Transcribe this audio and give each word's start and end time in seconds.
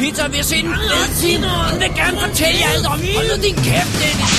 lige 0.00 0.14
spise 0.14 0.22
pizza, 0.22 0.24
og 0.24 0.32
vi 0.32 0.36
har 0.36 0.44
set 0.44 0.64
en 0.64 0.74
fed 0.74 1.16
film. 1.20 1.42
Hun 1.70 1.80
vil 1.80 1.90
gerne 1.96 2.20
fortælle 2.20 2.60
jer 2.60 2.70
alt 2.74 2.86
om. 2.86 3.00
Hold 3.16 3.36
nu 3.36 3.42
din 3.42 3.54
kæft, 3.54 3.92
Dennis. 4.00 4.34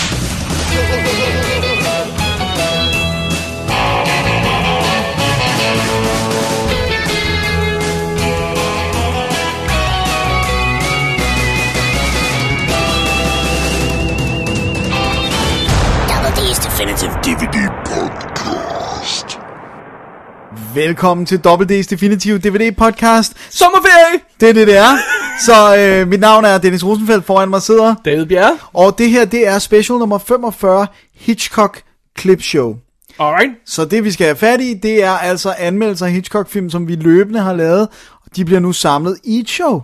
Double 16.09 16.31
D's 16.37 16.59
Definitive 16.67 17.11
DVD 17.23 17.69
Podcast. 17.85 19.39
Velkommen 20.73 21.25
til 21.25 21.41
WD's 21.47 21.89
Definitive 21.89 22.37
DVD 22.37 22.75
podcast. 22.77 23.33
Sommerferie! 23.49 24.19
Det 24.39 24.49
er 24.49 24.53
det, 24.53 24.67
det 24.67 24.77
er. 24.77 25.18
Så 25.45 25.77
øh, 25.77 26.07
mit 26.07 26.19
navn 26.19 26.45
er 26.45 26.57
Dennis 26.57 26.85
Rosenfeldt, 26.85 27.25
foran 27.25 27.49
mig 27.49 27.61
sidder. 27.61 27.95
David 28.05 28.25
Bjerre. 28.25 28.57
Og 28.73 28.97
det 28.97 29.09
her, 29.09 29.25
det 29.25 29.47
er 29.47 29.59
special 29.59 29.99
nummer 29.99 30.17
45, 30.17 30.87
Hitchcock 31.15 31.81
Clip 32.19 32.41
Show. 32.41 32.75
Alright. 33.19 33.51
Så 33.65 33.85
det 33.85 34.03
vi 34.03 34.11
skal 34.11 34.25
have 34.25 34.35
fat 34.35 34.61
i, 34.61 34.73
det 34.73 35.03
er 35.03 35.11
altså 35.11 35.55
anmeldelser 35.57 36.05
af 36.05 36.11
Hitchcock-film, 36.11 36.69
som 36.69 36.87
vi 36.87 36.95
løbende 36.95 37.39
har 37.39 37.53
lavet. 37.53 37.87
Og 38.25 38.35
de 38.35 38.45
bliver 38.45 38.59
nu 38.59 38.71
samlet 38.71 39.17
i 39.23 39.39
et 39.39 39.49
show. 39.49 39.81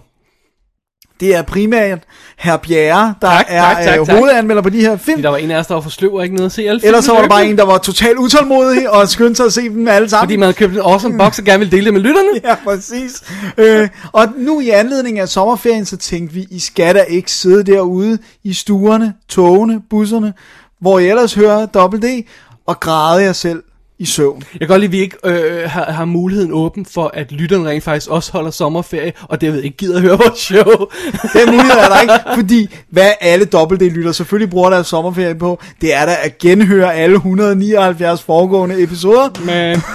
Det 1.19 1.35
er 1.35 1.41
primært 1.41 1.99
herr 2.37 2.57
Bjerre, 2.57 3.13
der 3.21 3.27
Tak, 3.27 3.45
er 3.49 3.61
tak, 3.61 3.83
tak, 3.83 3.99
øh, 3.99 4.05
tak. 4.05 4.15
hovedanmelder 4.17 4.61
på 4.61 4.69
de 4.69 4.81
her 4.81 4.97
film. 4.97 5.21
Der 5.21 5.29
var 5.29 5.37
en 5.37 5.51
af 5.51 5.59
os, 5.59 5.67
der 5.67 5.73
var 5.73 5.81
for 5.81 5.89
sløv 5.89 6.13
og 6.13 6.23
ikke 6.23 6.35
noget 6.35 6.45
at 6.45 6.51
se 6.51 6.69
alle 6.69 6.85
Ellers 6.85 7.05
så 7.05 7.13
var 7.13 7.21
der 7.21 7.27
bare 7.27 7.45
en, 7.47 7.57
der 7.57 7.65
var 7.65 7.77
totalt 7.77 8.17
utålmodig 8.17 8.89
og 8.89 9.09
skyndte 9.09 9.35
sig 9.35 9.45
at 9.45 9.53
se 9.53 9.69
dem 9.69 9.87
alle 9.87 10.09
sammen. 10.09 10.25
Fordi 10.25 10.35
man 10.35 10.45
havde 10.45 10.53
købt 10.57 10.73
en 10.73 10.79
awesome 10.79 11.17
box 11.17 11.39
og 11.39 11.45
gerne 11.45 11.59
ville 11.59 11.71
dele 11.71 11.85
det 11.85 11.93
med 11.93 12.01
lytterne. 12.01 12.29
Ja, 12.49 12.55
præcis. 12.63 13.23
Øh, 13.57 13.89
og 14.11 14.27
nu 14.37 14.59
i 14.59 14.69
anledning 14.69 15.19
af 15.19 15.29
sommerferien, 15.29 15.85
så 15.85 15.97
tænkte 15.97 16.33
vi, 16.33 16.47
I 16.51 16.59
skal 16.59 16.95
da 16.95 17.01
ikke 17.01 17.31
sidde 17.31 17.63
derude 17.63 18.17
i 18.43 18.53
stuerne, 18.53 19.13
togene, 19.29 19.81
busserne, 19.89 20.33
hvor 20.81 20.99
I 20.99 21.07
ellers 21.09 21.33
hører 21.33 21.65
D, 21.65 22.25
og 22.67 22.79
græde 22.79 23.23
jer 23.23 23.33
selv 23.33 23.63
i 23.99 24.05
søvn. 24.05 24.43
Jeg 24.53 24.59
kan 24.59 24.67
godt 24.67 24.79
lide, 24.79 24.87
at 24.87 24.91
vi 24.91 24.99
ikke 24.99 25.17
øh, 25.25 25.69
har, 25.69 25.91
har 25.91 26.05
muligheden 26.05 26.51
åben 26.51 26.85
for, 26.85 27.11
at 27.13 27.31
lytterne 27.31 27.69
rent 27.69 27.83
faktisk 27.83 28.09
også 28.09 28.31
holder 28.31 28.51
sommerferie, 28.51 29.13
og 29.21 29.41
derved 29.41 29.63
ikke 29.63 29.77
gider 29.77 29.95
at 29.95 30.01
høre 30.01 30.17
vores 30.17 30.39
show. 30.39 30.63
Den 31.35 31.45
mulighed 31.45 31.77
er 31.77 31.89
der 31.89 32.01
ikke, 32.01 32.13
fordi 32.35 32.75
hvad 32.89 33.11
alle 33.21 33.45
Double 33.45 33.77
D-lytter 33.77 34.11
selvfølgelig 34.11 34.49
bruger 34.49 34.69
deres 34.69 34.87
sommerferie 34.87 35.35
på, 35.35 35.59
det 35.81 35.93
er 35.93 36.05
da 36.05 36.17
at 36.23 36.37
genhøre 36.37 36.93
alle 36.93 37.15
179 37.15 38.21
foregående 38.21 38.83
episoder. 38.83 39.29
Men 39.45 39.81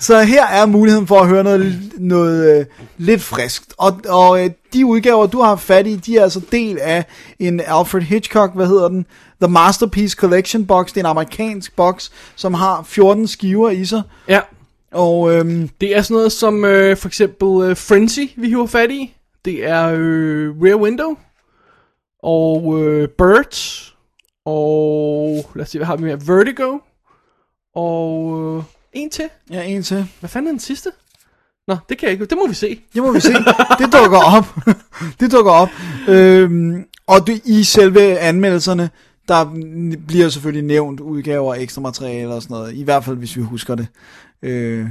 Så 0.00 0.22
her 0.22 0.46
er 0.46 0.66
muligheden 0.66 1.06
for 1.06 1.20
at 1.20 1.28
høre 1.28 1.44
noget, 1.44 1.92
noget 1.98 2.58
øh, 2.58 2.66
lidt 2.98 3.22
friskt. 3.22 3.74
Og, 3.78 4.00
og 4.08 4.44
øh, 4.44 4.50
de 4.72 4.86
udgaver, 4.86 5.26
du 5.26 5.42
har 5.42 5.56
fat 5.56 5.86
i, 5.86 5.96
de 5.96 6.16
er 6.16 6.22
altså 6.22 6.40
del 6.52 6.78
af 6.78 7.04
en 7.38 7.60
Alfred 7.60 8.02
Hitchcock, 8.02 8.54
hvad 8.54 8.66
hedder 8.66 8.88
den? 8.88 9.06
The 9.42 9.50
Masterpiece 9.50 10.16
Collection 10.16 10.66
Box. 10.66 10.86
Det 10.88 10.96
er 10.96 11.00
en 11.00 11.06
amerikansk 11.10 11.76
box, 11.76 12.10
som 12.36 12.54
har 12.54 12.82
14 12.82 13.26
skiver 13.28 13.70
i 13.70 13.84
sig. 13.84 14.02
ja, 14.28 14.40
Og 14.92 15.34
øhm, 15.34 15.68
det 15.80 15.96
er 15.96 16.02
sådan 16.02 16.14
noget 16.14 16.32
som 16.32 16.64
øh, 16.64 16.96
for 16.96 17.08
eksempel 17.08 17.70
øh, 17.70 17.76
Frenzy, 17.76 18.20
vi 18.36 18.48
hiver 18.48 18.66
fat 18.66 18.90
i. 18.90 19.14
Det 19.44 19.66
er 19.66 19.92
øh, 19.94 20.62
Rear 20.62 20.76
Window. 20.76 21.16
Og 22.22 22.82
øh, 22.82 23.08
Birds. 23.08 23.94
Og 24.44 25.50
lad 25.54 25.62
os 25.62 25.70
se, 25.70 25.78
hvad 25.78 25.86
har 25.86 25.96
vi 25.96 26.04
mere? 26.04 26.20
Vertigo. 26.26 26.78
Og 27.74 28.38
øh, 28.58 28.62
en 28.92 29.10
til. 29.10 29.28
ja, 29.50 29.62
en 29.62 29.82
til. 29.82 30.06
Hvad 30.20 30.30
fanden 30.30 30.48
er 30.48 30.52
den 30.52 30.60
sidste? 30.60 30.90
Nå, 31.68 31.76
det 31.88 31.98
kan 31.98 32.06
jeg 32.06 32.12
ikke. 32.12 32.24
Det 32.26 32.38
må 32.38 32.46
vi 32.48 32.54
se. 32.54 32.80
Det 32.94 33.02
må 33.02 33.12
vi 33.12 33.20
se. 33.20 33.32
Det 33.78 33.92
dukker 33.92 34.36
op. 34.36 34.56
det 35.20 35.32
dukker 35.32 35.52
op. 35.52 35.68
Øhm, 36.08 36.84
og 37.06 37.26
det, 37.26 37.40
i 37.44 37.64
selve 37.64 38.18
anmeldelserne, 38.18 38.90
der 39.28 39.44
bliver 40.08 40.28
selvfølgelig 40.28 40.64
nævnt 40.64 41.00
udgaver 41.00 41.48
og 41.48 41.62
ekstra 41.62 41.80
materiale 41.80 42.34
og 42.34 42.42
sådan 42.42 42.54
noget. 42.54 42.74
I 42.74 42.82
hvert 42.82 43.04
fald, 43.04 43.16
hvis 43.16 43.36
vi 43.36 43.42
husker 43.42 43.74
det. 43.74 43.86
Øh, 44.42 44.86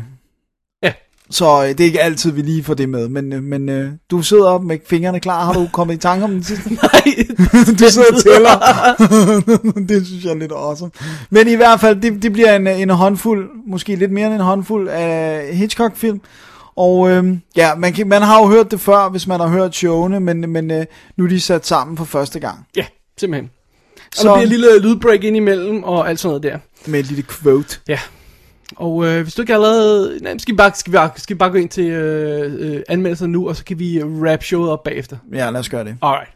Ja. 0.83 0.93
så 1.29 1.63
øh, 1.63 1.69
det 1.69 1.79
er 1.79 1.85
ikke 1.85 2.01
altid, 2.01 2.31
vi 2.31 2.41
lige 2.41 2.63
får 2.63 2.73
det 2.73 2.89
med. 2.89 3.07
Men, 3.07 3.33
øh, 3.33 3.43
men 3.43 3.69
øh, 3.69 3.91
du 4.11 4.21
sidder 4.21 4.45
op 4.49 4.63
med 4.63 4.77
fingrene 4.87 5.19
klar. 5.19 5.45
Har 5.45 5.53
du 5.53 5.67
kommet 5.73 5.93
i 5.95 5.97
tanke 5.97 6.23
om 6.25 6.31
den 6.31 6.43
sidste? 6.43 6.69
Nej, 6.83 7.03
du 7.79 7.85
sidder 7.89 8.07
og 8.13 8.23
tæller. 8.23 8.59
det 9.89 10.07
synes 10.07 10.23
jeg 10.23 10.31
er 10.31 10.35
lidt 10.37 10.51
awesome. 10.51 10.91
Men 11.29 11.47
i 11.47 11.55
hvert 11.55 11.79
fald, 11.79 12.01
det, 12.01 12.23
det 12.23 12.33
bliver 12.33 12.55
en, 12.55 12.67
en 12.67 12.89
håndfuld, 12.89 13.49
måske 13.67 13.95
lidt 13.95 14.11
mere 14.11 14.25
end 14.25 14.33
en 14.35 14.41
håndfuld 14.41 14.89
af 14.89 15.47
Hitchcock-film. 15.55 16.21
Og 16.75 17.09
øhm, 17.09 17.41
ja, 17.55 17.75
man, 17.75 17.93
kan, 17.93 18.07
man 18.07 18.21
har 18.21 18.39
jo 18.41 18.47
hørt 18.47 18.71
det 18.71 18.79
før, 18.79 19.09
hvis 19.09 19.27
man 19.27 19.39
har 19.39 19.47
hørt 19.47 19.75
showene, 19.75 20.19
men, 20.19 20.49
men 20.49 20.71
øh, 20.71 20.85
nu 21.17 21.23
er 21.23 21.29
de 21.29 21.39
sat 21.41 21.65
sammen 21.67 21.97
for 21.97 22.05
første 22.05 22.39
gang. 22.39 22.65
Ja, 22.75 22.85
simpelthen. 23.19 23.49
Og 24.11 24.13
Så- 24.13 24.27
der 24.27 24.33
bliver 24.33 24.43
et 24.43 24.49
lille 24.49 24.79
lydbreak 24.79 25.23
ind 25.23 25.35
imellem, 25.37 25.83
og 25.83 26.09
alt 26.09 26.19
sådan 26.19 26.29
noget 26.29 26.43
der. 26.43 26.59
Med 26.91 26.99
et 26.99 27.05
lille 27.05 27.23
quote. 27.23 27.79
Ja. 27.87 27.99
Og 28.75 29.05
øh, 29.05 29.21
hvis 29.23 29.33
du 29.35 29.41
ikke 29.41 29.53
allerede... 29.53 30.19
Nej, 30.21 30.37
skal 30.37 30.51
vi 30.53 30.57
bare, 30.57 30.71
skal 30.75 30.91
vi 30.91 30.95
bare, 30.95 31.09
skal 31.15 31.33
vi 31.35 31.37
bare 31.37 31.49
gå 31.49 31.55
ind 31.57 31.69
til 31.69 31.85
øh, 31.85 32.53
øh, 32.75 32.81
anmeldelser 32.89 33.27
nu, 33.27 33.49
og 33.49 33.55
så 33.55 33.65
kan 33.65 33.79
vi 33.79 34.03
wrap 34.03 34.43
showet 34.43 34.69
op 34.71 34.83
bagefter. 34.83 35.17
Ja, 35.33 35.49
lad 35.49 35.59
os 35.59 35.69
gøre 35.69 35.83
det. 35.83 35.97
Alright. 36.01 36.29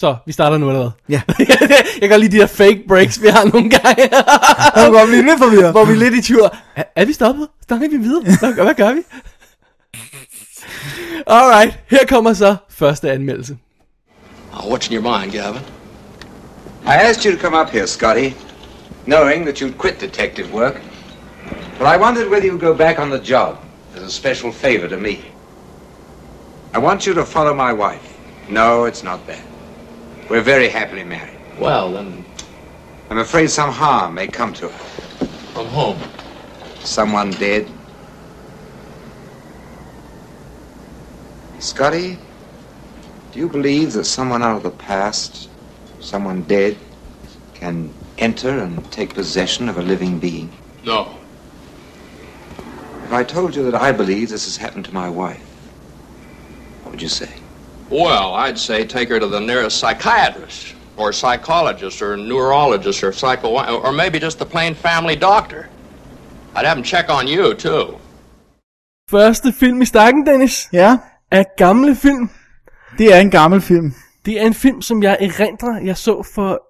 Så, 0.00 0.16
vi 0.26 0.32
starter 0.32 0.58
nu 0.58 0.68
allerede. 0.68 0.92
Ja. 1.08 1.22
jeg 2.00 2.08
kan 2.08 2.20
lide 2.20 2.32
de 2.32 2.40
der 2.40 2.46
fake 2.46 2.84
breaks, 2.88 3.22
vi 3.22 3.28
har 3.28 3.44
nogle 3.44 3.70
gange. 3.70 4.02
Jeg 4.12 4.72
kan 4.74 4.92
godt 4.92 5.08
blive 5.08 5.22
lidt 5.22 5.38
forvirret. 5.38 5.70
hvor 5.70 5.84
vi 5.84 5.92
er 5.92 5.96
lidt 5.96 6.14
i 6.14 6.22
tvivl. 6.22 6.42
Er, 6.76 6.82
er 6.96 7.04
vi 7.04 7.12
stoppet? 7.12 7.48
Snakker 7.66 7.88
vi 7.88 7.96
videre? 7.96 8.22
Hvad, 8.22 8.54
hvad 8.64 8.74
gør 8.74 8.92
vi? 8.94 9.00
Alright, 11.26 11.78
her 11.90 12.06
kommer 12.08 12.32
så 12.32 12.56
første 12.68 13.10
anmeldelse. 13.12 13.56
Oh, 14.52 14.72
what's 14.72 14.92
in 14.92 14.96
your 15.04 15.18
mind, 15.18 15.32
Gavin? 15.32 15.60
I 16.86 17.02
asked 17.02 17.24
you 17.24 17.32
to 17.32 17.36
come 17.36 17.52
up 17.52 17.70
here, 17.70 17.84
Scotty, 17.88 18.36
knowing 19.06 19.44
that 19.44 19.60
you'd 19.60 19.76
quit 19.76 19.98
detective 19.98 20.52
work. 20.52 20.80
But 21.78 21.88
I 21.88 21.96
wondered 21.96 22.30
whether 22.30 22.46
you'd 22.46 22.60
go 22.60 22.74
back 22.74 23.00
on 23.00 23.10
the 23.10 23.18
job 23.18 23.58
as 23.96 24.04
a 24.04 24.10
special 24.10 24.52
favor 24.52 24.86
to 24.88 24.96
me. 24.96 25.24
I 26.72 26.78
want 26.78 27.04
you 27.04 27.12
to 27.14 27.24
follow 27.24 27.52
my 27.54 27.72
wife. 27.72 28.16
No, 28.48 28.84
it's 28.84 29.02
not 29.02 29.26
that. 29.26 29.44
We're 30.30 30.42
very 30.42 30.68
happily 30.68 31.02
married. 31.02 31.40
Well, 31.58 31.92
then, 31.92 32.24
I'm 33.10 33.18
afraid 33.18 33.50
some 33.50 33.72
harm 33.72 34.14
may 34.14 34.28
come 34.28 34.54
to 34.54 34.68
her. 34.68 35.26
from 35.54 35.66
home. 35.66 35.98
Someone 36.80 37.32
dead. 37.32 37.66
Scotty, 41.58 42.16
do 43.32 43.40
you 43.40 43.48
believe 43.48 43.92
that 43.94 44.04
someone 44.04 44.44
out 44.44 44.58
of 44.58 44.62
the 44.62 44.70
past, 44.70 45.48
someone 46.06 46.42
dead, 46.42 46.76
can 47.54 47.90
enter 48.18 48.58
and 48.58 48.90
take 48.92 49.14
possession 49.14 49.68
of 49.68 49.78
a 49.78 49.82
living 49.82 50.18
being? 50.18 50.48
No. 50.84 51.14
If 53.04 53.12
I 53.12 53.24
told 53.24 53.54
you 53.56 53.70
that 53.70 53.80
I 53.80 53.92
believe 53.92 54.28
this 54.28 54.44
has 54.44 54.56
happened 54.56 54.84
to 54.86 54.94
my 54.94 55.08
wife, 55.08 55.42
what 56.82 56.92
would 56.92 57.02
you 57.02 57.08
say? 57.08 57.30
Well, 57.90 58.34
I'd 58.34 58.58
say 58.58 58.84
take 58.84 59.08
her 59.08 59.20
to 59.20 59.26
the 59.26 59.40
nearest 59.40 59.78
psychiatrist, 59.78 60.74
or 60.96 61.12
psychologist, 61.12 62.02
or 62.02 62.16
neurologist, 62.16 63.04
or 63.04 63.12
psycho, 63.12 63.48
or 63.84 63.92
maybe 63.92 64.18
just 64.18 64.38
the 64.38 64.46
plain 64.46 64.74
family 64.74 65.16
doctor. 65.16 65.68
I'd 66.54 66.64
have 66.66 66.78
him 66.78 66.84
check 66.84 67.10
on 67.10 67.26
you 67.28 67.54
too. 67.54 67.98
Første 69.10 69.52
film 69.52 69.82
i 69.82 69.84
stakken, 69.84 70.26
Dennis, 70.26 70.68
Ja, 70.72 70.96
er 71.30 71.44
gamle 71.56 71.94
film. 71.96 72.30
det 72.98 73.14
er 73.14 73.18
en 73.20 73.30
gammel 73.30 73.60
film. 73.60 73.94
Det 74.26 74.40
er 74.40 74.46
en 74.46 74.54
film, 74.54 74.82
som 74.82 75.02
jeg 75.02 75.16
erindrer, 75.20 75.80
jeg 75.80 75.96
så 75.96 76.22
for 76.34 76.62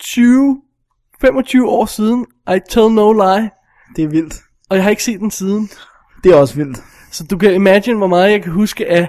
20, 0.00 0.62
25 1.20 1.68
år 1.68 1.86
siden. 1.86 2.26
I 2.56 2.58
tell 2.70 2.90
no 2.94 3.12
lie. 3.12 3.50
Det 3.96 4.04
er 4.04 4.08
vildt. 4.08 4.34
Og 4.70 4.76
jeg 4.76 4.84
har 4.84 4.90
ikke 4.90 5.04
set 5.04 5.20
den 5.20 5.30
siden. 5.30 5.70
Det 6.24 6.32
er 6.32 6.36
også 6.36 6.54
vildt. 6.54 6.78
Så 7.10 7.24
du 7.24 7.38
kan 7.38 7.54
imagine, 7.54 7.98
hvor 7.98 8.06
meget 8.06 8.32
jeg 8.32 8.42
kan 8.42 8.52
huske 8.52 8.86
af 8.86 9.08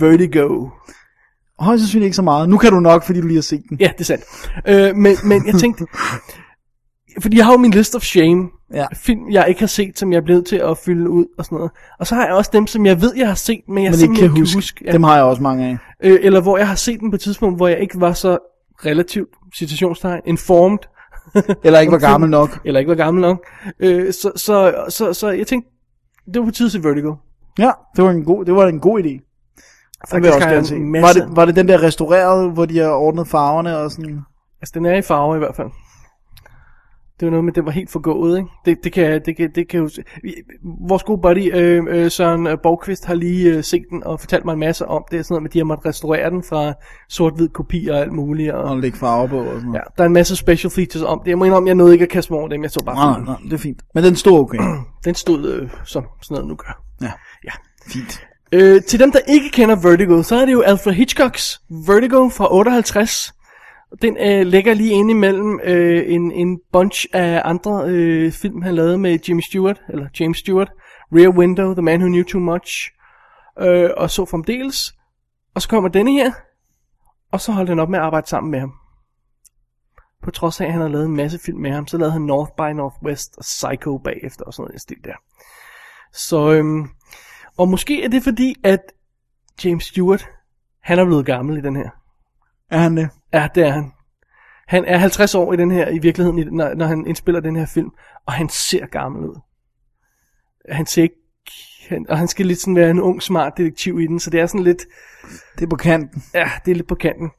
Vertigo. 0.00 0.68
Højst 1.58 1.80
sandsynligt 1.80 2.06
ikke 2.06 2.16
så 2.16 2.22
meget. 2.22 2.48
Nu 2.48 2.58
kan 2.58 2.72
du 2.72 2.80
nok, 2.80 3.06
fordi 3.06 3.20
du 3.20 3.26
lige 3.26 3.36
har 3.36 3.42
set 3.42 3.62
den. 3.68 3.76
Ja, 3.80 3.90
det 3.92 4.00
er 4.00 4.04
sandt. 4.04 4.24
Øh, 4.68 4.96
men, 4.96 5.16
men 5.24 5.46
jeg 5.46 5.54
tænkte, 5.54 5.86
fordi 7.20 7.36
jeg 7.36 7.44
har 7.44 7.52
jo 7.52 7.58
min 7.58 7.70
list 7.70 7.94
of 7.94 8.02
shame. 8.02 8.48
Ja. 8.74 8.86
Film, 8.94 9.30
jeg 9.30 9.44
ikke 9.48 9.60
har 9.60 9.66
set, 9.66 9.98
som 9.98 10.12
jeg 10.12 10.18
er 10.18 10.22
blevet 10.24 10.46
til 10.46 10.56
at 10.56 10.78
fylde 10.78 11.10
ud 11.10 11.26
og 11.38 11.44
sådan 11.44 11.56
noget. 11.56 11.70
Og 11.98 12.06
så 12.06 12.14
har 12.14 12.26
jeg 12.26 12.34
også 12.34 12.50
dem, 12.54 12.66
som 12.66 12.86
jeg 12.86 13.00
ved, 13.00 13.12
jeg 13.16 13.28
har 13.28 13.34
set, 13.34 13.60
men 13.68 13.84
jeg 13.84 13.90
Men 13.90 13.98
simpelthen 13.98 14.28
kan 14.28 14.36
ikke 14.36 14.40
huske. 14.42 14.56
huske. 14.56 14.84
Ja. 14.86 14.92
Dem 14.92 15.02
har 15.02 15.14
jeg 15.14 15.24
også 15.24 15.42
mange 15.42 15.66
af. 15.66 15.76
Øh, 16.08 16.18
eller 16.22 16.40
hvor 16.40 16.58
jeg 16.58 16.68
har 16.68 16.74
set 16.74 17.00
dem 17.00 17.10
på 17.10 17.14
et 17.14 17.20
tidspunkt, 17.20 17.58
hvor 17.58 17.68
jeg 17.68 17.78
ikke 17.80 18.00
var 18.00 18.12
så 18.12 18.38
relativt, 18.86 19.28
citationstegn, 19.56 20.20
informed. 20.26 20.78
Eller 21.64 21.80
ikke 21.80 21.92
var 21.92 21.98
gammel 21.98 22.30
nok. 22.30 22.60
Eller 22.64 22.80
ikke 22.80 22.88
var 22.88 22.94
gammel 22.96 23.20
nok. 23.20 23.46
Øh, 23.80 24.12
så, 24.12 24.32
så, 24.36 24.74
så, 24.88 25.12
så 25.12 25.28
jeg 25.30 25.46
tænkte, 25.46 25.70
det 26.26 26.40
var 26.40 26.44
på 26.46 26.50
tide 26.50 26.70
til 26.70 26.84
Vertigo. 26.84 27.14
Ja, 27.58 27.70
det 27.96 28.04
var 28.04 28.10
en 28.10 28.24
god, 28.24 28.44
det 28.44 28.54
var 28.54 28.66
en 28.66 28.80
god 28.80 29.00
idé. 29.00 29.30
Det 30.10 30.22
vil 30.22 30.24
jeg 30.24 30.34
også 30.34 30.48
gerne 30.48 30.66
se. 30.66 30.74
Var 30.76 31.12
det, 31.12 31.36
var 31.36 31.44
det 31.44 31.56
den 31.56 31.68
der 31.68 31.82
restaureret, 31.82 32.52
hvor 32.52 32.64
de 32.64 32.78
har 32.78 32.90
ordnet 32.90 33.28
farverne 33.28 33.78
og 33.78 33.90
sådan? 33.90 34.20
Altså, 34.60 34.72
den 34.74 34.86
er 34.86 34.94
i 34.94 35.02
farve 35.02 35.36
i 35.36 35.38
hvert 35.38 35.56
fald. 35.56 35.68
Det 37.20 37.26
var 37.26 37.30
noget 37.30 37.44
med, 37.44 37.52
den 37.52 37.64
var 37.64 37.70
helt 37.70 37.90
forgået, 37.90 38.38
ikke? 38.38 38.48
Det, 38.64 38.78
det 38.84 38.92
kan, 38.92 39.22
det 39.26 39.36
kan, 39.36 39.50
det 39.54 39.68
kan 39.68 39.80
jo... 39.80 39.88
Vores 40.88 41.02
gode 41.02 41.20
buddy 41.22 41.56
øh, 41.56 41.82
øh, 41.88 42.10
Søren 42.10 42.46
øh, 42.46 42.56
Borgqvist 42.62 43.04
har 43.04 43.14
lige 43.14 43.54
øh, 43.56 43.64
set 43.64 43.82
den 43.90 44.04
og 44.04 44.20
fortalt 44.20 44.44
mig 44.44 44.52
en 44.52 44.58
masse 44.58 44.86
om 44.86 45.04
det. 45.10 45.26
Sådan 45.26 45.32
noget 45.34 45.42
med, 45.42 45.50
at 45.50 45.52
de 45.52 45.58
har 45.58 45.64
måttet 45.64 45.86
restaurere 45.86 46.30
den 46.30 46.42
fra 46.42 46.72
sort-hvid 47.08 47.48
kopi 47.48 47.88
og 47.88 47.98
alt 47.98 48.12
muligt. 48.12 48.52
Og, 48.52 48.62
Og 48.64 48.78
lægge 48.78 48.98
farver 48.98 49.26
på 49.26 49.38
og 49.38 49.46
sådan 49.46 49.60
ja, 49.60 49.64
noget. 49.64 49.82
der 49.96 50.02
er 50.02 50.06
en 50.06 50.12
masse 50.12 50.36
special 50.36 50.70
features 50.70 51.02
om 51.04 51.20
det. 51.24 51.30
Jeg 51.30 51.38
må 51.38 51.44
indrømme, 51.44 51.66
jeg 51.68 51.74
nåede 51.74 51.92
ikke 51.92 52.02
at 52.02 52.08
kaste 52.10 52.32
mig 52.32 52.40
over 52.40 52.48
dem. 52.48 52.62
Jeg 52.62 52.70
så 52.70 52.82
bare 52.84 52.94
Nej, 52.96 53.14
filmen. 53.14 53.26
nej, 53.28 53.36
det 53.44 53.52
er 53.52 53.58
fint. 53.58 53.82
Men 53.94 54.04
den 54.04 54.16
stod 54.16 54.38
okay. 54.40 54.58
Den 55.04 55.14
stod 55.14 55.48
øh, 55.52 55.68
som 55.84 56.04
sådan 56.22 56.34
noget 56.34 56.48
nu 56.48 56.54
gør. 56.54 56.82
Ja, 57.02 57.12
Ja. 57.44 57.50
fint. 57.86 58.26
Øh, 58.52 58.82
til 58.82 59.00
dem, 59.00 59.12
der 59.12 59.18
ikke 59.28 59.50
kender 59.52 59.76
Vertigo, 59.88 60.22
så 60.22 60.36
er 60.36 60.44
det 60.46 60.52
jo 60.52 60.60
Alfred 60.60 60.92
Hitchcocks 60.92 61.60
Vertigo 61.86 62.28
fra 62.28 62.54
58. 62.54 63.33
Den 64.02 64.16
øh, 64.16 64.46
ligger 64.46 64.74
lige 64.74 64.92
inde 64.92 65.10
imellem 65.10 65.60
øh, 65.64 66.04
en, 66.14 66.32
en 66.32 66.60
bunch 66.72 67.06
af 67.12 67.42
andre 67.44 67.84
øh, 67.86 68.32
film, 68.32 68.62
han 68.62 68.74
lavede 68.74 68.98
med 68.98 69.18
Jimmy 69.28 69.40
Stewart, 69.40 69.82
eller 69.88 70.06
James 70.20 70.38
Stewart. 70.38 70.70
Rear 71.12 71.28
Window, 71.28 71.74
The 71.74 71.82
Man 71.82 72.00
Who 72.00 72.08
Knew 72.08 72.24
Too 72.24 72.40
Much, 72.40 72.90
øh, 73.60 73.90
og 73.96 74.10
så 74.10 74.24
fremdeles. 74.24 74.94
Og 75.54 75.62
så 75.62 75.68
kommer 75.68 75.88
denne 75.88 76.12
her, 76.12 76.32
og 77.32 77.40
så 77.40 77.52
holdt 77.52 77.68
han 77.68 77.78
op 77.78 77.88
med 77.88 77.98
at 77.98 78.04
arbejde 78.04 78.28
sammen 78.28 78.50
med 78.50 78.60
ham. 78.60 78.72
På 80.22 80.30
trods 80.30 80.60
af, 80.60 80.64
at 80.64 80.72
han 80.72 80.80
har 80.80 80.88
lavet 80.88 81.06
en 81.06 81.16
masse 81.16 81.38
film 81.38 81.58
med 81.58 81.70
ham, 81.70 81.86
så 81.86 81.98
lavede 81.98 82.12
han 82.12 82.22
North 82.22 82.50
by 82.56 82.76
Northwest 82.76 83.34
og 83.36 83.42
Psycho 83.42 83.98
bagefter 83.98 84.44
og 84.44 84.54
sådan 84.54 84.68
noget 84.68 84.80
stil 84.80 85.04
der. 85.04 85.14
Så, 86.12 86.52
øhm, 86.52 86.88
og 87.56 87.68
måske 87.68 88.04
er 88.04 88.08
det 88.08 88.22
fordi, 88.22 88.54
at 88.64 88.80
James 89.64 89.84
Stewart, 89.84 90.28
han 90.82 90.98
er 90.98 91.04
blevet 91.04 91.26
gammel 91.26 91.58
i 91.58 91.60
den 91.60 91.76
her. 91.76 91.90
Er 92.70 92.78
han 92.78 92.96
det? 92.96 93.10
Ja, 93.34 93.48
det 93.54 93.66
er 93.66 93.70
han. 93.70 93.92
Han 94.66 94.84
er 94.84 94.98
50 94.98 95.34
år 95.34 95.52
i 95.52 95.56
den 95.56 95.70
her, 95.70 95.88
i 95.88 95.98
virkeligheden, 95.98 96.48
når, 96.56 96.74
når 96.74 96.86
han 96.86 97.06
indspiller 97.06 97.40
den 97.40 97.56
her 97.56 97.66
film, 97.66 97.90
og 98.26 98.32
han 98.32 98.48
ser 98.48 98.86
gammel 98.86 99.24
ud. 99.24 99.40
Han 100.70 100.86
ser 100.86 101.02
ikke, 101.02 101.16
han, 101.88 102.06
og 102.08 102.18
han 102.18 102.28
skal 102.28 102.46
lidt 102.46 102.60
sådan 102.60 102.76
være 102.76 102.90
en 102.90 103.00
ung, 103.00 103.22
smart 103.22 103.52
detektiv 103.56 104.00
i 104.00 104.06
den, 104.06 104.20
så 104.20 104.30
det 104.30 104.40
er 104.40 104.46
sådan 104.46 104.64
lidt, 104.64 104.86
Det 105.58 105.64
er 105.64 105.68
på 105.68 105.76
kanten. 105.76 106.22
ja, 106.34 106.50
det 106.64 106.70
er 106.70 106.74
lidt 106.74 106.88
på 106.88 106.94
kanten. 106.94 107.30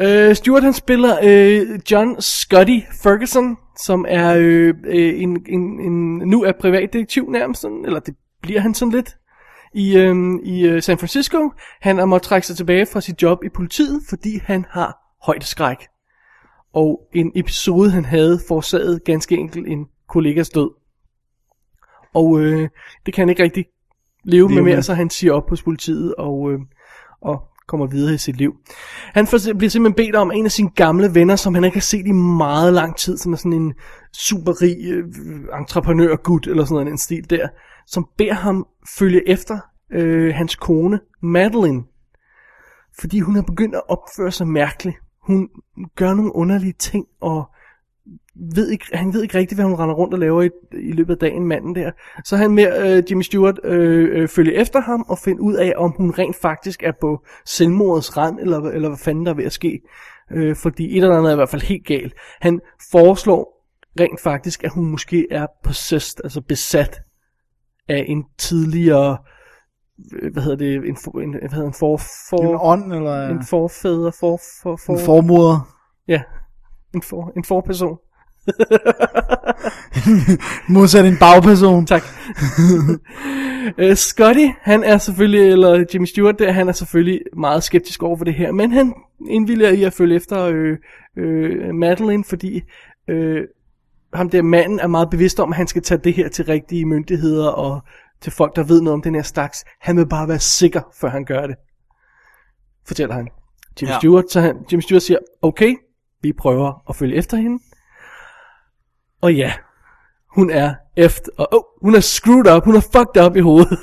Øh, 0.00 0.34
Stewart 0.36 0.62
han 0.62 0.72
spiller 0.72 1.18
øh, 1.22 1.80
John 1.90 2.20
Scotty 2.20 2.78
Ferguson, 3.02 3.56
som 3.84 4.04
er 4.08 4.34
øh, 4.38 4.74
øh, 4.84 5.22
en, 5.22 5.44
en, 5.48 5.80
en, 5.80 6.16
nu 6.16 6.42
er 6.42 6.52
privatdetektiv 6.60 7.30
nærmest, 7.30 7.60
sådan, 7.60 7.84
eller 7.84 8.00
det 8.00 8.14
bliver 8.42 8.60
han 8.60 8.74
sådan 8.74 8.92
lidt, 8.92 9.16
i, 9.74 9.96
øh, 9.96 10.16
i 10.42 10.66
øh, 10.66 10.82
San 10.82 10.98
Francisco. 10.98 11.52
Han 11.80 11.98
har 11.98 12.04
måttet 12.04 12.28
trække 12.28 12.46
sig 12.46 12.56
tilbage 12.56 12.86
fra 12.86 13.00
sit 13.00 13.22
job 13.22 13.44
i 13.44 13.48
politiet, 13.48 14.00
fordi 14.08 14.40
han 14.44 14.64
har 14.70 15.05
højdeskræk. 15.26 15.76
Og 16.72 17.00
en 17.14 17.32
episode, 17.34 17.90
han 17.90 18.04
havde, 18.04 18.40
forårsaget 18.48 19.04
ganske 19.04 19.36
enkelt 19.36 19.66
en 19.68 19.86
kollegas 20.08 20.48
død. 20.48 20.70
Og 22.14 22.40
øh, 22.40 22.68
det 23.06 23.14
kan 23.14 23.22
han 23.22 23.28
ikke 23.28 23.42
rigtig 23.42 23.64
leve 24.24 24.48
med 24.48 24.54
Leve 24.54 24.64
med. 24.64 24.72
mere, 24.72 24.82
så 24.82 24.94
han 24.94 25.10
siger 25.10 25.32
op 25.32 25.50
hos 25.50 25.62
politiet 25.62 26.14
og, 26.14 26.52
øh, 26.52 26.58
og 27.20 27.42
kommer 27.68 27.86
videre 27.86 28.14
i 28.14 28.18
sit 28.18 28.36
liv. 28.36 28.52
Han 29.14 29.26
bliver 29.26 29.70
simpelthen 29.70 29.94
bedt 29.94 30.16
om 30.16 30.32
en 30.32 30.44
af 30.44 30.52
sine 30.52 30.70
gamle 30.70 31.14
venner, 31.14 31.36
som 31.36 31.54
han 31.54 31.64
ikke 31.64 31.76
har 31.76 31.80
set 31.80 32.06
i 32.06 32.12
meget 32.12 32.72
lang 32.72 32.96
tid, 32.96 33.18
som 33.18 33.32
er 33.32 33.36
sådan 33.36 33.52
en 33.52 33.74
superrig 34.12 34.76
øh, 34.86 35.04
entreprenør 35.58 36.16
gut 36.16 36.46
eller 36.46 36.64
sådan 36.64 36.74
noget, 36.74 36.88
en 36.88 36.98
stil 36.98 37.30
der, 37.30 37.48
som 37.86 38.08
beder 38.18 38.34
ham 38.34 38.66
følge 38.98 39.28
efter 39.28 39.58
øh, 39.92 40.34
hans 40.34 40.56
kone, 40.56 41.00
Madeline, 41.22 41.82
fordi 43.00 43.20
hun 43.20 43.36
er 43.36 43.42
begyndt 43.42 43.74
at 43.74 43.82
opføre 43.88 44.30
sig 44.30 44.48
mærkeligt. 44.48 44.96
Hun 45.26 45.48
gør 45.96 46.14
nogle 46.14 46.34
underlige 46.34 46.74
ting, 46.78 47.06
og 47.20 47.44
ved 48.34 48.70
ikke, 48.70 48.84
han 48.92 49.12
ved 49.12 49.22
ikke 49.22 49.38
rigtigt, 49.38 49.58
hvad 49.58 49.64
hun 49.64 49.74
render 49.74 49.94
rundt 49.94 50.14
og 50.14 50.20
laver 50.20 50.42
i, 50.42 50.50
i 50.72 50.92
løbet 50.92 51.12
af 51.12 51.18
dagen, 51.18 51.46
manden 51.46 51.74
der. 51.74 51.90
Så 52.24 52.36
han 52.36 52.50
med 52.50 52.96
øh, 52.96 53.02
Jimmy 53.10 53.22
Stewart 53.22 53.60
øh, 53.64 54.22
øh, 54.22 54.28
følge 54.28 54.54
efter 54.54 54.80
ham 54.80 55.04
og 55.08 55.18
finde 55.18 55.42
ud 55.42 55.54
af, 55.54 55.72
om 55.76 55.94
hun 55.96 56.10
rent 56.10 56.36
faktisk 56.36 56.82
er 56.82 56.92
på 57.00 57.24
selvmordets 57.46 58.16
rand, 58.16 58.40
eller, 58.40 58.58
eller 58.58 58.88
hvad 58.88 58.98
fanden 58.98 59.26
der 59.26 59.32
er 59.32 59.36
ved 59.36 59.44
at 59.44 59.52
ske. 59.52 59.80
Øh, 60.32 60.56
fordi 60.56 60.96
et 60.96 61.02
eller 61.02 61.16
andet 61.16 61.30
er 61.30 61.34
i 61.34 61.36
hvert 61.36 61.48
fald 61.48 61.62
helt 61.62 61.86
galt. 61.86 62.14
Han 62.40 62.60
foreslår 62.92 63.66
rent 64.00 64.20
faktisk, 64.20 64.64
at 64.64 64.70
hun 64.70 64.86
måske 64.86 65.26
er 65.30 65.46
possessed, 65.64 66.24
altså 66.24 66.40
besat 66.40 67.00
af 67.88 68.04
en 68.08 68.24
tidligere, 68.38 69.10
øh, 69.10 69.35
hvad 70.32 70.42
hedder 70.42 70.56
det, 70.56 70.88
en, 70.88 70.96
for- 70.96 71.20
en, 71.20 71.30
hvad 71.30 71.50
hedder 71.50 71.66
en 71.66 71.74
for, 71.74 71.96
for, 72.30 72.50
En 72.52 72.58
ånd, 72.60 72.92
eller 72.92 73.28
en 73.28 73.44
forfædre, 73.44 74.12
for, 74.20 74.40
for, 74.62 74.76
for, 74.86 74.92
en 74.92 75.00
formoder. 75.04 75.74
ja, 76.08 76.22
en 76.94 77.02
for, 77.02 77.32
en 77.36 77.44
forperson. 77.44 77.98
Modsat 80.68 81.06
en 81.06 81.16
bagperson. 81.20 81.86
Tak. 81.86 82.02
uh, 83.78 83.94
Scotty, 84.08 84.46
han 84.60 84.84
er 84.84 84.98
selvfølgelig, 84.98 85.52
eller 85.52 85.84
Jimmy 85.94 86.06
Stewart 86.06 86.38
der, 86.38 86.52
han 86.52 86.68
er 86.68 86.72
selvfølgelig 86.72 87.20
meget 87.36 87.62
skeptisk 87.62 88.02
over 88.02 88.16
for 88.16 88.24
det 88.24 88.34
her, 88.34 88.52
men 88.52 88.72
han 88.72 88.94
indvilliger 89.28 89.70
i 89.70 89.82
at 89.82 89.92
følge 89.92 90.16
efter 90.16 90.42
øh, 90.42 90.76
øh, 91.18 91.74
Madeline, 91.74 92.24
fordi 92.24 92.62
øh, 93.08 93.40
ham 94.14 94.30
der 94.30 94.42
manden 94.42 94.80
er 94.80 94.86
meget 94.86 95.10
bevidst 95.10 95.40
om, 95.40 95.50
at 95.52 95.56
han 95.56 95.66
skal 95.66 95.82
tage 95.82 96.00
det 96.04 96.14
her 96.14 96.28
til 96.28 96.44
rigtige 96.44 96.86
myndigheder 96.86 97.48
og 97.48 97.80
til 98.22 98.32
folk, 98.32 98.56
der 98.56 98.62
ved 98.62 98.80
noget 98.80 98.94
om 98.94 99.02
den 99.02 99.14
her 99.14 99.22
slags. 99.22 99.64
Han 99.80 99.96
vil 99.96 100.08
bare 100.08 100.28
være 100.28 100.38
sikker, 100.38 100.80
før 101.00 101.08
han 101.08 101.24
gør 101.24 101.46
det. 101.46 101.56
Fortæller 102.86 103.14
han. 103.14 103.28
Jimmy 103.80 103.90
Ja. 103.90 103.98
Stewart, 103.98 104.24
så 104.30 104.40
han, 104.40 104.56
Jimmy 104.72 104.80
Stewart 104.80 105.02
siger, 105.02 105.18
okay, 105.42 105.74
vi 106.22 106.32
prøver 106.32 106.82
at 106.88 106.96
følge 106.96 107.16
efter 107.16 107.36
hende. 107.36 107.62
Og 109.22 109.34
ja, 109.34 109.52
hun 110.34 110.50
er 110.50 110.74
efter, 110.96 111.30
og 111.38 111.48
oh, 111.52 111.62
hun 111.82 111.94
er 111.94 112.00
screwed 112.00 112.56
up, 112.56 112.64
hun 112.64 112.76
er 112.76 112.80
fucked 112.80 113.26
up 113.26 113.36
i 113.36 113.40
hovedet. 113.40 113.78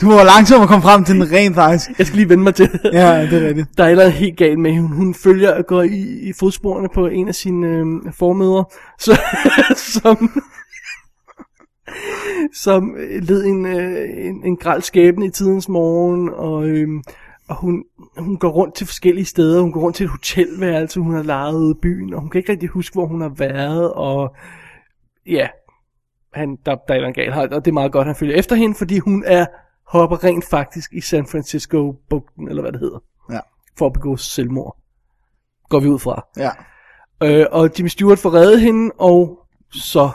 Du 0.00 0.10
var 0.10 0.24
langsom 0.24 0.62
at 0.62 0.68
komme 0.68 0.82
frem 0.82 1.04
til 1.04 1.14
den 1.14 1.32
rent 1.32 1.54
faktisk. 1.54 1.98
Jeg 1.98 2.06
skal 2.06 2.16
lige 2.16 2.28
vende 2.28 2.44
mig 2.44 2.54
til. 2.54 2.80
Ja, 2.84 3.26
det 3.30 3.42
er 3.42 3.48
rigtigt. 3.48 3.68
Der 3.78 3.84
er 3.84 3.88
eller 3.88 4.08
helt 4.08 4.36
galt 4.36 4.58
med 4.58 4.72
hende. 4.72 4.88
Hun 4.88 5.14
følger 5.14 5.54
og 5.54 5.66
går 5.66 5.82
i, 5.82 6.28
i 6.28 6.32
fodsporene 6.40 6.88
på 6.94 7.06
en 7.06 7.28
af 7.28 7.34
sine 7.34 7.66
øh, 7.66 7.86
formødre, 8.12 8.64
så, 8.98 9.20
som, 10.02 10.42
som 12.54 12.94
led 13.22 13.44
en, 13.44 13.66
øh, 13.66 14.26
en, 14.26 14.44
en 14.44 14.56
græld 14.56 14.82
skæbne 14.82 15.26
i 15.26 15.30
tidens 15.30 15.68
morgen, 15.68 16.28
og, 16.28 16.68
øh, 16.68 16.88
og 17.48 17.56
hun, 17.56 17.84
hun 18.18 18.36
går 18.36 18.48
rundt 18.48 18.74
til 18.74 18.86
forskellige 18.86 19.24
steder. 19.24 19.62
Hun 19.62 19.72
går 19.72 19.80
rundt 19.80 19.96
til 19.96 20.04
et 20.04 20.10
hotelværelse, 20.10 21.00
hun 21.00 21.14
har 21.14 21.22
lejet 21.22 21.54
ude 21.54 21.70
i 21.70 21.80
byen, 21.82 22.14
og 22.14 22.20
hun 22.20 22.30
kan 22.30 22.38
ikke 22.38 22.52
rigtig 22.52 22.68
huske, 22.68 22.94
hvor 22.94 23.06
hun 23.06 23.20
har 23.20 23.32
været, 23.38 23.92
og 23.92 24.34
ja, 25.26 25.48
han, 26.34 26.58
der, 26.66 26.76
der 26.88 26.94
er 26.94 27.12
galt, 27.12 27.34
her, 27.34 27.42
og 27.42 27.64
det 27.64 27.70
er 27.70 27.72
meget 27.72 27.92
godt, 27.92 28.02
at 28.02 28.06
han 28.06 28.16
følger 28.16 28.36
efter 28.36 28.56
hende, 28.56 28.74
fordi 28.74 28.98
hun 28.98 29.24
er 29.26 29.46
hopper 29.86 30.24
rent 30.24 30.44
faktisk 30.44 30.92
i 30.92 31.00
San 31.00 31.26
Francisco-bugten, 31.26 32.48
eller 32.48 32.62
hvad 32.62 32.72
det 32.72 32.80
hedder 32.80 32.98
Ja. 33.30 33.40
for 33.78 33.86
at 33.86 33.92
begå 33.92 34.16
selvmord. 34.16 34.76
Går 35.68 35.80
vi 35.80 35.88
ud 35.88 35.98
fra. 35.98 36.26
Ja. 36.36 36.50
Øh, 37.22 37.46
og 37.52 37.70
Jimmy 37.78 37.88
Stewart 37.88 38.18
får 38.18 38.34
reddet 38.34 38.60
hende, 38.60 38.92
og 38.98 39.38
så 39.72 40.10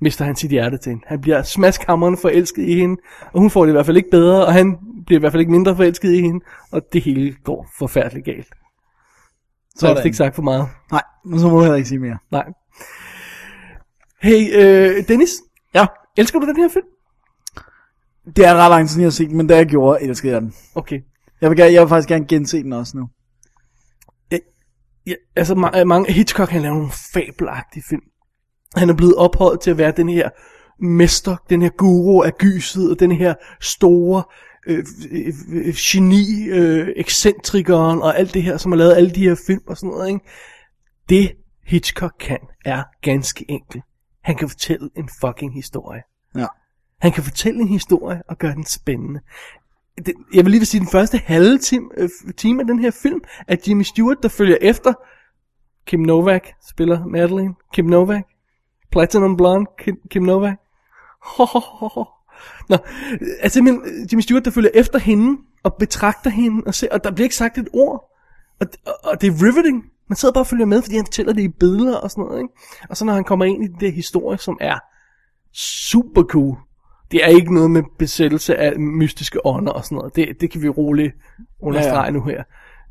mister 0.00 0.24
han 0.24 0.36
sit 0.36 0.50
hjerte 0.50 0.78
til 0.78 0.90
hende. 0.90 1.04
Han 1.06 1.20
bliver 1.20 1.42
smaskhammerende 1.42 2.18
forelsket 2.18 2.62
i 2.62 2.74
hende, 2.74 2.96
og 3.32 3.40
hun 3.40 3.50
får 3.50 3.62
det 3.64 3.70
i 3.70 3.72
hvert 3.72 3.86
fald 3.86 3.96
ikke 3.96 4.10
bedre, 4.10 4.46
og 4.46 4.52
han 4.52 4.76
bliver 5.06 5.18
i 5.18 5.22
hvert 5.22 5.32
fald 5.32 5.40
ikke 5.40 5.52
mindre 5.52 5.76
forelsket 5.76 6.12
i 6.12 6.20
hende, 6.20 6.44
og 6.72 6.82
det 6.92 7.02
hele 7.02 7.36
går 7.44 7.68
forfærdeligt 7.78 8.24
galt. 8.24 8.48
Så 9.76 9.86
jeg 9.86 9.90
har 9.90 9.94
vist 9.94 10.04
ikke 10.04 10.16
sagt 10.16 10.34
for 10.34 10.42
meget. 10.42 10.68
Nej, 10.90 11.02
men 11.24 11.40
så 11.40 11.48
må 11.48 11.54
du 11.56 11.60
heller 11.60 11.76
ikke 11.76 11.88
sige 11.88 11.98
mere. 11.98 12.18
Nej. 12.30 12.44
Hey, 14.22 14.48
øh, 14.54 15.08
Dennis, 15.08 15.30
Ja. 15.74 15.86
elsker 16.16 16.38
du 16.38 16.46
den 16.46 16.56
her 16.56 16.68
film? 16.68 16.86
Det 18.36 18.46
er 18.46 18.54
ret 18.54 18.70
lang 18.70 18.88
tid, 18.88 19.00
jeg 19.00 19.06
har 19.06 19.10
set 19.10 19.28
den, 19.28 19.36
men 19.36 19.46
da 19.46 19.56
jeg 19.56 19.66
gjorde, 19.66 20.02
elskede 20.02 20.32
jeg 20.32 20.40
den. 20.40 20.54
Okay. 20.74 21.00
Jeg 21.40 21.50
vil, 21.50 21.58
gerne, 21.58 21.72
jeg 21.72 21.82
vil 21.82 21.88
faktisk 21.88 22.08
gerne 22.08 22.26
gense 22.26 22.62
den 22.62 22.72
også 22.72 22.96
nu. 22.96 23.08
Ja, 25.06 25.14
altså 25.36 25.54
ma- 25.54 25.84
mange, 25.84 26.12
Hitchcock 26.12 26.50
han 26.50 26.62
laver 26.62 26.74
nogle 26.74 26.90
fabelagtige 27.14 27.82
film. 27.88 28.02
Han 28.76 28.90
er 28.90 28.94
blevet 28.94 29.14
ophøjet 29.14 29.60
til 29.60 29.70
at 29.70 29.78
være 29.78 29.92
den 29.96 30.08
her 30.08 30.28
mester, 30.80 31.36
den 31.50 31.62
her 31.62 31.68
guru 31.68 32.22
af 32.22 32.38
gyset, 32.38 32.90
og 32.90 33.00
den 33.00 33.12
her 33.12 33.34
store 33.60 34.22
øh, 34.66 34.86
øh, 35.10 35.34
øh, 35.52 35.74
geni, 35.76 36.48
øh, 36.48 36.88
ekscentrikeren, 36.96 38.02
og 38.02 38.18
alt 38.18 38.34
det 38.34 38.42
her, 38.42 38.56
som 38.56 38.72
har 38.72 38.76
lavet 38.76 38.96
alle 38.96 39.10
de 39.10 39.28
her 39.28 39.36
film 39.46 39.62
og 39.66 39.76
sådan 39.76 39.90
noget, 39.90 40.08
ikke? 40.08 40.20
Det 41.08 41.32
Hitchcock 41.66 42.14
kan, 42.20 42.38
er 42.64 42.84
ganske 43.02 43.44
enkelt. 43.48 43.84
Han 44.22 44.36
kan 44.36 44.48
fortælle 44.48 44.90
en 44.96 45.08
fucking 45.20 45.54
historie. 45.54 46.02
Ja. 46.36 46.46
Han 47.00 47.12
kan 47.12 47.22
fortælle 47.22 47.60
en 47.60 47.68
historie 47.68 48.22
og 48.28 48.38
gøre 48.38 48.54
den 48.54 48.64
spændende. 48.64 49.20
Det, 50.06 50.14
jeg 50.34 50.44
vil 50.44 50.50
lige 50.50 50.60
vil 50.60 50.66
sige, 50.66 50.80
den 50.80 50.88
første 50.88 51.18
halve 51.18 51.58
time, 51.58 51.88
øh, 51.96 52.08
time 52.36 52.60
af 52.60 52.66
den 52.66 52.78
her 52.78 52.90
film, 52.90 53.20
er 53.48 53.56
Jimmy 53.68 53.82
Stewart, 53.82 54.16
der 54.22 54.28
følger 54.28 54.56
efter 54.60 54.92
Kim 55.86 56.00
Novak, 56.00 56.48
spiller 56.68 57.06
Madeline. 57.06 57.54
Kim 57.72 57.84
Novak. 57.84 58.24
Platinum 58.90 59.36
Blonde, 59.36 59.70
Kim, 59.78 59.96
Kim 60.10 60.22
Novak. 60.22 60.58
Ho, 61.22 61.44
ho, 61.44 61.58
ho, 61.58 61.88
ho. 61.88 62.04
Nå, 62.68 62.76
altså 63.40 63.54
simpelthen 63.54 64.08
Jimmy 64.12 64.20
Stewart, 64.20 64.44
der 64.44 64.50
følger 64.50 64.70
efter 64.74 64.98
hende, 64.98 65.38
og 65.62 65.74
betragter 65.74 66.30
hende, 66.30 66.62
og, 66.66 66.74
ser, 66.74 66.88
og 66.92 67.04
der 67.04 67.10
bliver 67.10 67.24
ikke 67.24 67.36
sagt 67.36 67.58
et 67.58 67.68
ord. 67.72 68.10
Og, 68.60 68.66
og, 68.86 68.92
og 69.04 69.20
det 69.20 69.26
er 69.26 69.32
riveting. 69.32 69.84
Man 70.08 70.16
sidder 70.16 70.32
bare 70.32 70.42
og 70.42 70.46
følger 70.46 70.66
med, 70.66 70.82
fordi 70.82 70.96
han 70.96 71.06
fortæller 71.06 71.32
det 71.32 71.42
i 71.42 71.48
billeder 71.48 71.96
og 71.96 72.10
sådan 72.10 72.24
noget, 72.24 72.38
ikke? 72.40 72.54
Og 72.90 72.96
så 72.96 73.04
når 73.04 73.12
han 73.12 73.24
kommer 73.24 73.44
ind 73.44 73.64
i 73.64 73.68
det 73.80 73.92
historie, 73.92 74.38
som 74.38 74.58
er 74.60 74.78
super 75.52 76.22
cool. 76.22 76.56
Det 77.10 77.24
er 77.24 77.28
ikke 77.28 77.54
noget 77.54 77.70
med 77.70 77.82
besættelse 77.98 78.56
af 78.56 78.78
mystiske 78.80 79.46
ånder 79.46 79.72
og 79.72 79.84
sådan 79.84 79.96
noget. 79.96 80.16
Det, 80.16 80.40
det 80.40 80.50
kan 80.50 80.62
vi 80.62 80.68
roligt 80.68 81.14
understrege 81.60 81.98
ja, 81.98 82.04
ja. 82.04 82.10
nu 82.10 82.22
her. 82.22 82.42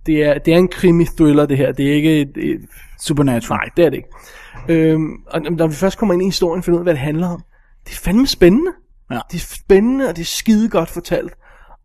Det 0.07 0.23
er, 0.23 0.37
det 0.37 0.53
er 0.53 0.57
en 0.57 0.67
krimi-thriller, 0.67 1.45
det 1.45 1.57
her. 1.57 1.71
Det 1.71 1.89
er 1.89 1.93
ikke 1.93 2.21
et, 2.21 2.31
et 2.37 2.61
Supernatural. 2.99 3.57
Nej, 3.57 3.69
det 3.77 3.85
er 3.85 3.89
det 3.89 3.97
ikke. 3.97 4.09
Øhm, 4.69 5.13
og 5.27 5.41
når 5.41 5.67
vi 5.67 5.73
først 5.73 5.97
kommer 5.97 6.13
ind 6.13 6.23
i 6.23 6.25
historien 6.25 6.63
finder 6.63 6.77
ud 6.77 6.81
af, 6.81 6.85
hvad 6.85 6.93
det 6.93 7.01
handler 7.01 7.27
om, 7.27 7.43
det 7.85 7.91
er 7.91 7.97
fandme 7.97 8.27
spændende. 8.27 8.71
Ja. 9.11 9.19
Det 9.31 9.37
er 9.37 9.55
spændende, 9.55 10.09
og 10.09 10.15
det 10.15 10.21
er 10.21 10.25
skide 10.25 10.69
godt 10.69 10.89
fortalt. 10.89 11.33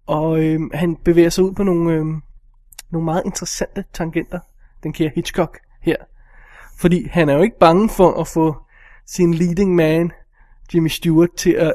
Og 0.06 0.44
øhm, 0.44 0.70
han 0.74 0.96
bevæger 1.04 1.28
sig 1.28 1.44
ud 1.44 1.52
på 1.52 1.62
nogle, 1.62 1.94
øhm, 1.94 2.22
nogle 2.92 3.04
meget 3.04 3.22
interessante 3.24 3.84
tangenter, 3.92 4.38
den 4.82 4.92
kære 4.92 5.10
Hitchcock 5.14 5.58
her. 5.82 5.96
Fordi 6.78 7.08
han 7.10 7.28
er 7.28 7.34
jo 7.34 7.42
ikke 7.42 7.58
bange 7.58 7.88
for 7.88 8.20
at 8.20 8.28
få 8.28 8.56
sin 9.06 9.34
leading 9.34 9.74
man, 9.74 10.12
Jimmy 10.74 10.88
Stewart, 10.88 11.32
til 11.36 11.52
at 11.52 11.74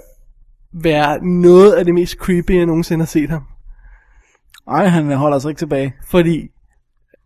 være 0.74 1.26
noget 1.26 1.74
af 1.74 1.86
det 1.86 1.94
mest 1.94 2.18
creepy, 2.18 2.52
jeg 2.52 2.66
nogensinde 2.66 3.02
har 3.02 3.08
set 3.08 3.30
ham. 3.30 3.44
Nej, 4.68 4.86
han 4.88 5.12
holder 5.12 5.40
sig 5.40 5.50
ikke 5.50 5.60
tilbage. 5.60 5.96
Fordi 6.08 6.48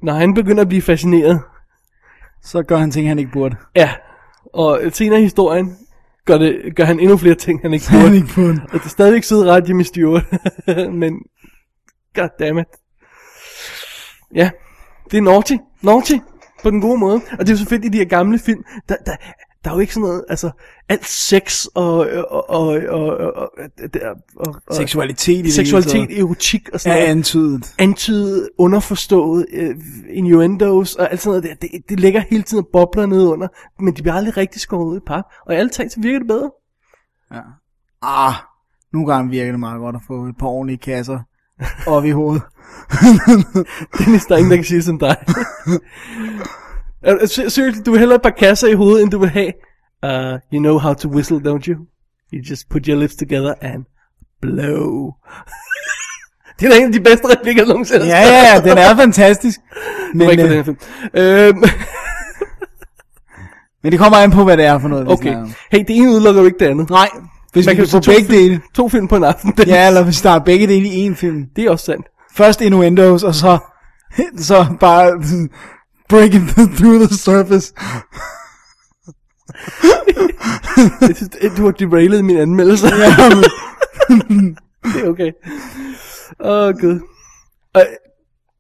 når 0.03 0.13
han 0.13 0.33
begynder 0.33 0.62
at 0.62 0.67
blive 0.67 0.81
fascineret, 0.81 1.41
Så 2.43 2.63
gør 2.63 2.77
han 2.77 2.91
ting, 2.91 3.07
han 3.07 3.19
ikke 3.19 3.31
burde. 3.31 3.55
Ja, 3.75 3.91
og 4.53 4.81
senere 4.91 5.19
i 5.19 5.24
historien 5.24 5.77
gør, 6.25 6.38
det, 6.38 6.75
gør 6.75 6.83
han 6.83 7.00
endnu 7.00 7.17
flere 7.17 7.36
ting, 7.36 7.62
han 7.62 7.74
ikke 7.74 7.89
Han 7.89 8.01
burde. 8.01 8.15
ikke 8.15 8.27
burde. 8.36 8.62
og 8.63 8.71
det 8.74 8.86
er 8.86 8.89
stadigvæk 8.89 9.24
sød 9.24 9.43
ret 9.50 9.69
Jimmy 9.69 9.81
Stewart. 9.83 10.24
Men, 11.01 11.19
goddammit. 12.15 12.65
Ja, 14.36 14.50
det 15.12 15.17
er 15.17 15.21
naughty. 15.21 15.53
Naughty. 15.81 16.13
På 16.63 16.69
den 16.69 16.81
gode 16.81 16.98
måde. 16.98 17.15
Og 17.31 17.39
det 17.39 17.50
er 17.50 17.53
jo 17.53 17.57
så 17.57 17.65
fedt 17.65 17.86
i 17.86 17.88
de 17.88 17.98
her 17.98 18.05
gamle 18.05 18.39
film. 18.39 18.63
Der, 18.89 18.95
der, 19.05 19.15
der 19.63 19.70
er 19.70 19.74
jo 19.74 19.80
ikke 19.80 19.94
sådan 19.94 20.08
noget, 20.08 20.25
altså, 20.30 20.51
alt 20.89 21.06
sex 21.06 21.65
og, 21.65 21.98
og, 22.30 22.50
og, 22.50 22.68
og, 22.89 23.18
og, 23.18 23.51
og, 24.36 24.62
og, 24.68 24.75
Seksualitet 24.75 25.38
i 25.38 25.41
det 25.41 25.53
seksualitet, 25.53 26.08
taget. 26.08 26.20
erotik 26.20 26.70
og 26.74 26.80
sådan 26.80 26.98
er 26.98 27.01
noget 27.01 27.12
antydet. 27.12 27.75
antydet, 27.80 28.50
underforstået, 28.58 29.46
øh, 29.53 29.75
innuendos 30.10 30.96
og 30.96 31.12
alt 31.12 31.22
sådan 31.22 31.30
noget 31.30 31.62
der. 31.62 31.68
Det, 31.68 31.89
det 31.89 32.00
ligger 32.00 32.22
hele 32.30 32.44
tiden 32.44 32.63
og 32.63 32.70
bobler 32.74 33.06
ned 33.06 33.27
under, 33.27 33.48
men 33.80 33.96
de 33.96 34.01
bliver 34.01 34.15
aldrig 34.15 34.38
rigtig 34.38 34.62
skåret 34.62 34.86
ud 34.86 34.98
i 34.98 35.01
pap. 35.08 35.24
Og 35.46 35.53
i 35.53 35.58
alle 35.58 35.70
ting, 35.70 35.91
så 35.91 36.00
virker 36.00 36.20
det 36.20 36.27
bedre. 36.27 36.51
Ah, 38.01 38.34
nogle 38.94 39.13
gange 39.13 39.30
virker 39.30 39.51
det 39.51 39.60
meget 39.60 39.80
godt 39.80 39.96
at 39.96 40.01
få 40.08 40.25
et 40.25 40.36
par 40.39 40.48
ordentlige 40.48 40.77
kasser 40.77 41.20
op 41.88 42.06
i 42.06 42.10
hovedet. 42.10 42.44
Dennis, 43.98 44.25
der 44.25 44.36
er 44.36 44.38
ingen, 44.38 44.51
der 44.51 44.58
kan 44.58 44.65
sige 44.65 44.77
det 44.77 44.86
som 44.86 45.00
dig. 45.00 45.18
Er- 47.03 47.25
ser- 47.25 47.50
Seriously, 47.50 47.81
du 47.86 47.91
vil 47.91 48.00
hellere 48.00 48.15
et 48.15 48.22
par 48.22 48.29
kasser 48.29 48.67
i 48.67 48.74
hovedet, 48.74 49.03
end 49.03 49.12
du 49.12 49.20
vil 49.20 49.29
have, 49.29 49.51
uh, 50.05 50.39
you 50.53 50.60
know 50.60 50.77
how 50.77 50.93
to 50.93 51.10
whistle, 51.10 51.38
don't 51.38 51.67
you? 51.67 51.75
You 52.34 52.41
just 52.50 52.70
put 52.70 52.86
your 52.86 52.98
lips 53.00 53.15
together 53.15 53.53
and 53.62 53.84
blow. 54.41 55.12
det 56.60 56.65
er 56.65 56.70
da 56.70 56.77
en 56.77 56.86
af 56.86 56.91
de 56.91 57.00
bedste 57.00 57.27
replikker, 57.27 57.65
nogensinde 57.65 58.05
Ja, 58.05 58.20
ja, 58.20 58.53
ja, 58.53 58.62
den 58.70 58.77
er 58.77 58.96
fantastisk. 58.96 59.60
Men, 60.15 60.29
ikke 60.29 60.43
den 60.43 60.51
øh, 60.60 60.65
film. 60.65 60.77
Øhm, 61.13 61.58
men 63.84 63.91
det 63.91 64.00
kommer 64.00 64.17
an 64.17 64.31
på, 64.31 64.43
hvad 64.43 64.58
det 64.58 64.65
er 64.65 64.79
for 64.79 64.88
noget, 64.88 65.12
okay. 65.12 65.36
Hey, 65.72 65.79
det 65.79 65.89
ene 65.98 66.10
udelukker 66.12 66.41
jo 66.41 66.46
ikke 66.46 66.60
det 66.60 66.65
andet. 66.65 66.89
Nej, 66.89 67.10
hvis 67.53 67.65
Man 67.65 67.72
vi 67.72 67.75
kan 67.75 67.86
kan 67.86 67.91
få 67.91 68.00
begge 68.12 68.25
film- 68.25 68.38
dele. 68.39 68.62
To 68.74 68.89
film 68.89 69.08
på 69.08 69.15
en 69.15 69.24
aften. 69.24 69.53
Dennis. 69.58 69.74
Ja, 69.74 69.88
eller 69.88 70.03
hvis 70.03 70.22
der 70.22 70.29
er 70.29 70.39
begge 70.39 70.67
dele 70.67 70.88
i 70.88 71.10
én 71.10 71.15
film. 71.15 71.46
Det 71.55 71.63
er 71.65 71.70
også 71.72 71.86
sandt. 71.86 72.05
Først 72.36 72.62
innuendos, 72.62 73.24
og 73.24 73.36
så, 73.36 73.58
så 74.38 74.65
bare 74.79 75.24
breaking 76.12 76.46
through 76.77 76.98
the 77.06 77.15
surface. 77.27 77.74
Jeg 81.01 81.15
synes, 81.15 81.56
du 81.58 81.63
har 81.65 81.72
derailet 81.72 82.25
min 82.25 82.38
anmeldelse. 82.38 82.88
Det 84.94 85.03
er 85.03 85.10
okay. 85.10 85.32
Åh, 86.39 86.68
oh, 86.68 86.74
gud. 86.82 87.00
Og 87.74 87.82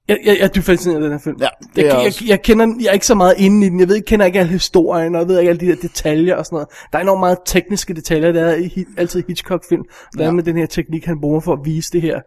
jeg, 0.07 0.17
jeg, 0.25 0.37
jeg 0.39 0.43
er 0.43 0.47
dybt 0.47 0.65
fascineret 0.65 0.97
af 0.97 1.01
den 1.03 1.11
her 1.11 1.19
film. 1.19 1.37
Ja, 1.39 1.47
det 1.75 1.81
er 1.81 1.85
jeg, 1.87 1.93
jeg 1.93 1.99
jeg, 1.99 2.07
også. 2.07 2.23
jeg, 2.27 2.41
kender, 2.41 2.67
jeg 2.79 2.87
er 2.87 2.91
ikke 2.91 3.05
så 3.05 3.15
meget 3.15 3.33
inde 3.37 3.65
i 3.65 3.69
den. 3.69 3.79
Jeg 3.79 3.87
ved, 3.87 3.95
jeg 3.95 4.05
kender 4.05 4.25
ikke 4.25 4.39
alle 4.39 4.51
historien, 4.51 5.15
og 5.15 5.21
jeg 5.21 5.27
ved 5.27 5.39
ikke 5.39 5.49
alle 5.49 5.59
de 5.59 5.67
der 5.67 5.75
detaljer 5.75 6.35
og 6.35 6.45
sådan 6.45 6.55
noget. 6.55 6.67
Der 6.91 6.97
er 6.97 7.01
enormt 7.03 7.19
meget 7.19 7.37
tekniske 7.45 7.93
detaljer, 7.93 8.31
der 8.31 8.43
er 8.45 8.55
i 8.55 8.85
altid 8.97 9.23
Hitchcock-film. 9.27 9.83
Der 10.17 10.21
er 10.21 10.25
Ja. 10.25 10.31
med 10.31 10.43
den 10.43 10.57
her 10.57 10.65
teknik, 10.65 11.05
han 11.05 11.21
bruger 11.21 11.39
for 11.39 11.53
at 11.53 11.59
vise 11.65 11.91
det 11.93 12.01
her 12.01 12.19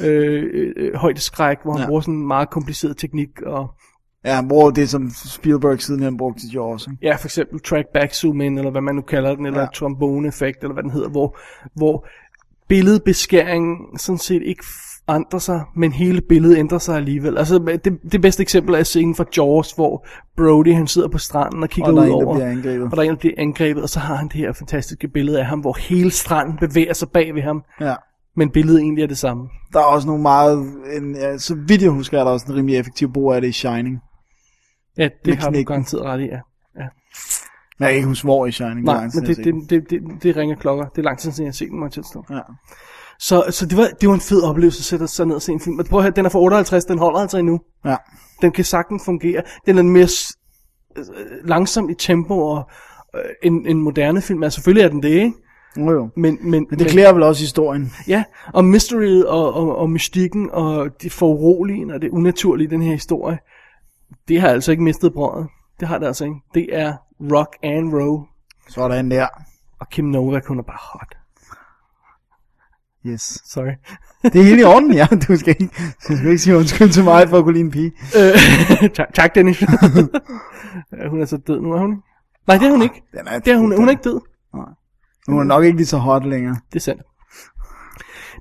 øh, 0.00 0.44
øh, 0.76 0.94
højdeskræk, 0.94 1.56
hvor 1.62 1.72
han 1.72 1.80
Ja. 1.80 1.86
bruger 1.86 2.00
sådan 2.00 2.14
en 2.14 2.26
meget 2.26 2.50
kompliceret 2.50 2.96
teknik. 2.96 3.28
Og, 3.46 3.70
ja, 4.26 4.42
bruger 4.48 4.70
det, 4.70 4.88
som 4.90 5.10
Spielberg 5.24 5.80
siden 5.82 6.02
han 6.02 6.16
brugte 6.16 6.40
til 6.40 6.50
Jaws. 6.52 6.86
Ikke? 6.86 6.98
ja, 7.06 7.16
for 7.16 7.26
eksempel 7.26 7.60
track 7.60 7.86
back 7.94 8.14
zoom 8.14 8.40
in, 8.40 8.58
eller 8.58 8.70
hvad 8.70 8.80
man 8.80 8.94
nu 8.94 9.02
kalder 9.02 9.34
den, 9.34 9.46
eller 9.46 9.60
Ja. 9.60 9.66
trombone-effekt, 9.74 10.58
eller 10.62 10.72
hvad 10.74 10.82
den 10.82 10.90
hedder, 10.90 11.08
hvor, 11.08 11.36
hvor 11.74 12.06
billedbeskæringen 12.68 13.76
sådan 13.98 14.18
set 14.18 14.42
ikke 14.42 14.64
ændrer 15.10 15.38
sig, 15.38 15.62
men 15.76 15.92
hele 15.92 16.20
billedet 16.20 16.58
ændrer 16.58 16.78
sig 16.78 16.96
alligevel. 16.96 17.38
Altså, 17.38 17.78
det, 17.84 17.98
det 18.12 18.22
bedste 18.22 18.42
eksempel 18.42 18.74
er 18.74 18.82
scenen 18.82 19.14
fra 19.14 19.24
Jaws, 19.36 19.72
hvor 19.72 20.06
Brody 20.36 20.74
han 20.74 20.86
sidder 20.86 21.08
på 21.08 21.18
stranden 21.18 21.62
og 21.62 21.68
kigger 21.68 21.90
Og 21.90 21.96
der 21.96 22.02
ud 22.06 22.10
over, 22.10 22.34
og 22.34 22.40
der 22.40 22.46
er 22.46 22.50
en, 23.02 23.08
der 23.10 23.16
bliver 23.16 23.34
angrebet, 23.38 23.82
og 23.82 23.88
så 23.88 24.00
har 24.00 24.14
han 24.14 24.26
det 24.28 24.34
her 24.34 24.52
fantastiske 24.52 25.08
billede 25.08 25.38
af 25.40 25.46
ham, 25.46 25.58
hvor 25.60 25.76
hele 25.88 26.10
stranden 26.10 26.56
bevæger 26.60 26.92
sig 26.94 27.08
bag 27.10 27.34
ved 27.34 27.42
ham, 27.42 27.62
Ja. 27.80 27.94
men 28.36 28.50
billedet 28.50 28.80
egentlig 28.80 29.02
er 29.02 29.06
det 29.08 29.18
samme. 29.18 29.48
Der 29.72 29.78
er 29.78 29.84
også 29.84 30.06
nogle 30.06 30.22
meget, 30.22 30.58
en, 30.96 31.14
ja, 31.16 31.38
så 31.38 31.54
vidt 31.68 31.82
jeg 31.82 31.90
husker, 31.90 32.20
er 32.20 32.24
der 32.24 32.30
også 32.30 32.46
en 32.48 32.54
rimelig 32.56 32.76
effektiv 32.78 33.12
brug 33.12 33.32
af 33.32 33.40
det 33.40 33.48
i 33.48 33.52
Shining. 33.52 34.00
Ja, 34.98 35.04
det 35.04 35.26
Med 35.26 35.36
har 35.36 35.50
du 35.50 35.62
garanteret 35.62 36.02
ret 36.04 36.20
i, 36.20 36.24
ja. 36.24 36.40
ja. 36.78 36.88
Men 37.78 37.86
jeg 37.86 37.88
kan 37.88 37.96
ikke 37.96 38.08
huske, 38.08 38.24
hvor 38.24 38.46
i 38.46 38.52
Shining. 38.52 38.84
Nej, 38.84 39.08
men 39.14 39.24
det, 39.24 39.36
det, 39.36 39.70
det, 39.70 39.90
det, 39.90 40.00
det 40.22 40.36
ringer 40.36 40.56
klokker. 40.56 40.84
Det 40.88 40.98
er 40.98 41.02
lang 41.02 41.18
tid 41.18 41.32
siden, 41.32 41.44
jeg 41.44 41.48
har 41.48 41.52
set 41.52 41.68
den, 41.70 41.78
må 41.80 41.88
jeg. 41.96 42.04
Ja. 42.30 42.40
Så, 43.18 43.44
så 43.50 43.66
det, 43.66 43.76
var, 43.76 43.88
det 44.00 44.08
var 44.08 44.14
en 44.14 44.20
fed 44.20 44.42
oplevelse 44.42 44.80
at 44.80 44.84
sætte 44.84 45.08
sig 45.08 45.26
ned 45.26 45.34
og 45.34 45.42
se 45.42 45.52
en 45.52 45.60
film. 45.60 45.76
Men 45.76 45.86
prøv 45.86 45.98
at 45.98 46.04
høre, 46.04 46.12
den 46.16 46.26
er 46.26 46.30
fra 46.30 46.38
58, 46.38 46.84
den 46.84 46.98
holder 46.98 47.18
altså 47.18 47.38
endnu. 47.38 47.60
ja. 47.84 47.96
Den 48.42 48.52
kan 48.52 48.64
sagtens 48.64 49.02
fungere. 49.04 49.42
Den 49.66 49.78
er 49.78 49.82
mere 49.82 50.08
øh, 50.96 51.04
langsom 51.48 51.90
i 51.90 51.94
tempo 51.94 52.38
og 52.38 52.70
øh, 53.14 53.20
en, 53.42 53.66
en 53.66 53.78
moderne 53.78 54.22
film. 54.22 54.42
Altså 54.42 54.54
selvfølgelig 54.54 54.84
er 54.84 54.88
den 54.88 55.02
det, 55.02 55.08
ikke? 55.08 55.32
Jo, 55.78 55.90
jo. 55.90 56.08
Men, 56.16 56.38
men, 56.42 56.66
Men 56.70 56.78
det 56.78 56.86
klæder 56.86 57.12
vel 57.12 57.22
også 57.22 57.42
historien. 57.42 57.92
Ja, 58.08 58.24
og 58.52 58.64
mystery 58.64 59.22
og, 59.22 59.54
og, 59.54 59.76
og 59.76 59.90
mystikken 59.90 60.50
og 60.52 61.02
det 61.02 61.12
foruroligende 61.12 61.94
og 61.94 62.02
det 62.02 62.10
unaturlige 62.10 62.66
i 62.66 62.70
den 62.70 62.82
her 62.82 62.92
historie, 62.92 63.38
det 64.28 64.40
har 64.40 64.48
altså 64.48 64.70
ikke 64.70 64.82
mistet 64.82 65.12
brødet. 65.12 65.48
Det 65.80 65.88
har 65.88 65.98
det 65.98 66.06
altså 66.06 66.24
ikke. 66.24 66.36
Det 66.54 66.66
er 66.72 66.96
rock 67.20 67.56
and 67.62 67.94
roll. 67.94 68.26
Sådan 68.68 69.10
der. 69.10 69.26
Og 69.80 69.88
Kim 69.88 70.04
Novak, 70.04 70.46
hun 70.46 70.58
er 70.58 70.62
bare 70.62 70.78
hot. 70.80 71.16
Yes. 73.06 73.42
Sorry. 73.44 73.72
Det 74.32 74.40
er 74.40 74.44
helt 74.44 74.60
i 74.60 74.64
orden, 74.64 74.94
ja. 74.94 75.06
Du 75.28 75.36
skal 75.36 75.56
ikke, 75.60 75.70
du 76.08 76.16
skal 76.16 76.26
ikke 76.26 76.38
sige 76.38 76.56
undskyld 76.56 76.90
til 76.90 77.04
mig 77.04 77.28
for 77.28 77.38
at 77.38 77.44
kunne 77.44 77.52
lide 77.52 77.64
en 77.64 77.70
pige. 77.70 77.92
Øh, 78.16 78.90
tak, 78.96 79.14
tak, 79.14 79.34
Dennis. 79.34 79.64
Hun 81.10 81.20
er 81.20 81.24
så 81.24 81.36
død 81.36 81.60
nu, 81.60 81.72
er 81.72 81.78
hun 81.78 81.92
ikke? 81.92 82.02
Nej, 82.46 82.58
det 82.58 82.66
er 82.66 82.70
hun 82.70 82.82
ikke. 82.82 83.02
Den 83.12 83.28
er, 83.28 83.38
Det 83.38 83.52
er 83.52 83.56
hun, 83.56 83.76
hun 83.76 83.86
er 83.86 83.90
ikke 83.90 84.02
død. 84.02 84.20
Hun 85.28 85.38
er 85.38 85.44
nok 85.44 85.64
ikke 85.64 85.76
lige 85.76 85.86
så 85.86 85.98
hot 85.98 86.24
længere. 86.24 86.56
Det 86.72 86.76
er 86.76 86.80
sandt. 86.80 87.02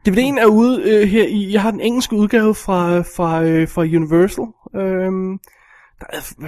DVD'en 0.10 0.42
er 0.42 0.46
ude 0.46 0.84
øh, 0.84 1.08
her 1.08 1.26
i, 1.28 1.54
jeg 1.54 1.62
har 1.62 1.72
den 1.72 1.80
engelske 1.80 2.16
udgave 2.16 2.56
fra, 2.56 3.00
fra, 3.00 3.44
øh, 3.44 3.68
fra 3.70 3.82
Universal. 3.82 4.46
Øhm, 4.76 5.40
der 6.00 6.06
er, 6.10 6.48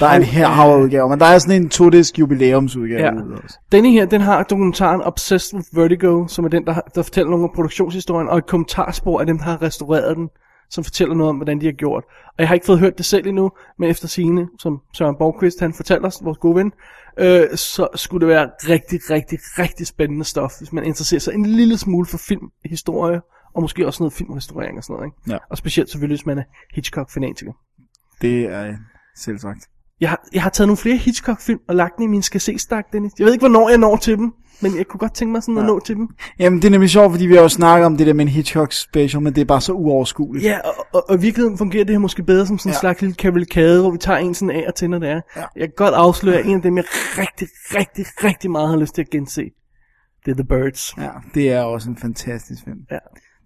Der 0.00 0.06
er 0.06 0.16
en 0.16 0.22
her 0.22 0.76
udgave, 0.76 1.08
men 1.08 1.20
der 1.20 1.26
er 1.26 1.38
sådan 1.38 1.62
en 1.62 1.68
to-disk 1.68 2.18
jubilæumsudgave 2.18 3.00
Ja. 3.00 3.12
også. 3.44 3.58
Denne 3.72 3.90
her, 3.90 4.06
den 4.06 4.20
har 4.20 4.42
dokumentaren 4.42 5.02
Obsessed 5.02 5.54
with 5.58 5.68
Vertigo, 5.72 6.26
som 6.26 6.44
er 6.44 6.48
den, 6.48 6.66
der, 6.66 6.80
der 6.94 7.02
fortæller 7.02 7.30
nogle 7.30 7.44
af 7.44 7.50
produktionshistorien, 7.54 8.28
og 8.28 8.38
et 8.38 8.46
kommentarspor 8.46 9.20
af 9.20 9.26
dem, 9.26 9.38
der 9.38 9.44
har 9.44 9.62
restaureret 9.62 10.16
den, 10.16 10.28
som 10.70 10.84
fortæller 10.84 11.14
noget 11.14 11.28
om, 11.28 11.36
hvordan 11.36 11.60
de 11.60 11.66
har 11.66 11.72
gjort. 11.72 12.04
Og 12.28 12.34
jeg 12.38 12.48
har 12.48 12.54
ikke 12.54 12.66
fået 12.66 12.78
hørt 12.78 12.98
det 12.98 13.06
selv 13.06 13.26
endnu, 13.26 13.50
men 13.78 13.90
efter 13.90 14.08
sine, 14.08 14.48
som 14.58 14.80
Søren 14.94 15.16
Borgqvist, 15.18 15.60
han 15.60 15.74
fortæller 15.74 16.08
os, 16.08 16.18
vores 16.24 16.38
gode 16.38 16.56
ven, 16.56 16.72
øh, 17.18 17.56
så 17.56 17.88
skulle 17.94 18.26
det 18.26 18.34
være 18.34 18.50
rigtig, 18.68 19.00
rigtig, 19.10 19.38
rigtig 19.58 19.86
spændende 19.86 20.24
stof, 20.24 20.52
hvis 20.58 20.72
man 20.72 20.84
interesserer 20.84 21.20
sig 21.20 21.34
en 21.34 21.46
lille 21.46 21.78
smule 21.78 22.06
for 22.06 22.18
filmhistorie, 22.18 23.20
og 23.54 23.62
måske 23.62 23.86
også 23.86 24.02
noget 24.02 24.12
filmrestaurering 24.12 24.78
og 24.78 24.84
sådan 24.84 24.94
noget. 24.94 25.06
Ikke? 25.06 25.32
Ja. 25.32 25.38
Og 25.50 25.58
specielt 25.58 25.90
selvfølgelig, 25.90 26.18
hvis 26.18 26.26
man 26.26 26.38
er 26.38 26.42
Hitchcock-fanatiker. 26.74 27.52
Det 28.22 28.40
er 28.44 28.74
selv 29.16 29.38
sagt. 29.38 29.58
Jeg 30.00 30.08
har, 30.08 30.28
jeg 30.32 30.42
har 30.42 30.50
taget 30.50 30.68
nogle 30.68 30.76
flere 30.76 30.96
Hitchcock-film 30.96 31.60
og 31.68 31.74
lagt 31.76 31.92
dem 31.98 32.04
i 32.04 32.06
min 32.06 32.22
skal 32.22 32.40
se 32.40 32.58
stak, 32.58 32.84
Dennis. 32.92 33.12
Jeg 33.18 33.24
ved 33.24 33.32
ikke, 33.32 33.42
hvornår 33.42 33.68
jeg 33.68 33.78
når 33.78 33.96
til 33.96 34.16
dem, 34.18 34.32
men 34.60 34.76
jeg 34.76 34.86
kunne 34.86 34.98
godt 34.98 35.14
tænke 35.14 35.32
mig 35.32 35.42
sådan 35.42 35.58
at 35.58 35.62
Ja. 35.62 35.66
nå 35.66 35.80
til 35.80 35.96
dem. 35.96 36.08
Jamen, 36.38 36.58
det 36.62 36.66
er 36.68 36.70
nemlig 36.70 36.90
sjovt, 36.90 37.10
fordi 37.12 37.26
vi 37.26 37.34
har 37.34 37.42
jo 37.42 37.48
snakket 37.48 37.86
om 37.86 37.96
det 37.96 38.06
der 38.06 38.12
med 38.12 38.24
en 38.24 38.28
Hitchcock 38.28 38.72
special, 38.72 39.22
men 39.22 39.34
det 39.34 39.40
er 39.40 39.44
bare 39.44 39.60
så 39.60 39.72
uoverskueligt. 39.72 40.44
Ja, 40.44 40.58
og, 40.64 40.86
og, 40.92 41.10
og 41.10 41.16
i 41.16 41.20
virkeligheden 41.20 41.58
fungerer 41.58 41.84
det 41.84 41.94
her 41.94 41.98
måske 41.98 42.22
bedre 42.22 42.46
som 42.46 42.58
sådan 42.58 42.70
en 42.70 42.74
Ja. 42.74 42.78
slags 42.80 43.00
lille 43.00 43.14
kavalkade, 43.14 43.80
hvor 43.80 43.90
vi 43.90 43.98
tager 43.98 44.18
en 44.18 44.34
sådan 44.34 44.56
af 44.56 44.72
og 44.82 44.88
når 44.88 44.98
det 44.98 45.08
er. 45.08 45.20
Ja. 45.36 45.40
Jeg 45.56 45.68
kan 45.68 45.74
godt 45.76 45.94
afsløre, 45.94 46.36
at 46.38 46.46
en 46.46 46.56
af 46.56 46.62
dem, 46.62 46.76
jeg 46.76 46.84
rigtig, 47.18 47.48
rigtig, 47.74 48.06
rigtig 48.24 48.50
meget 48.50 48.68
har 48.68 48.76
lyst 48.76 48.94
til 48.94 49.02
at 49.02 49.10
gense. 49.10 49.42
Det 50.24 50.30
er 50.30 50.34
The 50.34 50.44
Birds. 50.44 50.94
Ja, 50.98 51.08
det 51.34 51.52
er 51.52 51.62
også 51.62 51.90
en 51.90 51.96
fantastisk 51.96 52.64
film. 52.64 52.78
Ja. 52.90 52.98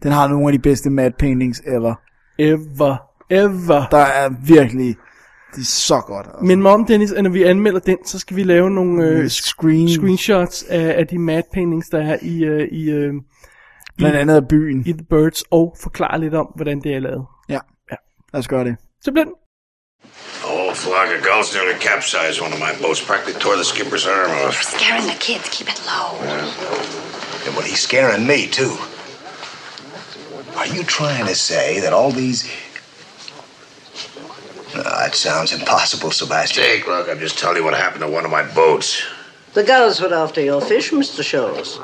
Den 0.02 0.12
har 0.12 0.28
nogle 0.28 0.46
af 0.46 0.52
de 0.52 0.58
bedste 0.58 0.90
matte 0.90 1.16
paintings 1.18 1.62
ever. 1.66 1.94
Ever, 2.38 3.09
ever. 3.30 3.86
Der 3.90 3.98
er 3.98 4.28
virkelig... 4.46 4.96
Det 5.54 5.60
er 5.60 5.64
så 5.64 6.00
godt. 6.00 6.26
Altså. 6.26 6.44
Men 6.44 6.62
mom, 6.62 6.84
Dennis, 6.86 7.12
at 7.12 7.22
når 7.24 7.30
vi 7.30 7.42
anmelder 7.42 7.80
den, 7.80 7.98
så 8.04 8.18
skal 8.18 8.36
vi 8.36 8.42
lave 8.42 8.70
nogle 8.70 9.04
øh, 9.04 9.28
Screen. 9.28 9.88
screenshots 9.88 10.62
af, 10.68 10.94
af 10.98 11.06
de 11.06 11.18
mad 11.18 11.42
paintings, 11.54 11.88
der 11.88 11.98
er 12.02 12.16
i, 12.22 12.44
øh, 12.44 12.68
i, 12.72 12.90
øh, 12.90 13.12
Blandt 13.96 14.16
andet 14.16 14.34
af 14.36 14.48
byen. 14.48 14.80
i 14.86 14.92
The 14.92 15.04
Birds, 15.10 15.42
og 15.50 15.76
forklare 15.82 16.20
lidt 16.20 16.34
om, 16.34 16.46
hvordan 16.56 16.80
det 16.80 16.94
er 16.94 17.00
lavet. 17.00 17.24
Ja. 17.48 17.58
Ja. 17.90 17.96
Lad 18.32 18.38
os 18.38 18.48
gøre 18.48 18.64
det. 18.64 18.76
Simpelthen. 19.04 19.32
A 20.44 20.52
whole 20.56 20.74
flock 20.74 21.08
of 21.16 21.20
gulls 21.30 21.54
nearly 21.56 21.76
capsized 21.88 22.36
one 22.44 22.52
of 22.56 22.60
my 22.66 22.72
boats, 22.82 23.00
practically 23.10 23.40
tore 23.44 23.56
the 23.62 23.68
skipper's 23.72 24.06
arm 24.16 24.30
off. 24.46 24.56
Scaring 24.76 25.04
the 25.12 25.18
kids. 25.28 25.44
Keep 25.56 25.68
it 25.74 25.80
low. 25.92 26.08
And 27.46 27.52
but 27.56 27.64
he's 27.70 27.82
scaring 27.90 28.22
me, 28.32 28.40
too. 28.58 28.72
Are 30.60 30.68
you 30.74 30.82
trying 30.98 31.26
to 31.32 31.36
say 31.50 31.80
that 31.82 31.92
all 31.98 32.12
these. 32.22 32.38
No, 34.74 34.82
that 34.82 35.14
sounds 35.14 35.52
impossible, 35.52 36.10
Sebastian. 36.10 36.62
Jake, 36.62 36.86
look, 36.86 37.08
I'm 37.08 37.18
just 37.18 37.38
telling 37.38 37.56
you 37.56 37.64
what 37.64 37.74
happened 37.74 38.02
to 38.02 38.08
one 38.08 38.24
of 38.24 38.30
my 38.30 38.42
boats. 38.42 39.02
The 39.54 39.64
girls 39.64 40.00
were 40.00 40.14
after 40.14 40.40
your 40.40 40.60
fish, 40.60 40.90
Mr. 40.90 41.24
Sholes. 41.24 41.80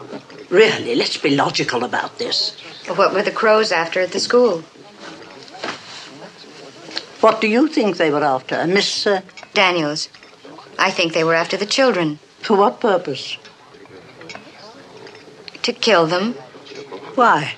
Really, 0.50 0.94
let's 0.94 1.16
be 1.16 1.30
logical 1.34 1.82
about 1.82 2.18
this. 2.18 2.56
What 2.86 3.12
were 3.12 3.22
the 3.22 3.32
crows 3.32 3.72
after 3.72 4.00
at 4.00 4.12
the 4.12 4.20
school? 4.20 4.62
What 7.20 7.40
do 7.40 7.48
you 7.48 7.66
think 7.66 7.96
they 7.96 8.10
were 8.12 8.22
after, 8.22 8.64
Miss? 8.66 9.06
Uh, 9.06 9.22
Daniels. 9.52 10.08
I 10.78 10.90
think 10.92 11.12
they 11.12 11.24
were 11.24 11.34
after 11.34 11.56
the 11.56 11.66
children. 11.66 12.18
for 12.42 12.56
what 12.56 12.78
purpose? 12.78 13.36
To 15.62 15.72
kill 15.72 16.06
them. 16.06 16.34
Why? 17.16 17.56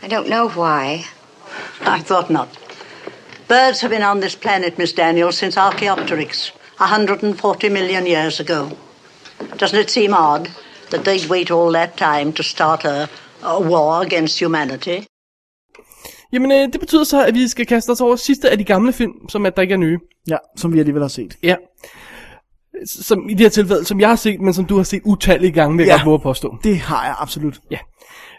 I 0.00 0.06
don't 0.06 0.28
know 0.28 0.48
why. 0.48 1.06
I 1.80 1.98
thought 1.98 2.30
not. 2.30 2.59
Birds 3.50 3.80
have 3.82 3.90
been 3.96 4.02
on 4.12 4.20
this 4.20 4.36
planet, 4.36 4.78
Miss 4.78 4.92
Daniels, 4.92 5.36
since 5.38 5.56
Archaeopteryx, 5.60 6.52
140 6.78 7.68
million 7.68 8.06
years 8.06 8.40
ago. 8.40 8.68
Doesn't 9.60 9.80
it 9.80 9.90
seem 9.90 10.14
odd 10.14 10.48
that 10.90 11.00
they'd 11.04 11.28
wait 11.30 11.50
all 11.50 11.72
that 11.72 11.96
time 11.96 12.32
to 12.32 12.42
start 12.42 12.84
a, 12.84 13.08
a 13.42 13.60
war 13.60 14.02
against 14.02 14.38
humanity? 14.40 14.98
Jamen, 16.32 16.52
øh, 16.52 16.72
det 16.72 16.80
betyder 16.80 17.04
så, 17.04 17.24
at 17.24 17.34
vi 17.34 17.48
skal 17.48 17.66
kaste 17.66 17.90
os 17.90 18.00
over 18.00 18.16
sidste 18.16 18.50
af 18.50 18.58
de 18.58 18.64
gamle 18.64 18.92
film, 18.92 19.12
som 19.28 19.46
at 19.46 19.56
der 19.56 19.62
ikke 19.62 19.74
er 19.74 19.78
nye. 19.78 19.98
Ja, 20.28 20.36
som 20.56 20.72
vi 20.72 20.78
alligevel 20.78 21.02
har 21.02 21.08
set. 21.08 21.36
Ja. 21.42 21.56
Som 22.86 23.28
i 23.28 23.32
det 23.34 23.40
her 23.40 23.48
tilfælde, 23.48 23.84
som 23.84 24.00
jeg 24.00 24.08
har 24.08 24.16
set, 24.16 24.40
men 24.40 24.54
som 24.54 24.64
du 24.64 24.76
har 24.76 24.82
set 24.84 25.02
utallige 25.04 25.52
gange, 25.52 25.76
vil 25.76 25.86
jeg 25.86 25.92
Ja. 25.92 25.96
godt 25.96 26.06
våge 26.06 26.20
påstå. 26.20 26.56
Det 26.64 26.78
har 26.78 27.04
jeg 27.04 27.14
absolut. 27.18 27.60
Ja. 27.70 27.78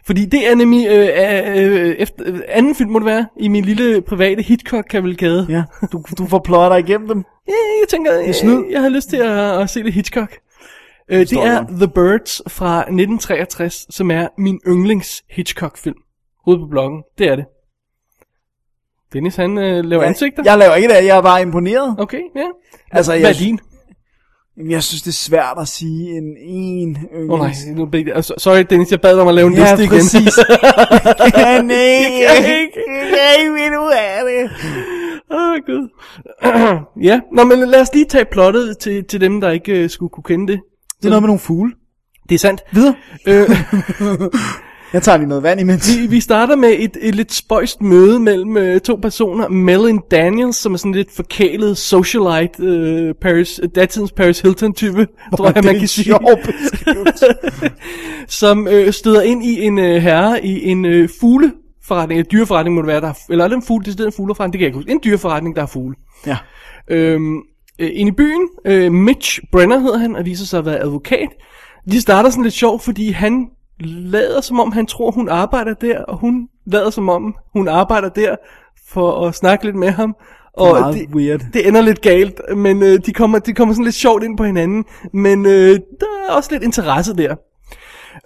Fordi 0.05 0.25
det 0.25 0.47
er 0.51 0.55
nemlig 0.55 0.87
øh, 0.87 1.09
øh, 1.55 1.95
efter, 1.97 2.23
øh, 2.25 2.39
anden 2.47 2.75
film, 2.75 2.91
må 2.91 2.99
det 2.99 3.05
være, 3.05 3.25
i 3.39 3.47
min 3.47 3.65
lille 3.65 4.01
private 4.01 4.41
Hitchcock-kavalkade. 4.41 5.45
Ja, 5.49 5.63
du, 5.91 6.03
du 6.17 6.27
får 6.27 6.39
pløjet 6.39 6.71
dig 6.71 6.89
igennem 6.89 7.07
dem. 7.07 7.23
Ja, 7.47 7.53
jeg 7.81 7.87
tænker, 7.89 8.13
det 8.13 8.29
er 8.29 8.33
snyd. 8.33 8.63
jeg 8.71 8.81
har 8.81 8.89
lyst 8.89 9.09
til 9.09 9.17
at, 9.17 9.61
at 9.61 9.69
se 9.69 9.81
lidt 9.81 9.95
Hitchcock. 9.95 10.37
Øh, 11.11 11.19
det 11.19 11.33
er 11.33 11.51
jeg. 11.51 11.65
The 11.69 11.87
Birds 11.87 12.41
fra 12.47 12.79
1963, 12.79 13.85
som 13.89 14.11
er 14.11 14.27
min 14.37 14.59
yndlings 14.67 15.23
Hitchcock-film. 15.29 15.97
Ude 16.47 16.59
på 16.59 16.65
bloggen, 16.65 17.03
det 17.17 17.27
er 17.27 17.35
det. 17.35 17.45
Dennis, 19.13 19.35
han 19.35 19.57
øh, 19.57 19.85
laver 19.85 20.03
ansigter. 20.03 20.43
Jeg 20.45 20.57
laver 20.57 20.75
ikke 20.75 20.87
det, 20.87 21.05
jeg 21.05 21.17
er 21.17 21.21
bare 21.21 21.41
imponeret. 21.41 21.95
Okay, 21.99 22.21
ja. 22.35 22.45
Altså, 22.91 23.11
Hvad 23.11 23.19
jeg, 23.19 23.29
er 23.29 23.33
din? 23.33 23.59
Jamen, 24.61 24.71
Jeg 24.71 24.83
synes, 24.83 25.01
det 25.01 25.09
er 25.09 25.13
svært 25.13 25.57
at 25.61 25.67
sige 25.67 26.17
en 26.17 26.23
en 26.37 26.97
Åh 27.13 27.29
oh, 27.29 27.39
nej, 27.39 27.47
yndlings. 27.49 27.65
nu 27.77 27.89
jeg, 27.93 28.15
altså, 28.15 28.33
sorry 28.37 28.63
Dennis, 28.69 28.91
jeg 28.91 29.01
bad 29.01 29.13
dig 29.13 29.21
om 29.21 29.27
at 29.27 29.33
lave 29.33 29.47
en 29.47 29.53
Ja, 29.53 29.59
liste 29.61 29.83
igen. 29.83 29.89
præcis. 29.89 30.37
ja, 31.37 31.61
nej, 31.61 31.77
Jeg 31.77 32.37
kan 32.45 32.59
ikke. 32.61 32.79
jeg 32.87 33.07
kan 33.09 33.41
ikke 33.41 33.53
finde 33.63 33.79
ud 33.79 33.91
af 33.91 34.21
det. 34.29 34.51
Åh, 35.31 35.51
oh, 35.51 35.57
gud. 35.65 35.89
ja, 37.09 37.19
Nå, 37.33 37.43
men 37.43 37.59
lad 37.59 37.81
os 37.81 37.93
lige 37.93 38.05
tage 38.05 38.25
plottet 38.31 38.77
til, 38.77 39.03
til 39.03 39.21
dem, 39.21 39.41
der 39.41 39.49
ikke 39.49 39.83
uh, 39.83 39.89
skulle 39.89 40.09
kunne 40.09 40.23
kende 40.23 40.51
det. 40.51 40.59
Det 40.99 41.05
er 41.05 41.09
noget 41.09 41.23
med 41.23 41.27
nogle 41.27 41.39
fugle. 41.39 41.71
Det 42.29 42.35
er 42.35 42.39
sandt. 42.39 42.61
Videre. 42.71 42.95
Øh, 43.27 43.49
Jeg 44.93 45.03
tager 45.03 45.17
lige 45.17 45.29
noget 45.29 45.43
vand 45.43 45.59
imens. 45.59 45.97
vi, 45.97 46.07
vi 46.07 46.19
starter 46.19 46.55
med 46.55 46.75
et, 46.79 46.97
et 47.01 47.15
lidt 47.15 47.33
spøjst 47.33 47.81
møde 47.81 48.19
mellem 48.19 48.55
uh, 48.55 48.77
to 48.79 48.95
personer. 48.95 49.47
Melvin 49.47 49.99
Daniels, 50.11 50.57
som 50.57 50.73
er 50.73 50.77
sådan 50.77 50.91
lidt 50.91 51.11
forkælet 51.11 51.77
socialite, 51.77 52.63
uh, 52.63 53.15
Paris, 53.21 53.59
datidens 53.75 54.11
Paris 54.11 54.39
Hilton-type, 54.39 55.07
tror 55.37 55.51
jeg, 55.55 55.63
man 55.63 55.79
kan 55.79 55.87
sige. 55.87 56.15
som 58.27 58.67
øh, 58.67 58.93
støder 58.93 59.21
ind 59.21 59.45
i 59.45 59.61
en 59.65 59.79
øh, 59.79 60.01
herre 60.01 60.45
i 60.45 60.65
en 60.65 60.85
øh, 60.85 61.09
fugleforretning, 61.19 62.19
en 62.19 62.25
dyreforretning 62.31 62.75
må 62.75 62.81
det 62.81 62.87
være, 62.87 63.01
der 63.01 63.07
er, 63.07 63.13
eller 63.29 63.43
er 63.43 63.49
det 63.49 63.55
en 63.55 63.63
fugle, 63.63 63.85
det 63.85 63.99
er 63.99 64.05
en 64.05 64.11
fugleforretning, 64.11 64.53
det 64.53 64.59
kan 64.59 64.63
jeg 64.63 64.67
ikke 64.67 64.77
huske, 64.77 64.91
en 64.91 64.99
dyreforretning, 65.03 65.55
der 65.55 65.61
er 65.61 65.65
fugle. 65.65 65.95
Ja. 66.27 66.37
Øhm, 66.89 67.37
øh, 67.79 67.89
ind 67.93 68.09
i 68.09 68.11
byen, 68.11 68.47
øh, 68.65 68.91
Mitch 68.91 69.39
Brenner 69.51 69.79
hedder 69.79 69.97
han, 69.97 70.15
og 70.15 70.25
viser 70.25 70.45
sig 70.45 70.59
at 70.59 70.65
være 70.65 70.79
advokat. 70.79 71.29
De 71.91 72.01
starter 72.01 72.29
sådan 72.29 72.43
lidt 72.43 72.53
sjovt, 72.53 72.83
fordi 72.83 73.11
han 73.11 73.47
lader 73.85 74.41
som 74.41 74.59
om, 74.59 74.71
han 74.71 74.85
tror, 74.85 75.11
hun 75.11 75.29
arbejder 75.29 75.73
der, 75.73 76.03
og 76.03 76.17
hun 76.17 76.47
lader 76.65 76.89
som 76.89 77.09
om, 77.09 77.35
hun 77.53 77.67
arbejder 77.67 78.09
der, 78.09 78.35
for 78.87 79.27
at 79.27 79.35
snakke 79.35 79.65
lidt 79.65 79.75
med 79.75 79.89
ham. 79.89 80.15
Og 80.53 80.79
meget 80.79 81.07
weird. 81.15 81.41
det 81.53 81.67
ender 81.67 81.81
lidt 81.81 82.01
galt, 82.01 82.41
men 82.55 82.83
øh, 82.83 82.99
de, 83.05 83.13
kommer, 83.13 83.39
de 83.39 83.53
kommer 83.53 83.73
sådan 83.73 83.85
lidt 83.85 83.95
sjovt 83.95 84.23
ind 84.23 84.37
på 84.37 84.43
hinanden, 84.43 84.85
men 85.13 85.45
øh, 85.45 85.79
der 85.99 86.05
er 86.29 86.33
også 86.33 86.49
lidt 86.51 86.63
interesse 86.63 87.17
der. 87.17 87.35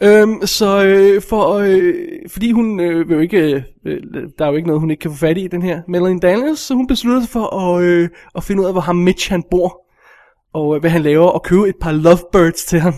Øhm, 0.02 0.46
så 0.46 0.84
øh, 0.86 1.22
for, 1.22 1.54
øh, 1.54 1.94
fordi 2.30 2.52
hun 2.52 2.80
øh, 2.80 3.10
vil 3.10 3.16
jo 3.16 3.22
ikke, 3.22 3.66
øh, 3.86 4.02
der 4.40 4.46
er 4.46 4.50
jo 4.50 4.56
ikke 4.56 4.68
noget, 4.68 4.80
hun 4.80 4.92
ikke 4.92 5.02
kan 5.02 5.12
få 5.12 5.18
fat 5.18 5.38
i, 5.38 5.48
den 5.48 5.62
her 5.62 5.82
Melanie 5.88 6.20
Daniels, 6.20 6.60
så 6.60 6.74
hun 6.74 6.88
beslutter 6.88 7.22
sig 7.22 7.30
for 7.30 7.56
at, 7.56 7.84
øh, 7.84 8.10
at 8.36 8.44
finde 8.44 8.62
ud 8.62 8.68
af, 8.68 8.74
hvor 8.74 8.82
ham 8.82 8.96
Mitch 8.96 9.32
han 9.32 9.44
bor, 9.52 9.82
og 10.54 10.76
øh, 10.76 10.82
hvad 10.82 10.90
han 10.90 11.02
laver, 11.02 11.28
og 11.28 11.44
købe 11.44 11.70
et 11.70 11.76
par 11.82 11.92
lovebirds 11.92 12.66
til 12.66 12.80
ham. 12.80 12.94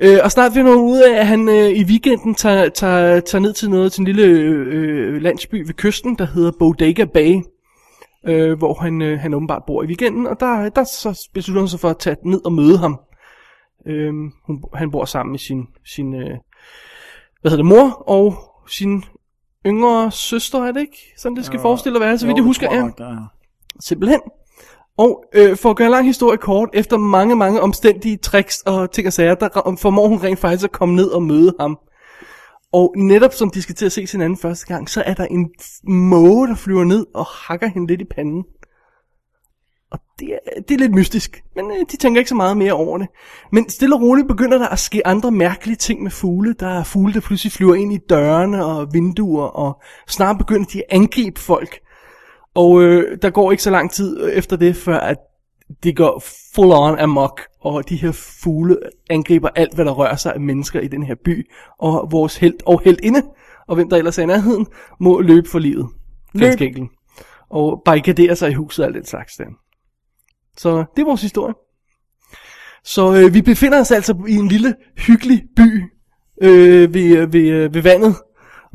Øh, 0.00 0.18
og 0.24 0.30
snart 0.30 0.52
finder 0.52 0.74
hun 0.74 0.90
ud 0.90 0.98
af, 0.98 1.20
at 1.20 1.26
han 1.26 1.48
øh, 1.48 1.68
i 1.68 1.84
weekenden 1.84 2.34
tager, 2.34 2.68
tager, 2.68 3.20
tager 3.20 3.42
ned 3.42 3.52
til 3.52 3.70
noget 3.70 3.92
til 3.92 4.00
en 4.00 4.06
lille 4.06 4.22
øh, 4.22 5.22
landsby 5.22 5.66
ved 5.66 5.74
kysten, 5.74 6.14
der 6.18 6.26
hedder 6.26 6.52
Bodega 6.58 7.04
Bay, 7.04 7.42
øh, 8.26 8.58
hvor 8.58 8.74
han, 8.74 9.02
øh, 9.02 9.18
han 9.18 9.34
åbenbart 9.34 9.62
bor 9.66 9.82
i 9.82 9.86
weekenden, 9.86 10.26
og 10.26 10.40
der, 10.40 10.68
der 10.68 10.84
så 10.84 11.28
beslutter 11.34 11.60
hun 11.60 11.68
sig 11.68 11.80
for 11.80 11.88
at 11.88 11.98
tage 11.98 12.16
ned 12.24 12.44
og 12.44 12.52
møde 12.52 12.78
ham. 12.78 13.00
Øhm, 13.86 14.32
hun, 14.46 14.64
han 14.74 14.90
bor 14.90 15.04
sammen 15.04 15.30
med 15.30 15.38
sin, 15.38 15.66
sin 15.84 16.14
øh, 16.14 16.36
hvad 17.40 17.50
hedder 17.50 17.56
det, 17.56 17.66
mor 17.66 18.08
og 18.08 18.34
sin 18.68 19.04
yngre 19.66 20.10
søster, 20.12 20.64
er 20.64 20.72
det 20.72 20.80
ikke? 20.80 21.12
Sådan 21.16 21.36
det 21.36 21.44
skal 21.44 21.60
forestille 21.60 21.96
at 21.98 22.00
være, 22.00 22.18
så 22.18 22.26
vidt 22.26 22.36
jeg 22.36 22.44
husker. 22.44 22.74
Ja, 22.74 22.80
simpelthen. 23.80 24.20
Og 24.98 25.24
øh, 25.34 25.56
for 25.56 25.70
at 25.70 25.76
gøre 25.76 25.86
en 25.86 25.92
lang 25.92 26.06
historie 26.06 26.38
kort, 26.38 26.68
efter 26.72 26.96
mange, 26.96 27.36
mange 27.36 27.60
omstændige 27.60 28.16
tricks 28.16 28.60
og 28.60 28.90
ting 28.90 29.06
og 29.06 29.12
sager, 29.12 29.34
der 29.34 29.76
formår 29.80 30.08
hun 30.08 30.22
rent 30.22 30.38
faktisk 30.38 30.64
at 30.64 30.72
komme 30.72 30.96
ned 30.96 31.08
og 31.08 31.22
møde 31.22 31.54
ham. 31.60 31.78
Og 32.72 32.94
netop 32.96 33.32
som 33.32 33.50
de 33.50 33.62
skal 33.62 33.74
til 33.74 33.86
at 33.86 33.92
se 33.92 34.06
hinanden 34.12 34.38
første 34.38 34.66
gang, 34.66 34.90
så 34.90 35.02
er 35.06 35.14
der 35.14 35.24
en 35.24 35.50
måge, 35.88 36.48
der 36.48 36.54
flyver 36.54 36.84
ned 36.84 37.06
og 37.14 37.24
hakker 37.24 37.66
hende 37.66 37.86
lidt 37.86 38.00
i 38.00 38.04
panden. 38.04 38.44
Og 39.90 39.98
det 40.18 40.28
er, 40.32 40.60
det 40.68 40.74
er 40.74 40.78
lidt 40.78 40.94
mystisk, 40.94 41.44
men 41.56 41.70
øh, 41.70 41.86
de 41.90 41.96
tænker 41.96 42.18
ikke 42.18 42.28
så 42.28 42.34
meget 42.34 42.56
mere 42.56 42.72
over 42.72 42.98
det. 42.98 43.08
Men 43.52 43.68
stille 43.68 43.94
og 43.94 44.00
roligt 44.02 44.28
begynder 44.28 44.58
der 44.58 44.68
at 44.68 44.78
ske 44.78 45.06
andre 45.06 45.30
mærkelige 45.30 45.76
ting 45.76 46.02
med 46.02 46.10
fugle. 46.10 46.54
Der 46.60 46.68
er 46.68 46.84
fugle, 46.84 47.14
der 47.14 47.20
pludselig 47.20 47.52
flyver 47.52 47.74
ind 47.74 47.92
i 47.92 47.98
dørene 48.10 48.64
og 48.64 48.88
vinduer, 48.92 49.46
og 49.46 49.82
snart 50.08 50.38
begynder 50.38 50.66
de 50.66 50.78
at 50.78 50.96
angribe 50.96 51.40
folk. 51.40 51.80
Og 52.56 52.82
øh, 52.82 53.18
der 53.22 53.30
går 53.30 53.50
ikke 53.50 53.62
så 53.62 53.70
lang 53.70 53.90
tid 53.90 54.30
efter 54.32 54.56
det, 54.56 54.76
før 54.76 54.98
at 54.98 55.16
det 55.82 55.96
går 55.96 56.22
full 56.54 56.72
on 56.72 56.98
amok, 56.98 57.40
og 57.60 57.88
de 57.88 57.96
her 57.96 58.12
fugle 58.12 58.78
angriber 59.10 59.48
alt, 59.48 59.74
hvad 59.74 59.84
der 59.84 59.92
rører 59.92 60.16
sig 60.16 60.34
af 60.34 60.40
mennesker 60.40 60.80
i 60.80 60.88
den 60.88 61.02
her 61.02 61.14
by, 61.24 61.50
og 61.78 62.08
vores 62.10 62.36
held 62.36 62.54
og 62.66 62.80
heldinde, 62.84 63.22
og 63.68 63.74
hvem 63.74 63.88
der 63.88 63.96
ellers 63.96 64.18
er 64.18 64.22
i 64.22 64.26
nærheden, 64.26 64.66
må 65.00 65.20
løbe 65.20 65.48
for 65.48 65.58
livet. 65.58 65.88
Ganske 66.38 66.66
enkelt. 66.66 66.90
Og 67.50 67.82
barrikadere 67.84 68.36
sig 68.36 68.50
i 68.50 68.54
huset 68.54 68.82
og 68.82 68.86
alt 68.86 68.96
den 68.96 69.04
slags 69.04 69.34
der. 69.34 69.44
Så 70.56 70.84
det 70.96 71.02
er 71.02 71.06
vores 71.06 71.22
historie. 71.22 71.54
Så 72.84 73.14
øh, 73.14 73.34
vi 73.34 73.42
befinder 73.42 73.80
os 73.80 73.90
altså 73.90 74.24
i 74.28 74.34
en 74.34 74.48
lille, 74.48 74.74
hyggelig 74.98 75.42
by 75.56 75.82
øh, 76.42 76.94
ved, 76.94 77.26
ved, 77.26 77.48
øh, 77.48 77.74
ved 77.74 77.82
vandet. 77.82 78.14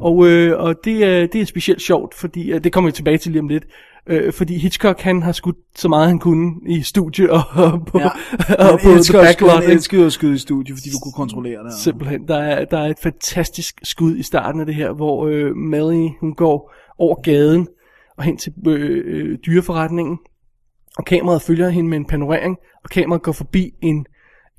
Og, 0.01 0.27
øh, 0.27 0.59
og 0.59 0.75
det, 0.83 1.03
er, 1.03 1.27
det 1.27 1.41
er 1.41 1.45
specielt 1.45 1.81
sjovt, 1.81 2.13
fordi 2.15 2.51
øh, 2.51 2.63
det 2.63 2.73
kommer 2.73 2.87
vi 2.87 2.91
tilbage 2.91 3.17
til 3.17 3.31
lige 3.31 3.41
om 3.41 3.47
lidt. 3.47 3.63
Øh, 4.07 4.33
fordi 4.33 4.57
Hitchcock 4.57 5.01
han 5.01 5.23
har 5.23 5.31
skudt 5.31 5.55
så 5.75 5.89
meget 5.89 6.07
han 6.07 6.19
kunne 6.19 6.51
i 6.67 6.81
studiet 6.81 7.29
og, 7.29 7.41
og 7.65 7.85
på, 7.85 7.99
Ja. 7.99 8.09
og 8.71 8.79
på 8.83 8.89
the 8.89 9.13
backlot. 9.13 9.63
han 9.63 9.79
jo 9.93 10.05
at 10.05 10.13
skyde 10.13 10.35
i 10.35 10.37
studiet, 10.37 10.77
fordi 10.77 10.89
du 10.89 10.99
kunne 11.03 11.13
kontrollere 11.13 11.63
det. 11.63 11.73
Simpelthen. 11.73 12.27
Der 12.27 12.37
er, 12.37 12.65
der 12.65 12.77
er 12.77 12.87
et 12.87 12.99
fantastisk 12.99 13.79
skud 13.83 14.15
i 14.15 14.23
starten 14.23 14.59
af 14.59 14.65
det 14.65 14.75
her, 14.75 14.93
hvor 14.93 15.27
øh, 15.27 15.55
Melanie, 15.55 16.09
hun 16.19 16.33
går 16.35 16.73
over 16.97 17.21
gaden 17.21 17.67
og 18.17 18.23
hen 18.23 18.37
til 18.37 18.53
øh, 18.67 19.03
øh, 19.05 19.37
dyreforretningen. 19.45 20.17
Og 20.97 21.05
kameraet 21.05 21.41
følger 21.41 21.69
hende 21.69 21.89
med 21.89 21.97
en 21.97 22.05
panorering, 22.05 22.57
og 22.83 22.89
kameraet 22.89 23.21
går 23.23 23.31
forbi 23.31 23.71
en, 23.81 24.05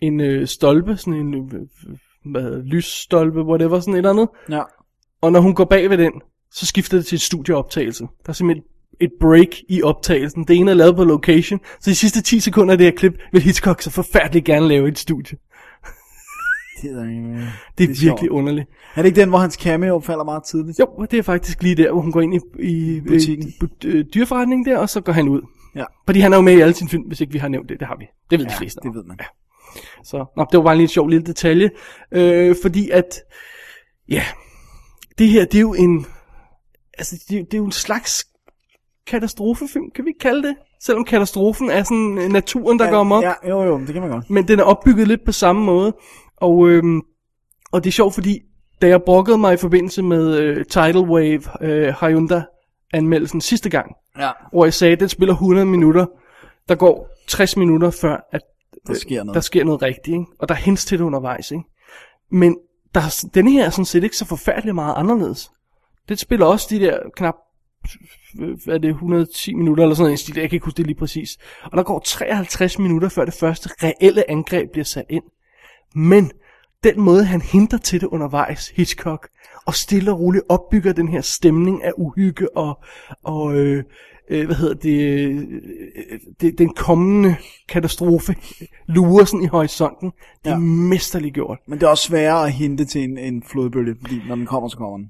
en 0.03 0.21
øh, 0.21 0.47
stolpe, 0.47 0.97
sådan 0.97 1.15
en 1.15 1.35
øh, 1.35 1.61
hvad 2.33 2.63
lysstolpe, 2.63 3.43
whatever, 3.43 3.81
sådan 3.81 3.95
et 3.95 3.99
eller 3.99 4.11
andet. 4.11 4.29
Ja. 4.51 4.63
Og 5.23 5.33
når 5.33 5.41
hun 5.41 5.55
går 5.55 5.65
bag 5.65 5.91
ved 5.91 5.99
den, 5.99 6.13
så 6.51 6.67
skifter 6.67 6.97
det 6.97 7.07
til 7.07 7.17
et 7.17 7.23
studieoptagelse. 7.23 8.05
Der 8.05 8.29
er 8.29 8.33
simpelthen 8.33 8.65
et 9.01 9.11
break 9.21 9.49
i 9.69 9.83
optagelsen. 9.83 10.45
Det 10.45 10.57
ene 10.57 10.71
er 10.71 10.75
lavet 10.75 10.97
på 10.97 11.05
location, 11.05 11.61
så 11.81 11.91
de 11.91 11.95
sidste 11.95 12.23
10 12.23 12.41
sekunder 12.41 12.73
af 12.73 12.79
det 12.79 12.85
her 12.87 12.93
klip 12.97 13.13
vil 13.33 13.43
Hitchcock 13.43 13.83
så 13.83 13.91
forfærdeligt 13.91 14.45
gerne 14.45 14.69
lave 14.69 14.87
i 14.87 14.89
et 14.89 14.99
studie. 14.99 15.39
Det 16.83 16.91
er, 16.91 16.95
Det 16.95 17.05
er, 17.05 17.47
det 17.79 17.85
er 17.85 17.89
virkelig 17.89 17.99
sjovt. 18.01 18.29
underligt. 18.29 18.69
Er 18.95 19.03
det 19.03 19.09
ikke 19.09 19.21
den, 19.21 19.29
hvor 19.29 19.39
hans 19.39 19.55
cameo 19.55 20.01
falder 20.01 20.25
meget 20.25 20.43
tidligt? 20.45 20.79
Jo, 20.79 21.07
det 21.11 21.19
er 21.19 21.23
faktisk 21.23 21.63
lige 21.63 21.75
der, 21.75 21.93
hvor 21.93 22.01
hun 22.01 22.13
går 22.13 22.21
ind 22.21 22.35
i, 22.35 22.39
i 22.63 23.01
Butikken. 23.01 23.53
øh, 23.85 24.05
dyrforretningen 24.15 24.67
der, 24.67 24.79
og 24.79 24.89
så 24.89 25.01
går 25.01 25.13
han 25.13 25.29
ud. 25.29 25.41
Ja. 25.77 25.85
Fordi 26.07 26.21
han 26.21 26.33
er 26.33 26.37
jo 26.37 26.43
med 26.43 26.53
i 26.57 26.61
alle 26.61 26.75
sine 26.75 26.91
film, 26.91 27.03
hvis 27.03 27.21
ikke 27.21 27.33
vi 27.33 27.39
har 27.39 27.49
nævnt 27.49 27.69
det. 27.69 27.81
Det 27.81 27.89
har 27.89 27.97
vi. 27.99 28.05
Det 28.31 28.39
ved 28.39 28.47
de 28.47 28.53
Ja, 28.53 28.59
fleste. 28.59 28.81
det 28.83 28.95
ved 28.95 29.05
man. 29.05 29.17
Ja. 29.21 29.25
Så, 30.05 30.25
nå, 30.37 30.47
det 30.53 30.59
var 30.59 30.65
bare 30.65 30.75
lige 30.77 30.83
en 30.85 30.89
sjov 30.89 31.09
lille 31.09 31.27
detalje. 31.27 31.71
Øh, 32.13 32.57
fordi 32.63 32.91
at, 32.91 33.21
ja, 34.09 34.23
det 35.23 35.31
her, 35.31 35.45
det 35.45 35.55
er 35.55 35.61
jo 35.61 35.75
en, 35.75 36.07
altså, 36.99 37.25
det, 37.29 37.47
det 37.47 37.55
er 37.55 37.59
jo 37.59 37.65
en 37.65 37.73
slags 37.73 38.25
katastrofefilm, 39.07 39.91
kan 39.95 40.05
vi 40.05 40.11
ikke 40.11 40.19
kalde 40.21 40.49
det? 40.49 40.57
Selvom 40.81 41.05
katastrofen 41.05 41.71
er 41.71 41.83
sådan 41.83 42.19
øh, 42.19 42.29
naturen, 42.29 42.79
der 42.79 42.85
ja, 42.85 42.91
går 42.91 42.99
amok. 43.01 43.25
Ja, 43.25 43.33
jo, 43.49 43.63
jo, 43.63 43.79
det 43.81 43.93
kan 43.93 44.03
man 44.03 44.11
godt. 44.11 44.31
Men 44.31 44.49
den 44.49 44.61
er 44.61 44.65
opbygget 44.65 45.09
lidt 45.09 45.25
på 45.25 45.33
samme 45.33 45.65
måde. 45.65 45.93
Og, 46.37 46.69
øhm, 46.69 47.01
og 47.73 47.85
det 47.85 47.91
er 47.91 47.93
sjovt, 47.93 48.15
fordi 48.15 48.39
da 48.83 48.89
jeg 48.89 49.03
brokkede 49.03 49.39
mig 49.39 49.55
i 49.55 49.57
forbindelse 49.57 50.03
med 50.03 50.37
øh, 50.39 50.65
Tidal 50.67 50.97
Wave 50.99 51.43
øh, 51.61 51.95
Hyundai 52.01 52.41
anmeldelsen 52.93 53.41
sidste 53.41 53.71
gang, 53.71 53.93
Ja. 54.19 54.31
hvor 54.53 54.65
jeg 54.65 54.75
sagde, 54.75 54.93
at 54.93 55.01
den 55.01 55.09
spiller 55.09 55.35
100 55.35 55.67
minutter, 55.67 56.07
der 56.69 56.75
går 56.75 57.09
60 57.29 57.57
minutter 57.57 57.91
før, 57.91 58.29
at 58.33 58.41
Der 58.87 58.95
sker 58.95 59.25
noget. 59.25 59.35
der 59.35 59.41
sker 59.41 59.65
noget 59.65 59.83
rigtigt, 59.83 60.15
ikke? 60.15 60.25
og 60.39 60.49
der 60.49 60.55
er 60.55 60.59
hints 60.59 60.85
til 60.85 60.99
det 60.99 61.05
undervejs. 61.05 61.51
Ikke? 61.51 61.65
Men 62.31 62.57
der, 62.95 63.01
er- 63.01 63.51
her 63.51 63.65
er 63.67 63.71
sådan 63.71 63.85
set 63.85 64.05
ikke 64.05 64.17
så 64.17 64.25
forfærdeligt 64.25 64.75
meget 64.75 64.95
anderledes. 64.97 65.51
Det 66.09 66.19
spiller 66.19 66.47
også 66.47 66.67
de 66.71 66.81
der 66.81 66.99
knap 67.17 67.35
øh, 68.41 68.59
hvad 68.65 68.75
er 68.75 68.79
det, 68.79 68.89
110 68.91 69.55
minutter 69.55 69.85
eller 69.85 69.95
sådan 69.95 70.05
noget, 70.07 70.19
stil. 70.19 70.37
jeg 70.39 70.51
kan 70.51 70.57
ikke 70.57 70.65
huske 70.65 70.77
det 70.77 70.87
lige 70.87 70.97
præcis. 70.99 71.39
Og 71.65 71.77
der 71.77 71.83
går 71.83 72.03
53 72.05 72.79
minutter, 72.79 73.09
før 73.09 73.25
det 73.25 73.35
første 73.35 73.69
reelle 73.83 74.31
angreb 74.31 74.73
bliver 74.73 74.85
sat 74.85 75.05
ind. 75.11 75.25
Men 75.95 76.33
den 76.85 77.01
måde, 77.01 77.25
han 77.25 77.41
henter 77.41 77.79
til 77.79 78.01
det 78.01 78.07
undervejs, 78.07 78.69
Hitchcock, 78.69 79.29
og 79.67 79.75
stille 79.75 80.13
og 80.13 80.21
roligt 80.21 80.45
opbygger 80.49 80.93
den 80.93 81.09
her 81.09 81.21
stemning 81.21 81.85
af 81.85 81.93
uhygge 81.97 82.57
og, 82.57 82.79
og 83.25 83.55
øh, 83.55 83.85
øh, 84.31 84.47
hvad 84.47 84.57
hedder 84.57 84.75
det, 84.75 85.01
øh, 85.29 85.43
det, 86.41 86.59
den 86.59 86.69
kommende 86.75 87.37
katastrofe 87.69 88.35
lurer 88.89 89.25
sådan 89.25 89.45
i 89.45 89.47
horisonten. 89.47 90.11
Det 90.45 90.51
er 90.51 90.51
Ja. 90.51 90.55
ja. 90.55 90.59
mesterligt 90.59 91.35
gjort. 91.35 91.59
Men 91.69 91.79
det 91.79 91.87
er 91.87 91.91
også 91.91 92.05
sværere 92.09 92.47
at 92.47 92.53
hente 92.53 92.85
til 92.85 93.03
en, 93.05 93.19
en 93.19 93.43
flodbølge, 93.51 93.95
fordi 94.01 94.15
når 94.29 94.35
den 94.35 94.47
kommer, 94.47 94.69
så 94.69 94.77
kommer 94.77 94.97
den. 94.99 95.07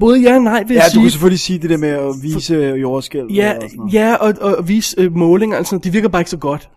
Både 0.00 0.20
ja 0.20 0.34
og 0.36 0.42
nej, 0.42 0.62
vil 0.64 0.74
Ja, 0.74 0.80
jeg 0.80 0.84
du 0.86 0.90
sige. 0.90 1.02
kan 1.02 1.10
selvfølgelig 1.10 1.40
sige 1.40 1.58
det 1.58 1.70
der 1.70 1.76
med 1.76 1.88
at 1.88 2.14
vise 2.22 2.56
jordskælv 2.56 3.26
Ja, 3.30 3.54
og 3.56 3.62
sådan 3.62 3.76
noget. 3.76 3.92
ja 3.94 4.14
og, 4.14 4.34
og, 4.40 4.68
vise 4.68 5.00
øh, 5.00 5.16
målinger, 5.16 5.56
altså, 5.56 5.78
de 5.78 5.92
virker 5.92 6.08
bare 6.08 6.20
ikke 6.20 6.30
så 6.30 6.36
godt. 6.38 6.70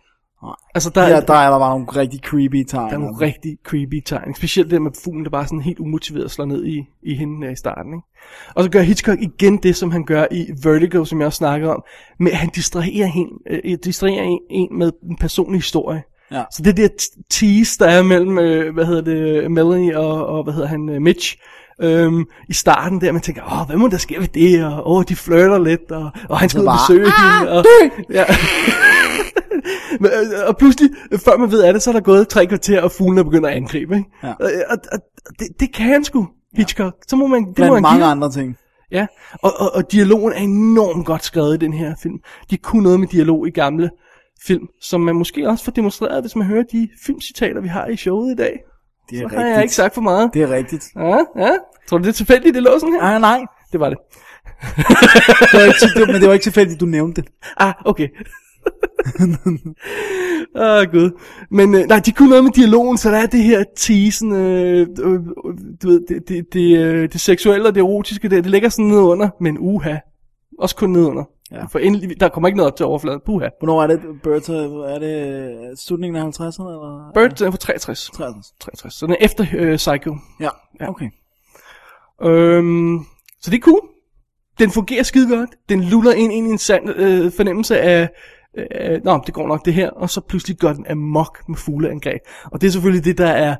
Altså, 0.75 0.89
der, 0.89 1.01
er, 1.01 1.09
ja, 1.09 1.19
der 1.19 1.33
er 1.33 1.49
der 1.49 1.59
bare 1.59 1.79
nogle 1.79 1.85
rigtig 1.85 2.19
creepy 2.19 2.63
tegn. 2.63 2.89
der 2.89 2.95
er 2.95 2.99
nogle 2.99 3.17
rigtig 3.21 3.57
creepy 3.63 4.01
tegn. 4.05 4.35
Specielt 4.35 4.71
det 4.71 4.81
med 4.81 4.91
fuglen, 5.03 5.23
der 5.23 5.29
bare 5.29 5.45
sådan 5.45 5.61
helt 5.61 5.79
umotiveret 5.79 6.31
slår 6.31 6.45
ned 6.45 6.65
i, 6.65 6.85
i 7.03 7.15
hende 7.15 7.45
der 7.45 7.51
i 7.51 7.55
starten. 7.55 7.93
Ikke? 7.93 8.07
Og 8.55 8.63
så 8.63 8.69
gør 8.69 8.81
Hitchcock 8.81 9.19
igen 9.21 9.57
det, 9.57 9.75
som 9.75 9.91
han 9.91 10.03
gør 10.05 10.25
i 10.31 10.47
Vertigo, 10.63 11.05
som 11.05 11.19
jeg 11.19 11.25
også 11.25 11.37
snakker 11.37 11.69
om. 11.69 11.83
Med 12.19 12.31
at 12.31 12.37
han 12.37 12.49
distraherer, 12.49 13.07
hende, 13.07 13.33
øh, 13.49 13.77
distraherer 13.83 14.23
en, 14.23 14.39
en 14.49 14.77
med 14.77 14.91
en 15.09 15.17
personlig 15.17 15.57
historie. 15.59 16.03
Ja. 16.31 16.43
Så 16.51 16.61
det 16.63 16.77
der 16.77 16.87
tease, 17.29 17.79
der 17.79 17.85
er 17.85 18.03
mellem, 18.03 18.39
øh, 18.39 18.73
hvad 18.73 18.85
hedder 18.85 19.01
det, 19.01 19.51
Melanie 19.51 19.99
og, 19.99 20.25
og 20.27 20.43
hvad 20.43 20.53
hedder 20.53 20.67
han, 20.67 20.89
øh, 20.89 21.01
Mitch, 21.01 21.37
øhm, 21.81 22.25
i 22.49 22.53
starten 22.53 23.01
der, 23.01 23.11
man 23.11 23.21
tænker, 23.21 23.61
åh, 23.61 23.67
hvad 23.67 23.77
må 23.77 23.87
der 23.87 23.97
ske 23.97 24.15
ved 24.19 24.27
det, 24.27 24.65
og 24.65 24.91
åh, 24.91 25.03
de 25.09 25.15
flirter 25.15 25.59
lidt, 25.59 25.91
og, 25.91 26.11
og 26.29 26.39
han 26.39 26.49
skal 26.49 26.61
ud 26.61 26.67
og 26.67 26.73
besøge 26.73 27.05
hende. 27.05 27.51
Og, 27.51 27.65
ja. 28.09 28.25
Men, 29.99 30.05
øh, 30.11 30.47
og 30.47 30.57
pludselig, 30.57 30.89
øh, 31.11 31.19
før 31.19 31.37
man 31.37 31.51
ved 31.51 31.61
af 31.63 31.73
det, 31.73 31.81
så 31.81 31.89
er 31.89 31.93
der 31.93 32.01
gået 32.01 32.27
tre 32.27 32.45
kvarter, 32.45 32.81
og 32.81 32.91
fuglen 32.91 33.17
er 33.19 33.23
begyndt 33.23 33.45
at 33.47 33.53
angribe. 33.53 33.95
Ikke? 33.97 34.09
Ja. 34.23 34.29
Og, 34.39 34.51
og, 34.69 34.77
og 34.91 34.99
det, 35.39 35.47
det 35.59 35.73
kan 35.73 35.85
han 35.85 36.03
sgu, 36.03 36.27
Hitchcock. 36.57 36.95
Så 37.07 37.15
må 37.15 37.27
man, 37.27 37.45
det 37.57 37.67
må 37.67 37.73
han 37.73 37.81
mange 37.81 37.97
give. 37.97 38.05
andre 38.11 38.31
ting. 38.31 38.57
Ja, 38.91 39.07
og, 39.43 39.51
og, 39.59 39.75
og 39.75 39.91
dialogen 39.91 40.33
er 40.33 40.37
enormt 40.37 41.05
godt 41.05 41.23
skrevet 41.25 41.55
i 41.55 41.57
den 41.57 41.73
her 41.73 41.95
film. 42.03 42.15
De 42.49 42.57
kunne 42.57 42.83
noget 42.83 42.99
med 42.99 43.07
dialog 43.07 43.47
i 43.47 43.51
gamle 43.51 43.89
film, 44.45 44.67
som 44.81 45.01
man 45.01 45.15
måske 45.15 45.49
også 45.49 45.63
får 45.65 45.71
demonstreret, 45.71 46.23
hvis 46.23 46.35
man 46.35 46.47
hører 46.47 46.63
de 46.71 46.89
filmcitater, 47.05 47.61
vi 47.61 47.67
har 47.67 47.85
i 47.87 47.95
showet 47.97 48.31
i 48.31 48.35
dag. 48.35 48.59
Det 49.09 49.15
er 49.17 49.19
Så 49.19 49.25
rigtigt. 49.25 49.41
har 49.41 49.47
jeg 49.47 49.61
ikke 49.61 49.75
sagt 49.75 49.93
for 49.93 50.01
meget. 50.01 50.29
Det 50.33 50.41
er 50.41 50.49
rigtigt. 50.49 50.85
Ja, 50.95 51.17
ja. 51.37 51.51
Tror 51.89 51.97
du, 51.97 52.03
det 52.03 52.09
er 52.09 52.13
tilfældigt, 52.13 52.55
det 52.55 52.63
lå 52.63 52.79
sådan 52.79 52.93
her? 52.93 53.01
Ah, 53.01 53.21
nej, 53.21 53.41
Det 53.71 53.79
var 53.79 53.89
det. 53.89 53.97
det 55.51 55.53
var 55.53 55.65
ikke, 55.65 56.11
men 56.11 56.21
det 56.21 56.27
var 56.27 56.33
ikke 56.33 56.43
tilfældigt, 56.43 56.79
du 56.79 56.85
nævnte 56.85 57.21
det. 57.21 57.29
Ah, 57.57 57.73
okay. 57.85 58.07
Åh, 60.55 60.79
oh, 60.79 60.85
gud. 60.91 61.19
Men 61.51 61.75
øh, 61.75 61.81
nej, 61.81 61.99
de 61.99 62.11
kunne 62.11 62.29
noget 62.29 62.43
med 62.43 62.51
dialogen, 62.51 62.97
så 62.97 63.09
der 63.09 63.17
er 63.17 63.25
det 63.25 63.43
her 63.43 63.63
teasen, 63.77 64.31
øh, 64.31 64.87
øh, 64.99 65.19
du 65.81 65.87
ved, 65.87 66.07
det, 66.07 66.27
det, 66.27 66.53
det, 66.53 66.77
øh, 66.77 67.09
det 67.11 67.21
seksuelle 67.21 67.67
og 67.67 67.75
det 67.75 67.81
erotiske 67.81 68.29
der, 68.29 68.41
det 68.41 68.51
ligger 68.51 68.69
sådan 68.69 68.85
ned 68.85 68.99
under, 68.99 69.29
men 69.41 69.57
uha. 69.59 69.95
Også 70.59 70.75
kun 70.75 70.89
ned 70.89 71.05
under. 71.05 71.23
Ja. 71.51 71.65
For 71.65 71.79
endelig, 71.79 72.19
der 72.19 72.29
kommer 72.29 72.47
ikke 72.47 72.57
noget 72.57 72.71
op 72.71 72.77
til 72.77 72.85
overfladen. 72.85 73.19
Puha. 73.25 73.47
Hvornår 73.59 73.83
er 73.83 73.87
det, 73.87 73.99
Birds, 74.23 74.49
er 74.49 74.99
det 74.99 75.79
slutningen 75.79 76.15
af 76.15 76.25
50'erne? 76.27 76.63
Eller? 76.69 77.11
Bird 77.13 77.41
er 77.41 77.51
på 77.51 77.57
63. 77.57 78.11
63. 78.13 78.53
63. 78.59 78.93
Så 78.93 79.05
den 79.05 79.13
er 79.13 79.17
efter 79.25 79.45
øh, 79.57 79.75
Psycho. 79.77 80.15
Ja, 80.39 80.49
Ja. 80.79 80.89
okay. 80.89 81.09
Øhm, 82.23 82.99
så 83.41 83.51
det 83.51 83.57
er 83.57 83.61
cool. 83.61 83.81
Den 84.59 84.71
fungerer 84.71 85.03
skide 85.03 85.37
godt. 85.37 85.49
Den 85.69 85.83
luller 85.83 86.11
ind, 86.11 86.33
ind 86.33 86.47
i 86.47 86.49
en 86.49 86.57
sand 86.57 86.89
øh, 86.89 87.31
fornemmelse 87.31 87.79
af, 87.79 88.09
øh, 88.57 89.03
nå, 89.03 89.23
det 89.25 89.33
går 89.33 89.47
nok 89.47 89.65
det 89.65 89.73
her, 89.73 89.89
og 89.89 90.09
så 90.09 90.21
pludselig 90.21 90.57
gør 90.57 90.73
den 90.73 90.87
amok 90.87 91.39
med 91.47 91.57
fugleangreb. 91.57 92.21
Og 92.45 92.61
det 92.61 92.67
er 92.67 92.71
selvfølgelig 92.71 93.05
det, 93.05 93.17
der 93.17 93.29
er 93.29 93.55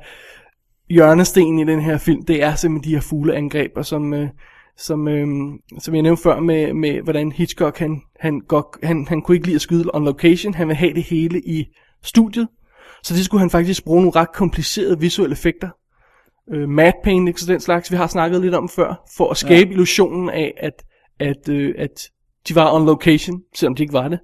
hjørnestenen 0.89 1.59
i 1.59 1.71
den 1.71 1.81
her 1.81 1.97
film. 1.97 2.25
Det 2.25 2.43
er 2.43 2.55
simpelthen 2.55 2.91
de 2.91 2.95
her 2.95 3.01
fugleangreb, 3.01 3.71
og 3.75 3.85
som, 3.85 4.13
øh, 4.13 4.29
som, 4.77 5.07
øh, 5.07 5.27
som 5.79 5.95
jeg 5.95 6.03
nævnte 6.03 6.23
før 6.23 6.39
med, 6.39 6.73
med 6.73 7.01
hvordan 7.01 7.31
Hitchcock, 7.31 7.77
han, 7.77 8.01
han, 8.19 8.41
godt, 8.47 8.65
han, 8.83 9.07
han 9.07 9.21
kunne 9.21 9.35
ikke 9.35 9.47
lide 9.47 9.55
at 9.55 9.61
skyde 9.61 9.89
on 9.93 10.05
location. 10.05 10.53
Han 10.53 10.67
vil 10.67 10.75
have 10.75 10.93
det 10.93 11.03
hele 11.03 11.41
i 11.41 11.65
studiet. 12.03 12.47
Så 13.03 13.13
det 13.13 13.25
skulle 13.25 13.41
han 13.41 13.49
faktisk 13.49 13.85
bruge 13.85 14.01
nogle 14.01 14.19
ret 14.19 14.33
komplicerede 14.33 14.99
visuelle 14.99 15.33
effekter 15.33 15.69
øh, 16.53 16.69
matte 16.69 16.99
paintings 17.03 17.43
og 17.43 17.47
den 17.47 17.59
slags, 17.59 17.91
vi 17.91 17.97
har 17.97 18.07
snakket 18.07 18.41
lidt 18.41 18.55
om 18.55 18.69
før, 18.69 19.03
for 19.17 19.29
at 19.29 19.37
skabe 19.37 19.69
ja. 19.69 19.73
illusionen 19.73 20.29
af, 20.29 20.53
at, 20.57 20.83
at, 21.19 21.49
øh, 21.49 21.75
at 21.77 22.09
de 22.47 22.55
var 22.55 22.73
on 22.73 22.85
location, 22.85 23.41
selvom 23.55 23.75
de 23.75 23.83
ikke 23.83 23.93
var 23.93 24.07
det. 24.07 24.19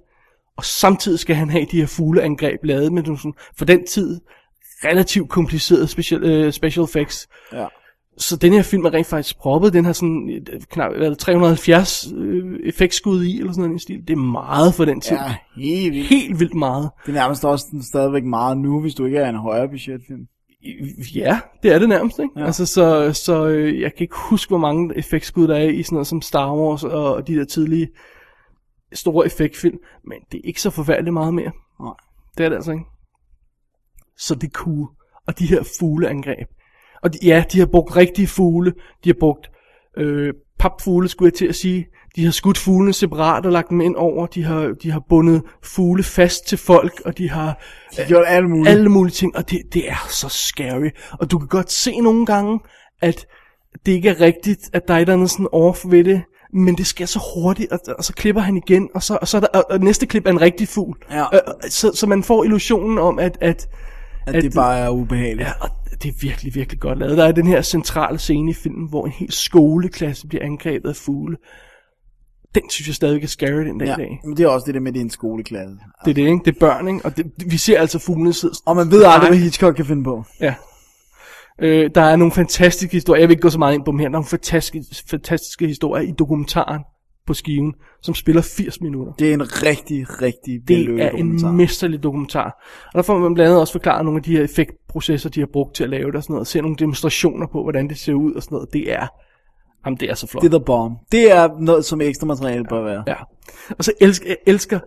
Og 0.56 0.64
samtidig 0.64 1.18
skal 1.18 1.36
han 1.36 1.50
have 1.50 1.66
de 1.70 1.76
her 1.76 1.86
fugleangreb 1.86 2.64
lavet 2.64 2.92
med 2.92 3.04
sådan, 3.04 3.34
for 3.58 3.64
den 3.64 3.86
tid 3.86 4.20
relativt 4.84 5.30
komplicerede 5.30 5.88
special, 5.88 6.24
øh, 6.24 6.52
special 6.52 6.84
effects. 6.84 7.28
Ja. 7.52 7.66
Så 8.18 8.36
den 8.36 8.52
her 8.52 8.62
film 8.62 8.84
er 8.84 8.94
rent 8.94 9.06
faktisk 9.06 9.38
proppet. 9.38 9.72
Den 9.72 9.84
har 9.84 9.92
sådan 9.92 10.46
knap 10.70 10.92
hvad 10.96 11.06
er 11.06 11.08
det, 11.08 11.18
370 11.18 12.12
øh, 12.16 12.60
effektskud 12.64 13.24
i, 13.24 13.38
eller 13.38 13.52
sådan 13.52 13.60
noget 13.60 13.70
den 13.70 13.78
stil. 13.78 14.00
Det 14.08 14.10
er 14.10 14.16
meget 14.16 14.74
for 14.74 14.84
den 14.84 15.00
tid. 15.00 15.16
Ja, 15.16 15.34
helt 15.56 15.94
vildt. 15.94 16.08
Helt 16.08 16.40
vildt 16.40 16.54
meget. 16.54 16.90
Det 17.06 17.10
er 17.10 17.14
nærmest 17.14 17.44
også 17.44 17.66
stadigvæk 17.82 18.24
meget 18.24 18.58
nu, 18.58 18.80
hvis 18.80 18.94
du 18.94 19.04
ikke 19.04 19.18
er 19.18 19.28
en 19.28 19.36
højere 19.36 19.68
budgetfilm. 19.68 20.26
Ja, 21.14 21.40
det 21.62 21.74
er 21.74 21.78
det 21.78 21.88
nærmest, 21.88 22.18
ikke? 22.18 22.30
Ja. 22.36 22.40
Ja. 22.40 22.46
Altså, 22.46 22.66
så, 22.66 23.12
så 23.12 23.46
øh, 23.46 23.80
jeg 23.80 23.94
kan 23.94 24.04
ikke 24.04 24.16
huske, 24.16 24.50
hvor 24.50 24.58
mange 24.58 24.96
effektskud 24.96 25.48
der 25.48 25.56
er 25.56 25.68
i 25.68 25.82
sådan 25.82 25.94
noget 25.94 26.06
som 26.06 26.22
Star 26.22 26.54
Wars 26.54 26.84
og 26.84 27.28
de 27.28 27.36
der 27.36 27.44
tidlige 27.44 27.88
store 28.92 29.26
effektfilm, 29.26 29.78
men 30.04 30.18
det 30.32 30.38
er 30.38 30.42
ikke 30.48 30.60
så 30.62 30.70
forfærdeligt 30.70 31.14
meget 31.14 31.34
mere. 31.34 31.52
Nej. 31.80 31.94
Det 32.38 32.44
er 32.44 32.48
det 32.48 32.56
altså 32.56 32.72
ikke. 32.72 32.84
Så 34.18 34.34
det 34.34 34.52
cool. 34.52 34.88
Og 35.26 35.38
de 35.38 35.46
her 35.46 35.62
fugleangreb. 35.80 36.48
Og 37.02 37.12
de, 37.12 37.18
ja, 37.22 37.44
de 37.52 37.58
har 37.58 37.66
brugt 37.66 37.96
rigtige 37.96 38.26
fugle. 38.26 38.72
De 39.04 39.08
har 39.08 39.16
brugt 39.20 39.50
øh, 39.96 40.34
papfugle, 40.58 41.08
skulle 41.08 41.26
jeg 41.28 41.34
til 41.34 41.46
at 41.46 41.54
sige. 41.54 41.86
De 42.16 42.24
har 42.24 42.30
skudt 42.32 42.58
fuglene 42.58 42.92
separat 42.92 43.46
og 43.46 43.52
lagt 43.52 43.70
dem 43.70 43.80
ind 43.80 43.96
over. 43.96 44.26
De 44.26 44.44
har, 44.44 44.74
de 44.82 44.90
har 44.90 45.02
bundet 45.08 45.42
fugle 45.62 46.02
fast 46.02 46.46
til 46.46 46.58
folk, 46.58 47.02
og 47.04 47.18
de 47.18 47.30
har 47.30 47.62
De 47.96 48.04
gjort 48.08 48.24
alt 48.26 48.50
muligt. 48.50 48.68
alle 48.68 48.88
mulige 48.88 49.12
ting, 49.12 49.36
og 49.36 49.50
det, 49.50 49.58
det 49.72 49.90
er 49.90 50.06
så 50.08 50.28
scary. 50.28 50.90
Og 51.12 51.30
du 51.30 51.38
kan 51.38 51.48
godt 51.48 51.72
se 51.72 52.00
nogle 52.00 52.26
gange, 52.26 52.60
at 53.02 53.26
det 53.86 53.92
ikke 53.92 54.08
er 54.08 54.20
rigtigt, 54.20 54.60
at 54.72 54.88
der 54.88 54.94
er 54.94 54.98
et 54.98 55.00
eller 55.00 55.14
andet 55.14 55.30
sådan 55.30 55.48
off 55.52 55.84
ved 55.88 56.04
det, 56.04 56.22
men 56.52 56.76
det 56.76 56.86
sker 56.86 57.06
så 57.06 57.20
hurtigt, 57.34 57.72
og, 57.72 57.78
og 57.98 58.04
så 58.04 58.12
klipper 58.12 58.42
han 58.42 58.56
igen, 58.56 58.88
og 58.94 59.02
så, 59.02 59.18
og 59.20 59.28
så 59.28 59.36
er 59.36 59.40
der, 59.40 59.48
og, 59.48 59.64
og 59.70 59.80
næste 59.80 60.06
klip 60.06 60.26
er 60.26 60.30
en 60.30 60.40
rigtig 60.40 60.68
fugl. 60.68 60.98
Ja. 61.10 61.22
Øh, 61.22 61.40
så, 61.68 61.90
så 61.94 62.06
man 62.06 62.22
får 62.22 62.44
illusionen 62.44 62.98
om, 62.98 63.18
at, 63.18 63.38
at, 63.40 63.68
At 64.26 64.42
det 64.42 64.54
bare 64.54 64.78
er 64.78 64.90
ubehageligt. 64.90 65.48
Ja, 65.48 65.52
og 65.60 65.68
det 66.02 66.08
er 66.08 66.12
virkelig, 66.20 66.54
virkelig 66.54 66.80
godt 66.80 66.98
lavet. 66.98 67.18
Der 67.18 67.24
er 67.24 67.32
den 67.32 67.46
her 67.46 67.62
centrale 67.62 68.18
scene 68.18 68.50
i 68.50 68.54
filmen, 68.54 68.88
hvor 68.88 69.06
en 69.06 69.12
hel 69.12 69.32
skoleklasse 69.32 70.26
bliver 70.28 70.44
angrebet 70.44 70.88
af 70.88 70.96
fugle. 70.96 71.36
Den 72.54 72.70
synes 72.70 72.86
jeg 72.88 72.94
stadig 72.94 73.22
er 73.22 73.26
scary 73.26 73.52
den 73.52 73.78
dag 73.78 73.86
i 73.86 73.90
Ja, 73.90 73.96
dag. 73.96 74.20
men 74.24 74.36
det 74.36 74.44
er 74.44 74.48
også 74.48 74.64
det 74.66 74.74
der 74.74 74.80
med, 74.80 74.88
at 74.88 74.94
det 74.94 75.00
er 75.00 75.04
en 75.04 75.10
skoleklasse. 75.10 75.76
Det 76.04 76.10
er 76.10 76.14
det, 76.14 76.22
ikke? 76.22 76.40
Det 76.44 76.54
er 76.54 76.60
børn, 76.60 76.88
ikke? 76.88 77.04
Og 77.04 77.16
det, 77.16 77.32
vi 77.46 77.56
ser 77.56 77.80
altså 77.80 77.98
fuglene 77.98 78.32
sidde 78.32 78.54
Og 78.66 78.76
man 78.76 78.90
ved 78.90 79.04
aldrig, 79.04 79.30
hvad 79.30 79.38
Hitchcock 79.38 79.76
kan 79.76 79.84
finde 79.86 80.04
på. 80.04 80.24
Ja. 80.40 80.54
Øh, 81.58 81.90
der 81.94 82.00
er 82.00 82.16
nogle 82.16 82.32
fantastiske 82.32 82.92
historier. 82.96 83.20
Jeg 83.20 83.28
vil 83.28 83.32
ikke 83.32 83.42
gå 83.42 83.50
så 83.50 83.58
meget 83.58 83.74
ind 83.74 83.84
på 83.84 83.90
dem 83.90 83.98
her. 83.98 84.04
Der 84.06 84.10
er 84.10 84.12
nogle 84.18 84.26
fantastiske, 84.26 85.04
fantastiske 85.10 85.66
historier 85.66 86.02
i 86.02 86.10
dokumentaren 86.18 86.82
på 87.26 87.34
skiven, 87.34 87.74
som 88.02 88.14
spiller 88.14 88.42
80 88.42 88.80
minutter. 88.80 89.12
Det 89.12 89.28
er 89.30 89.34
en 89.34 89.62
rigtig, 89.62 90.22
rigtig 90.22 90.60
Det 90.68 90.80
er 91.00 91.10
dokumentar. 91.10 91.48
en 91.50 91.56
mesterlig 91.56 92.02
dokumentar. 92.02 92.64
Og 92.86 92.92
der 92.94 93.02
får 93.02 93.18
man 93.18 93.34
blandt 93.34 93.48
andet 93.48 93.60
også 93.60 93.72
forklaret 93.72 94.04
nogle 94.04 94.18
af 94.18 94.22
de 94.22 94.36
her 94.36 94.44
effektprocesser, 94.44 95.30
de 95.30 95.40
har 95.40 95.48
brugt 95.52 95.74
til 95.74 95.84
at 95.84 95.90
lave 95.90 96.06
det 96.06 96.14
og 96.14 96.22
sådan 96.22 96.34
noget. 96.34 96.46
Se 96.46 96.60
nogle 96.60 96.76
demonstrationer 96.76 97.46
på, 97.46 97.62
hvordan 97.62 97.88
det 97.88 97.98
ser 97.98 98.14
ud 98.14 98.32
og 98.32 98.42
sådan 98.42 98.54
noget. 98.56 98.72
Det 98.72 98.92
er, 98.92 99.06
jamen 99.86 100.00
det 100.00 100.10
er 100.10 100.14
så 100.14 100.26
flot. 100.26 100.42
Det 100.42 100.54
er 100.54 100.58
the 100.58 100.64
bomb. 100.64 100.98
Det 101.12 101.32
er 101.32 101.48
noget, 101.60 101.84
som 101.84 102.00
ekstra 102.00 102.26
materiale 102.26 102.64
bør 102.64 102.82
være. 102.84 103.04
Ja. 103.06 103.14
Og 103.78 103.84
så 103.84 103.92
elsker 104.00 104.28
jeg 104.28 104.36
elsker 104.46 104.80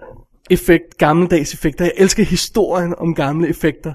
effekt, 0.50 0.98
gammeldags 0.98 1.54
effekter. 1.54 1.86
Jeg 1.86 1.94
elsker 1.98 2.24
historien 2.24 2.96
om 2.98 3.16
gamle 3.16 3.48
effekter. 3.50 3.94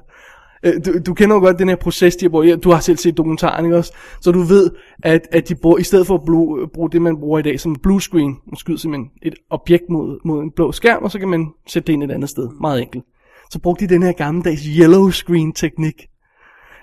Øh, 0.64 0.72
du, 0.85 0.98
du 1.07 1.14
kender 1.14 1.37
jo 1.37 1.40
godt 1.40 1.59
den 1.59 1.68
her 1.68 1.77
proces, 1.77 2.16
de 2.16 2.24
har 2.24 2.31
brugt. 2.31 2.64
Du 2.64 2.70
har 2.70 2.81
selv 2.81 2.96
set 2.96 3.16
dokumentaren, 3.16 3.64
ikke 3.64 3.77
også? 3.77 3.92
Så 4.20 4.33
du 4.33 4.40
ved, 4.40 4.70
at, 5.03 5.29
at 5.33 5.48
de 5.48 5.55
bruger, 5.55 5.79
i 5.79 5.83
stedet 5.83 6.07
for 6.07 6.14
at 6.14 6.24
bruge, 6.27 6.61
øh, 6.61 6.68
bruge 6.74 6.90
det, 6.90 7.03
man 7.03 7.16
bruger 7.16 7.38
i 7.38 7.42
dag 7.42 7.61
som 7.61 7.77
blue 7.83 8.00
screen, 8.00 8.37
man 8.46 8.57
skyder 8.57 8.79
simpelthen 8.79 9.11
et 9.22 9.35
objekt 9.50 9.85
mod, 9.90 10.20
mod 10.24 10.42
en 10.42 10.50
blå 10.57 10.72
skærm, 10.72 11.03
og 11.03 11.11
så 11.11 11.18
kan 11.18 11.29
man 11.29 11.46
sætte 11.66 11.87
det 11.87 11.92
ind 11.92 12.03
et 12.03 12.11
andet 12.11 12.31
sted. 12.31 12.48
Meget 12.61 12.83
enkelt. 12.83 13.05
Så 13.50 13.59
brugte 13.59 13.87
de 13.87 13.94
den 13.94 14.03
her 14.03 14.12
gammeldags 14.12 14.62
yellow 14.79 15.11
screen 15.11 15.53
teknik, 15.53 16.07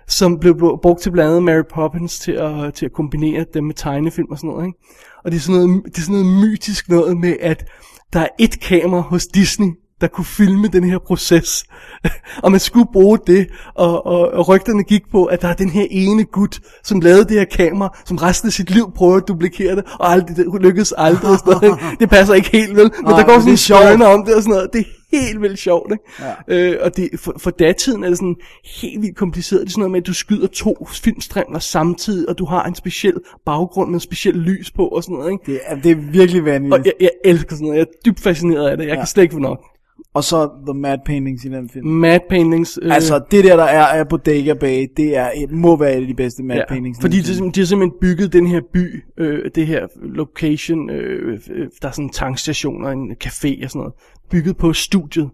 som 0.07 0.39
blev 0.39 0.79
brugt 0.81 1.01
til 1.01 1.11
blandt 1.11 1.29
andet 1.29 1.43
Mary 1.43 1.63
Poppins 1.73 2.19
til 2.19 2.31
at, 2.31 2.73
til 2.73 2.85
at 2.85 2.93
kombinere 2.93 3.45
dem 3.53 3.63
med 3.63 3.75
tegnefilm 3.75 4.27
og 4.31 4.37
sådan 4.37 4.49
noget. 4.49 4.65
Ikke? 4.65 4.79
Og 5.23 5.31
det 5.31 5.37
er, 5.37 5.41
sådan 5.41 5.61
noget, 5.61 5.85
det 5.85 5.97
er 5.97 6.01
sådan 6.01 6.21
noget 6.21 6.41
mytisk 6.41 6.89
noget 6.89 7.17
med, 7.17 7.35
at 7.39 7.65
der 8.13 8.19
er 8.19 8.27
et 8.39 8.59
kamera 8.59 9.01
hos 9.01 9.27
Disney, 9.27 9.71
der 10.01 10.07
kunne 10.07 10.25
filme 10.25 10.67
den 10.67 10.83
her 10.83 10.99
proces. 10.99 11.63
og 12.43 12.51
man 12.51 12.59
skulle 12.59 12.87
bruge 12.93 13.19
det, 13.27 13.47
og, 13.75 14.05
og, 14.05 14.31
og 14.31 14.47
rygterne 14.47 14.83
gik 14.83 15.01
på, 15.11 15.25
at 15.25 15.41
der 15.41 15.47
er 15.47 15.53
den 15.53 15.69
her 15.69 15.85
ene 15.91 16.23
gut, 16.23 16.59
som 16.83 16.99
lavede 16.99 17.23
det 17.25 17.31
her 17.31 17.45
kamera, 17.45 17.97
som 18.05 18.17
resten 18.17 18.47
af 18.47 18.53
sit 18.53 18.69
liv 18.69 18.91
prøver 18.95 19.17
at 19.17 19.27
duplikere 19.27 19.75
det, 19.75 19.83
og 19.99 20.11
aldrig, 20.11 20.37
det 20.37 20.61
lykkedes 20.61 20.93
aldrig. 20.97 21.39
Sådan 21.39 21.53
noget, 21.61 21.63
ikke? 21.63 21.97
det 21.99 22.09
passer 22.09 22.33
ikke 22.33 22.49
helt 22.51 22.75
vel, 22.75 22.91
men 22.97 23.05
Nej, 23.05 23.19
der 23.19 23.25
går 23.25 23.39
sådan 23.39 23.51
en 23.51 23.57
sjovt. 23.57 23.81
stjerne 23.81 24.05
om 24.05 24.25
det 24.25 24.35
og 24.35 24.41
sådan 24.41 24.53
noget. 24.55 24.69
Det 24.73 24.79
er 24.79 25.01
helt 25.11 25.41
vildt 25.41 25.59
sjovt, 25.59 25.91
ikke? 25.91 26.03
Ja. 26.47 26.71
Øh, 26.71 26.77
og 26.81 26.97
det, 26.97 27.09
for, 27.15 27.33
for 27.37 27.51
datiden 27.51 28.03
er 28.03 28.07
det 28.09 28.17
sådan 28.17 28.35
helt 28.81 29.01
vildt 29.01 29.15
kompliceret. 29.17 29.61
Det 29.61 29.67
er 29.67 29.71
sådan 29.71 29.79
noget 29.79 29.91
med, 29.91 29.99
at 29.99 30.07
du 30.07 30.13
skyder 30.13 30.47
to 30.47 30.87
filmstrimler 30.91 31.59
samtidig, 31.59 32.29
og 32.29 32.37
du 32.37 32.45
har 32.45 32.63
en 32.63 32.75
speciel 32.75 33.13
baggrund 33.45 33.89
med 33.89 33.93
en 33.93 33.99
speciel 33.99 34.35
lys 34.35 34.71
på 34.71 34.87
og 34.87 35.03
sådan 35.03 35.15
noget, 35.15 35.31
ikke? 35.31 35.51
Det 35.51 35.59
er, 35.65 35.75
det 35.75 35.91
er 35.91 35.95
virkelig 35.95 36.45
vanvittigt. 36.45 36.79
Og 36.79 36.85
jeg, 36.85 36.93
jeg 36.99 37.11
elsker 37.25 37.55
sådan 37.55 37.67
noget. 37.67 37.79
Jeg 37.79 37.83
er 37.83 37.99
dybt 38.05 38.19
fascineret 38.19 38.67
af 38.67 38.77
det. 38.77 38.83
Jeg 38.83 38.93
ja. 38.93 38.99
kan 38.99 39.07
slet 39.07 39.23
ikke 39.23 39.33
få 39.33 39.39
nok. 39.39 39.70
Og 40.13 40.23
så 40.23 40.49
The 40.67 40.79
Mad 40.79 40.97
Paintings 41.05 41.45
i 41.45 41.47
den 41.49 41.69
film. 41.69 41.87
Mad 41.87 42.19
Paintings. 42.29 42.79
Øh, 42.81 42.93
Altså, 42.95 43.23
det 43.31 43.43
der, 43.43 43.55
der 43.55 43.63
er, 43.63 43.83
er 43.99 44.03
på 44.03 44.09
Bodega 44.09 44.53
Bay, 44.53 44.87
det 44.97 45.17
er, 45.17 45.31
må 45.55 45.75
være 45.77 45.91
et 45.97 46.01
af 46.01 46.07
de 46.07 46.13
bedste 46.13 46.43
Mad 46.43 46.55
ja, 46.57 46.63
Paintings. 46.69 46.99
fordi 47.01 47.17
de, 47.21 47.51
de 47.51 47.59
har 47.59 47.65
simpelthen 47.65 47.97
bygget 48.01 48.33
den 48.33 48.47
her 48.47 48.61
by, 48.73 49.03
øh, 49.17 49.51
det 49.55 49.67
her 49.67 49.87
location, 50.01 50.89
øh, 50.89 51.39
øh, 51.51 51.67
der 51.81 51.87
er 51.87 51.91
sådan 51.91 52.05
en 52.05 52.09
tankstation 52.11 52.85
og 52.85 52.93
en 52.93 53.11
café 53.23 53.63
og 53.63 53.69
sådan 53.69 53.79
noget, 53.79 53.93
bygget 54.31 54.57
på 54.57 54.73
studiet. 54.73 55.29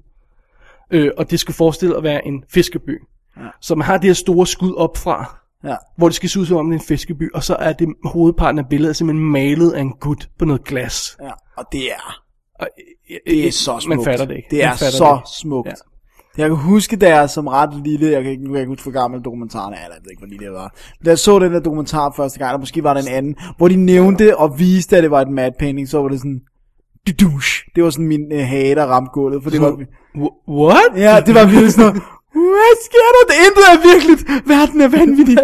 Øh, 0.91 1.11
og 1.17 1.31
det 1.31 1.39
skal 1.39 1.53
forestille 1.53 1.97
at 1.97 2.03
være 2.03 2.27
en 2.27 2.43
fiskeby. 2.49 2.99
Ja. 3.37 3.41
Så 3.61 3.75
man 3.75 3.85
har 3.85 3.97
det 3.97 4.05
her 4.05 4.13
store 4.13 4.47
skud 4.47 4.73
op 4.75 4.97
fra, 4.97 5.37
Ja. 5.63 5.75
hvor 5.97 6.07
det 6.07 6.15
skal 6.15 6.29
se 6.29 6.39
ud 6.39 6.45
som 6.45 6.57
om 6.57 6.69
det 6.69 6.75
er 6.77 6.79
en 6.79 6.85
fiskeby, 6.85 7.31
og 7.33 7.43
så 7.43 7.55
er 7.55 7.73
det 7.73 7.87
hovedparten 8.03 8.59
af 8.59 8.65
billedet 8.69 8.95
simpelthen 8.95 9.31
malet 9.31 9.71
af 9.71 9.81
en 9.81 9.91
gut 9.91 10.29
på 10.39 10.45
noget 10.45 10.63
glas. 10.63 11.17
ja, 11.21 11.31
og 11.57 11.65
det 11.71 11.91
er, 11.91 12.21
Og, 12.59 12.67
det 13.27 13.47
er 13.47 13.51
så 13.51 13.79
smukt. 13.79 13.97
Man 13.97 14.05
fatter 14.05 14.25
det 14.25 14.35
ikke. 14.35 14.47
Det 14.51 14.63
er 14.63 14.73
så 14.75 15.19
det. 15.25 15.29
smukt. 15.41 15.67
Ja. 15.67 15.73
Jeg 16.37 16.49
kan 16.49 16.57
huske, 16.57 16.95
da 16.95 17.15
jeg 17.19 17.29
som 17.29 17.47
ret 17.47 17.69
lille, 17.83 18.11
jeg 18.11 18.23
kan 18.23 18.31
ikke, 18.31 18.43
nu 18.43 18.47
kan 18.49 18.53
jeg 18.55 18.61
ikke 18.61 18.69
huske, 18.71 18.83
hvor 18.83 19.01
gammel 19.01 19.21
dokumentaren 19.21 19.73
er, 19.73 19.77
eller 19.83 19.95
jeg 19.95 20.01
ved 20.03 20.11
ikke, 20.11 20.19
hvor 20.19 20.27
lille 20.27 20.45
jeg 20.45 20.53
var. 20.53 20.75
Da 21.05 21.09
jeg 21.09 21.19
så 21.19 21.39
den 21.39 21.53
der 21.53 21.59
dokumentar 21.59 22.13
første 22.17 22.39
gang, 22.39 22.49
eller 22.49 22.59
måske 22.59 22.83
var 22.83 22.93
det 22.93 23.07
en 23.07 23.13
anden, 23.13 23.35
hvor 23.57 23.67
de 23.67 23.75
nævnte 23.75 24.37
og 24.37 24.59
viste, 24.59 24.97
at 24.97 25.03
det 25.03 25.11
var 25.11 25.21
et 25.21 25.27
mad 25.29 25.51
painting, 25.59 25.87
så 25.89 26.01
var 26.01 26.07
det 26.09 26.19
sådan. 26.19 26.41
Det 27.75 27.83
var 27.83 27.89
sådan 27.89 28.07
min 28.07 28.31
øh, 28.31 28.39
hage, 28.39 28.75
der 28.75 28.85
ramte 28.85 29.09
gulvet, 29.13 29.43
for 29.43 29.49
det 29.49 29.61
var, 29.61 29.71
Wh- 29.71 30.51
What? 30.51 30.91
ja, 30.95 31.19
det 31.25 31.35
var 31.35 31.45
virkelig 31.45 31.71
sådan 31.73 31.85
noget, 31.85 32.03
hvad 32.37 32.73
sker 32.85 33.07
der? 33.15 33.23
Det 33.29 33.35
intet 33.47 33.63
er 33.73 33.93
virkeligt. 33.93 34.47
Verden 34.49 34.81
er 34.81 34.87
vanvittig. 34.87 35.37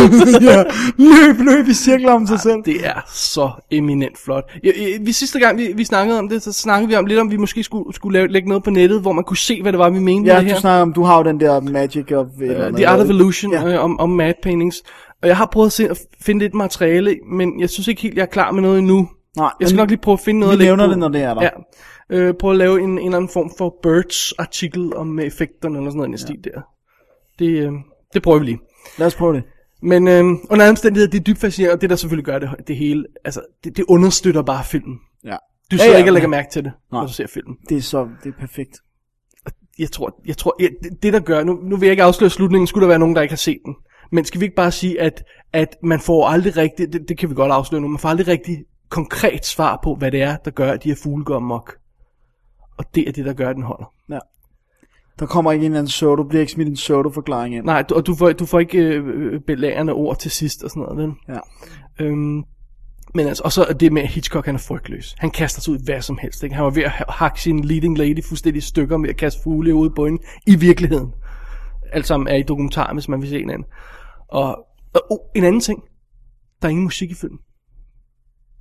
ja, 0.50 0.62
løb, 0.96 1.38
løb 1.40 1.68
i 1.68 1.74
cirkler 1.74 2.12
om 2.12 2.26
sig 2.26 2.40
selv. 2.40 2.56
Det 2.64 2.86
er 2.86 3.00
så 3.14 3.50
eminent 3.70 4.18
flot. 4.24 4.44
Ja, 4.64 4.70
ja, 4.78 4.86
vi 5.00 5.12
sidste 5.12 5.38
gang 5.38 5.58
vi, 5.58 5.72
vi 5.74 5.84
snakkede 5.84 6.18
om 6.18 6.28
det, 6.28 6.42
så 6.42 6.52
snakkede 6.52 6.88
vi 6.88 6.96
om 6.96 7.06
lidt 7.06 7.20
om, 7.20 7.30
vi 7.30 7.36
måske 7.36 7.62
skulle, 7.62 7.94
skulle 7.94 8.18
lave, 8.18 8.28
lægge 8.28 8.48
noget 8.48 8.64
på 8.64 8.70
nettet, 8.70 9.00
hvor 9.00 9.12
man 9.12 9.24
kunne 9.24 9.36
se, 9.36 9.62
hvad 9.62 9.72
det 9.72 9.78
var, 9.78 9.90
vi 9.90 9.98
mente 9.98 10.28
Ja, 10.28 10.34
med 10.34 10.40
det 10.42 10.50
du 10.50 10.54
her. 10.54 10.60
snakker 10.60 10.82
om, 10.82 10.92
du 10.92 11.02
har 11.02 11.16
jo 11.18 11.22
den 11.24 11.40
der 11.40 11.60
Magic 11.60 12.12
of... 12.12 12.26
Uh, 12.36 12.48
noget. 12.48 12.74
The 12.76 12.88
Art 12.88 13.00
of 13.00 13.08
Illusion 13.08 13.52
Ja. 13.52 13.60
ja. 13.68 13.74
øh, 13.74 13.84
om, 13.84 14.00
om 14.00 14.10
mad 14.10 14.32
paintings. 14.42 14.82
Og 15.22 15.28
jeg 15.28 15.36
har 15.36 15.48
prøvet 15.52 15.66
at, 15.66 15.72
se, 15.72 15.88
at 15.90 15.98
finde 16.22 16.40
lidt 16.44 16.54
materiale, 16.54 17.16
men 17.32 17.60
jeg 17.60 17.70
synes 17.70 17.88
ikke 17.88 18.02
helt, 18.02 18.14
jeg 18.16 18.22
er 18.22 18.26
klar 18.26 18.50
med 18.52 18.62
noget 18.62 18.78
endnu. 18.78 19.08
Nej, 19.36 19.50
Jeg 19.60 19.68
skal 19.68 19.76
nok 19.76 19.88
lige 19.88 20.00
prøve 20.00 20.12
at 20.12 20.20
finde 20.20 20.40
noget 20.40 20.50
vi 20.50 20.54
at 20.54 20.58
lægge 20.58 20.76
nævner 20.76 20.84
på. 20.86 20.90
det, 20.90 20.98
når 20.98 21.08
det 21.08 21.22
er 21.22 21.34
der. 21.34 21.42
Ja. 21.42 21.48
Øh, 22.10 22.34
prøve 22.34 22.52
at 22.52 22.58
lave 22.58 22.80
en, 22.80 22.90
en 22.90 22.98
eller 22.98 23.16
anden 23.16 23.30
form 23.32 23.50
for 23.58 23.78
Birds 23.82 24.32
artikel 24.32 24.94
om 24.94 25.18
effekterne 25.18 25.78
eller 25.78 25.90
sådan 25.90 25.96
noget 25.96 26.08
i 26.08 26.12
ja. 26.12 26.16
stil 26.16 26.44
der. 26.44 26.60
Det, 27.38 27.66
øh, 27.66 27.72
det 28.14 28.22
prøver 28.22 28.38
vi 28.38 28.44
lige. 28.44 28.58
Lad 28.98 29.06
os 29.06 29.14
prøve 29.14 29.34
det. 29.34 29.42
Men 29.82 30.08
øh, 30.08 30.24
under 30.24 30.64
alle 30.64 30.70
omstændigheder, 30.70 31.10
det 31.10 31.20
er 31.20 31.24
dybt 31.24 31.38
fascinerende, 31.38 31.74
og 31.74 31.80
det 31.80 31.90
der 31.90 31.96
selvfølgelig 31.96 32.24
gør 32.24 32.38
det, 32.38 32.50
det 32.66 32.76
hele, 32.76 33.06
altså 33.24 33.40
det, 33.64 33.76
det 33.76 33.84
understøtter 33.88 34.42
bare 34.42 34.64
filmen. 34.64 34.98
Ja. 35.24 35.36
Du 35.70 35.76
Ja, 35.76 35.76
sidder 35.76 35.92
ja, 35.92 35.98
ikke 35.98 36.10
og 36.10 36.12
lægger 36.12 36.28
mærke 36.28 36.48
til 36.52 36.64
det, 36.64 36.72
Nej. 36.92 37.00
når 37.00 37.06
du 37.06 37.12
ser 37.12 37.26
filmen. 37.26 37.56
Det 37.68 37.76
er 37.76 37.82
så, 37.82 38.08
det 38.24 38.34
er 38.34 38.40
perfekt. 38.40 38.78
Jeg 39.78 39.90
tror, 39.90 40.20
jeg 40.26 40.36
tror 40.36 40.56
ja, 40.60 40.68
det, 40.82 41.02
det 41.02 41.12
der 41.12 41.20
gør, 41.20 41.44
nu, 41.44 41.54
nu 41.62 41.76
vil 41.76 41.86
jeg 41.86 41.90
ikke 41.90 42.02
afsløre 42.02 42.30
slutningen, 42.30 42.66
skulle 42.66 42.82
der 42.82 42.88
være 42.88 42.98
nogen, 42.98 43.16
der 43.16 43.22
ikke 43.22 43.32
har 43.32 43.36
set 43.36 43.58
den. 43.64 43.74
Men 44.12 44.24
skal 44.24 44.40
vi 44.40 44.44
ikke 44.44 44.56
bare 44.56 44.70
sige, 44.72 45.00
at, 45.00 45.24
at 45.52 45.76
man 45.82 46.00
får 46.00 46.26
aldrig 46.26 46.56
rigtigt, 46.56 46.92
det, 46.92 47.08
det 47.08 47.18
kan 47.18 47.30
vi 47.30 47.34
godt 47.34 47.52
afsløre 47.52 47.80
nu, 47.80 47.88
man 47.88 47.98
får 47.98 48.08
aldrig 48.08 48.28
rigtig 48.28 48.64
konkret 48.90 49.46
svar 49.46 49.80
på, 49.84 49.94
hvad 49.94 50.12
det 50.12 50.22
er, 50.22 50.36
der 50.36 50.50
gør, 50.50 50.72
at 50.72 50.84
de 50.84 50.88
her 50.88 50.96
fugle 51.02 51.24
går 51.24 51.36
amok. 51.36 51.76
Og 52.78 52.84
det 52.94 53.08
er 53.08 53.12
det, 53.12 53.24
der 53.24 53.32
gør, 53.32 53.50
at 53.50 53.56
den 53.56 53.62
holder. 53.62 53.92
Ja. 54.10 54.18
Der 55.18 55.26
kommer 55.26 55.52
ikke 55.52 55.66
en 55.66 55.72
eller 55.72 55.78
anden 55.78 55.90
show, 55.90 56.14
du 56.14 56.24
bliver 56.24 56.40
ikke 56.40 56.52
smidt 56.52 56.68
en 56.68 56.74
pseudo-forklaring 56.74 57.54
ind. 57.54 57.64
Nej, 57.64 57.82
du, 57.82 57.94
og 57.94 58.06
du 58.06 58.14
får, 58.14 58.32
du 58.32 58.46
får 58.46 58.60
ikke 58.60 58.78
øh, 58.78 59.40
belærende 59.40 59.92
ord 59.92 60.18
til 60.18 60.30
sidst 60.30 60.62
og 60.64 60.70
sådan 60.70 60.82
noget, 60.82 60.98
vel? 60.98 61.14
Ja. 61.28 61.40
Øhm, 62.04 62.44
men 63.14 63.26
altså, 63.26 63.42
og 63.44 63.52
så 63.52 63.64
er 63.64 63.72
det 63.72 63.92
med, 63.92 64.02
at 64.02 64.08
Hitchcock 64.08 64.46
han 64.46 64.54
er 64.54 64.58
frygtløs. 64.58 65.14
Han 65.18 65.30
kaster 65.30 65.60
sig 65.60 65.72
ud 65.72 65.78
i 65.78 65.84
hvad 65.84 66.02
som 66.02 66.18
helst. 66.18 66.42
Ikke? 66.42 66.56
Han 66.56 66.64
var 66.64 66.70
ved 66.70 66.82
at 66.82 66.90
ha- 66.90 67.04
hakke 67.08 67.42
sin 67.42 67.64
leading 67.64 67.98
lady 67.98 68.24
fuldstændig 68.24 68.58
i 68.58 68.60
stykker 68.60 68.96
med 68.96 69.10
at 69.10 69.16
kaste 69.16 69.40
fugle 69.42 69.74
ud 69.74 69.90
på 69.90 70.04
hende 70.04 70.22
i 70.46 70.56
virkeligheden. 70.56 71.12
Alt 71.92 72.06
sammen 72.06 72.28
er 72.28 72.34
i 72.34 72.42
dokumentar, 72.42 72.92
hvis 72.92 73.08
man 73.08 73.20
vil 73.20 73.28
se 73.28 73.40
en 73.40 73.50
anden. 73.50 73.68
Og, 74.28 74.66
og 74.94 75.12
oh, 75.12 75.18
en 75.34 75.44
anden 75.44 75.60
ting. 75.60 75.82
Der 76.62 76.68
er 76.68 76.70
ingen 76.70 76.84
musik 76.84 77.10
i 77.10 77.14
filmen. 77.14 77.38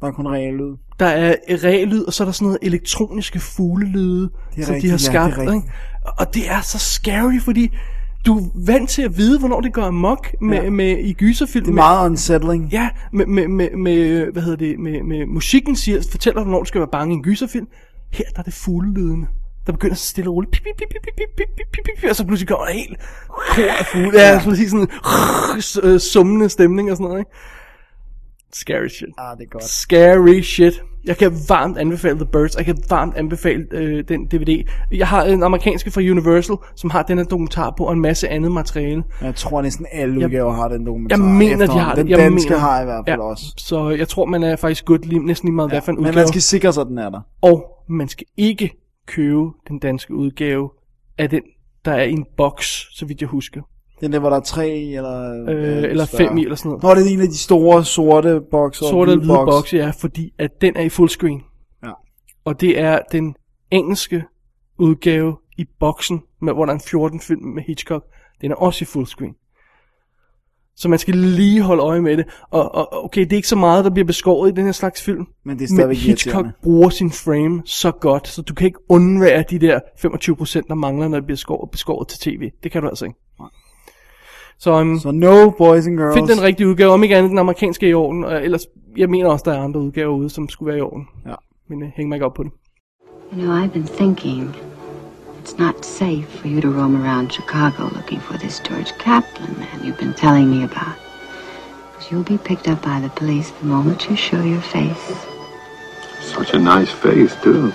Der 0.05 0.11
er 0.11 0.15
kun 0.15 0.27
reel 0.27 0.53
lyd. 0.53 0.75
Der 0.99 1.05
er 1.05 1.35
reallyd, 1.63 2.03
og 2.03 2.13
så 2.13 2.23
er 2.23 2.25
der 2.25 2.31
sådan 2.31 2.45
noget 2.45 2.59
elektroniske 2.61 3.39
fuglelyde, 3.39 4.29
Det 4.55 4.65
som 4.65 4.73
rigtigt, 4.73 4.81
de 4.81 4.87
har 4.89 4.93
ja, 4.93 4.97
skabt. 4.97 5.35
det 5.35 5.37
er 5.37 5.41
rigtigt. 5.41 5.55
ikke? 5.55 5.73
Og 6.17 6.33
det 6.33 6.49
er 6.51 6.61
så 6.61 6.79
scary, 6.79 7.39
fordi 7.41 7.75
du 8.25 8.37
er 8.37 8.41
vant 8.65 8.89
til 8.89 9.01
at 9.01 9.17
vide, 9.17 9.39
hvornår 9.39 9.61
det 9.61 9.73
går 9.73 9.81
amok 9.81 10.27
med, 10.41 10.57
Ja. 10.57 10.63
ja. 10.63 10.69
med, 10.69 10.97
i 10.99 11.13
gyserfilm. 11.13 11.65
Det 11.65 11.71
er 11.71 11.75
meget 11.75 12.09
unsettling. 12.09 12.69
Ja, 12.71 12.89
med, 13.13 13.25
med, 13.25 13.47
med, 13.47 13.69
med, 13.77 14.25
hvad 14.31 14.41
hedder 14.43 14.57
det, 14.57 14.79
med, 14.79 15.03
med 15.03 15.25
musikken 15.25 15.75
siger, 15.75 16.01
fortæller 16.11 16.43
hvornår 16.43 16.59
du 16.59 16.65
skal 16.65 16.79
være 16.81 16.89
bange 16.91 17.13
i 17.13 17.17
en 17.17 17.23
gyserfilm. 17.23 17.67
Her 18.13 18.25
der 18.33 18.39
er 18.39 18.43
det 18.43 18.53
fuglelydene, 18.53 19.27
der 19.67 19.71
begynder 19.73 19.95
så 19.95 20.05
stille 20.07 20.29
og 20.29 20.33
roligt, 20.35 20.51
pip, 20.51 20.63
pip, 20.63 20.75
pip, 20.77 20.87
pip, 20.89 21.01
pip, 21.03 21.15
pip, 21.37 21.47
pip, 21.57 21.67
pip, 21.73 21.95
pip, 22.01 22.09
og 22.09 22.15
så 22.15 22.25
pludselig 22.25 22.47
kommer 22.47 22.65
der 22.65 22.73
helt 22.73 22.97
kor 23.29 23.63
af 23.79 23.85
fugle. 23.85 24.19
Ja, 24.21 24.41
præcis 24.43 24.71
sådan 24.71 24.87
en 25.83 25.89
øh, 25.93 25.99
summende 25.99 26.49
stemning 26.49 26.91
og 26.91 26.97
sådan 26.97 27.07
noget, 27.07 27.19
ikke? 27.19 27.31
Scary 28.59 28.87
shit. 28.87 29.09
Ah, 29.17 29.37
det 29.37 29.43
er 29.45 29.49
godt. 29.49 29.63
Scary 29.63 30.41
shit. 30.41 30.83
Jeg 31.05 31.17
kan 31.17 31.31
varmt 31.49 31.77
anbefale 31.77 32.15
The 32.15 32.25
Birds. 32.25 32.55
Jeg 32.57 32.65
kan 32.65 32.77
varmt 32.89 33.15
anbefale 33.17 33.65
øh, 33.71 34.03
den 34.07 34.25
DVD. 34.27 34.63
Jeg 34.91 35.07
har 35.07 35.23
en 35.23 35.43
amerikanske 35.43 35.91
fra 35.91 36.01
Universal, 36.01 36.55
som 36.75 36.89
har 36.89 37.03
den 37.03 37.17
her 37.17 37.25
dokumentar 37.25 37.73
på, 37.77 37.83
og 37.85 37.93
en 37.93 38.01
masse 38.01 38.29
andet 38.29 38.51
materiale. 38.51 39.03
Jeg 39.21 39.35
tror 39.35 39.61
næsten 39.61 39.85
alle 39.91 40.19
Jeg- 40.19 40.25
udgaver 40.27 40.53
har 40.53 40.67
den 40.67 40.85
dokumentar. 40.85 41.17
Jeg 41.17 41.25
mener, 41.25 41.39
de 41.57 41.63
efterhånden. 41.63 41.85
har 41.85 41.95
Den. 41.95 42.09
Jeg 42.09 42.17
danske 42.19 42.49
mener. 42.49 42.59
har 42.61 42.81
i 42.81 42.85
hvert 42.85 43.03
fald 43.07 43.19
ja, 43.19 43.25
også. 43.25 43.45
Så 43.57 43.89
jeg 43.89 44.07
tror, 44.07 44.25
man 44.25 44.43
er 44.43 44.55
faktisk 44.55 44.85
godt 44.85 45.05
lige, 45.05 45.25
næsten 45.25 45.47
lige 45.47 45.55
meget, 45.55 45.71
hvad 45.71 45.81
for 45.81 45.91
en 45.91 45.95
Men 45.97 46.01
udgave. 46.05 46.15
man 46.15 46.27
skal 46.27 46.41
sikre 46.41 46.73
sig, 46.73 46.81
at 46.81 46.87
den 46.87 46.97
er 46.97 47.09
der. 47.09 47.21
Og 47.41 47.65
man 47.89 48.07
skal 48.07 48.25
ikke 48.37 48.71
købe 49.07 49.43
den 49.67 49.79
danske 49.79 50.13
udgave 50.15 50.69
af 51.17 51.29
den, 51.29 51.41
der 51.85 51.91
er 51.91 52.03
i 52.03 52.11
en 52.11 52.25
boks, 52.37 52.97
så 52.97 53.05
vidt 53.05 53.21
jeg 53.21 53.27
husker. 53.29 53.61
Den 54.01 54.13
der, 54.13 54.19
hvor 54.19 54.29
der 54.29 54.37
er 54.37 54.41
tre 54.41 54.69
eller... 54.69 55.45
Øh, 55.49 55.83
eller 55.83 56.05
større. 56.05 56.27
fem 56.27 56.37
i, 56.37 56.43
eller 56.43 56.55
sådan 56.55 56.69
noget. 56.69 56.83
Nå, 56.83 56.95
det 56.95 57.07
er 57.07 57.13
en 57.13 57.21
af 57.21 57.27
de 57.27 57.37
store 57.37 57.85
sorte 57.85 58.41
bokser. 58.51 58.85
Sorte 58.85 59.09
og 59.09 59.17
hvide 59.17 59.27
boks. 59.27 59.51
bokse, 59.51 59.77
ja, 59.77 59.91
fordi 59.99 60.33
at 60.37 60.61
den 60.61 60.75
er 60.75 60.81
i 60.81 60.89
fullscreen. 60.89 61.41
Ja. 61.83 61.91
Og 62.45 62.61
det 62.61 62.79
er 62.79 62.99
den 63.11 63.35
engelske 63.71 64.23
udgave 64.79 65.37
i 65.57 65.65
boksen, 65.79 66.21
med, 66.41 66.53
hvor 66.53 66.65
der 66.65 66.73
er 66.73 66.75
en 66.75 66.83
14 66.87 67.19
film 67.19 67.41
med 67.43 67.63
Hitchcock. 67.63 68.05
Den 68.41 68.51
er 68.51 68.55
også 68.55 68.83
i 68.83 68.85
fullscreen. 68.85 69.33
Så 70.77 70.89
man 70.89 70.99
skal 70.99 71.15
lige 71.15 71.61
holde 71.61 71.83
øje 71.83 72.01
med 72.01 72.17
det. 72.17 72.25
Og, 72.49 72.75
og 72.75 73.05
okay, 73.05 73.21
det 73.21 73.33
er 73.33 73.35
ikke 73.35 73.47
så 73.47 73.55
meget, 73.55 73.85
der 73.85 73.91
bliver 73.91 74.05
beskåret 74.05 74.51
i 74.51 74.55
den 74.55 74.65
her 74.65 74.71
slags 74.71 75.01
film. 75.03 75.25
Men 75.45 75.59
det 75.59 75.65
er 75.65 75.73
Men 75.73 75.77
stadigvæk 75.77 75.97
Hitchcock 75.97 76.33
irriterende. 76.35 76.53
bruger 76.63 76.89
sin 76.89 77.11
frame 77.11 77.61
så 77.65 77.91
godt, 77.91 78.27
så 78.27 78.41
du 78.41 78.53
kan 78.53 78.65
ikke 78.65 78.79
undvære 78.89 79.43
de 79.49 79.59
der 79.59 79.79
25% 80.59 80.61
der 80.67 80.73
mangler, 80.73 81.07
når 81.07 81.17
det 81.17 81.25
bliver 81.25 81.37
skåret, 81.37 81.71
beskåret 81.71 82.07
til 82.07 82.19
tv. 82.19 82.51
Det 82.63 82.71
kan 82.71 82.81
du 82.81 82.87
altså 82.87 83.05
ikke. 83.05 83.19
Så, 84.59 84.81
um, 84.81 84.99
Så 84.99 85.11
no 85.11 85.49
boys 85.49 85.87
and 85.87 85.97
girls. 85.97 86.15
find 86.15 86.27
den 86.27 86.41
rigtige 86.41 86.67
udgave, 86.67 86.91
om 86.91 87.03
ikke 87.03 87.15
andet 87.15 87.29
den 87.29 87.37
amerikanske 87.37 87.85
er 87.85 87.89
i 87.89 87.93
orden, 87.93 88.23
og 88.23 88.43
ellers, 88.43 88.67
jeg 88.97 89.09
mener 89.09 89.29
også, 89.29 89.43
der 89.45 89.53
er 89.53 89.63
andre 89.63 89.79
udgaver 89.79 90.15
ude, 90.15 90.29
som 90.29 90.49
skulle 90.49 90.67
være 90.67 90.77
i 90.77 90.81
orden. 90.81 91.07
Ja. 91.25 91.35
Men 91.69 91.83
øh, 91.83 91.89
hæng 91.95 92.09
mig 92.09 92.15
ikke 92.15 92.25
op 92.25 92.33
på 92.33 92.43
det. 92.43 92.51
You 93.33 93.41
know, 93.41 93.63
I've 93.63 93.73
been 93.73 93.87
thinking 93.87 94.55
it's 95.43 95.57
not 95.59 95.85
safe 95.85 96.25
for 96.39 96.47
you 96.47 96.61
to 96.61 96.69
roam 96.69 96.95
around 97.05 97.31
Chicago 97.31 97.83
looking 97.95 98.21
for 98.21 98.37
this 98.37 98.61
George 98.67 98.91
Kaplan 98.99 99.53
man 99.59 99.83
you've 99.83 99.99
been 99.99 100.13
telling 100.13 100.47
me 100.49 100.63
about. 100.63 100.95
Because 101.91 102.11
you'll 102.11 102.37
be 102.37 102.37
picked 102.37 102.67
up 102.67 102.81
by 102.81 102.99
the 102.99 103.09
police 103.09 103.51
the 103.51 103.65
moment 103.65 104.09
you 104.09 104.15
show 104.15 104.41
your 104.43 104.61
face. 104.61 105.05
Such 106.21 106.53
a 106.53 106.59
nice 106.59 106.91
face, 106.91 107.35
too. 107.43 107.71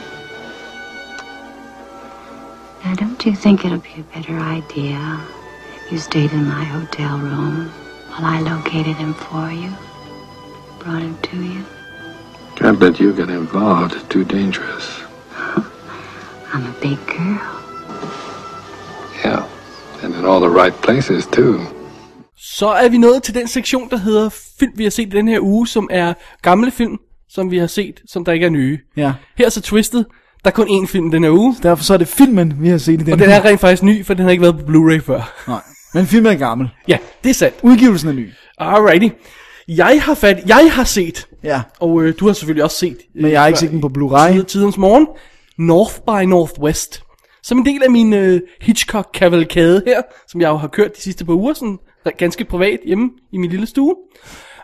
Now, 2.85 2.95
don't 2.95 3.25
you 3.27 3.35
think 3.35 3.65
it'll 3.65 3.79
be 3.79 3.97
a 4.01 4.17
better 4.17 4.37
idea 4.39 5.21
you 5.93 5.99
stayed 5.99 6.33
in 6.33 6.45
my 6.47 6.65
hotel 6.65 7.19
room 7.19 7.69
while 8.11 8.25
I 8.37 8.41
located 8.41 8.97
him 8.97 9.15
for 9.15 9.51
you? 9.51 9.71
Brought 10.83 11.03
him 11.03 11.17
to 11.23 11.37
you? 11.37 11.63
Can't 12.57 12.79
let 12.81 13.01
you 13.01 13.13
get 13.13 13.29
involved. 13.31 13.95
It's 13.95 14.09
too 14.09 14.25
dangerous. 14.25 15.03
I'm 16.53 16.65
a 16.67 16.75
big 16.83 16.99
girl. 17.07 17.41
Yeah. 19.25 19.45
And 20.03 20.15
in 20.15 20.25
all 20.25 20.41
the 20.41 20.51
right 20.63 20.75
places, 20.83 21.27
too. 21.27 21.61
Så 22.37 22.69
er 22.69 22.89
vi 22.89 22.99
nået 22.99 23.23
til 23.23 23.35
den 23.35 23.49
sektion, 23.49 23.91
der 23.91 23.97
hedder 23.97 24.29
film, 24.59 24.73
vi 24.75 24.83
har 24.83 24.91
set 24.91 25.13
den 25.13 25.29
her 25.29 25.41
uge, 25.41 25.67
som 25.69 25.89
er 25.91 26.15
gamle 26.43 26.71
film, 26.71 26.99
som 27.29 27.51
vi 27.51 27.59
har 27.59 27.67
set, 27.67 28.01
som 28.09 28.25
der 28.25 28.33
ikke 28.33 28.47
er 28.47 28.51
nye. 28.51 28.79
Ja. 28.97 29.13
Her 29.37 29.47
er 29.47 29.51
så 29.51 29.61
Twisted. 29.61 30.05
Der 30.45 30.51
er 30.51 30.55
kun 30.55 30.69
én 30.69 30.87
film 30.87 31.11
den 31.11 31.25
her 31.25 31.31
uge, 31.31 31.57
Derfor 31.63 31.85
så 31.85 31.95
er 31.95 31.99
det 31.99 32.09
filmen, 32.09 32.55
vi 32.61 32.69
har 32.69 32.79
set 32.79 33.01
i 33.01 33.05
den 33.05 33.13
og 33.13 33.19
den 33.19 33.29
her. 33.29 33.35
er 33.37 33.45
rent 33.45 33.61
faktisk 33.61 33.83
ny, 33.83 34.07
for 34.07 34.15
den 34.15 34.25
har 34.25 34.31
ikke 34.31 34.43
været 34.43 34.55
på 34.59 34.63
Blu-ray 34.63 34.99
før. 35.07 35.33
Nej. 35.49 35.61
Men 35.95 36.07
filmen 36.07 36.33
er 36.33 36.37
gammel. 36.37 36.69
Ja, 36.89 36.99
det 37.25 37.31
er 37.31 37.35
sandt. 37.35 37.57
Udgivelsen 37.63 38.09
er 38.09 38.13
ny. 38.13 38.31
Alrighty. 38.59 39.09
Jeg 39.69 40.03
har 40.03 40.15
fat, 40.15 40.39
jeg 40.47 40.73
har 40.73 40.85
set, 40.85 41.27
Ja. 41.45 41.61
og 41.81 42.03
øh, 42.03 42.15
du 42.21 42.27
har 42.27 42.33
selvfølgelig 42.33 42.65
også 42.65 42.77
set. 42.77 42.97
Men 43.15 43.31
jeg 43.31 43.41
har 43.41 43.47
ikke 43.47 43.59
set 43.59 43.71
den 43.71 43.81
på 43.81 43.91
Blu-ray. 43.99 44.33
Tid, 44.33 44.45
tidens 44.45 44.79
morgen. 44.79 45.07
North 45.59 45.95
by 46.07 46.25
Northwest. 46.29 47.03
Som 47.43 47.59
en 47.59 47.65
del 47.65 47.83
af 47.83 47.91
min 47.91 48.13
øh, 48.13 48.41
Hitchcock-kavalkade 48.61 49.83
her, 49.87 50.03
som 50.29 50.41
jeg 50.41 50.49
jo 50.49 50.57
har 50.57 50.69
kørt 50.69 50.97
de 50.97 51.03
sidste 51.03 51.25
par 51.25 51.33
uger, 51.33 51.55
sådan 51.55 51.79
ganske 52.19 52.45
privat 52.45 52.81
hjemme 52.85 53.11
i 53.33 53.39
min 53.39 53.51
lille 53.51 53.67
stue. 53.67 53.95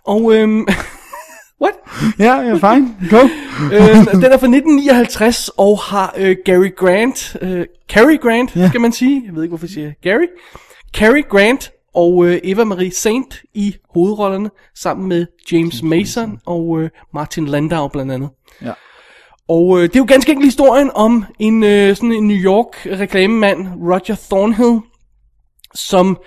Og 0.04 0.34
øhm, 0.34 0.66
what? 1.62 1.74
Ja, 2.18 2.34
ja, 2.40 2.54
fine. 2.54 2.88
Go. 3.10 3.16
øh, 3.74 3.96
den 4.22 4.24
er 4.32 4.38
fra 4.38 4.46
1959 4.46 5.50
og 5.56 5.78
har 5.78 6.14
øh, 6.18 6.36
Gary 6.44 6.74
Grant, 6.76 7.36
øh, 7.42 7.66
Cary 7.92 8.18
Grant, 8.20 8.56
ja. 8.56 8.68
skal 8.68 8.80
man 8.80 8.92
sige. 8.92 9.22
Jeg 9.26 9.34
ved 9.34 9.42
ikke, 9.42 9.50
hvorfor 9.50 9.66
jeg 9.66 9.70
siger 9.70 9.92
Gary. 10.02 10.26
Cary 10.92 11.22
Grant 11.28 11.70
og 11.94 12.26
øh, 12.26 12.40
Eva 12.44 12.64
Marie 12.64 12.92
Saint 12.92 13.42
i 13.54 13.76
hovedrollerne, 13.94 14.50
sammen 14.74 15.08
med 15.08 15.26
James 15.52 15.82
Mason 15.82 16.38
og 16.46 16.80
øh, 16.80 16.90
Martin 17.14 17.46
Landau 17.46 17.88
blandt 17.88 18.12
andet. 18.12 18.30
Ja. 18.62 18.72
Og 19.48 19.78
øh, 19.78 19.82
det 19.82 19.96
er 19.96 20.00
jo 20.00 20.06
ganske 20.08 20.32
enkelt 20.32 20.46
historien 20.46 20.90
om 20.94 21.24
en 21.38 21.62
øh, 21.62 21.96
sådan 21.96 22.12
en 22.12 22.28
New 22.28 22.36
York 22.36 22.86
reklamemand, 22.86 23.66
Roger 23.66 24.16
Thornhill, 24.30 24.80
som 25.74 26.18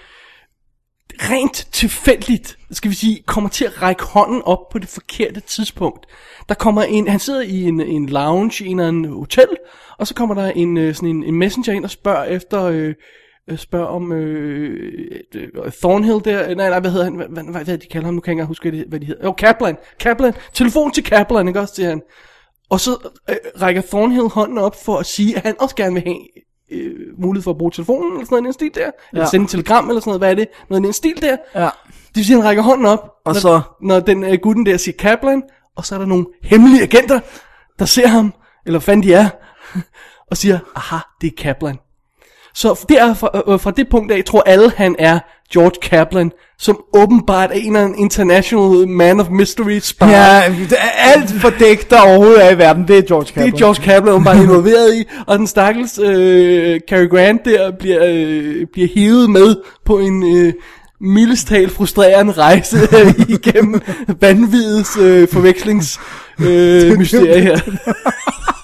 rent 1.20 1.68
tilfældigt, 1.72 2.58
skal 2.72 2.92
vi 2.92 2.96
sige, 2.96 3.24
kommer 3.26 3.50
til 3.50 3.66
at 3.66 3.82
række 3.82 4.04
hånden 4.04 4.42
op 4.42 4.70
på 4.72 4.80
det 4.80 4.90
forkerte 4.90 5.40
tidspunkt. 5.40 6.06
Der 6.50 6.56
kommer 6.56 6.84
en, 6.84 7.08
han 7.08 7.20
sidder 7.20 7.42
i 7.42 7.64
en, 7.64 7.82
en 7.82 8.10
lounge 8.10 8.66
i 8.66 8.68
en 8.68 8.80
eller 8.80 8.88
anden 8.88 9.14
hotel, 9.14 9.48
og 9.98 10.08
så 10.08 10.16
kommer 10.16 10.36
der 10.36 10.52
en, 10.52 10.78
øh, 10.78 10.96
sådan 10.96 11.10
en, 11.10 11.24
en 11.24 11.36
messenger 11.36 11.74
ind 11.74 11.84
og 11.84 11.90
spørger 11.90 12.24
efter, 12.24 12.64
øh, 12.64 12.94
øh, 13.50 13.58
spørger 13.58 13.86
om 13.86 14.12
øh, 14.12 15.20
øh, 15.36 15.72
Thornhill 15.72 16.22
der, 16.26 16.56
nej, 16.56 16.70
nej, 16.70 16.80
hvad 16.80 16.92
hedder 16.92 17.06
han, 17.06 17.16
hvad, 17.16 17.26
hvad, 17.30 17.44
hvad, 17.52 17.66
hvad 17.66 17.78
de 17.78 17.88
kalder 17.88 18.06
ham, 18.06 18.14
nu 18.14 18.22
kan 18.22 18.32
jeg 18.32 18.42
ikke 18.44 18.48
huske, 18.48 18.86
hvad 18.90 19.00
de, 19.00 19.06
hedder. 19.06 19.24
Jo, 19.26 19.32
Kaplan, 19.32 19.78
Kaplan, 20.00 20.34
telefon 20.54 20.92
til 20.92 21.04
Kaplan, 21.04 21.48
ikke 21.48 21.60
også, 21.60 21.76
siger 21.76 21.90
han. 21.90 22.02
Og 22.70 22.80
så 22.80 22.92
øh, 23.30 23.36
rækker 23.62 23.82
Thornhill 23.82 24.28
hånden 24.30 24.58
op 24.58 24.76
for 24.86 24.98
at 24.98 25.06
sige, 25.06 25.36
at 25.38 25.42
han 25.44 25.56
også 25.60 25.76
gerne 25.76 25.94
vil 25.94 26.04
have 26.04 26.18
øh, 26.72 26.96
mulighed 27.18 27.44
for 27.44 27.52
at 27.52 27.58
bruge 27.58 27.72
telefonen, 27.72 28.12
eller 28.14 28.26
sådan 28.26 28.34
noget 28.36 28.44
i 28.44 28.46
den 28.46 28.54
stil 28.54 28.72
der. 28.76 28.92
Eller 29.12 29.24
Ja. 29.24 29.30
sende 29.30 29.44
et 29.44 29.50
telegram, 29.50 29.90
eller 29.90 30.00
sådan 30.02 30.10
noget, 30.10 30.20
hvad 30.22 30.32
er 30.32 30.36
det? 30.36 30.48
Noget 30.70 30.82
i 30.82 30.86
den 30.86 30.94
stil 30.94 31.22
der. 31.22 31.38
Ja. 31.56 31.70
Det 32.08 32.16
vil 32.16 32.26
sige, 32.26 32.36
at 32.38 32.42
han 32.42 32.50
rækker 32.50 32.64
hånden 32.64 32.86
op, 32.86 33.00
Og 33.26 33.34
når, 33.34 33.40
så- 33.40 33.62
når 33.82 34.00
den 34.00 34.24
øh, 34.24 34.38
gutten 34.42 34.66
der 34.66 34.78
siger 34.78 34.96
Kaplan, 35.00 35.44
og 35.76 35.86
så 35.86 35.96
er 35.96 36.00
der 36.00 36.06
nogle 36.06 36.26
hemmelige 36.44 36.82
agenter, 36.84 37.20
der 37.80 37.86
ser 37.86 38.08
ham, 38.08 38.34
eller 38.66 38.80
hvad 38.80 38.86
fanden 38.86 39.04
de 39.08 39.14
er, 39.14 39.30
og 40.32 40.38
siger, 40.38 40.60
aha, 40.76 40.98
det 41.22 41.28
er 41.28 41.32
Kaplan. 41.38 41.78
Så 42.60 42.86
det 42.90 43.00
er 43.02 43.14
fra, 43.14 43.54
øh, 43.54 43.60
fra 43.60 43.72
det 43.72 43.88
punkt 43.92 44.12
af, 44.12 44.24
tror 44.24 44.44
alle, 44.46 44.72
han 44.78 44.96
er 45.00 45.20
George 45.54 45.76
Kaplan, 45.82 46.32
som 46.58 46.80
åbenbart 46.94 47.50
er 47.52 47.56
en 47.56 47.76
af 47.76 47.84
en 47.84 47.96
international 47.98 48.88
man 48.88 49.20
of 49.20 49.30
mystery 49.30 49.80
spy. 49.80 50.04
Ja, 50.04 50.42
det 50.70 50.78
er 50.78 51.14
alt 51.14 51.32
fordækt, 51.42 51.90
der 51.90 52.02
overhovedet 52.02 52.46
er 52.46 52.50
i 52.50 52.58
verden, 52.58 52.88
det 52.88 52.98
er 52.98 53.02
George 53.02 53.26
Kaplan. 53.26 53.46
Det 53.46 53.54
er 53.54 53.58
George 53.58 53.84
Kaplan 53.84 54.14
åbenbart 54.14 54.38
involveret 54.38 54.96
i, 54.96 55.08
og 55.28 55.40
den 55.40 55.48
stakkels 55.48 56.00
øh, 56.00 56.80
Cary 56.90 57.10
Grant 57.10 57.46
der 57.46 57.72
bliver, 57.80 58.06
øh, 58.06 58.66
bliver 58.74 58.88
hivet 58.96 59.30
med 59.30 59.56
på 59.86 60.00
en 60.00 60.38
øh, 60.38 60.54
mildest 61.02 61.48
talt 61.48 61.72
frustrerende 61.72 62.32
rejse 62.32 62.78
igennem 63.38 63.82
vanvidets 64.22 64.98
øh, 64.98 65.28
forvekslings 65.28 66.00
øh, 66.40 67.00
her. 67.44 67.60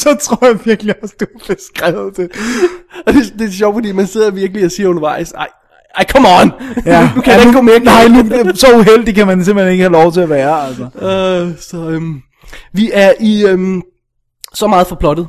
Så 0.02 0.16
tror 0.22 0.46
jeg 0.46 0.58
virkelig 0.64 0.94
også, 1.02 1.14
du 1.20 1.26
har 1.32 1.54
beskrevet 1.54 2.16
det. 2.16 2.30
Og 3.06 3.12
det, 3.12 3.34
det 3.38 3.46
er 3.46 3.52
sjovt, 3.52 3.74
fordi 3.74 3.92
man 3.92 4.06
sidder 4.06 4.30
virkelig 4.30 4.64
og 4.64 4.70
siger 4.70 4.88
undervejs, 4.88 5.32
ej, 5.32 5.48
ej, 5.96 6.04
come 6.08 6.28
on! 6.28 6.52
Ja. 6.86 7.10
nu 7.16 7.20
kan 7.20 7.32
jeg 7.32 7.40
ikke 7.40 7.52
gå 7.52 7.60
mere 7.60 7.78
Nej, 7.78 8.02
galt." 8.02 8.46
nu, 8.46 8.54
så 8.54 8.66
uheldig 8.78 9.14
kan 9.14 9.26
man 9.26 9.44
simpelthen 9.44 9.72
ikke 9.72 9.82
have 9.84 9.92
lov 9.92 10.12
til 10.12 10.20
at 10.20 10.30
være, 10.30 10.66
altså. 10.66 10.84
Øh, 10.84 11.58
så 11.58 11.90
øhm, 11.90 12.22
vi 12.72 12.90
er 12.94 13.12
i 13.20 13.46
øhm, 13.46 13.82
så 14.54 14.66
meget 14.66 14.86
for 14.86 14.96
plottet. 14.96 15.26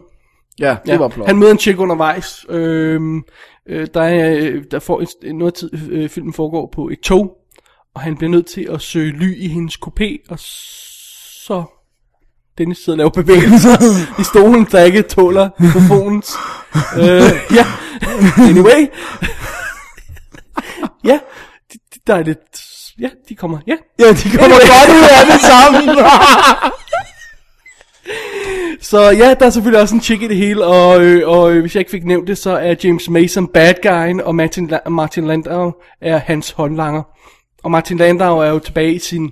Ja, 0.59 0.75
det 0.85 0.99
var 0.99 1.09
flot. 1.09 1.27
Han 1.27 1.37
møder 1.37 1.51
en 1.51 1.59
chick 1.59 1.79
undervejs. 1.79 2.45
Øhm, 2.49 3.23
øh, 3.69 3.87
der 3.93 4.01
er, 4.01 4.35
øh, 4.39 4.63
der 4.71 4.79
får 4.79 5.03
en, 5.23 5.35
noget 5.35 5.53
tid, 5.53 5.69
øh, 5.91 6.09
filmen 6.09 6.33
foregår 6.33 6.69
på 6.75 6.89
et 6.89 6.99
tog, 6.99 7.37
og 7.95 8.01
han 8.01 8.17
bliver 8.17 8.31
nødt 8.31 8.45
til 8.45 8.67
at 8.71 8.81
søge 8.81 9.11
ly 9.11 9.37
i 9.37 9.47
hendes 9.47 9.77
kopé, 9.85 10.25
og 10.29 10.39
så 10.39 11.63
Dennis 12.61 12.77
sidder 12.77 12.91
og 12.93 12.97
laver 12.97 13.09
bevægelser 13.09 13.75
i 14.21 14.23
stolen, 14.23 14.67
der 14.71 14.83
ikke 14.83 15.01
tåler 15.01 15.49
mikrofonens. 15.59 16.31
øh, 16.97 17.55
ja, 17.57 17.65
anyway. 18.49 18.87
ja, 21.03 21.19
de, 21.73 21.77
de, 21.93 21.99
der 22.07 22.15
er 22.15 22.23
lidt, 22.23 22.61
ja, 22.99 23.09
de 23.29 23.35
kommer, 23.35 23.57
ja. 23.67 23.75
Ja, 23.99 24.09
de 24.13 24.29
kommer 24.37 24.55
godt 24.55 24.89
ud 24.97 25.03
af 25.19 25.25
det 25.31 25.41
sammen. 25.41 26.05
Så 28.81 29.01
ja, 29.01 29.33
der 29.39 29.45
er 29.45 29.49
selvfølgelig 29.49 29.81
også 29.81 29.95
en 29.95 30.01
chick 30.01 30.21
i 30.21 30.27
det 30.27 30.37
hele, 30.37 30.65
og, 30.65 31.01
øh, 31.01 31.29
og 31.29 31.53
øh, 31.53 31.61
hvis 31.61 31.75
jeg 31.75 31.81
ikke 31.81 31.91
fik 31.91 32.05
nævnt 32.05 32.27
det, 32.27 32.37
så 32.37 32.51
er 32.57 32.75
James 32.83 33.09
Mason 33.09 33.47
bad 33.47 33.73
guyen, 33.83 34.21
og 34.21 34.35
Martin, 34.35 34.73
La- 34.73 34.89
Martin 34.89 35.27
Landau 35.27 35.73
er 36.01 36.17
hans 36.17 36.51
håndlanger. 36.51 37.03
Og 37.63 37.71
Martin 37.71 37.97
Landau 37.97 38.37
er 38.39 38.47
jo 38.49 38.59
tilbage 38.59 38.93
i 38.93 38.99
sin, 38.99 39.31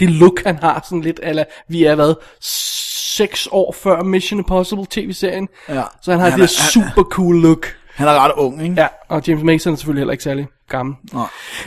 det 0.00 0.10
look 0.10 0.42
han 0.46 0.56
har, 0.56 0.84
sådan 0.84 1.00
lidt, 1.00 1.20
eller 1.22 1.44
vi 1.68 1.84
er 1.84 1.94
hvad, 1.94 2.14
seks 2.40 3.48
år 3.50 3.72
før 3.72 4.02
Mission 4.02 4.40
Impossible 4.40 4.86
tv-serien. 4.90 5.48
Ja. 5.68 5.82
Så 6.02 6.10
han 6.10 6.20
har 6.20 6.28
Han 6.30 6.38
det 6.40 6.44
er- 6.44 6.70
super 6.70 7.02
cool 7.02 7.36
look. 7.42 7.66
Han 7.94 8.08
er 8.08 8.12
ret 8.24 8.32
ung, 8.36 8.62
ikke? 8.62 8.74
Ja, 8.80 8.86
og 9.08 9.22
James 9.28 9.42
Mason 9.44 9.72
er 9.72 9.76
selvfølgelig 9.76 10.00
heller 10.00 10.12
ikke 10.12 10.24
særlig 10.24 10.46
gammel. 10.68 10.96
Nej. 11.12 11.26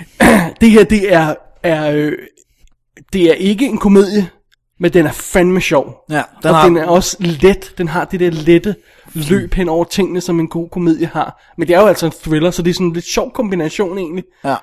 det 0.62 0.72
her, 0.72 0.84
det 0.84 1.14
er, 1.14 1.36
er 1.64 1.91
øh, 1.91 2.14
det 3.14 3.24
er 3.30 3.34
ikke 3.34 3.66
en 3.66 3.78
komedie, 3.78 4.30
men 4.80 4.93
den 4.93 5.05
er 5.05 5.12
fandme 5.12 5.62
sjov. 5.62 5.95
Ja, 6.09 6.24
Den 6.43 6.49
og 6.49 6.55
har- 6.55 6.66
den 6.68 6.78
er 6.78 6.88
også 6.88 7.18
let. 7.20 7.74
Den 7.78 7.88
har 7.88 8.05
det 8.05 8.20
der 8.20 8.30
lette 8.30 8.76
løb 9.14 9.53
hen 9.53 9.70
over 9.70 9.84
tingene, 9.86 10.22
som 10.22 10.39
en 10.39 10.47
god 10.47 10.70
komedie 10.70 11.07
har. 11.14 11.51
Men 11.57 11.68
det 11.68 11.76
er 11.76 11.82
jo 11.82 11.88
altså 11.88 12.05
en 12.05 12.12
thriller, 12.24 12.51
så 12.51 12.62
det 12.62 12.70
er 12.70 12.74
sådan 12.74 12.88
en 12.88 12.93
lidt 12.93 13.05
sjov 13.05 13.32
kombination 13.34 13.97
egentlig. 13.97 14.24
Ja. 14.43 14.55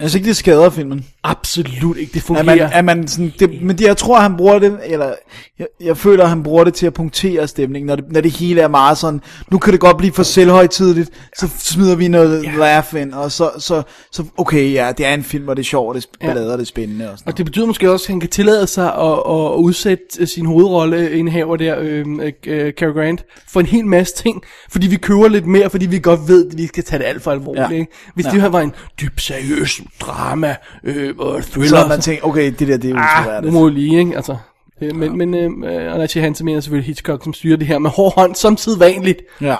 Jeg 0.00 0.10
synes 0.10 0.14
ikke, 0.20 0.28
det 0.28 0.36
skader 0.36 0.70
filmen. 0.70 1.06
Absolut 1.24 1.96
ikke, 1.96 2.12
det 2.12 2.18
Er 2.18 2.24
fungerer. 2.24 2.44
man, 2.44 2.58
er 2.72 2.82
man 2.82 3.08
sådan, 3.08 3.32
det, 3.38 3.62
men 3.62 3.78
det, 3.78 3.84
jeg 3.84 3.96
tror, 3.96 4.18
han 4.20 4.36
bruger 4.36 4.58
det, 4.58 4.78
eller 4.84 5.12
jeg, 5.58 5.66
jeg 5.80 5.96
føler, 5.96 6.26
han 6.26 6.42
bruger 6.42 6.64
det 6.64 6.74
til 6.74 6.86
at 6.86 6.94
punktere 6.94 7.48
stemningen, 7.48 7.86
når 7.86 7.96
det, 7.96 8.04
når 8.12 8.20
det 8.20 8.30
hele 8.32 8.60
er 8.60 8.68
meget 8.68 8.98
sådan, 8.98 9.20
nu 9.50 9.58
kan 9.58 9.72
det 9.72 9.80
godt 9.80 9.96
blive 9.96 10.12
for 10.12 10.22
selvhøjtidligt, 10.22 11.10
så 11.38 11.48
smider 11.58 11.96
vi 11.96 12.08
noget 12.08 12.44
yeah. 12.46 12.58
laugh 12.58 13.00
ind, 13.02 13.12
og 13.12 13.32
så, 13.32 13.50
så, 13.58 13.82
så, 14.12 14.24
okay, 14.36 14.72
ja, 14.72 14.92
det 14.98 15.06
er 15.06 15.14
en 15.14 15.22
film, 15.24 15.48
og 15.48 15.56
det 15.56 15.62
er 15.62 15.66
sjovt, 15.66 15.88
og 15.96 16.02
det 16.02 16.08
er 16.20 16.26
ballader, 16.26 16.52
det 16.52 16.60
er 16.62 16.66
spændende 16.66 17.10
og 17.10 17.18
sådan 17.18 17.32
Og 17.32 17.38
det 17.38 17.44
betyder 17.46 17.66
måske 17.66 17.90
også, 17.90 18.04
at 18.04 18.08
han 18.08 18.20
kan 18.20 18.30
tillade 18.30 18.66
sig 18.66 18.94
at, 18.94 19.12
at 19.12 19.54
udsætte 19.56 20.26
sin 20.26 20.46
hovedrolle 20.46 21.10
indhaver 21.12 21.56
der, 21.56 21.76
øh, 21.80 22.04
øh, 22.46 22.72
Cary 22.72 22.92
Grant, 22.92 23.24
for 23.48 23.60
en 23.60 23.66
hel 23.66 23.86
masse 23.86 24.14
ting, 24.14 24.42
fordi 24.70 24.86
vi 24.86 24.96
køber 24.96 25.28
lidt 25.28 25.46
mere, 25.46 25.70
fordi 25.70 25.86
vi 25.86 25.98
godt 25.98 26.20
ved, 26.28 26.50
at 26.50 26.58
vi 26.58 26.66
skal 26.66 26.84
tage 26.84 26.98
det 26.98 27.04
alt 27.06 27.22
for 27.22 27.30
alvorligt. 27.30 27.70
Ja. 27.70 27.74
Ikke? 27.76 27.92
Hvis 28.14 28.26
Ja. 28.26 28.30
det 28.30 28.40
her 28.40 28.48
var 28.48 28.60
en 28.60 28.72
dyb 29.00 29.18
seriøs 29.20 29.80
drama 30.00 30.56
øh, 30.84 31.14
og 31.18 31.42
thriller, 31.44 31.68
Så 31.68 31.76
har 31.76 31.88
man 31.88 32.00
tænkt, 32.00 32.24
okay, 32.24 32.52
det 32.58 32.68
der, 32.68 32.76
det 32.76 32.90
er 32.90 32.96
ah, 33.36 33.44
nu 33.44 33.50
må 33.50 33.68
lige, 33.68 33.98
ikke? 33.98 34.16
Altså, 34.16 34.36
øh, 34.82 34.96
men, 34.96 35.18
men 35.18 35.34
øh, 35.34 35.92
og 35.92 35.98
Nachi 35.98 36.20
Hansen 36.20 36.44
mener 36.44 36.60
selvfølgelig 36.60 36.86
Hitchcock, 36.86 37.24
som 37.24 37.34
styrer 37.34 37.56
det 37.56 37.66
her 37.66 37.78
med 37.78 37.90
hård 37.90 38.14
hånd, 38.14 38.34
som 38.34 38.56
vanligt. 38.78 39.22
Ja, 39.40 39.56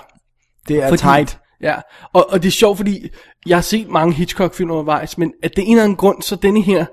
det 0.69 0.83
er 0.83 0.89
Fordi- 0.89 1.03
tight. 1.03 1.39
Ja, 1.63 1.75
og, 2.13 2.31
og 2.31 2.43
det 2.43 2.49
er 2.49 2.53
sjovt, 2.53 2.77
fordi 2.77 3.09
jeg 3.47 3.57
har 3.57 3.63
set 3.63 3.89
mange 3.89 4.15
Hitchcock-film 4.15 4.71
undervejs, 4.71 5.19
men 5.19 5.33
at 5.43 5.51
det 5.57 5.63
er 5.63 5.67
en 5.67 5.73
eller 5.73 5.85
anden 5.85 5.97
grund, 5.97 6.23
så 6.23 6.37
denne 6.37 6.63
her 6.63 6.87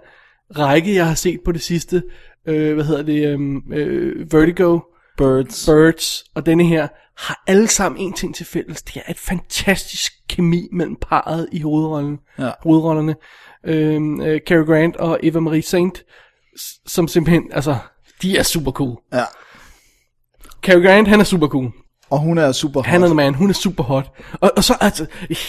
række, 0.58 0.96
jeg 0.96 1.08
har 1.08 1.16
set 1.16 1.40
på 1.46 1.52
det 1.52 1.62
sidste, 1.62 2.04
øh, 2.48 2.74
hvad 2.74 2.84
hedder 2.86 3.04
det, 3.04 3.28
øhm, 3.28 3.74
øh, 3.74 4.34
Vertigo, 4.34 4.80
Birds. 5.18 5.66
Birds 5.66 6.24
og 6.36 6.46
denne 6.46 6.66
her, 6.66 6.88
har 7.18 7.44
alle 7.48 7.68
sammen 7.68 8.02
en 8.02 8.14
ting 8.14 8.36
til 8.36 8.46
fælles. 8.46 8.82
Det 8.82 8.96
er 9.06 9.12
et 9.12 9.20
fantastisk 9.20 10.12
kemi 10.30 10.68
mellem 10.72 10.96
parret 11.02 11.48
i 11.52 11.62
hovedrollen, 11.62 12.18
Ja. 12.40 12.52
hovedrollerne. 12.64 13.16
Øhm, 13.68 14.22
øh, 14.22 14.40
Cary 14.48 14.66
Grant 14.66 14.96
og 14.96 15.20
Eva 15.24 15.40
Marie 15.40 15.62
Saint, 15.62 16.04
som 16.88 17.08
simpelthen, 17.08 17.44
altså, 17.52 17.76
de 18.22 18.38
er 18.38 18.44
super 18.44 18.72
cool. 18.72 18.98
Ja. 19.14 19.24
Cary 20.64 20.82
Grant, 20.86 21.08
han 21.08 21.20
er 21.20 21.24
super 21.24 21.48
cool. 21.48 21.72
Og 22.10 22.20
hun 22.20 22.38
er 22.38 22.52
super 22.52 22.80
hot. 22.80 22.86
Han 22.86 23.04
er 23.04 23.14
man, 23.14 23.34
hun 23.34 23.50
er 23.50 23.54
super 23.54 23.84
hot. 23.84 24.12
Og, 24.42 24.52
og 24.58 24.64
så 24.64 24.78
altså, 24.82 25.06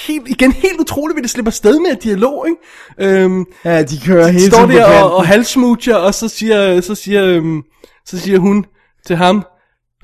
helt, 0.06 0.28
igen 0.28 0.52
helt 0.52 0.80
utroligt, 0.80 1.18
at 1.18 1.22
det 1.22 1.30
slipper 1.30 1.50
sted 1.52 1.78
med 1.80 1.96
dialog, 1.96 2.46
ikke? 2.48 3.20
Øhm, 3.22 3.44
Ja, 3.64 3.82
de 3.82 3.98
kører 4.06 4.28
hele 4.28 4.46
står 4.46 4.66
der 4.66 5.02
og, 5.02 5.16
og 5.16 5.26
halsmutcher, 5.26 5.96
og 5.96 6.14
så 6.14 6.28
siger, 6.28 6.80
så 6.80 6.94
siger, 6.94 7.24
øhm, 7.26 7.62
så 8.04 8.18
siger 8.18 8.38
hun 8.38 8.64
til 9.06 9.16
ham, 9.16 9.44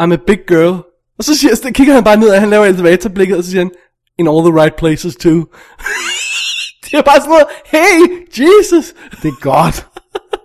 I'm 0.00 0.12
a 0.12 0.16
big 0.26 0.38
girl. 0.46 0.74
Og 1.18 1.24
så, 1.24 1.38
siger, 1.38 1.54
så 1.54 1.70
kigger 1.74 1.94
han 1.94 2.04
bare 2.04 2.16
ned, 2.16 2.28
og 2.28 2.40
han 2.40 2.50
laver 2.50 2.64
elevatorblikket, 2.64 3.36
og 3.36 3.44
så 3.44 3.50
siger 3.50 3.60
han, 3.60 3.70
in 4.18 4.28
all 4.28 4.50
the 4.50 4.62
right 4.62 4.76
places 4.76 5.16
too. 5.16 5.34
det 6.84 6.94
er 6.94 7.02
bare 7.02 7.20
sådan 7.20 7.30
noget, 7.30 7.46
hey, 7.66 7.98
Jesus. 8.38 8.94
Det 9.22 9.28
er 9.28 9.40
godt. 9.40 9.86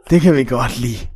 Det 0.09 0.21
kan 0.21 0.35
vi 0.35 0.43
godt 0.43 0.79
lide. 0.79 1.07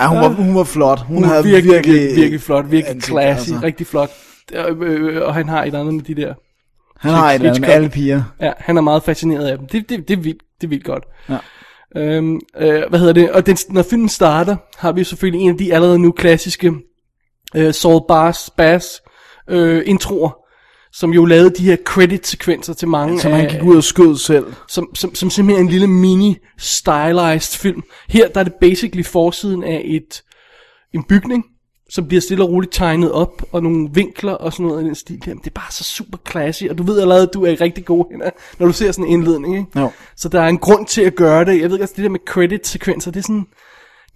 Ja, 0.00 0.06
hun 0.06 0.18
var, 0.18 0.28
hun 0.28 0.54
var 0.54 0.64
flot. 0.64 1.00
Hun, 1.00 1.16
Hun 1.16 1.24
havde 1.24 1.44
virkelig, 1.44 1.74
virkelig, 1.74 1.94
virkelig, 1.94 2.16
virkelig 2.16 2.40
flot, 2.40 2.64
virkelig 2.64 2.90
ansigt, 2.90 3.06
classy, 3.06 3.50
altså. 3.50 3.66
rigtig 3.66 3.86
flot. 3.86 4.10
Øh, 4.52 4.76
øh, 4.80 5.22
og 5.22 5.34
han 5.34 5.48
har 5.48 5.64
et 5.64 5.74
andet 5.74 5.94
med 5.94 6.02
de 6.02 6.14
der. 6.14 6.34
Han 6.98 7.10
har 7.10 7.32
et 7.32 7.42
andet 7.42 7.60
med 7.60 7.68
alle 7.68 7.88
piger. 7.88 8.22
Ja, 8.40 8.52
han 8.58 8.76
er 8.76 8.80
meget 8.80 9.02
fascineret 9.02 9.46
af 9.46 9.58
dem. 9.58 9.66
Det, 9.66 9.88
det, 9.88 10.08
det, 10.08 10.18
er, 10.18 10.22
vildt, 10.22 10.42
det 10.60 10.66
er 10.66 10.68
vildt 10.68 10.84
godt. 10.84 11.04
Ja. 11.28 11.36
Øhm, 11.96 12.40
øh, 12.58 12.82
hvad 12.88 12.98
hedder 12.98 13.12
det? 13.12 13.30
Og 13.30 13.46
den, 13.46 13.56
når 13.70 13.82
filmen 13.82 14.08
starter, 14.08 14.56
har 14.76 14.92
vi 14.92 15.04
selvfølgelig 15.04 15.44
en 15.44 15.50
af 15.50 15.58
de 15.58 15.74
allerede 15.74 15.98
nu 15.98 16.12
klassiske 16.12 16.72
øh, 17.56 17.74
Saul 17.74 18.02
Bass, 18.08 18.50
Bass 18.56 19.02
øh, 19.50 19.82
introer, 19.86 20.30
som 20.92 21.12
jo 21.12 21.24
lavede 21.24 21.50
de 21.50 21.64
her 21.64 21.76
credit-sekvenser 21.84 22.74
til 22.74 22.88
mange 22.88 23.20
Som 23.20 23.32
af, 23.32 23.38
han 23.38 23.48
gik 23.50 23.62
ud 23.62 23.76
og 23.76 23.84
skød 23.84 24.16
selv. 24.16 24.46
som, 24.68 24.94
som, 24.94 25.14
som 25.14 25.30
simpelthen 25.30 25.66
er 25.66 25.68
en 25.68 25.78
lille 25.78 25.86
mini-stylized 25.86 27.58
film. 27.58 27.82
Her 28.08 28.28
der 28.28 28.40
er 28.40 28.44
det 28.44 28.54
basically 28.60 29.04
forsiden 29.04 29.64
af 29.64 29.82
et 29.84 30.22
en 30.94 31.04
bygning, 31.04 31.44
som 31.90 32.08
bliver 32.08 32.20
stille 32.20 32.44
og 32.44 32.50
roligt 32.50 32.72
tegnet 32.72 33.12
op, 33.12 33.42
og 33.52 33.62
nogle 33.62 33.88
vinkler 33.92 34.32
og 34.32 34.52
sådan 34.52 34.66
noget 34.66 34.82
i 34.82 34.86
den 34.86 34.94
stil. 34.94 35.22
Jamen, 35.26 35.38
det 35.38 35.46
er 35.46 35.54
bare 35.54 35.72
så 35.72 35.84
super 35.84 36.18
classy, 36.30 36.64
og 36.64 36.78
du 36.78 36.82
ved 36.82 37.00
allerede, 37.00 37.22
at 37.22 37.34
du 37.34 37.44
er 37.44 37.60
rigtig 37.60 37.84
god 37.84 38.04
hen, 38.10 38.22
når 38.58 38.66
du 38.66 38.72
ser 38.72 38.92
sådan 38.92 39.04
en 39.04 39.12
indledning. 39.12 39.56
Ikke? 39.56 39.80
Jo. 39.80 39.90
Så 40.16 40.28
der 40.28 40.40
er 40.40 40.48
en 40.48 40.58
grund 40.58 40.86
til 40.86 41.02
at 41.02 41.14
gøre 41.14 41.44
det. 41.44 41.60
Jeg 41.60 41.70
ved 41.70 41.80
ikke, 41.80 41.92
det 41.96 42.04
der 42.04 42.08
med 42.08 42.20
credit-sekvenser, 42.26 43.10
det 43.10 43.18
er 43.18 43.22
sådan... 43.22 43.46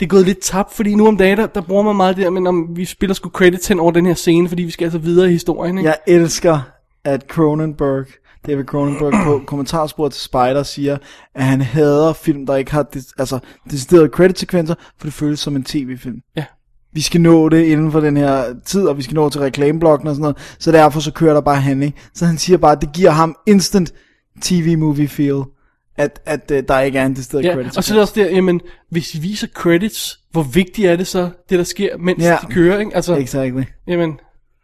Det 0.00 0.06
er 0.06 0.08
gået 0.08 0.26
lidt 0.26 0.38
tabt, 0.40 0.72
fordi 0.72 0.94
nu 0.94 1.06
om 1.06 1.16
dagen, 1.16 1.38
der, 1.38 1.46
der 1.46 1.60
bruger 1.60 1.82
man 1.82 1.96
meget 1.96 2.16
det 2.16 2.24
der, 2.24 2.30
men 2.30 2.46
om 2.46 2.76
vi 2.76 2.84
spiller 2.84 3.14
sgu 3.14 3.28
credits 3.28 3.68
hen 3.68 3.80
over 3.80 3.90
den 3.90 4.06
her 4.06 4.14
scene, 4.14 4.48
fordi 4.48 4.62
vi 4.62 4.70
skal 4.70 4.84
altså 4.84 4.98
videre 4.98 5.28
i 5.28 5.32
historien, 5.32 5.78
ikke? 5.78 5.88
Jeg 5.88 5.98
elsker, 6.06 6.60
at 7.04 7.24
Cronenberg, 7.28 8.06
David 8.46 8.64
Cronenberg 8.64 9.12
på 9.24 9.42
kommentarsporet 9.46 10.12
til 10.12 10.22
Spider 10.22 10.62
siger, 10.62 10.98
at 11.34 11.44
han 11.44 11.60
hader 11.60 12.12
film, 12.12 12.46
der 12.46 12.56
ikke 12.56 12.72
har 12.72 12.82
des, 12.82 13.06
altså, 13.18 13.38
deciderede 13.70 14.08
credit-sekvenser, 14.08 14.74
for 14.98 15.06
det 15.06 15.14
føles 15.14 15.40
som 15.40 15.56
en 15.56 15.64
tv-film. 15.64 16.20
Ja. 16.36 16.44
Vi 16.92 17.00
skal 17.00 17.20
nå 17.20 17.48
det 17.48 17.64
inden 17.64 17.92
for 17.92 18.00
den 18.00 18.16
her 18.16 18.54
tid, 18.64 18.86
og 18.86 18.96
vi 18.96 19.02
skal 19.02 19.14
nå 19.14 19.30
til 19.30 19.40
reklameblokken 19.40 20.08
og 20.08 20.14
sådan 20.14 20.22
noget, 20.22 20.56
så 20.58 20.72
derfor 20.72 21.00
så 21.00 21.12
kører 21.12 21.34
der 21.34 21.40
bare 21.40 21.60
handling. 21.60 21.94
Så 22.14 22.26
han 22.26 22.38
siger 22.38 22.56
bare, 22.56 22.72
at 22.72 22.80
det 22.80 22.92
giver 22.92 23.10
ham 23.10 23.36
instant 23.46 23.92
tv-movie 24.42 25.08
feel, 25.08 25.42
at, 25.98 26.20
at 26.26 26.50
uh, 26.50 26.58
der 26.68 26.80
ikke 26.80 26.98
er 26.98 27.06
en 27.06 27.16
decideret 27.16 27.44
Ja, 27.44 27.54
credit 27.54 27.76
og 27.76 27.84
så 27.84 27.92
er 27.92 27.94
det 27.94 28.02
også 28.02 28.14
der, 28.16 28.26
jamen, 28.30 28.60
hvis 28.90 29.14
I 29.14 29.20
viser 29.20 29.46
credits, 29.54 30.18
hvor 30.32 30.42
vigtigt 30.42 30.88
er 30.88 30.96
det 30.96 31.06
så, 31.06 31.30
det 31.50 31.58
der 31.58 31.64
sker, 31.64 31.96
mens 31.98 32.22
Ja. 32.24 32.36
de 32.48 32.52
kører, 32.52 32.78
ikke? 32.78 32.96
Altså, 32.96 33.14
Exactly. 33.16 33.62
jamen, 33.88 34.12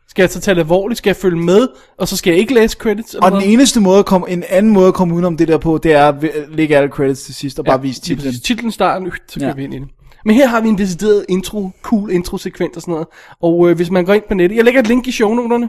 skal 0.09 0.23
jeg 0.23 0.31
så 0.31 0.41
tage 0.41 0.55
det 0.55 0.61
alvorligt, 0.61 0.99
skal 0.99 1.11
jeg 1.11 1.17
følge 1.17 1.39
med, 1.39 1.69
og 1.99 2.09
så 2.09 2.17
skal 2.17 2.31
jeg 2.31 2.41
ikke 2.41 2.55
læse 2.55 2.77
credits? 2.77 3.15
Eller 3.15 3.25
Og 3.25 3.31
den 3.31 3.41
hvad? 3.41 3.49
eneste 3.49 3.81
måde 3.81 3.99
at 3.99 4.07
komme, 4.07 4.31
en 4.31 4.45
anden 4.49 4.73
måde 4.73 4.89
at 4.89 4.95
komme 4.95 5.15
udenom 5.15 5.37
det 5.37 5.49
der 5.49 5.59
på, 5.59 5.79
det 5.83 5.93
er 5.93 6.09
at 6.09 6.15
lægge 6.49 6.77
alle 6.77 6.89
credits 6.91 7.23
til 7.23 7.35
sidst 7.35 7.59
og 7.59 7.65
bare 7.65 7.83
vise 7.83 8.01
titlen. 8.01 8.33
Titlen 8.45 8.73
starter, 8.73 9.07
øh, 9.07 9.13
så 9.29 9.41
kører 9.41 9.49
Ja. 9.49 9.55
vi 9.55 9.65
ind 9.65 9.75
i 9.75 9.79
det. 9.79 9.89
Men 10.25 10.37
her 10.37 10.47
har 10.49 10.61
vi 10.61 10.69
en 10.69 10.79
decideret 10.79 11.27
intro, 11.29 11.71
cool 11.83 12.11
intro-sekvens 12.11 12.77
og 12.77 12.83
sådan 12.83 12.93
noget. 12.93 13.07
Og 13.43 13.71
øh, 13.71 13.77
hvis 13.77 13.91
man 13.91 14.05
går 14.05 14.13
ind 14.15 14.23
på 14.29 14.35
nettet, 14.35 14.57
jeg 14.57 14.65
lægger 14.65 14.81
et 14.81 14.87
link 14.87 15.07
i 15.09 15.13
shownoterne. 15.13 15.69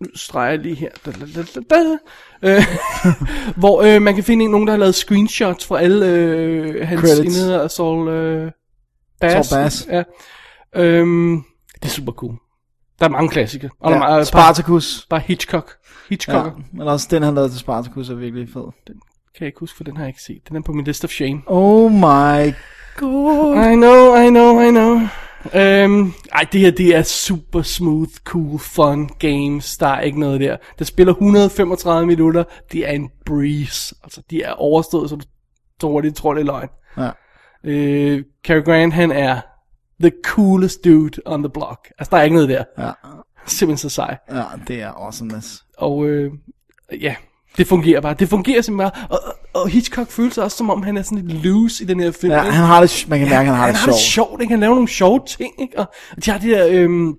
Nu 0.00 0.06
streger 0.14 0.50
jeg 0.50 0.58
lige 0.58 0.74
her. 0.74 0.90
Da, 1.06 1.10
da, 1.10 1.18
da, 1.34 1.42
da, 1.54 1.60
da. 1.70 1.98
Øh, 2.42 2.62
hvor 3.60 3.82
øh, 3.82 4.02
man 4.02 4.14
kan 4.14 4.24
finde 4.24 4.44
en, 4.44 4.50
nogen, 4.50 4.66
der 4.66 4.72
har 4.72 4.78
lavet 4.78 4.94
screenshots 4.94 5.66
fra 5.66 5.80
alle 5.80 6.06
øh, 6.06 6.88
hans 6.88 7.00
Credits. 7.00 7.36
indheder 7.36 7.62
af 7.62 7.70
Saul 7.70 8.08
øh, 8.08 8.50
Bass. 9.20 9.48
Saul 9.48 9.62
Bass. 9.62 9.88
Ja. 9.90 10.02
Øhm, 10.76 11.42
det 11.74 11.84
er 11.84 11.88
super 11.88 12.12
cool. 12.12 12.34
Der 12.98 13.04
er 13.04 13.08
mange 13.10 13.28
klassikere. 13.28 13.70
Og 13.80 13.92
der 13.92 13.98
er 14.00 14.16
Ja, 14.16 14.24
Spartacus. 14.24 15.06
Bare, 15.10 15.18
bare 15.20 15.26
Hitchcock. 15.28 15.72
Hitchcock. 16.08 16.46
Ja, 16.46 16.62
men 16.72 16.88
også 16.88 17.08
den, 17.10 17.22
han 17.22 17.34
lavede 17.34 17.50
til 17.52 17.58
Spartacus, 17.58 18.10
er 18.10 18.14
virkelig 18.14 18.48
fed. 18.52 18.62
Kan 18.86 18.94
jeg 19.40 19.46
ikke 19.46 19.60
huske, 19.60 19.76
for 19.76 19.84
den 19.84 19.96
har 19.96 20.04
jeg 20.04 20.08
ikke 20.08 20.22
set. 20.22 20.48
Den 20.48 20.56
er 20.56 20.60
på 20.60 20.72
min 20.72 20.84
list 20.84 21.04
of 21.04 21.10
shame. 21.10 21.42
Oh 21.46 21.92
my 21.92 22.54
god. 22.96 23.56
I 23.72 23.74
know, 23.74 24.16
I 24.16 24.28
know, 24.28 24.60
I 24.60 24.70
know. 24.70 25.00
Øhm, 25.54 26.12
ej, 26.32 26.46
det 26.52 26.60
her, 26.60 26.70
det 26.70 26.96
er 26.96 27.02
super 27.02 27.62
smooth, 27.62 28.10
cool, 28.24 28.58
fun 28.58 29.10
games. 29.18 29.76
Der 29.76 29.86
er 29.86 30.00
ikke 30.00 30.20
noget 30.20 30.40
der. 30.40 30.56
Det 30.78 30.86
spiller 30.86 31.12
135 31.12 32.06
minutter. 32.06 32.44
Det 32.72 32.88
er 32.88 32.92
en 32.92 33.10
breeze. 33.26 33.94
Altså, 34.04 34.22
de 34.30 34.42
er 34.42 34.52
overstået, 34.52 35.10
så 35.10 35.16
du 35.16 35.24
tror, 35.80 36.00
det 36.00 36.14
tror, 36.14 36.34
det 36.34 36.40
er 36.40 36.44
løgn. 36.44 36.68
Ja. 36.96 37.10
Øh, 37.64 38.24
Cary 38.46 38.64
Grant, 38.64 38.94
han 38.94 39.12
er 39.12 39.40
the 40.00 40.12
coolest 40.24 40.84
dude 40.84 41.20
on 41.26 41.42
the 41.42 41.50
block. 41.50 41.92
Altså, 41.98 42.10
der 42.10 42.16
er 42.16 42.22
ikke 42.22 42.36
noget 42.36 42.48
der. 42.48 42.64
Ja. 42.78 42.90
Simpelthen 43.46 43.90
så 43.90 43.94
sej. 43.94 44.16
Ja, 44.30 44.42
det 44.68 44.82
er 44.82 44.90
awesomeness. 44.90 45.64
Og 45.78 46.06
øh, 46.06 46.32
ja, 47.00 47.14
det 47.56 47.66
fungerer 47.66 48.00
bare. 48.00 48.14
Det 48.14 48.28
fungerer 48.28 48.62
simpelthen 48.62 48.92
bare. 48.92 49.06
Og, 49.10 49.35
og, 49.62 49.68
Hitchcock 49.68 50.10
føler 50.10 50.30
sig 50.30 50.44
også, 50.44 50.56
som 50.56 50.70
om 50.70 50.82
han 50.82 50.96
er 50.96 51.02
sådan 51.02 51.26
lidt 51.26 51.44
loose 51.44 51.84
i 51.84 51.86
den 51.86 52.00
her 52.00 52.10
film. 52.10 52.32
Ja, 52.32 52.42
ikke? 52.42 52.52
han 52.52 52.64
har 52.64 52.80
det, 52.80 53.06
man 53.08 53.18
kan 53.18 53.28
mærke, 53.28 53.46
han 53.46 53.54
har 53.54 53.64
han 53.64 53.74
det 53.74 53.80
har 53.80 53.86
det 53.86 53.94
sjovt. 53.94 54.28
sjovt, 54.28 54.40
ikke? 54.40 54.52
Han 54.52 54.60
laver 54.60 54.74
nogle 54.74 54.88
sjove 54.88 55.20
ting, 55.26 55.52
ikke? 55.60 55.78
Og 55.78 55.86
de 56.24 56.30
har 56.30 56.38
det 56.38 56.50
der 56.50 56.66
øhm, 56.70 57.14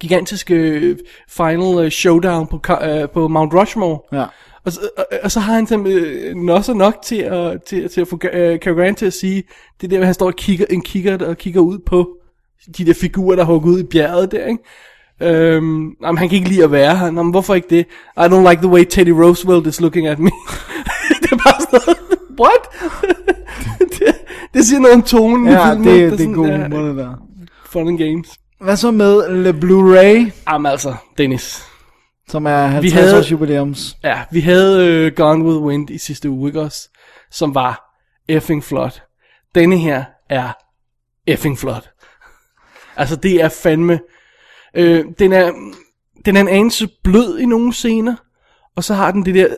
gigantiske 0.00 0.54
øh, 0.54 0.98
final 1.28 1.84
øh, 1.84 1.90
showdown 1.90 2.46
på, 2.46 2.60
øh, 2.82 3.08
på 3.08 3.28
Mount 3.28 3.54
Rushmore. 3.54 3.98
Ja. 4.12 4.24
Og 4.64 4.72
så, 4.72 4.80
og, 4.98 5.06
og 5.22 5.30
så 5.30 5.40
har 5.40 5.54
han 5.54 5.66
simpelthen 5.66 6.04
øh, 6.04 6.36
nosser 6.36 6.74
nok 6.74 6.96
til 7.04 7.16
at, 7.16 7.62
til, 7.62 7.88
til 7.88 8.00
at 8.00 8.08
få 8.08 8.18
øh, 8.32 8.58
Cary 8.58 8.74
Grant 8.74 8.98
til 8.98 9.06
at 9.06 9.12
sige, 9.12 9.42
det 9.80 9.90
der, 9.90 10.04
han 10.04 10.14
står 10.14 10.26
og 10.26 10.36
kigger, 10.36 10.66
en 10.70 10.82
kigger 10.82 11.26
og 11.26 11.36
kigger 11.36 11.60
ud 11.60 11.78
på 11.78 12.08
de 12.78 12.86
der 12.86 12.94
figurer, 12.94 13.36
der 13.36 13.44
hugger 13.44 13.70
ud 13.70 13.80
i 13.80 13.84
bjerget 13.84 14.32
der, 14.32 14.46
ikke? 14.46 14.62
Øhm, 15.22 15.90
jamen, 16.02 16.18
han 16.18 16.28
kan 16.28 16.36
ikke 16.36 16.48
lide 16.48 16.64
at 16.64 16.72
være 16.72 16.96
her. 16.96 17.04
Jamen, 17.04 17.30
hvorfor 17.30 17.54
ikke 17.54 17.68
det? 17.70 17.86
I 18.16 18.20
don't 18.20 18.50
like 18.50 18.62
the 18.62 18.68
way 18.68 18.84
Teddy 18.84 19.10
Roosevelt 19.10 19.66
is 19.66 19.80
looking 19.80 20.06
at 20.06 20.18
me. 20.18 20.30
det 21.24 21.32
er 21.32 21.36
bare 21.36 21.60
sådan 21.80 21.94
what? 22.40 22.62
det, 23.98 24.14
det 24.54 24.64
siger 24.66 24.80
noget 24.80 24.94
om 24.94 25.02
tonen 25.02 25.48
i 25.48 25.50
Ja, 25.50 25.70
filmen. 25.72 25.88
det, 25.88 25.94
ikke? 25.94 26.10
det 26.16 26.26
er 26.30 26.34
god 26.34 26.46
ja, 26.46 26.62
humor, 26.62 26.82
det 26.82 26.96
der. 26.96 27.14
Fun 27.66 27.88
and 27.88 27.98
games. 27.98 28.28
Hvad 28.60 28.76
så 28.76 28.90
med 28.90 29.28
Le 29.42 29.50
Blu-ray, 29.50 30.32
Jamen 30.52 30.66
altså, 30.72 30.94
Dennis. 31.18 31.64
som 32.28 32.46
er 32.46 32.66
50 32.66 32.92
havde- 32.92 33.18
års 33.18 33.30
jubilæums? 33.30 33.96
Ja, 34.04 34.22
vi 34.32 34.40
havde 34.40 35.06
uh, 35.06 35.16
Gone 35.16 35.44
with 35.44 35.58
Wind 35.62 35.90
i 35.90 35.98
sidste 35.98 36.30
uge, 36.30 36.48
ikke 36.48 36.60
også? 36.60 36.88
Som 37.30 37.54
var 37.54 37.84
effing 38.28 38.64
flot. 38.64 39.02
Denne 39.54 39.78
her 39.78 40.04
er 40.30 40.52
effing 41.26 41.58
flot. 41.58 41.90
Altså, 42.96 43.16
det 43.16 43.42
er 43.42 43.48
fandme... 43.48 44.00
Øh, 44.76 45.04
den, 45.18 45.32
er, 45.32 45.52
den 46.24 46.36
er 46.36 46.40
en 46.40 46.48
anelse 46.48 46.88
blød 47.04 47.38
i 47.38 47.46
nogle 47.46 47.72
scener, 47.72 48.14
og 48.76 48.84
så 48.84 48.94
har 48.94 49.10
den 49.10 49.26
det 49.26 49.34
der 49.34 49.48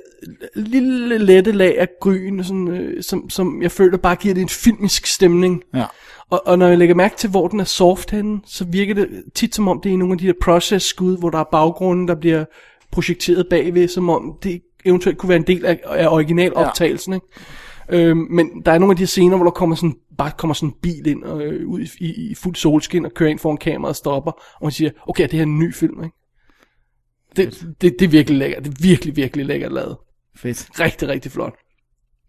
lille 0.54 1.18
lette 1.18 1.52
lag 1.52 1.78
af 1.78 1.88
gryn, 2.00 2.42
sådan, 2.42 2.68
øh, 2.68 3.02
som, 3.02 3.30
som 3.30 3.62
jeg 3.62 3.70
føler 3.70 3.98
bare 3.98 4.16
giver 4.16 4.34
det 4.34 4.40
en 4.40 4.48
filmisk 4.48 5.06
stemning. 5.06 5.62
Ja. 5.74 5.84
Og, 6.30 6.42
og 6.46 6.58
når 6.58 6.66
jeg 6.66 6.78
lægger 6.78 6.94
mærke 6.94 7.16
til, 7.16 7.30
hvor 7.30 7.48
den 7.48 7.60
er 7.60 7.64
soft 7.64 8.10
henne, 8.10 8.40
så 8.46 8.64
virker 8.64 8.94
det 8.94 9.08
tit 9.34 9.54
som 9.54 9.68
om, 9.68 9.80
det 9.80 9.92
er 9.92 9.96
nogle 9.96 10.12
af 10.12 10.18
de 10.18 10.26
der 10.26 10.32
process-skud, 10.42 11.18
hvor 11.18 11.30
der 11.30 11.38
er 11.38 11.48
baggrunden, 11.52 12.08
der 12.08 12.14
bliver 12.14 12.44
projekteret 12.90 13.46
bagved, 13.50 13.88
som 13.88 14.08
om 14.08 14.34
det 14.42 14.62
eventuelt 14.84 15.18
kunne 15.18 15.28
være 15.28 15.38
en 15.38 15.46
del 15.46 15.66
af, 15.66 15.80
af 15.84 16.08
originaloptagelsen. 16.08 17.14
Ikke? 17.14 17.26
Øhm, 17.88 18.26
men 18.30 18.50
der 18.66 18.72
er 18.72 18.78
nogle 18.78 18.92
af 18.92 18.96
de 18.96 19.06
scener, 19.06 19.36
hvor 19.36 19.44
der 19.44 19.50
kommer 19.50 19.76
sådan, 19.76 19.94
bare 20.18 20.30
kommer 20.38 20.54
sådan 20.54 20.68
en 20.68 20.74
bil 20.82 21.06
ind 21.06 21.24
og, 21.24 21.42
øh, 21.42 21.68
ud 21.68 21.80
i, 21.80 21.88
i, 22.00 22.30
i 22.30 22.34
fuld 22.34 22.54
solskin 22.54 23.04
og 23.04 23.14
kører 23.14 23.30
ind 23.30 23.38
foran 23.38 23.56
kameraet 23.56 23.92
og 23.92 23.96
stopper, 23.96 24.32
og 24.32 24.62
man 24.62 24.72
siger, 24.72 24.90
okay, 25.06 25.22
det 25.22 25.32
her 25.32 25.38
er 25.38 25.42
en 25.42 25.58
ny 25.58 25.74
film. 25.74 26.04
Ikke? 26.04 26.16
Det, 27.36 27.66
det, 27.80 27.96
det 27.98 28.04
er 28.04 28.08
virkelig 28.08 28.38
lækkert. 28.38 28.64
Det 28.64 28.70
er 28.70 28.82
virkelig, 28.82 29.16
virkelig 29.16 29.46
lækkert 29.46 29.72
lavet. 29.72 29.96
Fedt. 30.36 30.80
Rigtig, 30.80 31.08
rigtig 31.08 31.32
flot. 31.32 31.54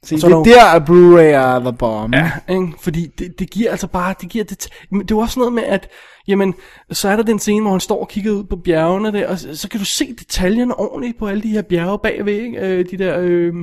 Se, 0.03 0.15
det 0.15 0.23
er 0.23 0.37
er 0.37 0.43
der 0.43 0.65
at 0.65 0.81
Blu-ray 0.81 1.21
er 1.21 1.59
the 1.59 1.73
bomb. 1.73 2.15
Ja, 2.15 2.31
ikke? 2.49 2.73
fordi 2.79 3.07
det, 3.19 3.39
det 3.39 3.49
giver 3.49 3.71
altså 3.71 3.87
bare, 3.87 4.15
det 4.21 4.29
giver 4.29 4.43
det, 4.43 4.69
det 4.91 4.99
er 4.99 5.05
jo 5.11 5.19
også 5.19 5.39
noget 5.39 5.53
med, 5.53 5.63
at, 5.63 5.89
jamen, 6.27 6.53
så 6.91 7.09
er 7.09 7.15
der 7.15 7.23
den 7.23 7.39
scene, 7.39 7.61
hvor 7.61 7.71
han 7.71 7.79
står 7.79 8.01
og 8.01 8.07
kigger 8.07 8.31
ud 8.31 8.43
på 8.43 8.55
bjergene 8.55 9.11
der, 9.11 9.27
og 9.27 9.39
så, 9.39 9.55
så 9.55 9.69
kan 9.69 9.79
du 9.79 9.85
se 9.85 10.13
detaljerne 10.13 10.79
ordentligt 10.79 11.19
på 11.19 11.27
alle 11.27 11.43
de 11.43 11.47
her 11.47 11.61
bjerge 11.61 11.99
bagved, 11.99 12.33
ikke? 12.33 12.59
Øh, 12.59 12.85
de 12.91 12.97
der, 12.97 13.19
øh, 13.19 13.53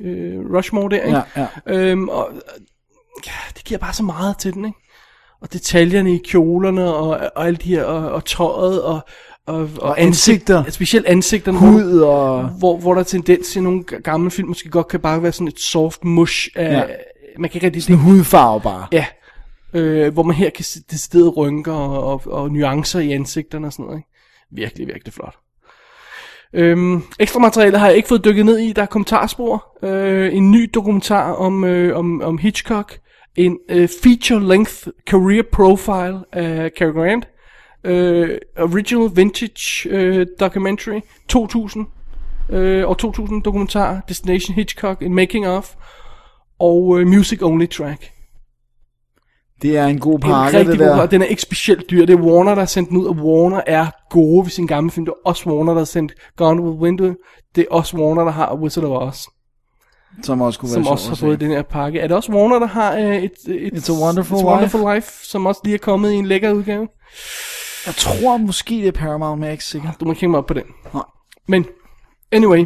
øh, 0.00 0.54
Rushmore 0.54 0.88
der, 0.90 1.02
ikke? 1.02 1.22
Ja, 1.36 1.46
ja. 1.66 1.90
Øhm, 1.90 2.08
og, 2.08 2.30
ja, 3.26 3.32
det 3.56 3.64
giver 3.64 3.78
bare 3.78 3.92
så 3.92 4.02
meget 4.02 4.38
til 4.38 4.54
den, 4.54 4.64
ikke? 4.64 4.78
og 5.40 5.52
detaljerne 5.52 6.14
i 6.14 6.20
kjolerne, 6.24 6.94
og, 6.94 7.08
og 7.36 7.46
alt 7.46 7.62
de 7.62 7.68
her, 7.68 7.84
og, 7.84 8.12
og 8.12 8.24
tøjet, 8.24 8.82
og, 8.82 9.00
og, 9.46 9.56
og, 9.56 9.70
Og 9.80 10.00
ansigter. 10.00 10.56
ansigt, 10.58 10.74
specielt 10.74 11.06
ansigterne, 11.06 11.58
Hud 11.58 12.00
og... 12.00 12.48
hvor, 12.48 12.76
hvor 12.78 12.92
der 12.94 13.00
er 13.00 13.04
tendens 13.04 13.56
i 13.56 13.60
nogle 13.60 13.82
gamle 13.84 14.30
film, 14.30 14.48
måske 14.48 14.68
godt 14.68 14.88
kan 14.88 15.00
bare 15.00 15.22
være 15.22 15.32
sådan 15.32 15.48
et 15.48 15.60
soft 15.60 16.04
mush 16.04 16.48
af, 16.56 16.72
Ja. 16.72 16.84
man 17.38 17.50
kan 17.50 17.56
ikke 17.56 17.66
rigtig 17.66 17.82
Sådan 17.82 17.96
en 17.96 18.02
hudfarve 18.02 18.60
bare. 18.60 18.86
Ja, 18.92 19.06
øh, 19.74 20.12
hvor 20.12 20.22
man 20.22 20.36
her 20.36 20.50
kan 20.50 20.64
se 20.64 20.80
deciderede 20.90 21.28
rynker 21.28 21.72
og, 21.72 22.04
og, 22.12 22.22
og 22.42 22.50
nuancer 22.52 23.00
i 23.00 23.12
ansigterne 23.12 23.66
og 23.66 23.72
sådan 23.72 23.84
noget. 23.84 23.98
Ikke? 23.98 24.08
Virkelig, 24.52 24.86
virkelig 24.86 25.14
flot. 25.14 25.34
Øhm, 26.52 27.02
ekstra 27.20 27.40
materiale 27.40 27.78
har 27.78 27.86
jeg 27.86 27.96
ikke 27.96 28.08
fået 28.08 28.24
dykket 28.24 28.46
ned 28.46 28.58
i. 28.58 28.72
Der 28.72 28.82
er 28.82 28.86
kommentarspor. 28.86 29.78
Øh, 29.82 30.34
en 30.34 30.50
ny 30.50 30.70
dokumentar 30.74 31.32
om, 31.32 31.64
øh, 31.64 31.98
om, 31.98 32.22
om 32.22 32.38
Hitchcock. 32.38 32.98
En 33.36 33.58
øh, 33.70 33.88
feature-length 34.04 34.86
career 35.10 35.42
profile 35.52 36.18
af 36.32 36.70
Cary 36.78 36.92
Grant. 36.92 37.28
Øh, 37.86 38.38
original 38.58 39.10
vintage 39.16 39.88
øh, 39.90 40.26
documentary 40.40 41.00
2000. 41.28 41.86
Øh, 42.50 42.88
og 42.88 42.98
2000 42.98 43.42
dokumentar. 43.42 44.00
Destination 44.08 44.54
Hitchcock. 44.54 45.02
En 45.02 45.14
making 45.14 45.46
of. 45.48 45.74
Og 46.58 47.00
øh, 47.00 47.06
music 47.06 47.42
only 47.42 47.66
track. 47.66 48.10
Det 49.62 49.76
er 49.76 49.86
en 49.86 49.98
god 49.98 50.14
En 50.14 50.20
pakke, 50.20 50.58
rigtig 50.58 50.72
det 50.72 50.78
god, 50.78 50.86
der. 50.86 51.00
og 51.00 51.10
den 51.10 51.22
er 51.22 51.26
ikke 51.26 51.42
specielt 51.42 51.90
dyr. 51.90 52.06
Det 52.06 52.12
er 52.14 52.20
Warner, 52.22 52.54
der 52.54 52.60
har 52.60 52.66
sendt 52.66 52.88
den 52.90 52.96
ud, 52.96 53.06
og 53.06 53.16
Warner 53.16 53.60
er 53.66 53.86
gode 54.10 54.44
ved 54.44 54.50
sin 54.50 54.66
gamle 54.66 54.90
film. 54.90 55.06
Det 55.06 55.12
er 55.12 55.28
også 55.28 55.50
Warner, 55.50 55.72
der 55.72 55.80
har 55.80 55.84
sendt 55.84 56.12
Gone 56.36 56.62
with 56.62 56.80
Window. 56.82 57.14
Det 57.54 57.62
er 57.70 57.74
også 57.74 57.96
Warner, 57.96 58.24
der 58.24 58.30
har 58.32 58.54
Wizard 58.54 58.84
of 58.84 59.08
Oz, 59.08 59.22
Som 60.22 60.40
også 60.40 60.60
kunne 60.60 60.68
være 60.74 60.84
som 60.84 60.92
også 60.92 61.08
har 61.08 61.16
fået 61.16 61.40
den 61.40 61.50
her 61.50 61.62
pakke. 61.62 62.00
Er 62.00 62.06
det 62.08 62.16
også 62.16 62.32
Warner, 62.32 62.58
der 62.58 62.66
har 62.66 62.92
uh, 62.96 63.00
et, 63.16 63.32
et, 63.48 63.72
It's 63.72 63.92
a 63.92 64.04
Wonderful 64.04 64.36
It's 64.36 64.40
Life? 64.40 64.48
a 64.48 64.52
Wonderful 64.52 64.94
Life, 64.94 65.10
som 65.26 65.46
også 65.46 65.60
lige 65.64 65.74
er 65.74 65.78
kommet 65.78 66.12
i 66.12 66.14
en 66.14 66.26
lækker 66.26 66.52
udgave? 66.52 66.88
Jeg 67.86 67.94
tror 67.94 68.36
måske, 68.36 68.74
det 68.74 68.88
er 68.88 68.92
Paramount, 68.92 69.38
men 69.38 69.44
jeg 69.44 69.48
er 69.48 69.52
ikke 69.52 69.64
sikker. 69.64 69.92
Du 69.92 70.04
må 70.04 70.14
kigge 70.14 70.28
mig 70.28 70.38
op 70.38 70.46
på 70.46 70.54
den. 70.54 70.64
Nej. 70.94 71.02
Men, 71.48 71.66
anyway, 72.32 72.64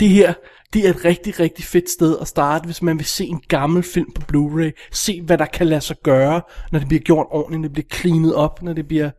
det 0.00 0.08
her, 0.08 0.34
det 0.72 0.86
er 0.86 0.90
et 0.90 1.04
rigtig, 1.04 1.40
rigtig 1.40 1.64
fedt 1.64 1.90
sted 1.90 2.18
at 2.18 2.28
starte, 2.28 2.64
hvis 2.64 2.82
man 2.82 2.98
vil 2.98 3.06
se 3.06 3.24
en 3.24 3.42
gammel 3.48 3.82
film 3.82 4.12
på 4.12 4.22
Blu-ray. 4.32 4.88
Se, 4.92 5.22
hvad 5.22 5.38
der 5.38 5.46
kan 5.46 5.66
lade 5.66 5.80
sig 5.80 5.96
gøre, 6.02 6.42
når 6.72 6.78
det 6.78 6.88
bliver 6.88 7.02
gjort 7.02 7.26
ordentligt, 7.30 7.60
når 7.60 7.68
det 7.68 7.72
bliver 7.72 7.98
cleanet 8.00 8.34
op, 8.34 8.62
når 8.62 8.72
det 8.72 8.88
bliver 8.88 9.10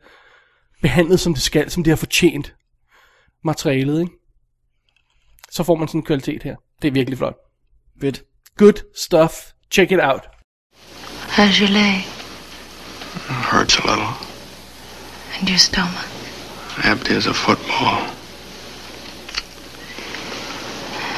behandlet, 0.81 1.19
som 1.19 1.33
det 1.33 1.43
skal, 1.43 1.71
som 1.71 1.83
det 1.83 1.91
har 1.91 1.95
fortjent 1.97 2.55
materialet, 3.43 3.99
ikke? 3.99 4.11
Så 5.51 5.63
får 5.63 5.75
man 5.75 5.87
sådan 5.87 5.99
en 5.99 6.05
kvalitet 6.05 6.43
her. 6.43 6.55
Det 6.81 6.87
er 6.87 6.91
virkelig 6.91 7.17
flot. 7.17 7.35
Fedt. 8.01 8.23
Good 8.57 8.73
stuff. 8.95 9.33
Check 9.71 9.91
it 9.91 9.99
out. 10.01 10.21
How's 11.37 11.59
your 11.61 11.69
leg 11.69 12.01
Hurts 13.51 13.79
a 13.79 13.81
little. 13.81 14.24
And 15.39 15.49
your 15.49 15.57
stomach? 15.57 16.05
Empty 16.83 17.15
as 17.15 17.27
a 17.27 17.33
football. 17.33 18.11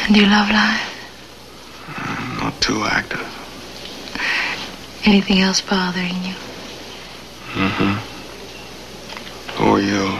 And 0.06 0.16
you 0.16 0.28
love 0.28 0.50
life? 0.50 0.84
I'm 1.98 2.38
Not 2.38 2.62
too 2.62 2.84
active. 2.84 3.26
Anything 5.06 5.40
else 5.40 5.62
bothering 5.62 6.24
you? 6.24 6.36
Mm-hmm. 7.54 8.18
Who 9.58 9.66
are 9.74 9.80
you? 9.80 10.20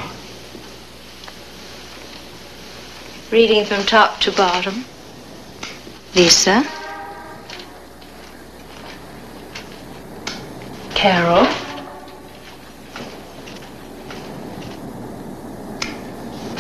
Reading 3.32 3.66
from 3.66 3.84
top 3.84 4.20
to 4.22 4.32
bottom. 4.32 4.86
Lisa? 6.16 6.66
Carol? 10.96 11.46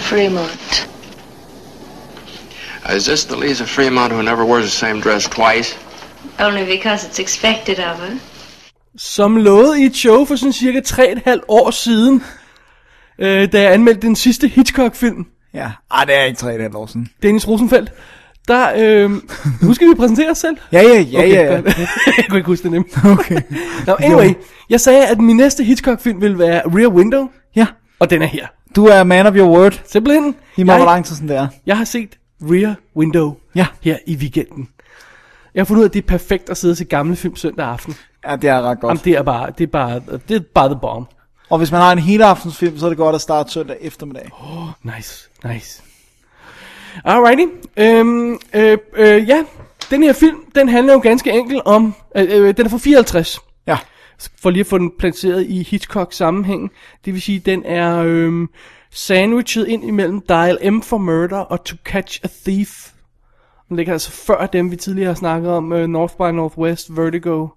Fremont. 0.09 0.89
Is 2.97 3.05
this 3.05 3.25
the 3.25 3.35
Lisa 3.35 3.65
Fremont 3.65 4.13
who 4.13 4.21
never 4.21 4.45
wears 4.45 4.63
the 4.63 4.71
same 4.71 5.01
dress 5.01 5.25
twice? 5.29 5.77
Only 6.39 6.65
because 6.77 7.07
it's 7.07 7.19
expected 7.19 7.79
of 7.79 7.99
her. 7.99 8.17
Som 8.97 9.37
lovet 9.37 9.77
i 9.77 9.85
et 9.85 9.95
show 9.95 10.25
for 10.25 10.35
sådan 10.35 10.53
cirka 10.53 10.79
3,5 10.87 11.39
år 11.47 11.71
siden, 11.71 12.23
øh, 13.19 13.51
da 13.51 13.61
jeg 13.61 13.73
anmeldte 13.73 14.07
den 14.07 14.15
sidste 14.15 14.47
Hitchcock-film, 14.47 15.25
Ja. 15.53 15.71
Ej, 15.91 16.05
det 16.05 16.15
er 16.15 16.23
ikke 16.23 16.37
3,5 16.39 16.77
år 16.77 16.85
siden. 16.85 17.07
Dennis 17.23 17.47
Rosenfeldt, 17.47 17.91
der, 18.47 18.67
øh, 18.77 19.11
nu 19.61 19.73
skal 19.73 19.89
vi 19.89 19.95
præsentere 19.95 20.29
os 20.31 20.37
selv. 20.37 20.57
Ja, 20.71 20.81
ja, 20.81 20.99
ja, 21.01 21.19
okay, 21.19 21.29
ja. 21.33 21.45
godt. 21.55 21.65
jeg 22.17 22.25
kunne 22.29 22.39
ikke 22.39 22.47
huske 22.47 22.63
det 22.63 22.71
nemt. 22.71 23.05
Okay. 23.05 23.41
Nå, 23.87 23.95
anyway, 23.99 24.33
jeg 24.69 24.81
sagde, 24.81 25.05
at 25.07 25.19
min 25.19 25.37
næste 25.37 25.63
Hitchcock-film 25.63 26.21
ville 26.21 26.39
være 26.39 26.61
Rear 26.65 26.87
Window, 26.89 27.27
Ja. 27.55 27.65
og 27.99 28.09
den 28.09 28.21
er 28.21 28.25
her. 28.27 28.47
Du 28.77 28.85
er 28.85 29.03
man 29.03 29.27
of 29.27 29.35
your 29.35 29.57
word. 29.57 29.81
Simpelthen, 29.85 30.35
I 30.57 30.63
må 30.63 30.75
hvor 30.75 30.85
lang 30.85 31.05
tid 31.05 31.15
sådan 31.15 31.29
det 31.29 31.37
er. 31.37 31.47
jeg 31.65 31.77
har 31.77 31.85
set 31.85 32.17
Rear 32.41 32.75
Window 32.95 33.35
Ja. 33.55 33.65
her 33.81 33.97
i 34.07 34.15
weekenden. 34.15 34.69
Jeg 35.55 35.61
har 35.61 35.65
fundet 35.65 35.79
ud 35.79 35.83
af, 35.85 35.89
at 35.89 35.93
det 35.93 36.03
er 36.03 36.07
perfekt 36.07 36.49
at 36.49 36.57
sidde 36.57 36.71
og 36.71 36.77
se 36.77 36.85
gamle 36.85 37.15
film 37.15 37.35
søndag 37.35 37.65
aften. 37.67 37.95
Ja, 38.27 38.35
det 38.35 38.49
er 38.49 38.61
ret 38.61 38.79
godt. 38.79 38.89
Jamen, 38.89 39.01
det 39.05 39.13
er 39.13 39.21
bare, 39.23 39.51
det 39.57 39.63
er 39.63 39.67
bare, 39.67 40.01
det 40.27 40.35
er 40.35 40.39
bare 40.53 40.69
the 40.69 40.77
bomb. 40.81 41.07
Og 41.49 41.57
hvis 41.57 41.71
man 41.71 41.81
har 41.81 41.91
en 41.91 41.99
hele 41.99 42.25
aftensfilm, 42.25 42.77
så 42.79 42.85
er 42.85 42.89
det 42.89 42.97
godt 42.97 43.15
at 43.15 43.21
starte 43.21 43.51
søndag 43.51 43.77
eftermiddag. 43.81 44.29
Nice, 44.83 45.29
nice. 45.45 45.83
Alrighty. 47.05 47.45
Øhm, 47.77 48.37
øh, 48.53 48.77
øh, 48.95 49.27
ja, 49.29 49.43
den 49.89 50.03
her 50.03 50.13
film, 50.13 50.37
den 50.55 50.69
handler 50.69 50.93
jo 50.93 50.99
ganske 50.99 51.31
enkelt 51.31 51.61
om, 51.65 51.95
øh, 52.17 52.25
øh, 52.29 52.57
den 52.57 52.65
er 52.65 52.69
fra 52.69 52.77
54. 52.77 53.39
Ja. 54.21 54.27
For 54.41 54.49
lige 54.49 54.59
at 54.59 54.67
få 54.67 54.77
den 54.77 54.91
placeret 54.99 55.45
i 55.47 55.63
Hitchcock 55.63 56.13
sammenhæng. 56.13 56.71
Det 57.05 57.13
vil 57.13 57.21
sige, 57.21 57.39
den 57.39 57.65
er 57.65 58.03
øh, 58.05 58.47
sandwichet 58.91 59.67
ind 59.67 59.83
imellem 59.85 60.21
Dial 60.21 60.73
M 60.73 60.81
for 60.81 60.97
Murder 60.97 61.37
og 61.37 61.63
To 61.63 61.77
Catch 61.85 62.19
a 62.23 62.27
Thief. 62.45 62.91
Den 63.69 63.77
ligger 63.77 63.93
altså 63.93 64.11
før 64.11 64.45
dem, 64.45 64.71
vi 64.71 64.75
tidligere 64.75 65.07
har 65.07 65.15
snakket 65.15 65.51
om, 65.51 65.73
øh, 65.73 65.87
North 65.87 66.13
by 66.17 66.35
Northwest, 66.35 66.97
Vertigo. 66.97 67.47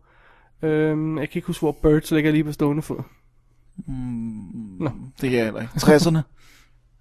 Øh, 0.63 1.17
jeg 1.19 1.29
kan 1.29 1.39
ikke 1.39 1.47
huske, 1.47 1.61
hvor 1.61 1.77
Birds 1.83 2.11
ligger 2.11 2.33
lige 2.33 2.45
på 2.45 2.53
stående 2.53 2.83
fod. 2.83 3.03
Nå. 4.81 4.91
Det 5.21 5.31
kan 5.31 5.39
jeg 5.39 5.45
heller 5.45 5.61
ikke. 5.61 5.73
60'erne. 5.77 6.19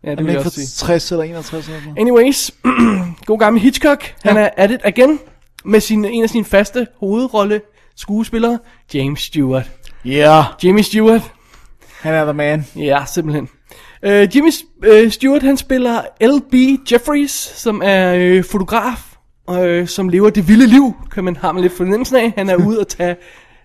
Ja, 0.03 0.11
Er 0.11 0.15
det 0.15 0.25
vil 0.25 0.31
jeg 0.31 0.45
også 0.45 0.65
sige. 0.65 0.85
60 0.87 1.11
eller 1.11 1.23
61 1.23 1.67
eller 1.67 1.79
sådan? 1.79 1.97
Anyways, 1.97 2.51
god 3.25 3.39
gammel 3.39 3.61
Hitchcock. 3.61 4.15
Han 4.23 4.37
er 4.37 4.49
at 4.57 4.71
it 4.71 4.79
again 4.83 5.19
med 5.65 5.79
sin, 5.79 6.05
en 6.05 6.23
af 6.23 6.29
sine 6.29 6.45
faste 6.45 6.87
hovedrolle 6.99 7.61
skuespillere, 7.99 8.59
James 8.93 9.21
Stewart. 9.21 9.69
Ja. 10.05 10.09
Yeah. 10.11 10.45
Jimmy 10.63 10.81
Stewart. 10.81 11.31
Han 12.01 12.13
er 12.13 12.23
the 12.23 12.33
man. 12.33 12.65
Ja, 12.75 13.05
simpelthen. 13.13 13.49
Uh, 14.03 14.35
Jimmy 14.35 14.51
uh, 14.87 15.11
Stewart, 15.11 15.43
han 15.43 15.57
spiller 15.57 16.01
L.B. 16.21 16.53
Jeffries, 16.91 17.31
som 17.31 17.81
er 17.85 18.37
uh, 18.37 18.43
fotograf, 18.45 19.15
uh, 19.47 19.87
som 19.87 20.09
lever 20.09 20.29
det 20.29 20.47
vilde 20.47 20.67
liv, 20.67 20.93
kan 21.11 21.23
man 21.23 21.35
man 21.51 21.61
lidt 21.61 21.77
fornemmelsen 21.77 22.15
af. 22.15 22.33
Han 22.37 22.49
er 22.49 22.55
ude 22.67 22.79
og 22.79 22.87
tage 22.87 23.15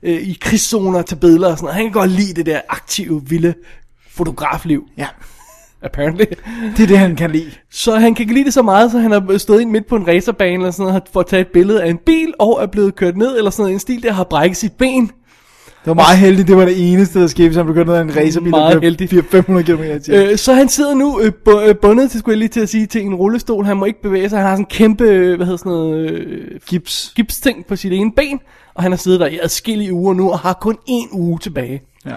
uh, 0.02 0.10
i 0.10 0.38
krigszoner 0.40 1.02
tage 1.02 1.20
billeder 1.20 1.50
og 1.50 1.58
sådan 1.58 1.64
noget. 1.64 1.76
Han 1.76 1.84
kan 1.84 1.92
godt 1.92 2.10
lide 2.10 2.34
det 2.34 2.46
der 2.46 2.60
aktive, 2.68 3.22
vilde 3.28 3.54
fotografliv. 4.10 4.84
Ja. 4.96 5.06
Apparently. 5.84 6.24
Det 6.76 6.82
er 6.82 6.86
det, 6.86 6.98
han 6.98 7.16
kan 7.16 7.30
lide. 7.30 7.50
Så 7.70 7.96
han 7.96 8.14
kan 8.14 8.26
lide 8.26 8.44
det 8.44 8.54
så 8.54 8.62
meget, 8.62 8.90
så 8.92 8.98
han 8.98 9.10
har 9.10 9.38
stået 9.38 9.60
ind 9.60 9.70
midt 9.70 9.86
på 9.86 9.96
en 9.96 10.06
racerbane 10.06 10.54
eller 10.54 10.70
sådan 10.70 10.86
noget, 10.86 11.02
for 11.12 11.20
at 11.20 11.26
tage 11.26 11.40
et 11.40 11.48
billede 11.52 11.82
af 11.82 11.90
en 11.90 11.98
bil, 12.06 12.34
og 12.38 12.62
er 12.62 12.66
blevet 12.66 12.94
kørt 12.96 13.16
ned, 13.16 13.38
eller 13.38 13.50
sådan 13.50 13.62
noget, 13.62 13.72
en 13.72 13.78
stil, 13.80 14.02
der 14.02 14.12
har 14.12 14.24
brækket 14.24 14.56
sit 14.56 14.72
ben. 14.72 15.10
Det 15.84 15.88
var 15.90 15.94
meget 15.94 16.18
heldigt, 16.18 16.48
det 16.48 16.56
var 16.56 16.64
det 16.64 16.92
eneste, 16.92 17.20
der 17.20 17.26
skete, 17.26 17.48
hvis 17.48 17.56
han 17.56 17.66
ned 17.66 17.94
af 17.94 18.00
en 18.02 18.16
racerbil, 18.16 18.50
Meget 18.50 18.72
der 18.74 18.80
blev 18.80 18.90
heldigt. 18.90 19.30
500 19.30 19.66
km 19.66 19.82
i. 20.12 20.14
Øh, 20.14 20.36
så 20.38 20.52
han 20.54 20.68
sidder 20.68 20.94
nu 20.94 21.20
øh, 21.20 21.32
bu- 21.48 21.68
øh, 21.68 21.74
bundet 21.76 22.10
til, 22.10 22.20
skulle 22.20 22.32
jeg 22.32 22.38
lige 22.38 22.48
til 22.48 22.60
at 22.60 22.68
sige, 22.68 22.86
til 22.86 23.02
en 23.02 23.14
rullestol. 23.14 23.64
Han 23.64 23.76
må 23.76 23.84
ikke 23.84 24.02
bevæge 24.02 24.28
sig. 24.28 24.38
Han 24.38 24.46
har 24.48 24.54
sådan 24.54 24.62
en 24.62 24.66
kæmpe, 24.70 25.04
øh, 25.04 25.36
hvad 25.36 25.46
hedder 25.46 25.58
sådan 25.58 25.72
noget, 25.72 26.10
øh, 26.10 26.60
Gips. 26.68 27.12
gipsting 27.16 27.66
på 27.66 27.76
sit 27.76 27.92
ene 27.92 28.12
ben. 28.16 28.40
Og 28.74 28.82
han 28.82 28.92
har 28.92 28.96
siddet 28.96 29.20
der 29.20 29.26
i 29.26 29.38
adskillige 29.42 29.92
uger 29.92 30.14
nu, 30.14 30.30
og 30.30 30.38
har 30.38 30.52
kun 30.60 30.76
en 30.86 31.08
uge 31.12 31.38
tilbage. 31.38 31.82
Ja. 32.06 32.14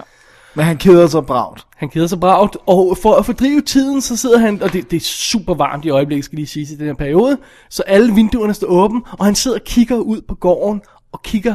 Men 0.54 0.64
han 0.64 0.76
keder 0.76 1.06
sig 1.06 1.26
bragt. 1.26 1.66
Han 1.76 1.88
keder 1.88 2.06
sig 2.06 2.20
bragt, 2.20 2.56
og 2.66 2.98
for 3.02 3.14
at 3.14 3.26
fordrive 3.26 3.60
tiden, 3.60 4.00
så 4.00 4.16
sidder 4.16 4.38
han, 4.38 4.62
og 4.62 4.72
det, 4.72 4.90
det 4.90 4.96
er 4.96 5.00
super 5.00 5.54
varmt 5.54 5.84
i 5.84 5.90
øjeblikket, 5.90 6.24
skal 6.24 6.36
lige 6.36 6.46
sige 6.46 6.74
i 6.74 6.76
den 6.76 6.86
her 6.86 6.94
periode, 6.94 7.38
så 7.68 7.82
alle 7.82 8.14
vinduerne 8.14 8.54
står 8.54 8.66
åbne, 8.66 9.00
og 9.18 9.24
han 9.24 9.34
sidder 9.34 9.58
og 9.58 9.64
kigger 9.64 9.96
ud 9.96 10.20
på 10.28 10.34
gården, 10.34 10.82
og 11.12 11.22
kigger 11.22 11.54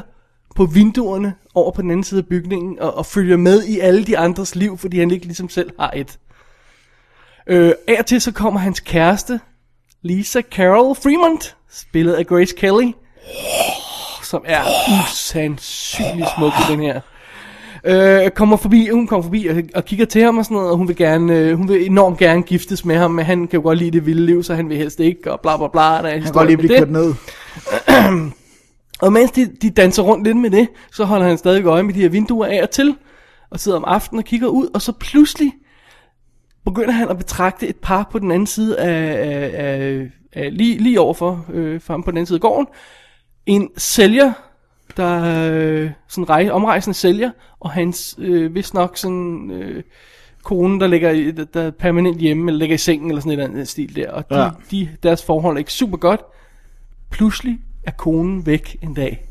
på 0.56 0.66
vinduerne 0.66 1.34
over 1.56 1.72
på 1.72 1.82
den 1.82 1.92
anden 1.92 2.04
side 2.04 2.20
af 2.20 2.28
bygningen, 2.28 2.80
og, 2.80 2.98
og 2.98 3.06
følger 3.06 3.38
med 3.38 3.64
i 3.64 3.80
alle 3.80 4.06
de 4.06 4.18
andres 4.18 4.56
liv, 4.56 4.78
fordi 4.78 5.00
han 5.00 5.12
ikke 5.12 5.26
ligesom 5.26 5.50
selv 5.50 5.72
har 5.80 5.92
et. 5.96 6.20
Øh, 7.48 7.74
af 7.88 8.00
og 8.00 8.06
til 8.06 8.22
så 8.22 8.32
kommer 8.32 8.60
hans 8.60 8.80
kæreste, 8.80 9.40
Lisa 10.02 10.42
Carol 10.42 10.96
Fremont, 10.96 11.56
spillet 11.72 12.14
af 12.14 12.28
Grace 12.28 12.56
Kelly, 12.56 12.92
som 14.24 14.44
er 14.46 14.62
usandsynligt 15.04 16.28
smuk 16.38 16.54
i 16.54 16.72
den 16.72 16.80
her. 16.80 17.02
Øh, 17.86 18.30
kommer 18.30 18.58
forbi, 18.58 18.90
hun 18.90 19.08
kommer 19.08 19.24
forbi 19.24 19.48
og, 19.48 19.56
og 19.76 19.86
kigger 19.86 20.06
til 20.06 20.22
ham 20.22 20.38
og 20.38 20.46
sådan 20.46 20.56
noget, 20.56 20.72
og 20.72 20.78
hun 20.78 20.88
vil, 20.88 20.96
gerne, 20.96 21.38
øh, 21.38 21.58
hun 21.58 21.68
vil 21.68 21.86
enormt 21.86 22.18
gerne 22.18 22.44
giftes 22.44 22.86
med 22.86 22.96
ham, 22.96 23.12
men 23.12 23.26
han 23.26 23.48
kan 23.48 23.60
jo 23.60 23.64
godt 23.64 23.78
lide 23.78 23.92
det 23.92 24.06
vilde 24.06 24.26
liv, 24.26 24.44
så 24.44 24.56
han 24.56 24.70
vil 24.70 24.78
helst 24.78 25.00
ikke, 25.00 25.32
og 25.32 25.40
bla 25.42 25.58
bla 25.58 25.68
bla. 25.68 25.82
Der 25.82 25.88
er 25.88 26.12
Han 26.12 26.22
kan 26.22 26.32
godt 26.32 26.48
lige 26.48 26.58
blive 26.58 26.78
kørt 26.78 26.92
ned. 26.92 27.14
Og 29.02 29.14
mens 29.14 29.32
de, 29.32 29.46
de 29.62 29.70
danser 29.70 30.04
rundt 30.04 30.24
lidt 30.24 30.38
med 30.38 30.50
det, 30.50 30.68
så 30.92 31.06
holder 31.06 31.28
han 31.28 31.38
stadig 31.38 31.66
øje 31.66 31.84
med 31.84 31.94
de 31.94 32.02
her 32.02 32.10
vinduer 32.10 32.48
af 32.48 32.64
og 32.64 32.70
til, 32.70 32.96
og 33.50 33.60
sidder 33.60 33.78
om 33.78 33.84
aftenen 33.88 34.20
og 34.20 34.26
kigger 34.26 34.48
ud, 34.48 34.68
og 34.74 34.82
så 34.82 34.92
pludselig 34.92 35.54
begynder 36.66 36.92
han 36.92 37.10
at 37.10 37.18
betragte 37.18 37.68
et 37.68 37.76
par 37.76 38.10
på 38.12 38.20
den 38.20 38.32
anden 38.32 38.48
side 38.48 38.80
af, 38.80 39.28
af, 39.30 39.52
af, 39.54 40.10
af 40.34 40.58
lige, 40.58 40.78
lige 40.78 41.00
overfor, 41.00 41.46
øh, 41.54 41.82
for 41.82 41.94
ham 41.94 42.04
på 42.04 42.12
den 42.12 42.18
anden 42.18 42.26
side 42.26 42.38
af 42.38 42.42
gården. 42.42 42.68
En 43.46 43.70
sælger, 43.78 44.34
der 44.98 45.52
øh, 45.52 45.92
sådan 46.08 46.30
rej, 46.30 46.50
omrejsende 46.52 46.98
sælger, 46.98 47.32
og 47.60 47.72
hans, 47.72 48.16
øh, 48.18 48.56
vist 48.56 48.74
nok 48.74 48.98
sådan, 48.98 49.52
øh, 49.52 49.84
kone, 50.44 50.80
der 50.80 50.88
ligger 50.88 51.12
i, 51.12 51.32
der, 51.32 51.46
der 51.46 51.62
er 51.62 51.72
permanent 51.72 52.18
hjemme, 52.18 52.52
eller 52.52 52.60
ligger 52.60 52.76
i 52.76 52.78
sengen, 52.78 53.10
eller 53.10 53.22
sådan 53.22 53.32
et 53.32 53.34
eller 53.34 53.54
andet 53.54 53.68
stil 53.68 53.96
der. 53.96 54.12
Og 54.12 54.30
de, 54.30 54.42
ja. 54.42 54.50
de, 54.72 54.90
deres 55.04 55.26
forhold 55.26 55.56
er 55.56 55.60
ikke 55.60 55.74
super 55.74 55.98
godt. 55.98 56.22
Pludselig 57.12 57.60
er 57.84 57.92
konen 57.92 58.46
væk 58.46 58.78
en 58.82 58.94
dag. 58.94 59.30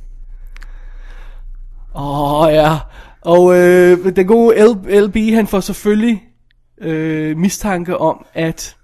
Åh 1.94 2.42
oh, 2.42 2.52
ja. 2.52 2.78
Og 3.20 3.58
øh, 3.58 4.16
den 4.16 4.26
gode 4.26 4.56
L- 4.56 5.00
LB, 5.00 5.16
han 5.34 5.46
får 5.46 5.60
selvfølgelig 5.60 6.22
øh, 6.78 7.36
mistanke 7.36 7.98
om, 7.98 8.26
at 8.34 8.76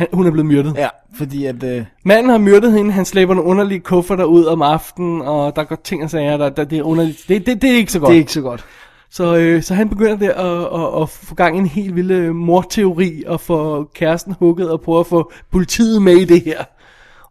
han, 0.00 0.08
hun 0.12 0.26
er 0.26 0.30
blevet 0.30 0.46
myrdet. 0.46 0.74
Ja, 0.76 0.88
fordi 1.14 1.46
at... 1.46 1.62
Øh, 1.62 1.84
Manden 2.04 2.30
har 2.30 2.38
myrdet 2.38 2.72
hende, 2.72 2.92
han 2.92 3.04
slæber 3.04 3.34
nogle 3.34 3.50
underlige 3.50 3.80
kufferter 3.80 4.24
ud 4.24 4.44
om 4.44 4.62
aftenen, 4.62 5.22
og 5.22 5.56
der 5.56 5.64
går 5.64 5.76
ting 5.84 6.04
og 6.04 6.10
sager, 6.10 6.36
der, 6.36 6.48
der 6.48 6.64
det 6.64 6.78
er 6.78 6.82
underligt. 6.82 7.24
Det, 7.28 7.46
det, 7.46 7.62
det 7.62 7.70
er 7.70 7.76
ikke 7.76 7.92
så 7.92 7.98
godt. 7.98 8.08
det 8.08 8.16
er 8.16 8.20
ikke 8.20 8.32
så 8.32 8.40
godt. 8.40 8.64
Så, 9.10 9.36
øh, 9.36 9.62
så 9.62 9.74
han 9.74 9.88
begynder 9.88 10.16
der 10.16 10.34
at, 10.34 10.80
at, 10.80 11.02
at 11.02 11.08
få 11.08 11.34
gang 11.34 11.56
i 11.56 11.58
en 11.58 11.66
helt 11.66 11.96
vild 11.96 12.10
øh, 12.10 12.34
morteori, 12.34 13.24
og 13.26 13.40
få 13.40 13.84
kæresten 13.94 14.34
hugget, 14.38 14.70
og 14.70 14.80
prøve 14.80 15.00
at 15.00 15.06
få 15.06 15.32
politiet 15.50 16.02
med 16.02 16.16
i 16.16 16.24
det 16.24 16.42
her. 16.44 16.64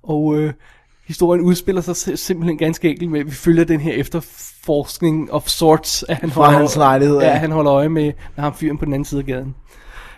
Og 0.03 0.37
øh, 0.37 0.53
historien 1.07 1.41
udspiller 1.41 1.81
sig 1.81 1.91
sim- 1.91 2.15
simpelthen 2.15 2.57
ganske 2.57 2.89
enkelt 2.89 3.11
med, 3.11 3.19
at 3.19 3.25
vi 3.25 3.31
følger 3.31 3.63
den 3.63 3.79
her 3.79 3.93
efterforskning 3.93 5.33
of 5.33 5.47
sorts, 5.47 6.05
at 6.09 6.17
han 6.17 6.31
Fra 6.31 6.43
holder, 6.43 6.59
hans 6.59 6.75
lejlighed, 6.75 7.19
ja, 7.19 7.27
ja. 7.27 7.33
han 7.33 7.51
holder 7.51 7.73
øje 7.73 7.89
med, 7.89 8.13
med 8.35 8.43
ham 8.43 8.53
fyren 8.53 8.77
på 8.77 8.85
den 8.85 8.93
anden 8.93 9.05
side 9.05 9.19
af 9.19 9.25
gaden. 9.25 9.55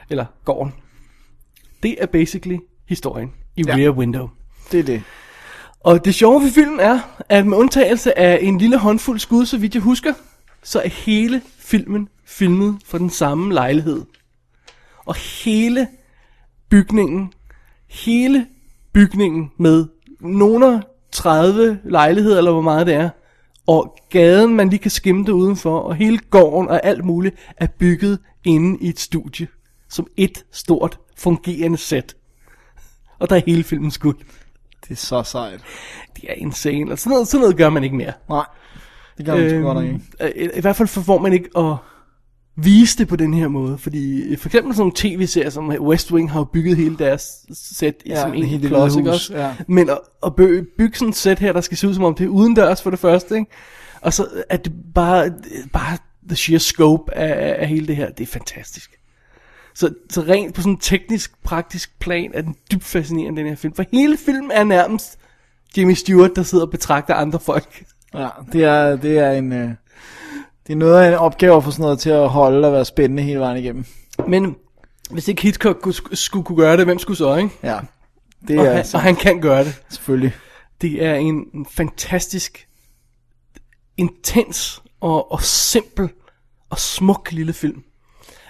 Eller 0.10 0.26
gården. 0.46 0.74
Det 1.84 1.96
er 2.00 2.06
basically 2.06 2.58
historien 2.88 3.32
i 3.56 3.64
Ja. 3.68 3.76
Rear 3.76 3.92
Window. 3.92 4.30
Det 4.72 4.80
er 4.80 4.84
det. 4.84 5.04
Og 5.80 6.06
det 6.06 6.16
sjove 6.16 6.42
ved 6.42 6.52
filmen 6.52 6.80
er, 6.80 7.00
at 7.30 7.48
med 7.48 7.58
undtagelse 7.58 8.20
af 8.20 8.40
en 8.42 8.58
lille 8.58 8.78
håndfuld 8.78 9.20
skud, 9.20 9.46
så 9.46 9.58
vidt 9.58 9.74
jeg 9.76 9.84
husker, 9.84 10.14
så 10.64 10.80
er 10.80 10.90
hele 10.90 11.42
filmen 11.60 12.10
filmet 12.26 12.78
fra 12.86 12.98
den 12.98 13.10
samme 13.10 13.54
lejlighed. 13.54 14.02
Og 15.06 15.16
hele 15.16 15.88
bygningen, 16.70 17.34
hele 17.90 18.46
bygningen 18.94 19.52
med 19.58 19.86
nogle 20.20 20.84
30 21.12 21.80
lejligheder, 21.84 22.38
eller 22.38 22.52
hvor 22.52 22.62
meget 22.62 22.88
det 22.88 22.96
er, 22.96 23.10
og 23.68 23.98
gaden, 24.10 24.56
man 24.56 24.70
lige 24.70 24.80
kan 24.80 24.92
skimte 24.92 25.34
udenfor, 25.34 25.80
og 25.80 25.96
hele 25.96 26.18
gården 26.18 26.70
og 26.70 26.86
alt 26.86 27.06
muligt, 27.06 27.36
er 27.58 27.68
bygget 27.68 28.20
inde 28.44 28.78
i 28.82 28.90
et 28.90 29.00
studie, 29.00 29.48
som 29.92 30.08
et 30.18 30.46
stort 30.52 31.00
fungerende 31.18 31.78
sæt. 31.78 32.16
Og 33.20 33.30
der 33.30 33.36
er 33.36 33.42
hele 33.48 33.64
filmen 33.64 33.92
skudt. 33.92 34.18
Det 34.84 34.92
er 34.92 34.96
så 34.96 35.24
sejt. 35.24 35.60
Det 36.16 36.24
er 36.30 36.34
insane, 36.34 36.92
og 36.92 37.00
sådan 37.00 37.10
noget, 37.10 37.28
sådan 37.28 37.42
noget 37.42 37.58
gør 37.58 37.70
man 37.70 37.84
ikke 37.84 37.96
mere. 37.96 38.14
Nej, 38.30 38.46
det 39.18 39.26
gør 39.26 39.36
man 39.36 39.50
sgu 39.50 39.62
godt 39.62 39.84
ikke. 39.86 40.00
øh, 40.46 40.50
I 40.58 40.62
hvert 40.62 40.76
fald 40.76 40.88
får 40.88 41.18
man 41.20 41.34
ikke 41.34 41.50
at 41.58 41.76
vise 42.56 42.98
det 42.98 43.08
på 43.08 43.16
den 43.16 43.34
her 43.34 43.48
måde, 43.48 43.78
fordi 43.78 44.36
for 44.36 44.50
eksempel 44.50 44.74
sådan 44.74 44.82
nogle 44.82 44.94
tv-serier 44.96 45.50
som 45.50 45.70
West 45.70 46.12
Wing 46.12 46.32
har 46.32 46.44
bygget 46.44 46.78
hele 46.78 46.98
deres 46.98 47.46
sæt 47.54 47.96
Ja, 48.06 48.22
som 48.22 48.34
en 48.34 48.62
klods, 48.62 48.96
ikke 48.96 49.12
også? 49.12 49.38
ja. 49.38 49.56
Men 49.68 49.90
at, 49.90 50.00
at 50.26 50.36
bygge, 50.36 50.96
sådan 50.98 51.10
et 51.10 51.16
sæt 51.16 51.40
her, 51.40 51.54
der 51.54 51.62
skal 51.62 51.78
se 51.78 51.88
ud 51.88 51.94
som 51.94 52.04
om 52.04 52.16
det 52.16 52.24
er 52.24 52.28
udendørs 52.30 52.82
for 52.82 52.90
det 52.90 53.00
første, 53.00 53.36
ikke? 53.36 53.52
og 54.02 54.14
så 54.14 54.28
er 54.50 54.58
det 54.58 54.74
bare, 54.96 55.34
bare 55.74 55.98
the 56.28 56.36
sheer 56.36 56.60
scope 56.60 57.14
af, 57.14 57.62
af 57.62 57.68
hele 57.68 57.88
det 57.88 57.96
her, 57.96 58.10
det 58.12 58.24
er 58.24 58.28
fantastisk. 58.28 59.01
Så, 59.82 59.94
så 60.10 60.22
rent 60.22 60.56
på 60.56 60.62
sådan 60.62 60.74
en 60.74 60.80
teknisk, 60.80 61.44
praktisk 61.44 62.00
plan 62.00 62.32
er 62.34 62.42
den 62.42 62.56
dybt 62.72 62.84
fascinerende, 62.84 63.42
den 63.42 63.50
her 63.50 63.56
film. 63.56 63.74
For 63.74 63.84
hele 63.92 64.18
filmen 64.18 64.52
er 64.52 64.64
nærmest 64.64 65.20
Jimmy 65.78 65.94
Stewart, 65.94 66.32
der 66.36 66.44
sidder 66.44 66.66
og 66.66 66.72
betragter 66.72 67.14
andre 67.14 67.40
folk. 67.40 67.84
Ja, 68.14 68.30
det 68.54 68.64
er, 68.64 68.96
det 68.96 69.18
er 69.18 69.32
en... 69.32 69.54
Øh, 69.54 69.70
det 70.68 70.74
er 70.74 70.78
noget 70.78 71.04
af 71.04 71.08
en 71.08 71.14
opgave 71.14 71.62
få 71.62 71.72
sådan 71.72 71.84
noget 71.84 72.00
til 72.00 72.10
at 72.10 72.30
holde 72.30 72.68
og 72.68 72.74
være 72.74 72.86
spændende 72.86 73.24
hele 73.24 73.40
vejen 73.40 73.58
igennem. 73.58 73.86
Men 74.28 74.56
hvis 75.12 75.28
ikke 75.28 75.42
Hitchcock 75.42 75.88
skulle 76.14 76.46
kunne 76.46 76.58
gøre 76.58 76.78
det, 76.78 76.86
hvem 76.86 77.00
skulle 77.00 77.18
så, 77.18 77.36
ikke? 77.36 77.50
Ja, 77.64 77.80
det 78.48 78.60
og, 78.60 78.66
er 78.66 78.74
han, 78.74 78.86
sandt. 78.86 78.96
og 78.96 79.02
han 79.02 79.16
kan 79.16 79.42
gøre 79.42 79.64
det. 79.64 79.82
Selvfølgelig. 79.90 80.34
Det 80.82 81.06
er 81.06 81.16
en, 81.16 81.46
en 81.54 81.66
fantastisk, 81.72 82.68
intens 83.98 84.82
og, 85.00 85.32
og 85.32 85.42
simpel 85.42 86.10
og 86.70 86.80
smuk 86.80 87.32
lille 87.32 87.54
film. 87.54 87.84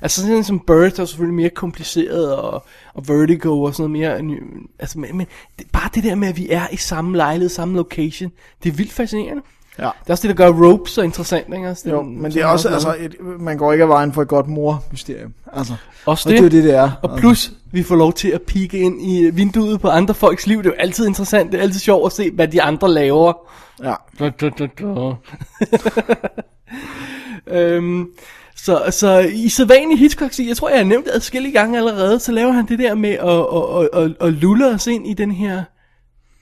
Altså 0.01 0.21
sådan 0.21 0.35
en 0.35 0.43
som 0.43 0.59
Birds 0.59 0.99
er 0.99 1.05
selvfølgelig 1.05 1.35
mere 1.35 1.49
kompliceret, 1.49 2.35
og, 2.35 2.65
og 2.93 3.07
Vertigo 3.07 3.63
og 3.63 3.75
sådan 3.75 3.91
noget 3.91 4.21
mere... 4.21 4.37
Altså, 4.79 4.99
men, 4.99 5.17
men 5.17 5.27
det, 5.59 5.67
bare 5.71 5.89
det 5.95 6.03
der 6.03 6.15
med, 6.15 6.27
at 6.27 6.37
vi 6.37 6.49
er 6.49 6.67
i 6.71 6.77
samme 6.77 7.17
lejlighed, 7.17 7.49
samme 7.49 7.75
location, 7.75 8.31
det 8.63 8.69
er 8.71 8.73
vildt 8.73 8.91
fascinerende. 8.91 9.41
Ja. 9.79 9.83
Det 9.83 10.09
er 10.09 10.13
også 10.13 10.27
det, 10.27 10.37
der 10.37 10.45
gør 10.45 10.67
Rope 10.67 10.89
så 10.89 11.01
interessant, 11.01 11.53
ikke? 11.53 11.67
Altså, 11.67 11.89
Jo, 11.89 12.01
men 12.01 12.31
det 12.31 12.41
er 12.41 12.45
også, 12.45 12.69
altså, 12.69 12.95
et, 12.99 13.15
man 13.39 13.57
går 13.57 13.71
ikke 13.71 13.83
af 13.83 13.89
vejen 13.89 14.13
for 14.13 14.21
et 14.21 14.27
godt 14.27 14.47
mor-mysterium. 14.47 15.33
Altså, 15.53 15.73
Også 16.05 16.29
og 16.29 16.33
det. 16.33 16.39
det 16.39 16.45
er 16.45 16.49
det, 16.49 16.63
det 16.63 16.75
er. 16.75 16.81
Altså. 16.81 16.97
Og 17.03 17.19
plus, 17.19 17.51
vi 17.71 17.83
får 17.83 17.95
lov 17.95 18.13
til 18.13 18.27
at 18.27 18.41
pigge 18.41 18.77
ind 18.77 19.01
i 19.01 19.29
vinduet 19.29 19.81
på 19.81 19.87
andre 19.89 20.13
folks 20.13 20.47
liv. 20.47 20.57
Det 20.57 20.65
er 20.65 20.69
jo 20.69 20.75
altid 20.79 21.07
interessant. 21.07 21.51
Det 21.51 21.57
er 21.57 21.61
altid 21.61 21.79
sjovt 21.79 22.05
at 22.05 22.11
se, 22.11 22.31
hvad 22.31 22.47
de 22.47 22.61
andre 22.61 22.89
laver. 22.89 23.33
Ja. 23.83 23.93
Da, 24.19 24.29
da, 24.29 24.49
da, 24.49 24.67
da. 24.67 25.13
øhm, 27.47 28.07
så, 28.63 28.83
så 28.89 29.19
i 29.19 29.49
sædvanlig 29.49 29.99
hitchcock 29.99 30.39
jeg 30.39 30.57
tror, 30.57 30.69
jeg 30.69 30.77
har 30.77 30.85
nævnt 30.85 31.05
det 31.05 31.11
adskillige 31.13 31.53
gange 31.53 31.77
allerede, 31.77 32.19
så 32.19 32.31
laver 32.31 32.51
han 32.51 32.65
det 32.65 32.79
der 32.79 32.95
med 32.95 33.09
at, 33.09 33.19
at, 33.19 34.03
at, 34.03 34.11
at, 34.21 34.27
at 34.27 34.33
lulle 34.33 34.67
os 34.67 34.87
ind 34.87 35.07
i 35.07 35.13
den 35.13 35.31
her 35.31 35.63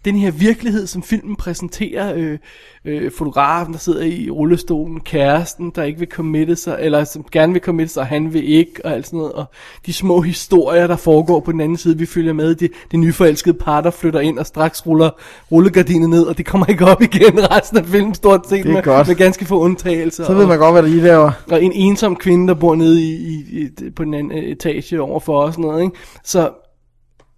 den 0.06 0.16
her 0.16 0.32
virkelighed, 0.32 0.88
som 0.88 1.04
filmen 1.04 1.36
præsenterer, 1.36 2.14
øh, 2.16 2.38
øh, 2.86 3.12
fotografen, 3.12 3.74
der 3.74 3.80
sidder 3.80 4.02
i 4.02 4.30
rullestolen, 4.30 5.00
kæresten, 5.00 5.72
der 5.76 5.84
ikke 5.84 6.00
vil 6.00 6.08
committe 6.12 6.56
sig, 6.56 6.78
eller 6.80 7.04
som 7.04 7.26
gerne 7.32 7.54
vil 7.54 7.62
committe 7.62 7.94
sig, 7.94 8.02
og 8.02 8.08
han 8.08 8.34
vil 8.34 8.50
ikke, 8.50 8.72
og 8.84 8.92
alt 8.92 9.06
sådan 9.06 9.18
noget, 9.18 9.34
og 9.34 9.46
de 9.86 9.94
små 9.94 10.22
historier, 10.22 10.88
der 10.88 10.96
foregår 10.96 11.40
på 11.40 11.52
den 11.52 11.62
anden 11.62 11.78
side, 11.78 11.98
vi 11.98 12.06
følger 12.06 12.34
med, 12.34 12.56
det, 12.56 12.72
det 12.92 13.00
nyforelskede 13.00 13.58
par, 13.58 13.82
der 13.82 13.92
flytter 13.92 14.20
ind, 14.20 14.40
og 14.40 14.46
straks 14.46 14.88
ruller 14.88 15.10
rullegardinet 15.52 16.10
ned, 16.10 16.24
og 16.24 16.38
det 16.38 16.46
kommer 16.46 16.66
ikke 16.66 16.86
op 16.86 17.02
igen 17.02 17.40
resten 17.52 17.78
af 17.78 17.86
filmen, 17.86 18.14
stort 18.14 18.48
set, 18.50 18.64
Det 18.64 18.70
er 18.70 18.74
med, 18.74 18.84
godt. 18.84 19.08
med 19.08 19.16
ganske 19.16 19.46
få 19.46 19.60
undtagelser. 19.60 20.26
Så 20.26 20.34
ved 20.34 20.46
man 20.46 20.58
godt, 20.58 20.74
hvad 20.74 20.84
der 20.84 20.90
lige 20.90 21.04
laver. 21.04 21.32
Og 21.52 21.64
en 21.64 21.72
ensom 21.72 22.16
kvinde, 22.16 22.48
der 22.48 22.54
bor 22.54 22.76
nede 22.76 23.02
i, 23.02 23.14
i, 23.14 23.60
i, 23.62 23.90
på 23.96 24.04
den 24.04 24.14
anden 24.14 24.38
etage 24.38 25.02
overfor 25.02 25.42
og 25.42 25.54
sådan 25.54 25.66
noget, 25.66 25.84
ikke? 25.84 25.98
Så, 26.24 26.50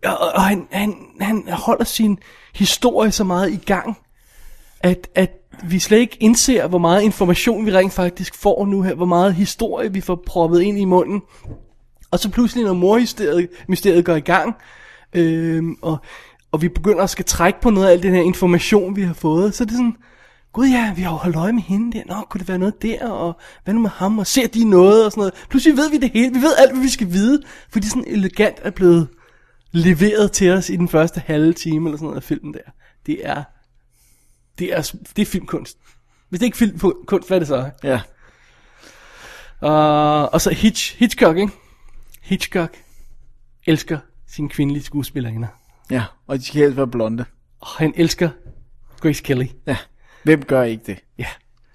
og, 0.06 0.18
og 0.36 0.42
han, 0.42 0.68
han, 0.72 0.96
han 1.20 1.44
holder 1.50 1.86
sin 1.86 2.20
historie 2.56 3.12
så 3.12 3.24
meget 3.24 3.52
i 3.52 3.60
gang, 3.66 3.98
at, 4.80 5.08
at 5.16 5.32
vi 5.64 5.80
slet 5.80 5.98
ikke 5.98 6.18
indser, 6.20 6.68
hvor 6.68 6.78
meget 6.78 7.02
information 7.02 7.66
vi 7.66 7.72
rent 7.72 7.94
faktisk 7.94 8.36
får 8.36 8.66
nu 8.66 8.82
her, 8.82 8.94
hvor 8.94 9.06
meget 9.06 9.36
historie 9.36 9.94
vi 9.94 10.02
får 10.02 10.24
proppet 10.26 10.62
ind 10.62 10.80
i 10.80 10.86
munden. 10.86 11.22
Og 12.12 12.20
så 12.20 12.30
pludselig, 12.30 12.66
når 12.66 12.74
mormysteriet 12.74 13.48
mysteriet 13.68 14.06
går 14.06 14.16
i 14.16 14.20
gang, 14.20 14.56
øh, 15.14 15.64
og, 15.82 15.98
og 16.52 16.62
vi 16.62 16.70
begynder 16.70 17.04
at 17.04 17.10
skal 17.10 17.26
trække 17.26 17.62
på 17.62 17.70
noget 17.70 17.88
af 17.88 17.92
al 17.92 18.04
den 18.04 18.14
her 18.14 18.22
information, 18.22 18.96
vi 18.96 19.02
har 19.02 19.14
fået, 19.14 19.56
så 19.56 19.64
er 19.64 19.66
det 19.66 19.76
sådan, 19.76 19.96
Gud 20.54 20.68
ja, 20.68 20.94
vi 20.96 21.02
har 21.02 21.12
jo 21.12 21.18
holdt 21.18 21.36
øje 21.36 21.54
med 21.54 21.62
hende 21.62 21.98
der. 21.98 22.04
Nå, 22.06 22.16
kunne 22.30 22.40
det 22.40 22.48
være 22.48 22.58
noget 22.60 22.82
der? 22.82 23.10
Og 23.10 23.40
hvad 23.64 23.74
nu 23.74 23.80
med 23.80 23.90
ham? 23.90 24.20
Og 24.20 24.28
ser 24.28 24.48
de 24.48 24.64
noget? 24.64 25.06
Og 25.06 25.12
sådan 25.12 25.22
noget. 25.22 25.34
Pludselig 25.50 25.78
ved 25.78 25.90
vi 25.90 25.98
det 25.98 26.12
hele. 26.14 26.34
Vi 26.34 26.42
ved 26.42 26.54
alt, 26.58 26.72
hvad 26.72 26.82
vi 26.82 26.90
skal 26.90 27.12
vide. 27.12 27.42
Fordi 27.70 27.88
sådan 27.88 28.04
elegant 28.08 28.56
er 28.62 28.70
blevet 28.70 29.08
leveret 29.72 30.32
til 30.32 30.52
os 30.52 30.70
i 30.70 30.76
den 30.76 30.90
første 30.90 31.20
halve 31.20 31.54
time 31.54 31.90
eller 31.90 31.98
sådan 31.98 32.06
noget 32.06 32.18
af 32.18 32.24
filmen 32.24 32.54
der. 32.54 32.72
Det 33.06 33.28
er, 33.28 33.44
det 34.60 34.74
er, 34.74 34.94
det 35.16 35.22
er 35.22 35.26
filmkunst. 35.26 35.78
Hvis 36.30 36.40
det 36.40 36.46
ikke 36.46 36.56
er 36.56 36.58
filmkunst, 36.80 37.28
hvad 37.28 37.38
er 37.38 37.40
det 37.40 37.48
så? 37.48 37.70
Ja. 37.84 38.02
Uh, 39.62 40.34
og 40.34 40.42
så 40.42 40.50
Hitch, 40.50 40.98
Hitchcock, 40.98 41.38
ikke? 41.38 41.54
Hitchcock 42.22 42.78
elsker 43.66 44.00
sine 44.28 44.50
kvindelige 44.50 44.84
skuespillerinder. 44.84 45.48
Ja, 45.92 46.04
og 46.28 46.38
de 46.38 46.46
skal 46.46 46.62
helst 46.62 46.78
være 46.78 46.88
blonde. 46.88 47.26
Og 47.60 47.68
han 47.68 47.94
elsker 47.96 48.30
Grace 49.00 49.24
Kelly. 49.24 49.46
Ja, 49.68 49.78
hvem 50.24 50.44
gør 50.44 50.64
ikke 50.64 50.84
det? 50.86 51.00
Ja. 51.18 51.28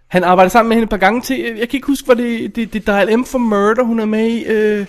Han 0.07 0.25
arbejder 0.25 0.49
sammen 0.49 0.69
med 0.69 0.77
hende 0.77 0.85
et 0.85 0.91
par 0.91 0.97
gange 0.97 1.21
til. 1.21 1.41
Jeg 1.41 1.69
kan 1.69 1.79
ikke 1.79 1.87
huske, 1.87 2.07
hvad 2.07 2.17
det, 2.17 2.57
det, 2.57 2.73
det 2.73 2.87
Dial 2.87 3.19
M 3.19 3.25
for 3.25 3.39
Murder, 3.39 3.83
hun 3.83 4.01
er 4.01 4.05
med 4.05 4.27
i. 4.27 4.45
Øh, 4.45 4.87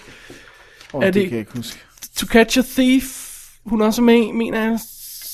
Oh, 0.94 1.04
er 1.04 1.06
det, 1.06 1.14
det, 1.14 1.24
kan 1.24 1.32
jeg 1.32 1.40
ikke 1.40 1.56
huske. 1.56 1.80
To 2.18 2.28
Catch 2.28 2.60
a 2.60 2.62
Thief, 2.62 3.04
hun 3.66 3.82
er 3.82 3.86
også 3.86 4.02
med 4.02 4.16
i, 4.16 4.32
mener 4.32 4.62
jeg. 4.62 4.80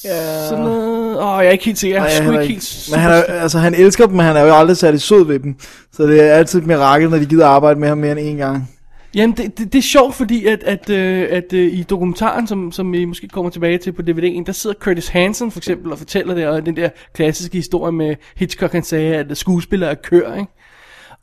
Ja. 0.03 0.47
Sådan 0.49 0.63
noget. 0.63 1.17
Åh, 1.17 1.37
jeg 1.39 1.45
er 1.45 1.51
ikke 1.51 1.65
helt 1.65 1.77
sikker. 1.77 1.97
Jeg 1.97 2.17
er 2.17 2.23
sgu 2.23 2.31
ikke 2.31 2.53
helt 2.53 2.87
Men 2.91 2.99
han, 2.99 3.11
er, 3.11 3.23
altså, 3.23 3.59
han 3.59 3.73
elsker 3.73 4.05
dem, 4.05 4.15
men 4.15 4.25
han 4.25 4.37
er 4.37 4.41
jo 4.41 4.55
aldrig 4.55 4.77
særlig 4.77 5.01
sød 5.01 5.25
ved 5.25 5.39
dem. 5.39 5.55
Så 5.91 6.03
det 6.03 6.23
er 6.23 6.33
altid 6.33 6.59
et 6.59 6.67
mirakel, 6.67 7.09
når 7.09 7.17
de 7.17 7.25
gider 7.25 7.47
arbejde 7.47 7.79
med 7.79 7.87
ham 7.87 7.97
mere 7.97 8.11
end 8.11 8.19
en 8.19 8.37
gang. 8.37 8.69
Jamen, 9.15 9.37
det, 9.37 9.57
det, 9.57 9.73
det 9.73 9.79
er 9.79 9.83
sjovt, 9.83 10.15
fordi 10.15 10.45
at, 10.45 10.63
at, 10.63 10.89
øh, 10.89 11.27
at 11.29 11.53
øh, 11.53 11.73
i 11.73 11.83
dokumentaren, 11.83 12.47
som, 12.47 12.71
som 12.71 12.93
vi 12.93 13.05
måske 13.05 13.27
kommer 13.27 13.51
tilbage 13.51 13.77
til 13.77 13.91
på 13.91 14.01
DVD'en, 14.01 14.43
der 14.45 14.51
sidder 14.51 14.75
Curtis 14.79 15.07
Hanson 15.07 15.51
for 15.51 15.59
eksempel 15.59 15.91
og 15.91 15.97
fortæller 15.97 16.33
det, 16.33 16.47
og 16.47 16.65
den 16.65 16.75
der 16.75 16.89
klassiske 17.13 17.57
historie 17.57 17.91
med 17.91 18.15
Hitchcock, 18.35 18.73
han 18.73 18.83
sagde, 18.83 19.15
at 19.15 19.37
skuespillere 19.37 19.91
er 19.91 19.95
kør, 19.95 20.33
ikke? 20.33 20.51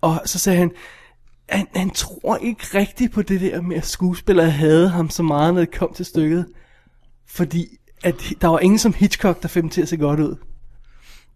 Og 0.01 0.21
så 0.25 0.39
sagde 0.39 0.59
han, 0.59 0.71
han, 1.51 1.67
han 1.75 1.91
tror 1.91 2.37
ikke 2.37 2.65
rigtigt 2.75 3.13
på 3.13 3.23
det 3.23 3.41
der 3.41 3.61
med, 3.61 3.77
at 3.77 3.87
skuespillere 3.87 4.51
havde 4.51 4.89
ham 4.89 5.11
så 5.11 5.23
meget, 5.23 5.55
når 5.55 5.61
det 5.61 5.71
kom 5.71 5.93
til 5.95 6.05
stykket. 6.05 6.47
Fordi 7.29 7.67
at 8.05 8.15
der 8.41 8.49
var 8.49 8.59
ingen 8.59 8.79
som 8.79 8.95
Hitchcock, 8.95 9.43
der 9.43 9.49
fik 9.49 9.63
dem 9.63 9.71
til 9.71 9.83
at 9.83 9.89
se 9.89 9.97
godt 9.97 10.21
ud. 10.21 10.37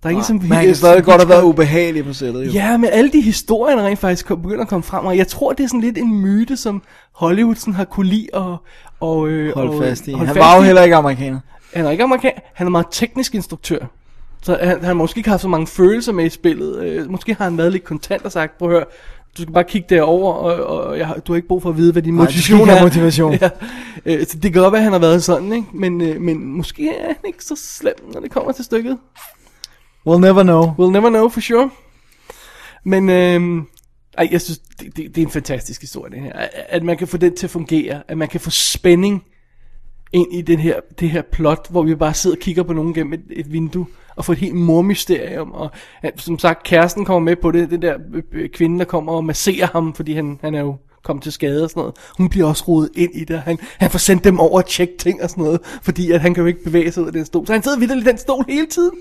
Der 0.02 0.08
er 0.08 0.10
ingen 0.10 0.24
som 0.24 0.36
Men 0.36 0.52
han 0.52 0.64
kan 0.64 0.74
stadig 0.74 1.04
godt 1.04 1.20
have 1.20 1.28
været 1.28 1.42
ubehagelig 1.42 2.04
på 2.04 2.12
sættet, 2.12 2.46
jo. 2.46 2.50
Ja, 2.50 2.76
men 2.76 2.90
alle 2.92 3.12
de 3.12 3.20
historier, 3.20 3.76
der 3.76 3.86
rent 3.86 3.98
faktisk 3.98 4.26
kom, 4.26 4.42
begynder 4.42 4.62
at 4.62 4.68
komme 4.68 4.82
frem, 4.82 5.06
og 5.06 5.16
jeg 5.16 5.28
tror, 5.28 5.52
det 5.52 5.64
er 5.64 5.68
sådan 5.68 5.80
lidt 5.80 5.98
en 5.98 6.20
myte, 6.20 6.56
som 6.56 6.82
Hollywood 7.12 7.54
sådan 7.54 7.74
har 7.74 7.84
kunne 7.84 8.06
lide 8.06 8.28
og, 8.32 8.56
og, 9.00 9.28
øh, 9.28 9.54
Hold 9.54 9.68
og, 9.68 9.82
fast 9.82 10.08
i. 10.08 10.12
holde 10.12 10.26
Han 10.26 10.34
fast 10.34 10.44
var 10.44 10.56
jo 10.56 10.62
heller 10.62 10.82
ikke 10.82 10.96
amerikaner. 10.96 11.40
Han 11.74 11.86
er 11.86 11.90
ikke 11.90 12.04
amerikaner, 12.04 12.40
han 12.54 12.66
er 12.66 12.70
meget 12.70 12.86
teknisk 12.90 13.34
instruktør. 13.34 13.86
Så 14.44 14.58
han, 14.60 14.68
han 14.68 14.84
har 14.84 14.94
måske 14.94 15.18
ikke 15.18 15.30
haft 15.30 15.42
så 15.42 15.48
mange 15.48 15.66
følelser 15.66 16.12
med 16.12 16.24
i 16.24 16.28
spillet. 16.28 16.82
Øh, 16.82 17.10
måske 17.10 17.34
har 17.34 17.44
han 17.44 17.58
været 17.58 17.72
lidt 17.72 17.84
kontant 17.84 18.24
og 18.24 18.32
sagt, 18.32 18.58
prøv 18.58 18.68
at 18.68 18.74
høre, 18.74 18.84
du 19.36 19.42
skal 19.42 19.54
bare 19.54 19.64
kigge 19.64 19.86
derover 19.88 20.32
og, 20.32 20.78
og 20.78 20.98
jeg, 20.98 21.14
du 21.26 21.32
har 21.32 21.36
ikke 21.36 21.48
brug 21.48 21.62
for 21.62 21.70
at 21.70 21.76
vide, 21.76 21.92
hvad 21.92 22.02
din 22.02 22.14
motivation 22.14 22.68
er. 22.68 22.82
motivation. 22.82 23.32
ja. 23.42 23.50
øh, 24.06 24.26
så 24.26 24.38
det 24.38 24.52
kan 24.52 24.62
godt 24.62 24.72
være, 24.72 24.80
at 24.80 24.84
han 24.84 24.92
har 24.92 25.00
været 25.00 25.24
sådan, 25.24 25.52
ikke? 25.52 25.66
Men, 25.74 26.00
øh, 26.00 26.20
men 26.20 26.44
måske 26.44 26.88
er 26.88 27.06
han 27.06 27.16
ikke 27.26 27.44
så 27.44 27.56
slem, 27.56 27.94
når 28.12 28.20
det 28.20 28.30
kommer 28.30 28.52
til 28.52 28.64
stykket. 28.64 28.98
We'll 30.08 30.18
never 30.18 30.42
know. 30.42 30.62
We'll 30.64 30.92
never 30.92 31.08
know 31.08 31.28
for 31.28 31.40
sure. 31.40 31.70
Men 32.84 33.10
øhm, 33.10 33.66
ej, 34.18 34.28
jeg 34.32 34.40
synes, 34.40 34.58
det, 34.58 34.96
det, 34.96 35.14
det 35.14 35.18
er 35.18 35.26
en 35.26 35.32
fantastisk 35.32 35.80
historie, 35.80 36.10
det 36.10 36.20
her. 36.20 36.32
At, 36.32 36.50
at 36.68 36.82
man 36.82 36.96
kan 36.96 37.08
få 37.08 37.16
den 37.16 37.36
til 37.36 37.46
at 37.46 37.50
fungere. 37.50 38.02
At 38.08 38.18
man 38.18 38.28
kan 38.28 38.40
få 38.40 38.50
spænding 38.50 39.24
ind 40.12 40.34
i 40.34 40.42
den 40.42 40.58
her, 40.58 40.80
det 41.00 41.10
her 41.10 41.22
plot, 41.22 41.70
hvor 41.70 41.82
vi 41.82 41.94
bare 41.94 42.14
sidder 42.14 42.36
og 42.36 42.40
kigger 42.40 42.62
på 42.62 42.72
nogen 42.72 42.94
gennem 42.94 43.12
et, 43.12 43.24
et 43.30 43.52
vindue, 43.52 43.86
og 44.16 44.24
få 44.24 44.32
et 44.32 44.38
helt 44.38 44.54
mormysterium. 44.54 45.52
Og 45.52 45.70
at, 46.02 46.20
som 46.20 46.38
sagt, 46.38 46.62
kæresten 46.62 47.04
kommer 47.04 47.30
med 47.30 47.36
på 47.36 47.50
det. 47.50 47.70
Den 47.70 47.82
der 47.82 47.94
øh, 48.14 48.22
øh, 48.32 48.48
kvinde, 48.48 48.78
der 48.78 48.84
kommer 48.84 49.12
og 49.12 49.24
masserer 49.24 49.66
ham, 49.66 49.94
fordi 49.94 50.12
han, 50.12 50.38
han 50.40 50.54
er 50.54 50.60
jo 50.60 50.76
kommet 51.04 51.22
til 51.22 51.32
skade 51.32 51.64
og 51.64 51.70
sådan 51.70 51.80
noget. 51.80 51.94
Hun 52.16 52.28
bliver 52.28 52.46
også 52.46 52.64
rodet 52.68 52.90
ind 52.94 53.14
i 53.14 53.24
det. 53.24 53.40
Han, 53.40 53.58
han 53.78 53.90
får 53.90 53.98
sendt 53.98 54.24
dem 54.24 54.40
over 54.40 54.58
at 54.58 54.66
tjekke 54.66 54.94
ting 54.98 55.22
og 55.22 55.30
sådan 55.30 55.44
noget, 55.44 55.60
fordi 55.82 56.10
at 56.10 56.20
han 56.20 56.34
kan 56.34 56.40
jo 56.40 56.46
ikke 56.46 56.64
bevæge 56.64 56.92
sig 56.92 57.02
ud 57.02 57.06
af 57.06 57.12
den 57.12 57.24
stol. 57.24 57.46
Så 57.46 57.52
han 57.52 57.62
sidder 57.62 57.78
vildt 57.78 58.06
i 58.06 58.10
den 58.10 58.18
stol 58.18 58.44
hele 58.48 58.66
tiden. 58.66 58.94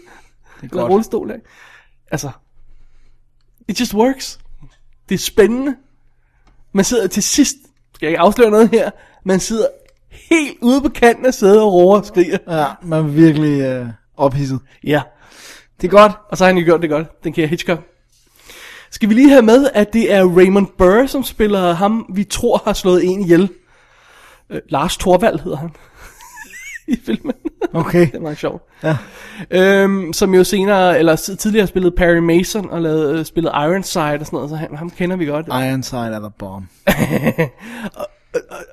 Det 0.61 0.71
er 0.71 0.77
godt. 0.77 0.91
rullestol, 0.91 1.31
ikke? 1.31 1.45
Altså, 2.11 2.29
it 3.67 3.79
just 3.79 3.93
works. 3.93 4.39
Det 5.09 5.15
er 5.15 5.19
spændende. 5.19 5.75
Man 6.73 6.85
sidder 6.85 7.07
til 7.07 7.23
sidst, 7.23 7.55
skal 7.93 8.05
jeg 8.05 8.11
ikke 8.11 8.19
afsløre 8.19 8.51
noget 8.51 8.69
her, 8.69 8.91
man 9.25 9.39
sidder 9.39 9.65
helt 10.11 10.57
ude 10.61 10.81
på 10.81 10.89
kanten 10.89 11.25
af 11.25 11.33
sædet 11.33 11.61
og 11.61 11.73
roer 11.73 11.99
og 11.99 12.05
skriger. 12.05 12.37
Ja, 12.47 12.65
man 12.83 13.15
virkelig 13.15 13.61
øh, 13.61 13.87
ophidset. 14.17 14.59
Ja. 14.83 15.01
Det 15.81 15.87
er 15.87 15.91
godt. 15.91 16.11
Og 16.29 16.37
så 16.37 16.43
har 16.43 16.49
han 16.51 16.57
jo 16.57 16.65
gjort 16.65 16.81
det 16.81 16.89
godt, 16.89 17.23
den 17.23 17.33
kære 17.33 17.47
Hitchcock. 17.47 17.81
Skal 18.91 19.09
vi 19.09 19.13
lige 19.13 19.29
have 19.29 19.41
med, 19.41 19.69
at 19.73 19.93
det 19.93 20.13
er 20.13 20.23
Raymond 20.37 20.67
Burr, 20.77 21.05
som 21.05 21.23
spiller 21.23 21.73
ham, 21.73 22.05
vi 22.15 22.23
tror 22.23 22.61
har 22.65 22.73
slået 22.73 23.05
en 23.05 23.21
ihjel. 23.21 23.49
Øh, 24.49 24.59
Lars 24.69 24.97
Thorvald 24.97 25.39
hedder 25.39 25.57
han. 25.57 25.69
I 26.87 26.97
filmen. 27.05 27.33
Okay. 27.73 28.05
det 28.11 28.15
er 28.15 28.19
meget 28.19 28.37
sjovt. 28.37 28.63
Ja. 28.83 28.97
Øhm, 29.51 30.13
som 30.13 30.33
jo 30.33 30.43
senere, 30.43 30.99
eller 30.99 31.15
tid- 31.15 31.35
tidligere 31.35 31.67
spillet 31.67 31.95
Perry 31.95 32.17
Mason 32.17 32.69
og 32.69 32.81
lavet, 32.81 33.19
øh, 33.19 33.25
spillet 33.25 33.51
Ironside 33.55 34.19
og 34.19 34.25
sådan 34.25 34.37
noget, 34.37 34.49
så 34.49 34.55
han, 34.55 34.75
ham 34.75 34.89
kender 34.89 35.15
vi 35.15 35.25
godt. 35.25 35.47
Ironside 35.47 36.01
er 36.01 36.19
der 36.19 36.29
bomb. 36.29 36.65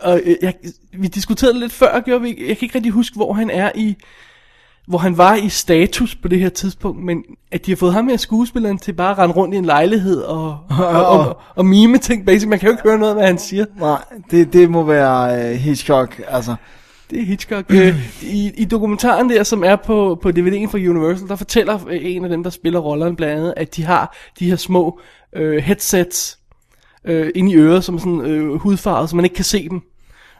Og 0.00 0.20
øh, 0.24 0.36
jeg, 0.42 0.54
vi 0.92 1.06
diskuterede 1.08 1.58
lidt 1.58 1.72
før, 1.72 2.00
gjorde 2.00 2.22
vi, 2.22 2.28
jeg 2.28 2.56
kan 2.56 2.66
ikke 2.66 2.74
rigtig 2.74 2.92
huske, 2.92 3.16
hvor 3.16 3.32
han 3.32 3.50
er 3.50 3.72
i, 3.74 3.96
hvor 4.88 4.98
han 4.98 5.18
var 5.18 5.34
i 5.34 5.48
status 5.48 6.14
på 6.14 6.28
det 6.28 6.40
her 6.40 6.48
tidspunkt, 6.48 7.04
men 7.04 7.24
at 7.52 7.66
de 7.66 7.70
har 7.70 7.76
fået 7.76 7.92
ham 7.92 8.04
med 8.04 8.18
skuespilleren 8.18 8.78
til 8.78 8.92
bare 8.92 9.10
at 9.10 9.18
rende 9.18 9.34
rundt 9.34 9.54
i 9.54 9.58
en 9.58 9.64
lejlighed 9.64 10.20
og, 10.20 10.58
og, 10.70 10.86
og, 10.86 11.06
og, 11.06 11.40
og 11.56 11.66
mime 11.66 11.98
ting, 11.98 12.26
basic. 12.26 12.48
Man 12.48 12.58
kan 12.58 12.66
jo 12.66 12.72
ikke 12.72 12.82
høre 12.82 12.98
noget, 12.98 13.14
hvad 13.14 13.26
han 13.26 13.38
siger. 13.38 13.64
Nej, 13.78 13.98
det, 14.30 14.52
det 14.52 14.70
må 14.70 14.82
være 14.82 15.50
øh, 15.50 15.56
Hitchcock, 15.56 16.20
altså. 16.28 16.54
Det 17.10 17.20
er 17.20 17.24
Hitchcock. 17.24 17.66
Øh, 17.70 18.22
i, 18.22 18.52
I 18.56 18.64
dokumentaren 18.64 19.30
der, 19.30 19.42
som 19.42 19.64
er 19.64 19.76
på, 19.76 20.18
på 20.22 20.28
DVD'en 20.28 20.70
fra 20.70 20.78
Universal, 20.78 21.28
der 21.28 21.36
fortæller 21.36 21.78
øh, 21.88 21.98
en 22.00 22.24
af 22.24 22.30
dem, 22.30 22.42
der 22.42 22.50
spiller 22.50 22.80
rollerne 22.80 23.16
blandt 23.16 23.34
andet, 23.34 23.54
at 23.56 23.76
de 23.76 23.84
har 23.84 24.16
de 24.38 24.48
her 24.48 24.56
små 24.56 25.00
øh, 25.36 25.56
headsets 25.56 26.38
øh, 27.04 27.30
inde 27.34 27.52
i 27.52 27.56
øret, 27.56 27.84
som 27.84 27.94
er 27.94 27.98
sådan 27.98 28.20
øh, 28.20 28.54
hudfarvet, 28.54 29.10
så 29.10 29.16
man 29.16 29.24
ikke 29.24 29.34
kan 29.34 29.44
se 29.44 29.68
dem. 29.68 29.82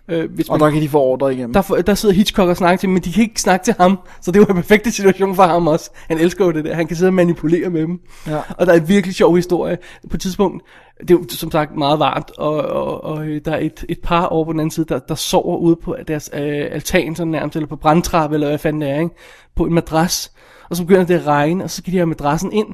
Øh, 0.09 0.31
hvis 0.35 0.49
Og 0.49 0.61
der 0.61 0.71
kan 0.71 0.83
de 0.83 0.89
få 0.89 0.99
ordre 1.01 1.35
igennem. 1.35 1.53
der, 1.53 1.63
der 1.87 1.95
sidder 1.95 2.15
Hitchcock 2.15 2.49
og 2.49 2.57
snakker 2.57 2.77
til 2.77 2.87
dem, 2.87 2.95
men 2.95 3.03
de 3.03 3.13
kan 3.13 3.23
ikke 3.23 3.41
snakke 3.41 3.65
til 3.65 3.75
ham, 3.79 3.99
så 4.21 4.31
det 4.31 4.41
var 4.41 4.47
en 4.47 4.55
perfekte 4.55 4.93
situation 4.93 5.35
for 5.35 5.43
ham 5.43 5.67
også. 5.67 5.91
Han 6.09 6.19
elsker 6.19 6.45
jo 6.45 6.51
det 6.53 6.65
der, 6.65 6.75
han 6.75 6.87
kan 6.87 6.97
sidde 6.97 7.09
og 7.09 7.15
manipulere 7.15 7.71
med 7.71 7.81
dem. 7.81 8.01
Ja. 8.27 8.41
Og 8.59 8.67
der 8.67 8.73
er 8.73 8.77
en 8.77 8.89
virkelig 8.89 9.15
sjov 9.15 9.37
historie. 9.37 9.79
På 10.11 10.15
et 10.15 10.21
tidspunkt, 10.21 10.63
det 11.01 11.11
er 11.11 11.15
jo 11.15 11.25
som 11.29 11.51
sagt 11.51 11.77
meget 11.77 11.99
varmt, 11.99 12.31
og, 12.39 12.57
og, 12.57 13.05
og 13.05 13.27
øh, 13.27 13.41
der 13.45 13.53
er 13.53 13.59
et, 13.59 13.85
et 13.89 13.99
par 14.03 14.27
over 14.27 14.45
på 14.45 14.53
den 14.53 14.61
anden 14.61 14.71
side, 14.71 14.87
der, 14.89 14.99
der 14.99 15.15
sover 15.15 15.57
ude 15.57 15.77
på 15.85 15.97
deres 16.09 16.31
øh, 16.35 16.67
altan, 16.71 17.17
sådan 17.17 17.31
nærmest, 17.31 17.57
eller 17.57 17.69
på 17.69 17.77
brandtrappe, 17.77 18.35
eller 18.37 18.49
hvad 18.49 18.59
fanden 18.59 18.83
det 18.83 18.91
er, 18.91 19.01
ikke? 19.01 19.15
på 19.57 19.65
en 19.65 19.75
madras. 19.75 20.33
Og 20.71 20.77
så 20.77 20.85
begynder 20.85 21.05
det 21.05 21.15
at 21.15 21.27
regne, 21.27 21.65
og 21.65 21.71
så 21.71 21.77
skal 21.77 21.93
de 21.93 21.99
have 21.99 22.07
madrassen 22.07 22.53
ind. 22.53 22.67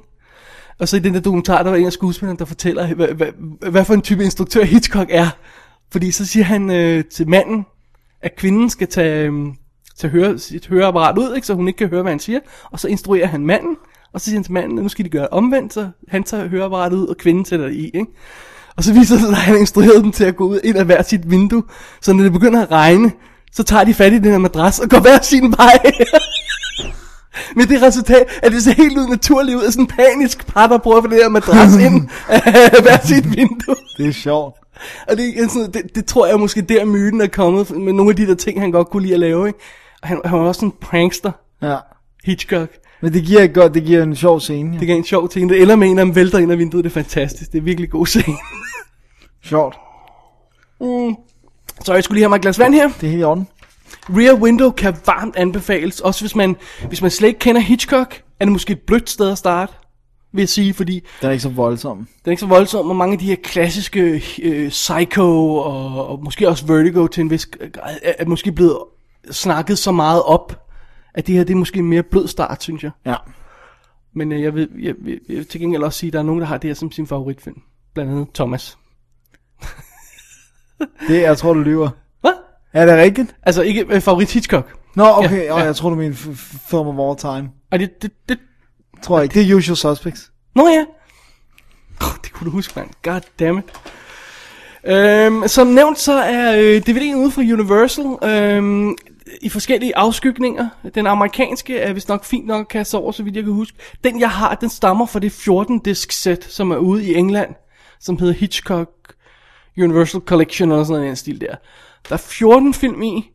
Og 0.79 0.89
så 0.89 0.97
i 0.97 1.01
den 1.01 1.15
der 1.15 1.21
dokumentar, 1.21 1.63
der 1.63 1.71
var 1.71 1.77
en 1.77 1.87
af 1.87 1.93
skuespillerne, 1.93 2.39
der 2.39 2.45
fortæller, 2.45 2.95
hvad, 2.95 3.09
hvad, 3.09 3.27
hvad 3.71 3.85
for 3.85 3.95
en 3.95 4.03
type 4.03 4.25
instruktør 4.25 4.65
Hitchcock 4.65 5.09
er. 5.11 5.29
Fordi 5.93 6.11
så 6.11 6.27
siger 6.27 6.45
han 6.45 6.71
øh, 6.71 7.05
til 7.05 7.29
manden, 7.29 7.67
at 8.23 8.37
kvinden 8.37 8.71
skal 8.71 8.89
tage, 8.89 9.31
øh, 9.31 9.47
tage 9.99 10.11
høre, 10.11 10.39
sit 10.39 10.67
høreapparat 10.67 11.19
ud, 11.19 11.35
ikke, 11.35 11.47
så 11.47 11.55
hun 11.55 11.69
ikke 11.69 11.79
kan 11.79 11.89
høre, 11.89 12.03
hvad 12.03 12.13
han 12.13 12.19
siger. 12.19 12.41
Og 12.71 12.81
så 12.81 12.89
instruerer 12.89 13.27
han 13.27 13.47
manden, 13.47 13.77
og 14.13 14.21
så 14.21 14.25
siger 14.25 14.37
han 14.37 14.45
til 14.45 14.53
manden, 14.53 14.79
at 14.79 14.83
nu 14.83 14.89
skal 14.89 15.05
de 15.05 15.11
gøre 15.11 15.23
det 15.23 15.31
omvendt, 15.31 15.75
så 15.75 15.89
han 16.09 16.23
tager 16.23 16.49
høreapparatet 16.49 16.97
ud, 16.97 17.07
og 17.07 17.17
kvinden 17.17 17.45
sætter 17.45 17.67
det 17.67 17.75
i. 17.75 17.85
Ikke? 17.85 18.07
Og 18.77 18.85
så 18.85 18.93
viser 18.93 19.15
det 19.15 19.25
sig, 19.25 19.31
at 19.31 19.37
han 19.37 19.57
instruerede 19.57 20.03
dem 20.03 20.13
til 20.13 20.25
at 20.25 20.37
gå 20.37 20.45
ud 20.45 20.61
ind 20.65 20.77
af 20.77 20.85
hver 20.85 21.03
sit 21.03 21.31
vindue. 21.31 21.63
Så 22.01 22.13
når 22.13 22.23
det 22.23 22.33
begynder 22.33 22.63
at 22.63 22.71
regne, 22.71 23.13
så 23.53 23.63
tager 23.63 23.85
de 23.85 23.95
fat 23.95 24.13
i 24.13 24.19
den 24.19 24.31
her 24.31 24.39
madras 24.39 24.79
og 24.79 24.89
går 24.89 25.01
hver 25.01 25.23
sin 25.23 25.53
vej. 25.53 25.79
Med 27.57 27.67
det 27.67 27.83
resultat, 27.83 28.41
at 28.43 28.53
det 28.53 28.65
ser 28.65 28.73
helt 28.73 28.99
ud 28.99 29.09
naturligt 29.09 29.57
ud 29.57 29.63
af 29.63 29.73
sådan 29.73 29.85
en 29.85 29.87
panisk 29.87 30.47
par, 30.47 30.67
der 30.67 30.79
prøver 30.79 30.97
at 30.97 31.05
få 31.05 31.11
det 31.11 31.19
her 31.23 31.29
madras 31.29 31.77
ind 31.77 32.09
af 32.29 32.83
hver 32.83 32.99
sit 33.05 33.37
vindue. 33.37 33.77
Det 33.97 34.09
er 34.09 34.13
sjovt. 34.13 34.66
Og 35.09 35.17
det, 35.17 35.51
sådan, 35.51 35.73
det, 35.73 35.95
det 35.95 36.07
tror 36.07 36.27
jeg 36.27 36.41
måske 36.41 36.63
der 36.63 36.85
myten 36.85 37.21
er 37.21 37.27
kommet 37.27 37.71
med 37.71 37.93
nogle 37.93 38.11
af 38.11 38.17
de 38.17 38.27
der 38.27 38.35
ting, 38.35 38.61
han 38.61 38.71
godt 38.71 38.91
kunne 38.91 39.03
lide 39.03 39.15
at 39.15 39.21
lave. 39.21 39.47
Ikke? 39.47 39.59
Og 40.03 40.09
Han, 40.09 40.21
han 40.25 40.39
var 40.39 40.47
også 40.47 40.65
en 40.65 40.73
prankster, 40.81 41.33
Ja. 41.63 41.77
Hitchcock. 42.25 42.71
Men 43.03 43.13
det 43.13 43.25
giver, 43.25 43.47
godt, 43.47 43.75
det 43.75 43.85
giver 43.85 44.03
en 44.03 44.17
sjov 44.17 44.41
scene. 44.41 44.73
Ja. 44.75 44.79
Det 44.81 44.87
gav 44.89 44.97
en 44.97 45.05
sjov 45.05 45.29
ting. 45.29 45.49
Det 45.51 45.63
ender 45.63 45.77
med 45.77 45.89
en 45.89 45.99
dem 45.99 46.15
vælter 46.15 46.39
ind 46.39 46.53
af 46.53 46.59
vinduet. 46.59 46.85
Det 46.85 46.91
er 46.91 46.95
fantastisk. 46.95 47.53
Det 47.53 47.59
er 47.59 47.63
virkelig 47.63 47.91
god 47.91 48.07
scene. 48.07 48.37
Sjovt. 49.45 49.77
Mm. 50.81 51.17
Så 51.85 51.95
jeg 51.95 52.05
skulle 52.05 52.17
lige 52.17 52.23
have 52.23 52.29
mig 52.29 52.37
et 52.37 52.43
glas 52.43 52.59
vand 52.59 52.75
her. 52.75 52.89
Det 53.01 53.07
er 53.07 53.11
helt 53.11 53.21
i 53.21 53.25
orden. 53.25 53.49
Rear 54.09 54.35
Window 54.35 54.71
kan 54.71 54.97
varmt 55.07 55.37
anbefales. 55.37 56.01
Også 56.01 56.21
hvis 56.23 56.35
man, 56.37 56.57
hvis 56.89 57.03
man 57.03 57.11
slet 57.11 57.29
ikke 57.29 57.41
kender 57.41 57.61
Hitchcock, 57.61 58.23
er 58.41 58.45
det 58.45 58.53
måske 58.53 58.73
et 58.73 58.81
blødt 58.87 59.11
sted 59.11 59.31
at 59.31 59.39
starte. 59.39 59.73
Vil 60.37 60.43
jeg 60.43 60.49
sige, 60.49 60.75
fordi 60.75 60.95
Den 61.21 61.29
er 61.29 61.31
ikke 61.31 61.43
så 61.43 61.49
voldsom. 61.49 61.97
Den 61.99 62.07
er 62.25 62.31
ikke 62.31 62.41
så 62.41 62.47
voldsom, 62.47 62.91
og 62.91 62.97
mange 62.97 63.13
af 63.13 63.19
de 63.19 63.27
her 63.27 63.37
klassiske 63.45 64.23
øh, 64.43 64.69
Psycho 64.69 65.57
og, 65.57 66.09
og 66.09 66.25
måske 66.25 66.49
også 66.49 66.67
Vertigo 66.67 67.07
til 67.07 67.21
en 67.21 67.31
vis 67.31 67.47
grad 67.47 67.97
er, 68.03 68.27
måske 68.27 68.53
blevet 68.53 68.79
snakket 69.31 69.79
så 69.79 69.93
meget 69.93 70.23
op, 70.23 70.67
at 71.15 71.27
det 71.27 71.35
her 71.35 71.45
det 71.45 71.53
er 71.53 71.59
måske 71.59 71.79
en 71.79 71.87
mere 71.89 72.03
blød 72.03 72.29
start, 72.29 72.63
synes 72.63 72.83
jeg. 72.85 72.91
Ja. 73.07 73.15
Men 74.15 74.33
øh, 74.33 74.43
jeg, 74.43 74.55
vil, 74.55 74.69
jeg, 74.79 74.95
vil, 74.99 75.21
jeg 75.29 75.37
vil 75.37 75.47
til 75.47 75.61
gengæld 75.61 75.83
også 75.83 75.99
sige, 75.99 76.09
at 76.09 76.13
der 76.13 76.19
er 76.19 76.23
nogen, 76.23 76.41
der 76.41 76.47
har 76.47 76.59
det 76.59 76.69
her 76.69 76.75
som 76.75 76.91
sin 76.93 77.07
favoritfilm. 77.07 77.63
Blandt 77.95 78.13
andet 78.13 78.29
Thomas. 78.35 78.79
Det, 81.09 81.21
jeg 81.21 81.39
tror, 81.39 81.53
du 81.53 81.61
lyver. 81.61 81.91
Hvad? 82.21 82.33
Er 82.73 82.87
det 82.87 82.97
rigtigt? 82.97 83.37
Altså 83.43 83.63
ikke 83.63 83.87
øh, 83.89 84.01
favorit 84.01 84.33
Hitchcock. 84.33 84.75
Nå, 84.97 85.05
okay. 85.05 85.31
Ja, 85.31 85.37
Ja, 85.37 85.59
ja. 85.59 85.65
jeg 85.65 85.77
tror, 85.77 85.91
du 85.91 85.97
mener 85.97 86.15
film 86.71 86.89
of 86.89 87.09
all 87.09 87.37
time. 87.37 87.51
Og 87.71 87.79
det, 87.79 88.03
det, 88.03 88.11
det, 88.29 88.39
Tror 89.03 89.19
jeg 89.19 89.25
ikke. 89.25 89.35
Det 89.35 89.51
er 89.51 89.55
Usual 89.55 89.77
Suspects. 89.77 90.31
Nå 90.55 90.69
ja. 90.69 90.85
Oh, 92.01 92.17
det 92.25 92.33
kunne 92.33 92.45
du 92.47 92.51
huske, 92.51 92.73
mand. 92.77 92.91
God 93.03 93.21
damn 93.39 93.59
it. 93.59 93.65
Øhm, 94.85 95.49
som 95.49 95.67
nævnt, 95.67 95.99
så 95.99 96.13
er 96.13 96.57
øh, 96.59 96.83
DVD'en 96.89 97.17
ude 97.17 97.31
fra 97.31 97.43
Universal 97.43 98.31
øhm, 98.31 98.97
i 99.43 99.49
forskellige 99.49 99.97
afskygninger. 99.97 100.69
Den 100.95 101.07
amerikanske 101.07 101.79
er 101.79 101.93
vist 101.93 102.09
nok 102.09 102.25
fint 102.25 102.47
nok 102.47 102.61
at 102.61 102.69
kaste 102.69 102.95
over, 102.95 103.13
så 103.13 103.23
vidt 103.23 103.37
jeg 103.37 103.45
kan 103.45 103.53
huske. 103.53 103.79
Den 104.05 104.21
jeg 104.21 104.31
har, 104.31 104.55
den 104.55 104.69
stammer 104.69 105.07
fra 105.07 105.19
det 105.19 105.33
14-disk 105.33 106.13
sæt, 106.13 106.45
som 106.45 106.71
er 106.71 106.77
ude 106.77 107.05
i 107.05 107.15
England, 107.15 107.55
som 108.01 108.19
hedder 108.19 108.35
Hitchcock 108.35 108.91
Universal 109.79 110.21
Collection 110.21 110.73
eller 110.73 110.85
sådan 110.85 111.05
en 111.05 111.17
stil 111.17 111.41
der. 111.41 111.55
Der 112.09 112.15
er 112.15 112.17
14 112.17 112.75
film 112.75 113.03
i, 113.03 113.31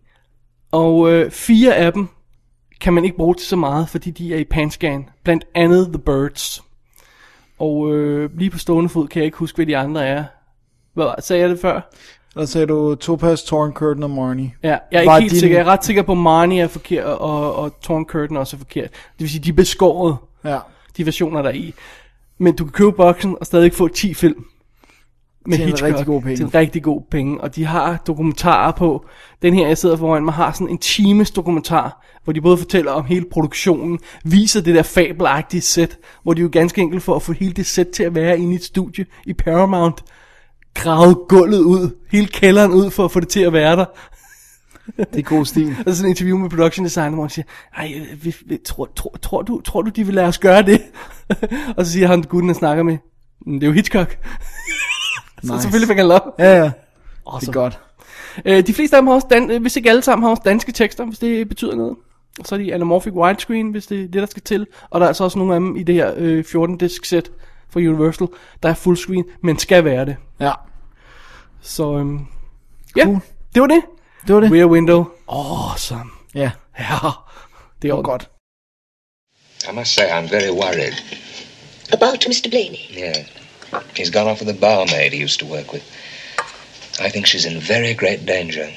og 0.72 1.12
øh, 1.12 1.32
fire 1.32 1.76
af 1.76 1.94
dem 1.94 2.08
kan 2.82 2.94
man 2.94 3.06
ikke 3.06 3.18
bruge 3.18 3.36
til 3.36 3.48
så 3.48 3.56
meget, 3.56 3.90
fordi 3.90 4.12
de 4.12 4.34
er 4.34 4.38
i 4.38 4.44
panscan. 4.44 5.10
Blandt 5.24 5.46
andet 5.56 5.88
The 5.88 6.00
Birds. 6.00 6.64
Og 7.60 7.94
øh, 7.96 8.30
lige 8.38 8.50
på 8.50 8.58
stående 8.58 8.90
fod 8.90 9.08
kan 9.08 9.20
jeg 9.20 9.26
ikke 9.26 9.38
huske, 9.38 9.56
hvad 9.56 9.66
de 9.66 9.78
andre 9.78 10.06
er. 10.08 10.24
Hvad 10.94 11.06
var- 11.06 11.16
sagde 11.22 11.42
jeg 11.42 11.50
det 11.50 11.60
før? 11.60 11.92
Eller 12.36 12.46
sagde 12.46 12.68
du 12.68 12.96
Topaz, 12.96 13.42
Torn 13.44 13.72
Curtain 13.74 14.04
og 14.04 14.10
Marnie? 14.10 14.52
Ja, 14.64 14.78
jeg 14.92 15.02
er 15.02 15.06
Var 15.06 15.18
ikke 15.18 15.22
helt 15.24 15.32
din- 15.32 15.40
sikker. 15.40 15.58
Jeg 15.58 15.66
er 15.68 15.72
ret 15.72 15.86
sikker 15.86 16.02
på, 16.02 16.12
at 16.12 16.18
Marnie 16.18 16.62
er 16.62 16.68
forkert, 16.68 17.06
og, 17.06 17.56
og 17.56 17.82
Torn 17.82 18.06
Curtain 18.06 18.38
også 18.38 18.56
er 18.56 18.58
forkert. 18.58 18.90
Det 18.92 19.20
vil 19.20 19.30
sige, 19.30 19.42
de 19.44 19.50
er 19.50 19.54
beskåret, 19.54 20.18
Ja. 20.46 20.60
de 20.98 21.06
versioner, 21.06 21.42
der 21.42 21.50
er 21.50 21.54
i. 21.54 21.74
Men 22.38 22.56
du 22.56 22.64
kan 22.64 22.72
købe 22.72 22.92
boksen 22.92 23.36
og 23.40 23.46
stadig 23.46 23.74
få 23.74 23.88
10 23.88 24.14
film. 24.14 24.46
Med 25.46 25.58
Til 25.58 25.64
en 25.64 25.70
Hitchcock, 25.70 25.90
rigtig 25.90 26.06
god 26.06 26.22
penge. 26.22 26.36
Til 26.36 26.44
en 26.46 26.56
rigtig 26.56 26.84
god 26.84 27.02
penge. 27.12 27.42
Og 27.42 27.56
de 27.56 27.66
har 27.66 27.98
dokumentarer 28.08 28.72
på. 28.72 29.06
Den 29.42 29.54
her, 29.54 29.68
jeg 29.68 29.78
sidder 29.78 29.98
foran 29.98 30.26
mig, 30.26 30.34
har 30.34 30.52
sådan 30.52 30.70
en 30.70 30.78
times 30.78 31.32
dokumentar, 31.32 32.06
hvor 32.24 32.34
de 32.34 32.42
både 32.42 32.58
fortæller 32.58 32.92
om 32.92 33.06
hele 33.06 33.26
produktionen, 33.32 34.00
viser 34.24 34.62
det 34.62 34.76
der 34.76 34.84
fabelagtige 34.84 35.62
sæt, 35.62 35.98
hvor 36.24 36.34
de 36.34 36.42
jo 36.42 36.50
ganske 36.52 36.82
enkelt 36.82 37.04
for 37.04 37.16
at 37.16 37.22
få 37.22 37.32
hele 37.34 37.54
det 37.54 37.66
sæt 37.66 37.88
til 37.88 38.04
at 38.04 38.16
være 38.16 38.40
inde 38.40 38.54
i 38.54 38.56
et 38.56 38.64
studie 38.64 39.06
i 39.26 39.34
Paramount, 39.34 40.04
gravet 40.74 41.18
gulvet 41.30 41.60
ud, 41.60 41.96
hele 42.12 42.28
kælderen 42.28 42.72
ud 42.72 42.92
for 42.92 43.06
at 43.06 43.12
få 43.12 43.20
det 43.20 43.28
til 43.28 43.40
at 43.42 43.54
være 43.54 43.76
der. 43.76 43.86
Det 44.98 45.20
er 45.20 45.22
god 45.22 45.46
stil. 45.46 45.76
Og 45.86 45.92
så 45.92 45.98
sådan 45.98 46.06
en 46.08 46.12
interview 46.12 46.38
med 46.38 46.50
production 46.50 46.86
designer, 46.86 47.14
hvor 47.16 47.24
han 47.24 47.30
siger, 47.30 47.46
ej, 47.78 47.94
øh, 47.96 48.26
vi, 48.26 48.36
vi, 48.46 48.58
tror, 48.66 48.90
tror, 48.96 49.16
tror, 49.22 49.42
du, 49.42 49.62
tror 49.62 49.82
du, 49.82 49.90
de 49.90 50.06
vil 50.06 50.16
lade 50.16 50.28
os 50.28 50.38
gøre 50.38 50.62
det? 50.62 50.82
og 51.78 51.86
så 51.86 51.92
siger 51.92 52.08
han, 52.08 52.22
gutten, 52.22 52.50
han 52.50 52.56
snakker 52.56 52.84
med, 52.84 52.98
"Mm, 53.46 53.54
det 53.60 53.64
er 53.64 53.68
jo 53.68 53.74
Hitchcock. 53.74 54.18
så 55.44 55.52
Nice. 55.54 55.62
selvfølgelig 55.62 55.88
fik 55.88 55.98
han 55.98 56.08
lov. 56.08 56.36
Ja, 56.40 56.56
ja. 56.58 56.64
Det 56.64 56.74
Awesome. 57.28 57.50
er 57.50 57.54
godt. 57.54 57.80
Øh, 58.46 58.68
de 58.68 58.74
fleste 58.74 58.96
af 58.96 59.02
dem 59.02 59.08
har 59.08 59.14
også, 59.14 59.28
dan- 59.34 59.52
øh, 59.52 59.62
hvis 59.62 59.76
ikke 59.76 59.90
alle 59.90 60.02
sammen, 60.02 60.24
har 60.24 60.30
også 60.30 60.42
danske 60.46 60.72
tekster, 60.72 61.06
hvis 61.06 61.20
det 61.20 61.50
betyder 61.50 61.76
noget. 61.76 61.96
Og 62.40 62.46
så 62.48 62.56
er 62.56 62.60
de 62.60 62.74
anamorphic 62.74 63.14
widescreen, 63.14 63.72
hvis 63.72 63.86
det 63.88 63.98
er 63.98 64.04
det, 64.08 64.14
der 64.14 64.26
skal 64.26 64.44
til. 64.44 64.68
Og 64.90 65.00
der 65.00 65.06
er 65.06 65.08
altså 65.08 65.24
også 65.24 65.38
nogle 65.38 65.54
af 65.54 65.60
dem 65.60 65.76
i 65.76 65.84
det 65.84 65.96
her 65.96 66.14
øh, 66.18 66.44
14-disk 66.48 67.06
sæt 67.06 67.30
fra 67.70 67.80
Universal, 67.80 68.28
der 68.64 68.70
er 68.70 68.74
fullscreen, 68.74 69.24
men 69.44 69.58
skal 69.60 69.86
være 69.86 70.06
det. 70.06 70.16
Ja. 70.40 70.52
Så 71.62 71.98
øhm, 71.98 72.20
ja, 72.96 73.06
det 73.56 73.62
var 73.62 73.68
det. 73.68 73.82
Det 74.28 74.36
var 74.36 74.42
det. 74.42 74.52
Rear 74.52 74.66
Window. 74.66 75.06
Awesome. 75.30 76.10
Ja. 76.36 76.52
Ja, 76.80 76.96
det 77.82 77.90
er 77.90 78.02
godt. 78.02 78.30
I 79.72 79.76
must 79.76 79.94
say 79.94 80.04
I'm 80.04 80.32
very 80.32 80.50
worried. 80.50 80.94
About 81.94 82.26
Mr. 82.28 82.50
Blaney. 82.50 82.78
Yeah. 82.98 83.16
He's 83.96 84.10
gone 84.10 84.28
off 84.28 84.40
with 84.40 84.50
a 84.50 84.54
barmaid 84.54 85.14
he 85.14 85.20
used 85.20 85.40
to 85.40 85.46
work 85.46 85.72
with. 85.72 85.84
I 87.00 87.10
think 87.10 87.26
she's 87.26 87.46
in 87.46 87.60
very 87.60 87.94
great 87.94 88.26
danger. 88.26 88.70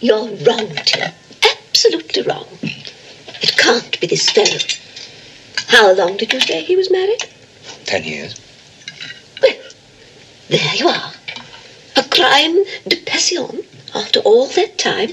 You're 0.00 0.28
wrong, 0.28 0.74
Tim. 0.84 1.12
Absolutely 1.42 2.22
wrong. 2.22 2.46
It 2.62 3.56
can't 3.56 4.00
be 4.00 4.06
this 4.06 4.30
fellow. 4.30 4.58
How 5.68 5.92
long 5.92 6.16
did 6.16 6.32
you 6.32 6.40
say 6.40 6.62
he 6.62 6.76
was 6.76 6.90
married? 6.90 7.24
Ten 7.84 8.04
years. 8.04 8.40
Well, 9.42 9.56
there 10.48 10.74
you 10.74 10.88
are. 10.88 11.12
A 11.96 12.02
crime 12.04 12.64
de 12.86 12.96
passion 13.04 13.64
after 13.94 14.20
all 14.20 14.46
that 14.48 14.78
time. 14.78 15.12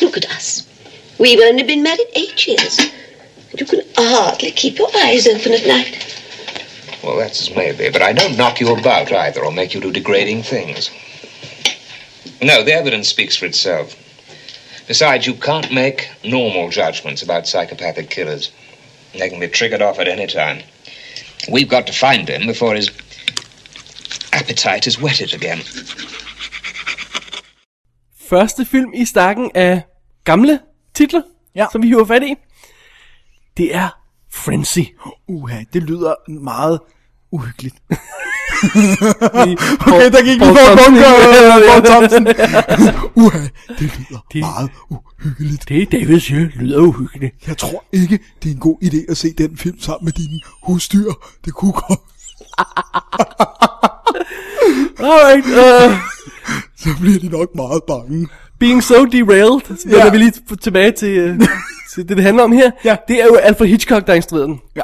Look 0.00 0.16
at 0.16 0.30
us. 0.30 0.66
We've 1.18 1.40
only 1.40 1.62
been 1.62 1.82
married 1.82 2.06
eight 2.14 2.46
years. 2.46 2.78
And 3.50 3.60
you 3.60 3.66
can 3.66 3.80
hardly 3.96 4.50
keep 4.50 4.78
your 4.78 4.90
eyes 4.96 5.26
open 5.26 5.52
at 5.52 5.66
night. 5.66 6.02
Well, 7.06 7.18
that's 7.18 7.40
as 7.40 7.54
may 7.54 7.70
be, 7.70 7.88
but 7.88 8.02
I 8.02 8.12
don't 8.12 8.36
knock 8.36 8.60
you 8.60 8.74
about 8.74 9.12
either 9.12 9.44
or 9.44 9.52
make 9.52 9.74
you 9.74 9.80
do 9.80 9.92
degrading 9.92 10.42
things. 10.42 10.90
No, 12.42 12.64
the 12.64 12.72
evidence 12.72 13.06
speaks 13.06 13.36
for 13.36 13.46
itself. 13.46 13.94
Besides, 14.88 15.24
you 15.24 15.34
can't 15.34 15.72
make 15.72 16.10
normal 16.24 16.68
judgments 16.68 17.22
about 17.22 17.46
psychopathic 17.46 18.10
killers. 18.10 18.50
They 19.12 19.30
can 19.30 19.38
be 19.38 19.46
triggered 19.46 19.82
off 19.82 20.00
at 20.00 20.08
any 20.08 20.26
time. 20.26 20.64
We've 21.48 21.68
got 21.68 21.86
to 21.86 21.92
find 21.92 22.28
him 22.28 22.44
before 22.44 22.74
his 22.74 22.90
appetite 24.32 24.88
is 24.88 25.00
whetted 25.00 25.32
again. 25.32 25.60
Første 28.28 28.64
film 28.64 28.92
i 28.94 29.04
stakken 29.04 29.50
af 29.54 29.82
gamle 30.24 30.60
titler, 30.94 31.22
ja. 31.54 31.66
som 31.72 31.82
vi 31.82 31.88
hiver 31.88 32.04
fat 32.04 32.22
i. 32.22 32.34
Det 33.56 33.74
er 33.74 33.88
Frenzy. 34.30 34.84
Uha, 35.28 35.62
det 35.72 35.82
lyder 35.82 36.30
meget 36.30 36.80
uhyggeligt. 37.32 37.76
okay, 39.86 40.10
der 40.12 40.22
gik 40.24 40.40
vi 40.40 40.44
Thompson. 40.44 40.78
bunker, 40.86 41.10
Paul 41.70 41.82
Thompsen. 41.90 42.26
Uha, 43.24 43.38
det 43.68 43.80
lyder 43.80 44.24
det, 44.32 44.40
meget 44.40 44.70
uhyggeligt. 44.90 45.68
Det 45.68 45.92
David 45.92 46.20
siger, 46.20 46.48
lyder 46.54 46.80
uhyggeligt. 46.80 47.34
Jeg 47.48 47.56
tror 47.58 47.84
ikke, 47.92 48.18
det 48.42 48.48
er 48.50 48.54
en 48.54 48.60
god 48.60 48.76
idé 48.84 49.10
at 49.10 49.16
se 49.16 49.32
den 49.38 49.56
film 49.56 49.80
sammen 49.80 50.04
med 50.04 50.12
dine 50.12 50.40
husdyr. 50.62 51.12
Det 51.44 51.52
kunne 51.54 51.72
godt. 51.72 52.00
Alright, 54.98 55.46
uh, 55.46 55.98
Så 56.76 56.88
bliver 57.00 57.18
de 57.20 57.28
nok 57.28 57.48
meget 57.54 57.82
bange. 57.86 58.28
Being 58.60 58.82
so 58.82 59.04
derailed, 59.04 59.60
så 59.76 59.88
Ja. 59.90 60.10
vi 60.10 60.18
lige 60.18 60.32
tilbage 60.62 60.92
til, 60.92 61.30
uh, 61.30 61.38
til 61.94 62.08
det, 62.08 62.16
det 62.16 62.24
handler 62.24 62.42
om 62.44 62.52
her. 62.52 62.70
Ja. 62.84 62.96
Det 63.08 63.20
er 63.22 63.24
jo 63.26 63.34
Alfred 63.34 63.68
Hitchcock, 63.68 64.06
der 64.06 64.12
har 64.12 64.16
instrueret 64.16 64.48
den. 64.48 64.60
Ja. 64.76 64.82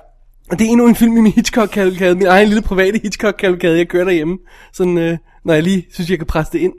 Og 0.53 0.59
det 0.59 0.67
er 0.67 0.71
endnu 0.71 0.87
en 0.87 0.95
film 0.95 1.17
i 1.17 1.21
min 1.21 1.33
Hitchcock-kalkade, 1.33 2.15
min 2.15 2.27
egen 2.27 2.49
lille 2.49 2.63
private 2.63 3.01
Hitchcock-kalkade, 3.03 3.79
jeg 3.79 3.89
kører 3.89 4.05
derhjemme, 4.05 4.39
sådan, 4.73 4.99
øh, 4.99 5.19
når 5.45 5.55
jeg 5.55 5.63
lige 5.63 5.87
synes, 5.93 6.11
jeg 6.11 6.19
kan 6.19 6.27
presse 6.27 6.53
det 6.53 6.59
ind. 6.59 6.73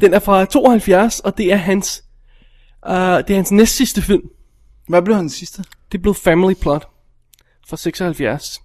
Den 0.00 0.14
er 0.14 0.18
fra 0.18 0.44
72, 0.44 1.20
og 1.20 1.38
det 1.38 1.52
er 1.52 1.56
hans, 1.56 2.04
uh, 2.86 2.92
det 2.92 3.30
er 3.30 3.34
hans 3.34 3.52
næst 3.52 3.76
sidste 3.76 4.02
film. 4.02 4.22
Hvad 4.88 5.02
blev 5.02 5.16
hans 5.16 5.32
sidste? 5.32 5.64
Det 5.92 6.02
blev 6.02 6.14
Family 6.14 6.54
Plot 6.54 6.88
fra 7.68 7.76
76. 7.76 8.60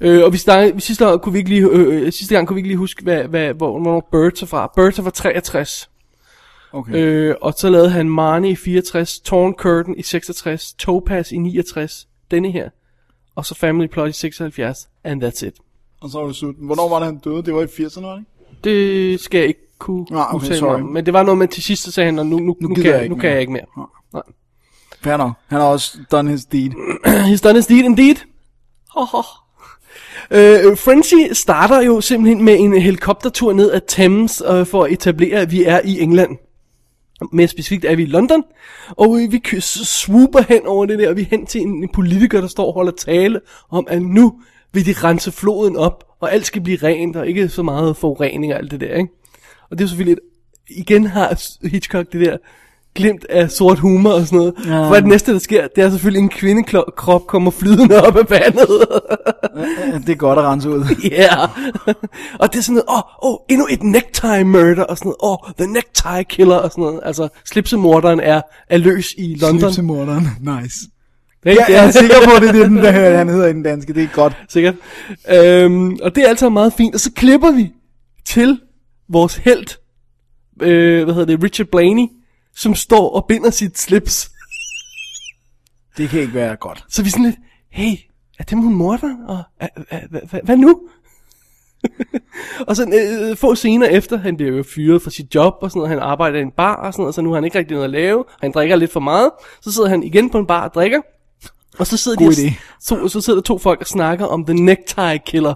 Øh, 0.00 0.24
og 0.24 0.32
vi 0.32 0.38
startede, 0.38 0.80
sidste, 0.80 1.08
år 1.08 1.16
kunne 1.16 1.32
vi 1.32 1.38
ikke 1.38 1.50
lige, 1.50 1.62
øh, 1.62 2.02
øh, 2.02 2.12
sidste 2.12 2.34
gang 2.34 2.48
kunne 2.48 2.54
vi 2.54 2.58
ikke 2.58 2.68
lige 2.68 2.78
huske, 2.78 3.02
hvad, 3.02 3.24
hvad, 3.24 3.54
hvor, 3.54 3.70
hvornår 3.70 4.08
Birds 4.12 4.42
er 4.42 4.46
fra. 4.46 4.72
Birds 4.76 4.98
er 4.98 5.02
fra 5.02 5.10
63. 5.10 5.90
Okay. 6.72 6.94
Øh, 6.94 7.34
og 7.40 7.54
så 7.56 7.70
lavede 7.70 7.90
han 7.90 8.08
Marnie 8.08 8.50
i 8.50 8.56
64, 8.56 9.20
Torn 9.20 9.54
Curtain 9.54 9.98
i 9.98 10.02
66, 10.02 10.72
Topaz 10.72 11.32
i 11.32 11.38
69, 11.38 12.08
denne 12.30 12.50
her. 12.50 12.68
Og 13.40 13.46
så 13.46 13.54
Family 13.54 13.86
Plot 13.86 14.08
i 14.08 14.12
76, 14.12 14.88
and 15.04 15.24
that's 15.24 15.46
it. 15.46 15.54
Og 16.00 16.10
så 16.10 16.18
var 16.18 16.26
det 16.26 16.36
slut. 16.36 16.54
Hvornår 16.58 16.88
var 16.88 16.96
det, 16.98 17.06
han 17.06 17.18
døde? 17.18 17.42
Det 17.42 17.54
var 17.54 17.62
i 17.62 17.64
80'erne, 17.64 18.00
var 18.06 18.12
det 18.12 18.18
ikke? 18.64 19.10
Det 19.10 19.20
skal 19.20 19.38
jeg 19.38 19.48
ikke 19.48 19.60
kunne 19.78 20.06
Ah, 20.12 20.34
okay, 20.34 20.44
udtale 20.44 20.58
sorry. 20.58 20.74
om. 20.80 20.86
Men 20.86 21.06
det 21.06 21.12
var 21.14 21.22
noget 21.22 21.38
med 21.38 21.48
til 21.48 21.62
sidst, 21.62 21.82
så 21.82 21.92
sagde 21.92 22.04
han, 22.04 22.14
"Nå, 22.14 22.22
nu, 22.22 22.38
nu, 22.38 22.56
nu, 22.60 22.68
nu, 22.68 22.74
kan, 22.74 22.84
jeg 22.84 23.08
nu 23.08 23.14
kan 23.14 23.22
mere." 23.22 23.32
jeg 23.32 23.40
ikke 23.40 23.52
mere. 23.52 23.64
Nej. 24.12 24.22
Fair 25.02 25.16
nok. 25.16 25.32
Han 25.46 25.60
har 25.60 25.66
også 25.66 25.98
done 26.12 26.30
his 26.30 26.44
deed. 26.44 26.70
He's 27.30 27.40
done 27.48 27.58
his 27.58 27.66
deed 27.66 27.84
indeed. 27.84 28.14
Ho, 28.90 29.00
ho. 29.04 29.22
Øh, 30.30 30.76
Frenzy 30.76 31.32
starter 31.32 31.80
jo 31.82 32.00
simpelthen 32.00 32.44
med 32.44 32.56
en 32.58 32.80
helikoptertur 32.82 33.52
ned 33.52 33.70
ad 33.72 33.80
Thames 33.88 34.42
øh, 34.50 34.66
for 34.66 34.84
at 34.84 34.92
etablere, 34.92 35.38
at 35.40 35.50
vi 35.50 35.62
er 35.64 35.80
i 35.84 36.00
England. 36.00 36.36
Mere 37.32 37.48
specifikt 37.48 37.84
er 37.84 37.96
vi 37.96 38.02
i 38.02 38.06
London, 38.06 38.44
og 38.90 39.18
vi 39.30 39.60
swooper 39.60 40.42
hen 40.48 40.66
over 40.66 40.86
det 40.86 40.98
der, 40.98 41.08
og 41.08 41.16
vi 41.16 41.22
er 41.22 41.26
hen 41.30 41.46
til 41.46 41.60
en, 41.60 41.82
en 41.82 41.88
politiker, 41.94 42.40
der 42.40 42.48
står 42.48 42.66
og 42.66 42.72
holder 42.72 42.92
tale 42.92 43.40
om, 43.70 43.86
at 43.90 44.02
nu 44.02 44.40
vil 44.72 44.86
de 44.86 44.92
rense 44.92 45.32
floden 45.32 45.76
op, 45.76 46.04
og 46.20 46.32
alt 46.32 46.46
skal 46.46 46.62
blive 46.62 46.78
rent, 46.82 47.16
og 47.16 47.28
ikke 47.28 47.48
så 47.48 47.62
meget 47.62 47.96
forurening 47.96 48.52
og 48.52 48.58
alt 48.58 48.70
det 48.70 48.80
der, 48.80 48.94
ikke? 48.94 49.12
Og 49.70 49.78
det 49.78 49.84
er 49.84 49.88
selvfølgelig, 49.88 50.12
et, 50.12 50.20
igen 50.76 51.06
har 51.06 51.42
Hitchcock 51.68 52.12
det 52.12 52.20
der 52.26 52.36
glimt 52.94 53.26
af 53.30 53.50
sort 53.50 53.78
humor 53.78 54.10
og 54.10 54.26
sådan 54.26 54.38
noget. 54.38 54.54
Ja. 54.66 54.88
For 54.88 54.94
det 54.94 55.06
næste, 55.06 55.32
der 55.32 55.38
sker, 55.38 55.66
det 55.76 55.84
er 55.84 55.90
selvfølgelig, 55.90 56.22
en 56.22 56.28
kvindekrop 56.28 57.26
kommer 57.26 57.50
flydende 57.50 58.02
op 58.02 58.16
af 58.16 58.30
vandet. 58.30 58.68
det 60.06 60.12
er 60.12 60.16
godt 60.16 60.38
at 60.38 60.44
rense 60.44 60.70
ud. 60.70 60.84
Ja. 61.10 61.36
og 62.38 62.52
det 62.52 62.58
er 62.58 62.62
sådan 62.62 62.74
noget, 62.74 62.84
åh, 62.88 62.96
oh, 62.96 63.32
oh, 63.32 63.38
endnu 63.48 63.66
et 63.70 63.82
necktie 63.82 64.44
murder, 64.44 64.82
og 64.82 64.98
sådan 64.98 65.08
noget, 65.08 65.16
åh, 65.22 65.48
oh, 65.48 65.52
the 65.58 65.66
necktie 65.66 66.24
killer, 66.24 66.56
og 66.56 66.70
sådan 66.70 66.82
noget. 66.82 67.00
Altså, 67.04 67.28
slipsemorderen 67.44 68.20
er, 68.20 68.40
er 68.68 68.78
løs 68.78 69.14
i 69.18 69.34
London. 69.40 69.60
Slipsemorderen. 69.60 70.28
Nice. 70.60 70.76
Ja, 71.44 71.54
jeg 71.68 71.86
er 71.86 71.90
sikker 71.90 72.16
på, 72.24 72.30
at 72.36 72.42
det 72.42 72.48
er 72.48 72.52
det, 72.52 72.66
den 72.66 72.76
der, 72.76 73.16
han 73.16 73.28
hedder 73.28 73.46
i 73.46 73.52
den 73.52 73.62
danske. 73.62 73.94
Det 73.94 74.02
er 74.02 74.08
godt. 74.14 74.36
Sikkert. 74.48 74.74
Øhm, 75.32 75.98
og 76.02 76.14
det 76.14 76.24
er 76.24 76.28
altså 76.28 76.48
meget 76.48 76.72
fint. 76.72 76.94
Og 76.94 77.00
så 77.00 77.12
klipper 77.12 77.50
vi 77.50 77.72
til 78.24 78.60
vores 79.08 79.36
held, 79.36 79.66
øh, 80.62 81.04
hvad 81.04 81.14
hedder 81.14 81.36
det, 81.36 81.44
Richard 81.44 81.66
Blaney, 81.66 82.06
som 82.56 82.74
står 82.74 83.10
og 83.10 83.24
binder 83.28 83.50
sit 83.50 83.78
slips. 83.78 84.30
Det 85.96 86.08
kan 86.08 86.20
ikke 86.20 86.34
være 86.34 86.56
godt. 86.56 86.84
Så 86.88 87.02
vi 87.02 87.06
er 87.06 87.10
sådan 87.10 87.24
lidt, 87.24 87.36
hey, 87.70 87.92
er 88.38 88.44
det 88.44 88.58
hun 88.58 88.74
morder? 88.74 89.16
Og 89.28 89.42
hva- 89.62 89.80
hva- 89.80 90.16
hva- 90.16 90.26
hva- 90.34 90.44
hvad 90.44 90.56
nu? 90.56 90.80
og 92.68 92.76
så 92.76 92.86
øh, 93.30 93.36
få 93.36 93.54
scener 93.54 93.86
efter, 93.86 94.18
han 94.18 94.36
bliver 94.36 94.52
jo 94.56 94.62
fyret 94.74 95.02
fra 95.02 95.10
sit 95.10 95.34
job 95.34 95.54
og 95.60 95.70
sådan 95.70 95.78
noget, 95.78 95.88
han 95.90 95.98
arbejder 95.98 96.38
i 96.38 96.42
en 96.42 96.50
bar 96.56 96.74
og 96.76 96.92
sådan 96.92 97.02
noget, 97.02 97.14
så 97.14 97.22
nu 97.22 97.28
har 97.30 97.34
han 97.34 97.44
ikke 97.44 97.58
rigtig 97.58 97.74
noget 97.74 97.84
at 97.84 97.90
lave, 97.90 98.24
han 98.40 98.52
drikker 98.52 98.76
lidt 98.76 98.92
for 98.92 99.00
meget, 99.00 99.30
så 99.60 99.72
sidder 99.72 99.88
han 99.88 100.02
igen 100.02 100.30
på 100.30 100.38
en 100.38 100.46
bar 100.46 100.68
og 100.68 100.74
drikker, 100.74 101.00
og 101.78 101.86
så 101.86 101.96
sidder, 101.96 102.18
God 102.18 102.32
de, 102.32 102.46
idé. 102.48 102.52
så, 102.80 103.08
så 103.08 103.20
sidder 103.20 103.36
der 103.40 103.42
to 103.44 103.58
folk 103.58 103.80
og 103.80 103.86
snakker 103.86 104.26
om 104.26 104.44
The 104.44 104.54
Necktie 104.54 105.18
Killer. 105.26 105.54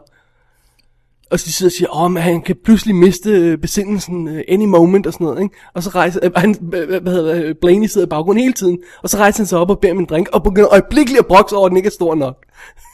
Og 1.34 1.40
så 1.40 1.46
de 1.46 1.52
sidder 1.52 1.68
og 1.68 1.72
siger, 1.72 1.96
åh, 1.96 2.10
men 2.10 2.22
han 2.22 2.42
kan 2.42 2.56
pludselig 2.64 2.94
miste 2.94 3.30
øh, 3.30 3.58
besindelsen 3.58 4.28
uh, 4.28 4.40
any 4.48 4.64
moment 4.64 5.06
og 5.06 5.12
sådan 5.12 5.24
noget, 5.24 5.42
ikke? 5.42 5.54
Og 5.74 5.82
så 5.82 5.90
rejser, 5.90 6.20
øh, 6.22 6.30
han, 6.36 6.56
øh, 6.74 7.02
hvad 7.02 7.12
hedder 7.12 7.34
det, 7.34 7.58
Blaney 7.58 7.86
sidder 7.86 8.06
i 8.06 8.08
baggrunden 8.08 8.42
hele 8.42 8.52
tiden, 8.52 8.78
og 9.02 9.10
så 9.10 9.16
rejser 9.16 9.42
han 9.42 9.46
sig 9.46 9.58
op 9.58 9.70
og 9.70 9.78
beder 9.78 9.92
om 9.92 9.98
en 9.98 10.04
drink, 10.04 10.28
og 10.32 10.42
begynder 10.42 10.72
øjeblikkeligt 10.72 11.18
at 11.18 11.26
brokse 11.26 11.56
over, 11.56 11.66
at 11.66 11.70
den 11.70 11.76
ikke 11.76 11.86
er 11.86 11.90
stor 11.90 12.14
nok. 12.14 12.36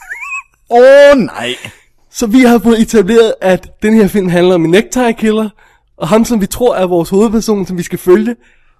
Åh, 0.71 0.79
oh, 0.79 1.19
nej. 1.19 1.55
Så 2.11 2.27
vi 2.27 2.41
har 2.41 2.59
fået 2.59 2.81
etableret, 2.81 3.35
at 3.41 3.83
den 3.83 3.95
her 3.95 4.09
film 4.09 4.29
handler 4.29 4.55
om 4.55 4.65
en 4.65 4.71
necktie 4.71 5.13
killer, 5.13 5.49
og 5.97 6.09
ham, 6.09 6.25
som 6.25 6.41
vi 6.41 6.47
tror 6.47 6.75
er 6.77 6.87
vores 6.87 7.11
hovedperson, 7.11 7.67
som 7.67 7.79
vi 7.79 7.83
skal 7.83 7.99
følge, 7.99 8.37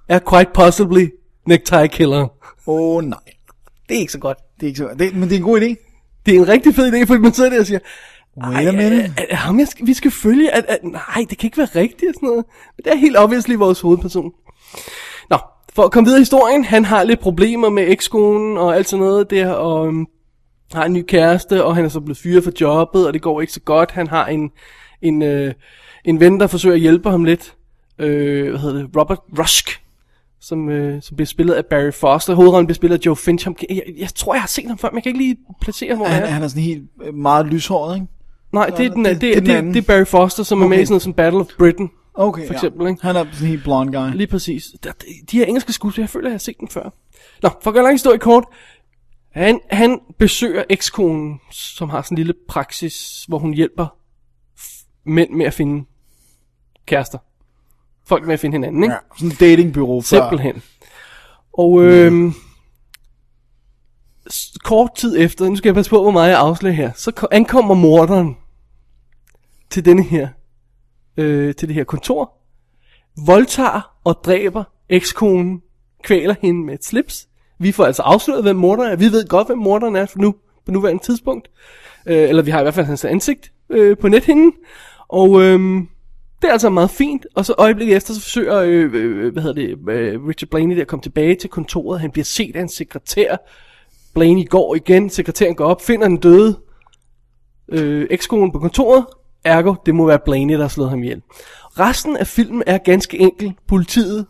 er 0.09 0.19
quite 0.31 0.51
possibly 0.55 1.09
necktie 1.47 1.89
killer. 1.89 2.21
Åh 2.67 2.97
oh, 2.97 3.05
nej. 3.05 3.19
Det 3.89 3.97
er 3.97 4.01
ikke 4.01 4.13
så 4.13 4.19
godt. 4.19 4.39
Det 4.57 4.63
er 4.63 4.67
ikke 4.67 4.79
så 4.79 4.85
godt. 4.85 4.99
Det, 4.99 5.15
men 5.15 5.23
det 5.23 5.33
er 5.33 5.37
en 5.37 5.45
god 5.45 5.61
idé. 5.61 5.87
Det 6.27 6.35
er 6.35 6.39
en 6.39 6.49
rigtig 6.49 6.75
fed 6.75 6.93
idé, 6.93 7.05
fordi 7.07 7.21
man 7.21 7.33
sidder 7.33 7.51
der 7.51 7.61
og 7.61 7.67
siger, 7.67 7.79
Wait 8.37 8.69
a 8.69 8.73
minute. 8.73 9.13
Er, 9.17 9.25
er 9.31 9.37
ham, 9.37 9.59
jeg 9.59 9.69
skal, 9.69 9.87
vi 9.87 9.95
skal 9.95 10.11
følge, 10.11 10.55
at, 10.55 10.65
at, 10.69 10.79
nej, 10.85 11.27
det 11.31 11.39
kan 11.39 11.47
ikke 11.47 11.59
være 11.59 11.69
rigtigt 11.75 12.09
og 12.09 12.15
sådan 12.15 12.27
noget. 12.29 12.45
Men 12.77 12.85
det 12.85 12.93
er 12.93 12.97
helt 12.97 13.17
obviously 13.17 13.55
vores 13.55 13.81
hovedperson. 13.81 14.33
Nå, 15.31 15.39
for 15.75 15.83
at 15.83 15.91
komme 15.93 16.07
videre 16.07 16.19
i 16.19 16.21
historien, 16.21 16.65
han 16.65 16.85
har 16.85 17.03
lidt 17.05 17.21
problemer 17.21 17.69
med 17.69 17.85
ekskonen 17.89 18.59
og 18.59 18.77
alt 18.77 18.89
sådan 18.89 19.05
noget 19.05 19.31
der, 19.31 19.51
og 19.51 19.81
um, 19.89 20.09
har 20.73 20.85
en 20.85 20.93
ny 20.93 21.05
kæreste, 21.09 21.65
og 21.65 21.77
han 21.77 21.85
er 21.85 21.89
så 21.89 22.01
blevet 22.01 22.19
fyret 22.19 22.45
for 22.45 22.53
jobbet, 22.61 23.07
og 23.07 23.13
det 23.13 23.23
går 23.23 23.41
ikke 23.41 23.53
så 23.53 23.61
godt. 23.61 23.91
Han 23.91 24.07
har 24.07 24.27
en, 24.27 24.51
en, 25.03 25.23
øh, 25.23 25.55
en 26.05 26.21
ven, 26.21 26.41
der 26.41 26.47
forsøger 26.47 26.75
at 26.75 26.81
hjælpe 26.81 27.11
ham 27.11 27.25
lidt. 27.25 27.55
Øh, 27.99 28.49
hvad 28.51 28.61
hedder 28.61 28.83
det? 28.83 28.97
Robert 28.97 29.19
Rusk, 29.39 29.83
som, 30.41 30.69
øh, 30.69 31.03
som 31.03 31.17
bliver 31.17 31.27
spillet 31.27 31.55
af 31.55 31.67
Barry 31.67 31.93
Foster. 31.93 32.35
Hovedrollen 32.35 32.67
bliver 32.67 32.75
spillet 32.75 32.99
af 32.99 33.07
Joe 33.07 33.17
Fincham. 33.17 33.57
Jeg, 33.69 33.77
jeg, 33.77 33.95
jeg 33.99 34.09
tror, 34.15 34.35
jeg 34.35 34.43
har 34.43 34.49
set 34.49 34.67
ham 34.67 34.79
før, 34.79 34.89
men 34.91 34.97
jeg 34.97 35.03
kan 35.03 35.11
ikke 35.11 35.25
lige 35.25 35.37
placere, 35.61 35.95
hvor 35.95 36.05
Han, 36.05 36.15
han 36.15 36.23
er. 36.23 36.27
han 36.27 36.43
er 36.43 36.49
sådan 36.49 36.63
helt 36.63 36.85
øh, 37.03 37.15
meget 37.15 37.47
lyshåret, 37.47 37.95
ikke? 37.95 38.07
Nej, 38.53 38.67
det 38.67 38.87
er, 38.87 38.91
den, 38.91 39.05
det, 39.05 39.21
det, 39.21 39.47
det, 39.47 39.53
anden. 39.53 39.75
det 39.75 39.81
er 39.83 39.87
Barry 39.87 40.05
Foster, 40.07 40.43
som 40.43 40.59
okay. 40.59 40.65
er 40.65 40.69
med 40.69 40.79
i 40.79 40.85
sådan 40.87 40.93
noget 40.93 41.03
som 41.03 41.13
Battle 41.15 41.41
of 41.41 41.47
Britain. 41.59 41.91
Okay, 42.15 42.47
for 42.47 42.53
ja. 42.55 42.59
eksempel, 42.59 42.89
ikke? 42.89 43.03
Han 43.03 43.17
er 43.17 43.25
sådan 43.25 43.43
en 43.43 43.49
helt 43.49 43.63
blond 43.63 43.93
guy. 43.93 44.17
Lige 44.17 44.27
præcis. 44.27 44.65
Der, 44.85 44.93
de 45.31 45.39
her 45.39 45.45
engelske 45.45 45.73
skuespillere, 45.73 46.05
jeg 46.05 46.11
føler, 46.11 46.29
jeg 46.29 46.35
har 46.35 46.39
set 46.39 46.57
dem 46.61 46.69
før. 46.69 46.91
Nå, 47.43 47.49
for 47.63 47.71
at 47.71 47.75
gøre 47.75 47.83
lang 47.85 47.95
historie 47.95 48.19
kort. 48.19 48.45
Han, 49.31 49.61
han 49.71 50.01
besøger 50.19 50.63
ekskonen, 50.69 51.41
som 51.51 51.91
har 51.91 52.03
sådan 52.03 52.15
en 52.15 52.19
lille 52.19 52.35
praksis, 52.49 53.25
hvor 53.29 53.39
hun 53.39 53.55
hjælper 53.55 53.87
mænd 55.05 55.31
med 55.31 55.47
at 55.47 55.55
finde 55.55 55.85
kærester. 56.87 57.19
Folk 58.07 58.27
med 58.27 58.35
at 58.35 58.41
finde 58.41 58.55
hinanden, 58.55 58.83
ikke? 58.83 58.93
Ja, 58.95 58.99
sådan 59.17 59.29
et 59.33 59.41
datingbyrå 59.41 60.01
før. 60.01 60.05
Simpelthen. 60.31 60.63
Og 61.53 61.83
øhm, 61.83 62.35
s- 64.33 64.59
kort 64.65 64.95
tid 64.97 65.19
efter, 65.19 65.49
nu 65.49 65.57
skal 65.57 65.69
jeg 65.69 65.75
passe 65.75 65.91
på, 65.91 66.03
hvor 66.03 66.11
meget 66.11 66.31
jeg 66.31 66.39
afslører 66.39 66.75
her, 66.75 66.91
så 66.97 67.11
ko- 67.13 67.27
ankommer 67.31 67.75
morderen 67.75 68.37
til 69.71 69.85
denne 69.85 70.03
her, 70.03 70.29
øh, 71.17 71.55
til 71.55 71.69
det 71.69 71.75
her 71.75 71.85
kontor, 71.85 72.33
voldtager 73.27 73.97
og 74.05 74.21
dræber 74.25 74.65
ekskonen, 74.89 75.63
kvæler 76.03 76.35
hende 76.43 76.65
med 76.65 76.75
et 76.75 76.85
slips. 76.85 77.29
Vi 77.59 77.73
får 77.73 77.85
altså 77.85 78.03
afsløret, 78.03 78.43
hvem 78.43 78.57
morderen 78.57 78.93
er. 78.93 78.97
Vi 78.97 79.05
ved 79.05 79.29
godt, 79.29 79.47
hvem 79.47 79.59
morderen 79.59 79.97
er 79.97 80.07
for 80.07 80.19
nu, 80.19 80.35
på 80.67 80.73
nuværende 80.73 81.03
tidspunkt. 81.03 81.51
Øh, 82.07 82.29
eller 82.29 82.43
vi 82.43 82.51
har 82.51 82.61
i 82.61 82.63
hvert 82.63 82.75
fald 82.75 82.87
hans 82.87 83.05
ansigt 83.05 83.53
øh, 83.71 83.99
på 83.99 84.09
nethinden. 84.09 84.53
Og 85.09 85.43
øh, 85.43 85.59
det 86.43 86.49
er 86.49 86.53
altså 86.53 86.71
meget 86.71 86.91
fint. 86.91 87.27
Og 87.35 87.47
så 87.47 87.55
øjeblikket 87.59 87.97
efter, 87.97 88.15
så 88.15 88.21
forsøger 88.21 88.57
øh, 88.57 88.95
øh, 88.95 89.27
øh, 89.27 89.33
hvad 89.33 89.43
hedder 89.43 89.61
det, 89.61 89.93
øh, 89.93 90.27
Richard 90.27 90.49
Blaney 90.49 90.77
der 90.77 90.83
at 90.83 90.89
komme 90.89 91.03
tilbage 91.03 91.35
til 91.35 91.51
kontoret. 91.51 92.01
Han 92.01 92.11
bliver 92.11 92.25
set 92.25 92.57
af 92.57 92.61
en 92.61 92.69
sekretær. 92.69 93.37
Blaney 94.15 94.49
går 94.49 94.75
igen. 94.75 95.11
Sekretæren 95.11 95.55
går 95.55 95.65
op, 95.65 95.83
finder 95.83 96.09
den 96.09 96.17
døde 96.17 96.59
øh, 97.69 98.07
ekskonen 98.11 98.53
på 98.53 98.59
kontoret. 98.59 99.05
Ergo, 99.45 99.75
det 99.87 99.95
må 99.95 100.07
være 100.07 100.19
Blaney, 100.25 100.55
der 100.55 100.61
har 100.61 100.69
slået 100.69 100.91
ham 100.91 101.03
ihjel. 101.03 101.23
Resten 101.79 102.17
af 102.17 102.27
filmen 102.27 102.63
er 102.67 102.79
ganske 102.79 103.19
enkel. 103.19 103.55
Politiet, 103.69 104.27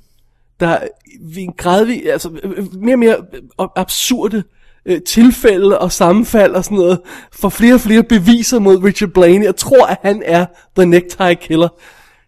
der 0.60 0.78
vi 1.20 1.48
gradvis, 1.56 2.06
altså 2.06 2.30
øh, 2.42 2.50
øh, 2.56 2.82
mere 2.82 2.94
og 2.94 2.98
mere 2.98 3.16
øh, 3.60 3.68
absurde 3.76 4.42
øh, 4.86 5.02
tilfælde 5.02 5.78
og 5.78 5.92
sammenfald 5.92 6.54
og 6.54 6.64
sådan 6.64 6.78
noget, 6.78 7.00
får 7.32 7.48
flere 7.48 7.74
og 7.74 7.80
flere 7.80 8.02
beviser 8.02 8.58
mod 8.58 8.84
Richard 8.84 9.10
Blaney, 9.10 9.48
og 9.48 9.56
tror, 9.56 9.86
at 9.86 9.98
han 10.02 10.22
er 10.24 10.46
The 10.76 10.86
Necktie 10.86 11.34
Killer. 11.34 11.68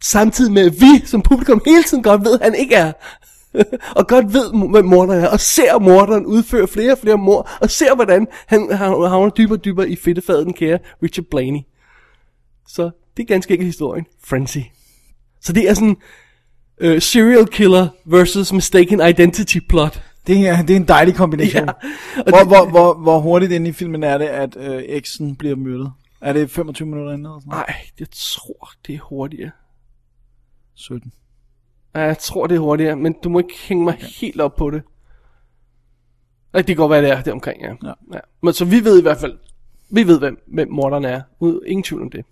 Samtidig 0.02 0.52
med, 0.52 0.66
at 0.66 0.80
vi 0.80 1.06
som 1.06 1.22
publikum 1.22 1.62
hele 1.66 1.82
tiden 1.82 2.02
godt 2.02 2.24
ved, 2.24 2.32
at 2.40 2.44
han 2.44 2.54
ikke 2.54 2.74
er. 2.74 2.92
og 3.98 4.06
godt 4.06 4.34
ved, 4.34 4.70
hvem 4.70 4.84
morderen 4.84 5.24
er, 5.24 5.28
og 5.28 5.40
ser 5.40 5.78
morderen 5.78 6.26
udføre 6.26 6.68
flere 6.68 6.92
og 6.92 6.98
flere 6.98 7.18
mord, 7.18 7.50
og 7.60 7.70
ser, 7.70 7.94
hvordan 7.94 8.26
han 8.46 8.72
han 8.72 8.88
havner 8.88 9.30
dybere 9.30 9.58
og 9.58 9.64
dybere 9.64 9.88
i 9.88 9.96
fedtefadet, 9.96 10.46
den 10.46 10.54
kære 10.54 10.78
Richard 11.02 11.26
Blaney. 11.30 11.60
Så 12.68 12.90
det 13.16 13.22
er 13.22 13.26
ganske 13.26 13.52
enkelt 13.54 13.66
historien. 13.66 14.06
Frenzy. 14.24 14.58
Så 15.40 15.52
det 15.52 15.68
er 15.70 15.74
sådan 15.74 15.96
uh, 16.84 16.98
serial 16.98 17.46
killer 17.46 17.88
versus 18.04 18.52
mistaken 18.52 19.08
identity 19.08 19.58
plot. 19.68 20.02
Det 20.26 20.48
er, 20.48 20.62
det 20.62 20.70
er 20.70 20.76
en 20.76 20.88
dejlig 20.88 21.14
kombination. 21.14 21.68
Ja. 21.68 21.72
Ja. 22.16 22.22
Hvor, 22.30 22.38
det- 22.38 22.46
hvor, 22.46 22.70
hvor, 22.70 22.94
hvor 22.94 23.18
hurtigt 23.18 23.52
inde 23.52 23.68
i 23.68 23.72
filmen 23.72 24.02
er 24.02 24.18
det, 24.18 24.26
at 24.26 24.56
øh, 24.56 24.82
eksen 24.86 25.36
bliver 25.36 25.56
myrdet? 25.56 25.92
Er 26.20 26.32
det 26.32 26.50
25 26.50 26.88
minutter 26.88 27.12
inden? 27.12 27.26
Eller 27.26 27.40
sådan 27.40 27.50
noget? 27.50 27.64
Nej, 27.68 27.76
jeg 28.00 28.06
tror, 28.12 28.70
det 28.86 28.94
er 28.94 28.98
hurtigere. 29.02 29.50
17. 30.74 31.12
Ja, 31.94 32.00
jeg 32.00 32.18
tror, 32.18 32.46
det 32.46 32.54
er 32.54 32.58
hurtigere, 32.58 32.96
men 32.96 33.14
du 33.24 33.28
må 33.28 33.38
ikke 33.38 33.54
hænge 33.68 33.84
mig 33.84 33.94
okay. 33.94 34.06
helt 34.06 34.40
op 34.40 34.56
på 34.56 34.70
det. 34.70 34.82
Nej, 36.52 36.62
det 36.62 36.66
kan 36.66 36.76
godt 36.76 36.90
være, 36.90 37.02
det 37.02 37.10
er 37.10 37.22
det 37.22 37.32
omkring, 37.32 37.62
ja. 37.62 37.74
Ja. 37.84 37.92
ja. 38.12 38.18
Men 38.42 38.52
så 38.54 38.64
vi 38.64 38.84
ved 38.84 38.98
i 38.98 39.02
hvert 39.02 39.18
fald, 39.20 39.38
vi 39.90 40.06
ved, 40.06 40.18
hvem, 40.18 40.42
hvem 40.46 40.68
morderen 40.70 41.04
er. 41.04 41.22
Ud, 41.40 41.60
ingen 41.66 41.82
tvivl 41.82 42.02
om 42.02 42.10
det. 42.10 42.24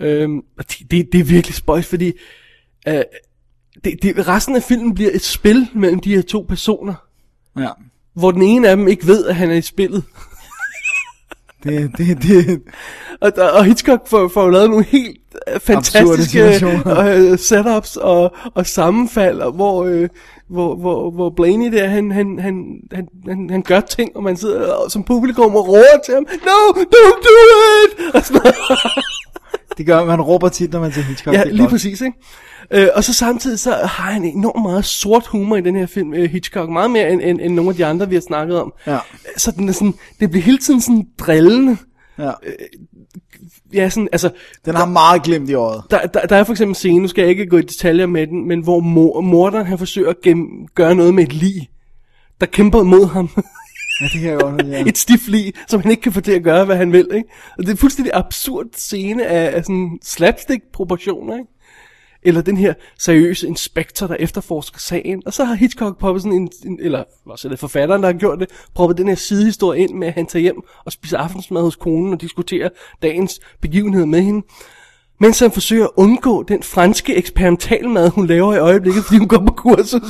Øhm, 0.00 0.38
og 0.58 0.64
det, 0.70 0.90
det, 0.90 1.08
det 1.12 1.20
er 1.20 1.24
virkelig 1.24 1.54
spøjs, 1.54 1.86
fordi 1.86 2.12
øh, 2.88 3.02
det, 3.84 3.94
det, 4.02 4.28
resten 4.28 4.56
af 4.56 4.62
filmen 4.62 4.94
bliver 4.94 5.10
et 5.14 5.22
spil 5.22 5.68
mellem 5.74 6.00
de 6.00 6.14
her 6.14 6.22
to 6.22 6.44
personer, 6.48 6.94
Ja. 7.58 7.68
hvor 8.14 8.30
den 8.30 8.42
ene 8.42 8.68
af 8.68 8.76
dem 8.76 8.88
ikke 8.88 9.06
ved, 9.06 9.26
at 9.26 9.34
han 9.36 9.50
er 9.50 9.54
i 9.54 9.62
spillet. 9.62 10.04
Det, 11.64 11.90
det, 11.98 12.22
det, 12.22 12.62
Og, 13.20 13.32
og 13.52 13.64
Hitchcock 13.64 14.08
får, 14.08 14.28
får 14.28 14.50
lavet 14.50 14.70
nogle 14.70 14.84
helt 14.84 15.20
øh, 15.54 15.60
fantastiske 15.60 16.44
øh, 17.32 17.38
setups 17.38 17.96
og, 17.96 18.34
og 18.54 18.66
sammenfald, 18.66 19.40
og 19.40 19.52
hvor, 19.52 19.84
øh, 19.84 20.08
hvor, 20.48 20.76
hvor, 20.76 21.10
hvor 21.10 21.30
Blaney 21.30 21.72
der, 21.72 21.86
han, 21.88 22.10
han, 22.12 22.38
han, 22.38 22.80
han, 22.92 23.08
han, 23.26 23.50
han 23.50 23.62
gør 23.62 23.80
ting, 23.80 24.16
og 24.16 24.22
man 24.22 24.36
sidder 24.36 24.72
og, 24.72 24.90
som 24.90 25.04
publikum 25.04 25.56
og 25.56 25.68
råber 25.68 26.00
til 26.04 26.14
ham, 26.14 26.26
No, 26.30 26.80
don't 26.80 27.22
do 27.26 27.34
it! 27.84 28.14
Og 28.14 28.24
sådan 28.24 28.40
noget. 28.44 28.54
Det 29.78 29.86
gør, 29.86 30.04
man 30.04 30.20
råber 30.20 30.48
tit, 30.48 30.72
når 30.72 30.80
man 30.80 30.92
ser 30.92 31.02
Hitchcock. 31.02 31.36
Ja, 31.36 31.44
lige 31.44 31.58
godt. 31.58 31.70
præcis, 31.70 32.00
ikke? 32.00 32.16
Øh, 32.70 32.88
og 32.94 33.04
så 33.04 33.12
samtidig 33.12 33.58
så 33.58 33.70
har 33.70 34.10
han 34.12 34.24
enormt 34.24 34.62
meget 34.62 34.84
sort 34.84 35.26
humor 35.26 35.56
i 35.56 35.60
den 35.60 35.76
her 35.76 35.86
film, 35.86 36.14
øh, 36.14 36.30
Hitchcock. 36.30 36.70
Meget 36.70 36.90
mere 36.90 37.12
end, 37.12 37.20
end, 37.24 37.40
end 37.42 37.54
nogle 37.54 37.70
af 37.70 37.76
de 37.76 37.86
andre, 37.86 38.08
vi 38.08 38.14
har 38.14 38.22
snakket 38.22 38.60
om. 38.60 38.72
Ja. 38.86 38.98
Så 39.36 39.50
den 39.50 39.68
er 39.68 39.72
sådan, 39.72 39.94
det 40.20 40.30
bliver 40.30 40.42
hele 40.42 40.58
tiden 40.58 40.80
sådan 40.80 41.06
drillende. 41.18 41.76
Ja. 42.18 42.32
Ja, 43.72 43.88
sådan, 43.88 44.08
altså... 44.12 44.30
Den 44.64 44.74
har 44.74 44.86
meget 44.86 45.22
glemt 45.22 45.50
i 45.50 45.54
øjet. 45.54 45.82
Der, 45.90 46.06
der, 46.06 46.20
der 46.20 46.36
er 46.36 46.44
for 46.44 46.52
eksempel 46.52 46.70
en 46.70 46.74
scene, 46.74 46.98
nu 46.98 47.08
skal 47.08 47.22
jeg 47.22 47.30
ikke 47.30 47.46
gå 47.46 47.56
i 47.56 47.62
detaljer 47.62 48.06
med 48.06 48.26
den, 48.26 48.48
men 48.48 48.60
hvor 48.60 48.80
mor, 48.80 49.20
morderen 49.20 49.66
han 49.66 49.78
forsøger 49.78 50.10
at 50.10 50.20
gem, 50.22 50.46
gøre 50.74 50.94
noget 50.94 51.14
med 51.14 51.22
et 51.22 51.32
lig, 51.32 51.68
der 52.40 52.46
kæmper 52.46 52.82
mod 52.82 53.06
ham. 53.06 53.30
Ja, 54.00 54.04
det 54.04 54.20
kan 54.20 54.30
jeg 54.30 54.40
godt 54.40 54.66
ja. 54.66 54.84
et 54.86 54.98
stift 54.98 55.28
lig, 55.28 55.54
som 55.68 55.80
han 55.80 55.90
ikke 55.90 56.02
kan 56.02 56.12
få 56.12 56.20
til 56.20 56.32
at 56.32 56.42
gøre, 56.42 56.64
hvad 56.64 56.76
han 56.76 56.92
vil. 56.92 57.08
Ikke? 57.14 57.28
Og 57.50 57.58
det 57.58 57.68
er 57.68 57.72
en 57.72 57.78
fuldstændig 57.78 58.12
absurd 58.14 58.66
scene 58.76 59.26
af, 59.26 59.56
af 59.56 59.64
sådan 59.64 59.98
slapstick-proportioner. 60.02 61.34
Ikke? 61.34 61.50
Eller 62.22 62.42
den 62.42 62.56
her 62.56 62.74
seriøse 62.98 63.46
inspektor, 63.46 64.06
der 64.06 64.14
efterforsker 64.14 64.78
sagen. 64.78 65.22
Og 65.26 65.32
så 65.32 65.44
har 65.44 65.54
Hitchcock 65.54 65.98
poppet 65.98 66.22
sådan 66.22 66.38
en, 66.38 66.50
en 66.66 66.78
eller 66.80 67.04
også 67.26 67.48
er 67.48 67.50
det 67.50 67.58
forfatteren, 67.58 68.02
der 68.02 68.08
har 68.08 68.18
gjort 68.18 68.40
det, 68.40 68.48
proppet 68.74 68.98
den 68.98 69.08
her 69.08 69.14
sidehistorie 69.14 69.80
ind 69.80 69.94
med, 69.94 70.08
at 70.08 70.14
han 70.14 70.26
tager 70.26 70.42
hjem 70.42 70.62
og 70.84 70.92
spiser 70.92 71.18
aftensmad 71.18 71.62
hos 71.62 71.76
konen 71.76 72.12
og 72.12 72.20
diskuterer 72.20 72.68
dagens 73.02 73.40
begivenheder 73.60 74.06
med 74.06 74.22
hende. 74.22 74.46
Mens 75.20 75.38
han 75.38 75.50
forsøger 75.50 75.84
at 75.84 75.90
undgå 75.96 76.42
den 76.42 76.62
franske 76.62 77.14
eksperimentalmad, 77.14 78.10
hun 78.10 78.26
laver 78.26 78.54
i 78.54 78.58
øjeblikket, 78.58 79.04
fordi 79.04 79.18
hun 79.18 79.28
går 79.28 79.44
på 79.46 79.52
kursus. 79.52 80.02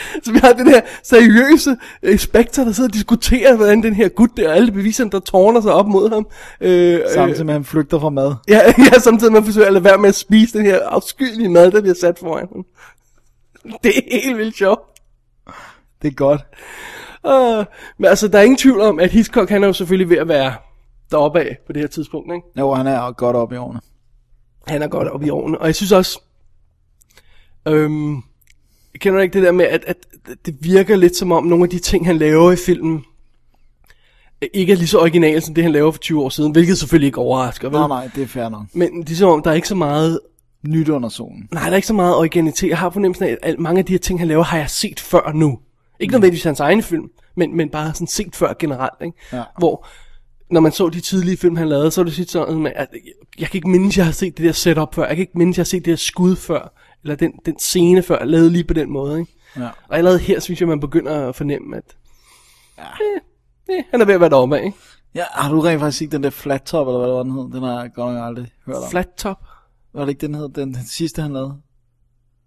Så 0.24 0.32
vi 0.32 0.38
har 0.38 0.52
den 0.52 0.68
her 0.68 0.80
seriøse 1.02 1.76
inspektor, 2.02 2.64
der 2.64 2.72
sidder 2.72 2.88
og 2.88 2.94
diskuterer, 2.94 3.56
hvordan 3.56 3.82
den 3.82 3.94
her 3.94 4.08
gut 4.08 4.30
der, 4.36 4.48
og 4.48 4.56
alle 4.56 4.72
beviserne, 4.72 5.10
der 5.10 5.20
tårner 5.20 5.60
sig 5.60 5.72
op 5.72 5.86
mod 5.86 6.10
ham. 6.10 6.26
Øh, 6.60 7.00
Samtidig 7.14 7.46
med, 7.46 7.54
at 7.54 7.58
han 7.60 7.64
flygter 7.64 8.00
fra 8.00 8.10
mad. 8.10 8.34
Ja, 8.48 8.60
ja, 8.92 8.98
samtidig 8.98 9.32
med 9.32 9.40
at 9.40 9.46
forsøge 9.46 9.66
at 9.66 9.72
lade 9.72 9.84
være 9.84 9.98
med 9.98 10.08
at 10.08 10.14
spise 10.14 10.58
den 10.58 10.66
her 10.66 10.88
afskyelige 10.88 11.48
mad, 11.48 11.70
der 11.70 11.80
bliver 11.80 11.94
sat 11.94 12.18
foran 12.18 12.48
ham. 12.52 12.64
Det 13.84 13.92
er 13.96 14.20
helt 14.22 14.38
vildt 14.38 14.56
sjovt. 14.56 14.80
Det 16.02 16.08
er 16.08 16.14
godt. 16.14 16.40
Uh, 17.24 17.64
men 17.98 18.08
altså, 18.08 18.28
der 18.28 18.38
er 18.38 18.42
ingen 18.42 18.56
tvivl 18.56 18.80
om, 18.80 19.00
at 19.00 19.10
Hitchcock, 19.10 19.48
han 19.50 19.62
er 19.62 19.66
jo 19.66 19.72
selvfølgelig 19.72 20.10
ved 20.10 20.16
at 20.16 20.28
være 20.28 20.54
deroppe 21.10 21.40
af 21.40 21.58
på 21.66 21.72
det 21.72 21.82
her 21.82 21.88
tidspunkt, 21.88 22.32
ikke? 22.34 22.46
Jo, 22.58 22.74
han 22.74 22.86
er 22.86 23.12
godt 23.12 23.36
op 23.36 23.52
i 23.52 23.56
årene. 23.56 23.80
Han 24.66 24.82
er 24.82 24.88
godt 24.88 25.08
oppe 25.08 25.26
i 25.26 25.30
årene. 25.30 25.58
Og 25.58 25.66
jeg 25.66 25.74
synes 25.74 25.92
også, 25.92 26.20
øhm, 27.68 28.22
kender 29.02 29.18
du 29.18 29.22
ikke 29.22 29.34
det 29.34 29.42
der 29.42 29.52
med, 29.52 29.64
at, 29.64 29.84
at 29.86 29.96
det 30.46 30.56
virker 30.60 30.96
lidt 30.96 31.16
som 31.16 31.32
om 31.32 31.44
nogle 31.44 31.64
af 31.64 31.70
de 31.70 31.78
ting, 31.78 32.06
han 32.06 32.16
laver 32.16 32.52
i 32.52 32.56
filmen, 32.56 33.04
ikke 34.54 34.72
er 34.72 34.76
lige 34.76 34.88
så 34.88 34.98
originale 34.98 35.40
som 35.40 35.54
det, 35.54 35.64
han 35.64 35.72
laver 35.72 35.90
for 35.90 35.98
20 35.98 36.22
år 36.22 36.28
siden, 36.28 36.52
hvilket 36.52 36.78
selvfølgelig 36.78 37.06
ikke 37.06 37.18
overrasker, 37.18 37.68
vel? 37.68 37.78
Nej, 37.78 37.88
nej, 37.88 38.10
det 38.14 38.22
er 38.22 38.26
fair 38.26 38.48
nok. 38.48 38.62
Men 38.72 39.02
det 39.02 39.10
er 39.10 39.14
som 39.14 39.30
om, 39.30 39.42
der 39.42 39.50
er 39.50 39.54
ikke 39.54 39.68
så 39.68 39.74
meget... 39.74 40.20
Nyt 40.68 40.88
under 40.88 41.08
solen. 41.08 41.48
Nej, 41.52 41.62
der 41.62 41.70
er 41.70 41.76
ikke 41.76 41.86
så 41.86 41.94
meget 41.94 42.16
originalitet. 42.16 42.68
Jeg 42.68 42.78
har 42.78 42.90
fornemmelsen 42.90 43.24
af, 43.24 43.36
at 43.42 43.58
mange 43.58 43.78
af 43.78 43.84
de 43.84 43.92
her 43.92 43.98
ting, 43.98 44.18
han 44.18 44.28
laver, 44.28 44.44
har 44.44 44.58
jeg 44.58 44.70
set 44.70 45.00
før 45.00 45.32
nu. 45.34 45.58
Ikke 46.00 46.12
nødvendigvis 46.12 46.44
hans 46.44 46.60
egen 46.60 46.82
film, 46.82 47.10
men, 47.36 47.56
men 47.56 47.68
bare 47.68 47.94
sådan 47.94 48.06
set 48.06 48.36
før 48.36 48.52
generelt. 48.58 49.02
Ikke? 49.04 49.16
Ja. 49.32 49.42
Hvor 49.58 49.86
når 50.50 50.60
man 50.60 50.72
så 50.72 50.88
de 50.88 51.00
tidlige 51.00 51.36
film, 51.36 51.56
han 51.56 51.68
lavede, 51.68 51.90
så 51.90 52.02
var 52.02 52.10
det 52.10 52.30
sådan 52.30 52.66
at 52.76 52.88
jeg 53.38 53.48
kan 53.48 53.58
ikke 53.58 53.68
mindes, 53.68 53.96
jeg 53.96 54.04
har 54.04 54.12
set 54.12 54.38
det 54.38 54.44
der 54.44 54.52
setup 54.52 54.94
før. 54.94 55.06
Jeg 55.06 55.16
kan 55.16 55.22
ikke 55.22 55.38
mindes, 55.38 55.56
jeg 55.56 55.62
har 55.62 55.66
set 55.66 55.84
det 55.84 55.90
der 55.90 55.96
skud 55.96 56.36
før. 56.36 56.72
Eller 57.02 57.16
den, 57.16 57.32
den 57.46 57.58
scene 57.58 58.02
før, 58.02 58.24
lavet 58.24 58.52
lige 58.52 58.64
på 58.64 58.74
den 58.74 58.90
måde. 58.90 59.20
Ikke? 59.20 59.32
Ja. 59.56 59.68
Og 59.88 59.98
allerede 59.98 60.18
her 60.18 60.40
synes 60.40 60.60
jeg, 60.60 60.68
man 60.68 60.80
begynder 60.80 61.28
at 61.28 61.36
fornemme, 61.36 61.76
at 61.76 61.96
ja. 62.78 62.82
eh, 62.82 63.76
eh, 63.76 63.84
han 63.90 64.00
er 64.00 64.04
ved 64.04 64.14
at 64.14 64.20
være 64.20 64.30
deroppe 64.30 64.58
af. 64.58 64.64
Ikke? 64.64 64.76
Ja, 65.14 65.24
har 65.30 65.52
du 65.52 65.60
rent 65.60 65.80
faktisk 65.80 65.98
set 65.98 66.12
den 66.12 66.22
der 66.22 66.30
flat 66.30 66.62
top, 66.62 66.86
eller 66.86 66.98
hvad 66.98 67.08
det 67.08 67.16
var, 67.16 67.22
den 67.22 67.32
hed? 67.32 67.42
Den 67.52 67.62
har 67.62 67.80
jeg 67.80 67.90
godt 67.94 68.14
nok 68.14 68.26
aldrig 68.26 68.52
hørt 68.66 68.76
om. 68.76 68.90
Flat 68.90 69.08
top? 69.16 69.38
Var 69.94 70.00
det 70.00 70.08
ikke 70.08 70.26
den 70.26 70.34
hed? 70.34 70.48
Den, 70.48 70.74
den 70.74 70.84
sidste, 70.84 71.22
han 71.22 71.32
lavede? 71.32 71.56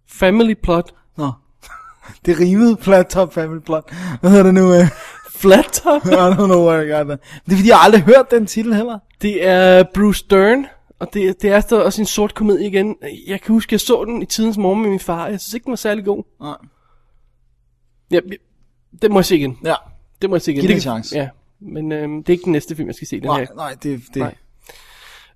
Family 0.09 0.53
plot. 0.63 0.93
Nå. 1.17 1.31
Det 2.25 2.39
rimede 2.39 2.77
flat 2.81 3.07
top 3.07 3.33
family 3.33 3.59
plot. 3.59 3.93
Hvad 4.21 4.29
hedder 4.29 4.43
det 4.43 4.53
nu? 4.53 4.69
Uh? 4.69 4.87
Flat 5.31 5.65
top? 5.65 6.05
I 6.05 6.09
don't 6.09 6.45
know 6.45 6.67
where 6.67 6.87
I 6.87 6.89
got 6.89 7.05
that. 7.05 7.19
Det 7.45 7.51
er 7.51 7.55
fordi, 7.55 7.69
jeg 7.69 7.77
har 7.77 7.83
aldrig 7.83 8.03
hørt 8.03 8.31
den 8.31 8.45
titel 8.45 8.73
heller. 8.73 8.99
Det 9.21 9.47
er 9.47 9.83
Bruce 9.93 10.25
Dern, 10.29 10.65
og 10.99 11.13
det, 11.13 11.41
det 11.41 11.51
er 11.51 11.59
så 11.59 11.83
også 11.83 12.01
en 12.01 12.05
sort 12.05 12.35
komedie 12.35 12.67
igen. 12.67 12.95
Jeg 13.27 13.41
kan 13.41 13.53
huske, 13.53 13.73
jeg 13.73 13.79
så 13.79 14.05
den 14.05 14.21
i 14.21 14.25
tidens 14.25 14.57
morgen 14.57 14.81
med 14.81 14.89
min 14.89 14.99
far. 14.99 15.27
Jeg 15.27 15.39
synes 15.39 15.53
ikke, 15.53 15.63
den 15.63 15.71
var 15.71 15.75
særlig 15.75 16.05
god. 16.05 16.23
Nej. 16.39 16.57
Ja, 18.11 18.19
det 19.01 19.11
må 19.11 19.19
jeg 19.19 19.25
se 19.25 19.37
igen. 19.37 19.57
Ja. 19.63 19.75
Det 20.21 20.29
må 20.29 20.35
jeg 20.35 20.41
se 20.41 20.51
igen. 20.51 20.61
Giv 20.61 20.67
det 20.67 20.75
en 20.75 20.81
chance. 20.81 21.15
Ja, 21.15 21.29
men 21.59 21.91
øhm, 21.91 22.23
det 22.23 22.29
er 22.29 22.33
ikke 22.33 22.43
den 22.43 22.51
næste 22.51 22.75
film, 22.75 22.87
jeg 22.87 22.95
skal 22.95 23.07
se. 23.07 23.19
Den 23.19 23.25
Nej, 23.25 23.39
her. 23.39 23.47
nej, 23.55 23.75
det, 23.83 24.01
det. 24.13 24.15
Nej. 24.15 24.35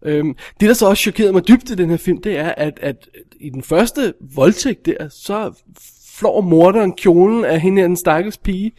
Øhm, 0.01 0.35
det, 0.59 0.69
der 0.69 0.73
så 0.73 0.89
også 0.89 1.01
chokerede 1.01 1.33
mig 1.33 1.47
dybt 1.47 1.69
i 1.69 1.75
den 1.75 1.89
her 1.89 1.97
film, 1.97 2.21
det 2.21 2.37
er, 2.37 2.53
at, 2.57 2.79
at 2.81 3.09
i 3.39 3.49
den 3.49 3.63
første 3.63 4.13
voldtægt 4.35 4.85
der, 4.85 5.09
så 5.09 5.53
flår 6.19 6.41
morderen 6.41 6.93
kjolen 6.95 7.45
af 7.45 7.61
hende 7.61 7.81
her, 7.81 7.87
den 7.87 7.97
stakkels 7.97 8.37
pige, 8.37 8.71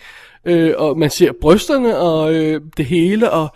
øh, 0.45 0.75
og 0.77 0.99
man 0.99 1.11
ser 1.11 1.33
brysterne 1.41 1.99
og 1.99 2.35
øh, 2.35 2.61
det 2.77 2.85
hele, 2.85 3.31
og 3.31 3.49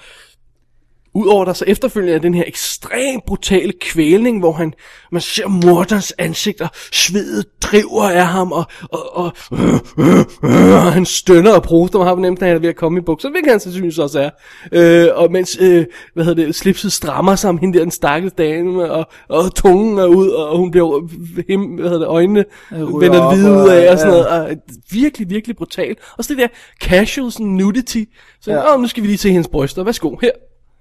Udover 1.14 1.44
der 1.44 1.52
så 1.52 1.64
efterfølgende 1.68 2.14
er 2.14 2.18
den 2.18 2.34
her 2.34 2.44
ekstremt 2.46 3.24
brutale 3.26 3.72
kvælning, 3.80 4.38
hvor 4.38 4.52
han, 4.52 4.72
man 5.12 5.20
ser 5.20 5.48
morderens 5.48 6.14
ansigt, 6.18 6.60
og 6.60 6.68
svedet 6.92 7.46
driver 7.62 8.10
af 8.10 8.26
ham, 8.26 8.52
og, 8.52 8.64
og, 8.82 9.16
og, 9.16 9.32
øh, 9.52 9.74
øh, 9.98 10.18
øh, 10.44 10.92
han 10.92 11.06
stønner 11.06 11.52
og 11.52 11.62
proster, 11.62 11.98
og 11.98 12.06
har 12.06 12.14
nemt, 12.14 12.42
at 12.42 12.48
han 12.48 12.56
er 12.56 12.60
ved 12.60 12.68
at 12.68 12.76
komme 12.76 12.98
i 12.98 13.02
bukser, 13.02 13.30
hvilket 13.30 13.50
han 13.50 13.60
sandsynligvis 13.60 13.98
også 13.98 14.20
er. 14.20 14.30
Øh, 14.72 15.08
og 15.14 15.32
mens, 15.32 15.58
øh, 15.60 15.84
hvad 16.14 16.24
hedder 16.24 16.44
det, 16.44 16.54
slipset 16.54 16.92
strammer 16.92 17.34
sig 17.34 17.50
om 17.50 17.58
hende 17.58 17.78
der, 17.78 17.84
den 17.84 17.90
stakkels 17.90 18.34
dame, 18.38 18.90
og, 18.90 19.06
og 19.28 19.54
tungen 19.54 19.98
er 19.98 20.06
ud, 20.06 20.28
og 20.28 20.58
hun 20.58 20.70
bliver, 20.70 21.08
him, 21.48 21.60
hvad 21.60 21.84
hedder 21.84 21.98
det, 21.98 22.06
øjnene 22.06 22.44
ryger 22.72 22.98
vender 22.98 23.34
hvide 23.34 23.52
ud 23.52 23.68
af, 23.68 23.92
og 23.92 23.98
sådan 23.98 24.14
ja. 24.14 24.22
noget, 24.22 24.50
og 24.50 24.56
virkelig, 24.92 25.30
virkelig 25.30 25.56
brutal. 25.56 25.96
Og 26.18 26.24
så 26.24 26.34
det 26.34 26.42
der 26.42 26.48
casual 26.88 27.32
sådan 27.32 27.46
nudity, 27.46 28.04
så 28.40 28.50
Ja. 28.50 28.56
ja. 28.56 28.74
Åh, 28.74 28.80
nu 28.80 28.88
skal 28.88 29.02
vi 29.02 29.08
lige 29.08 29.18
se 29.18 29.30
hendes 29.30 29.48
bryster, 29.48 29.84
værsgo, 29.84 30.16
her. 30.22 30.30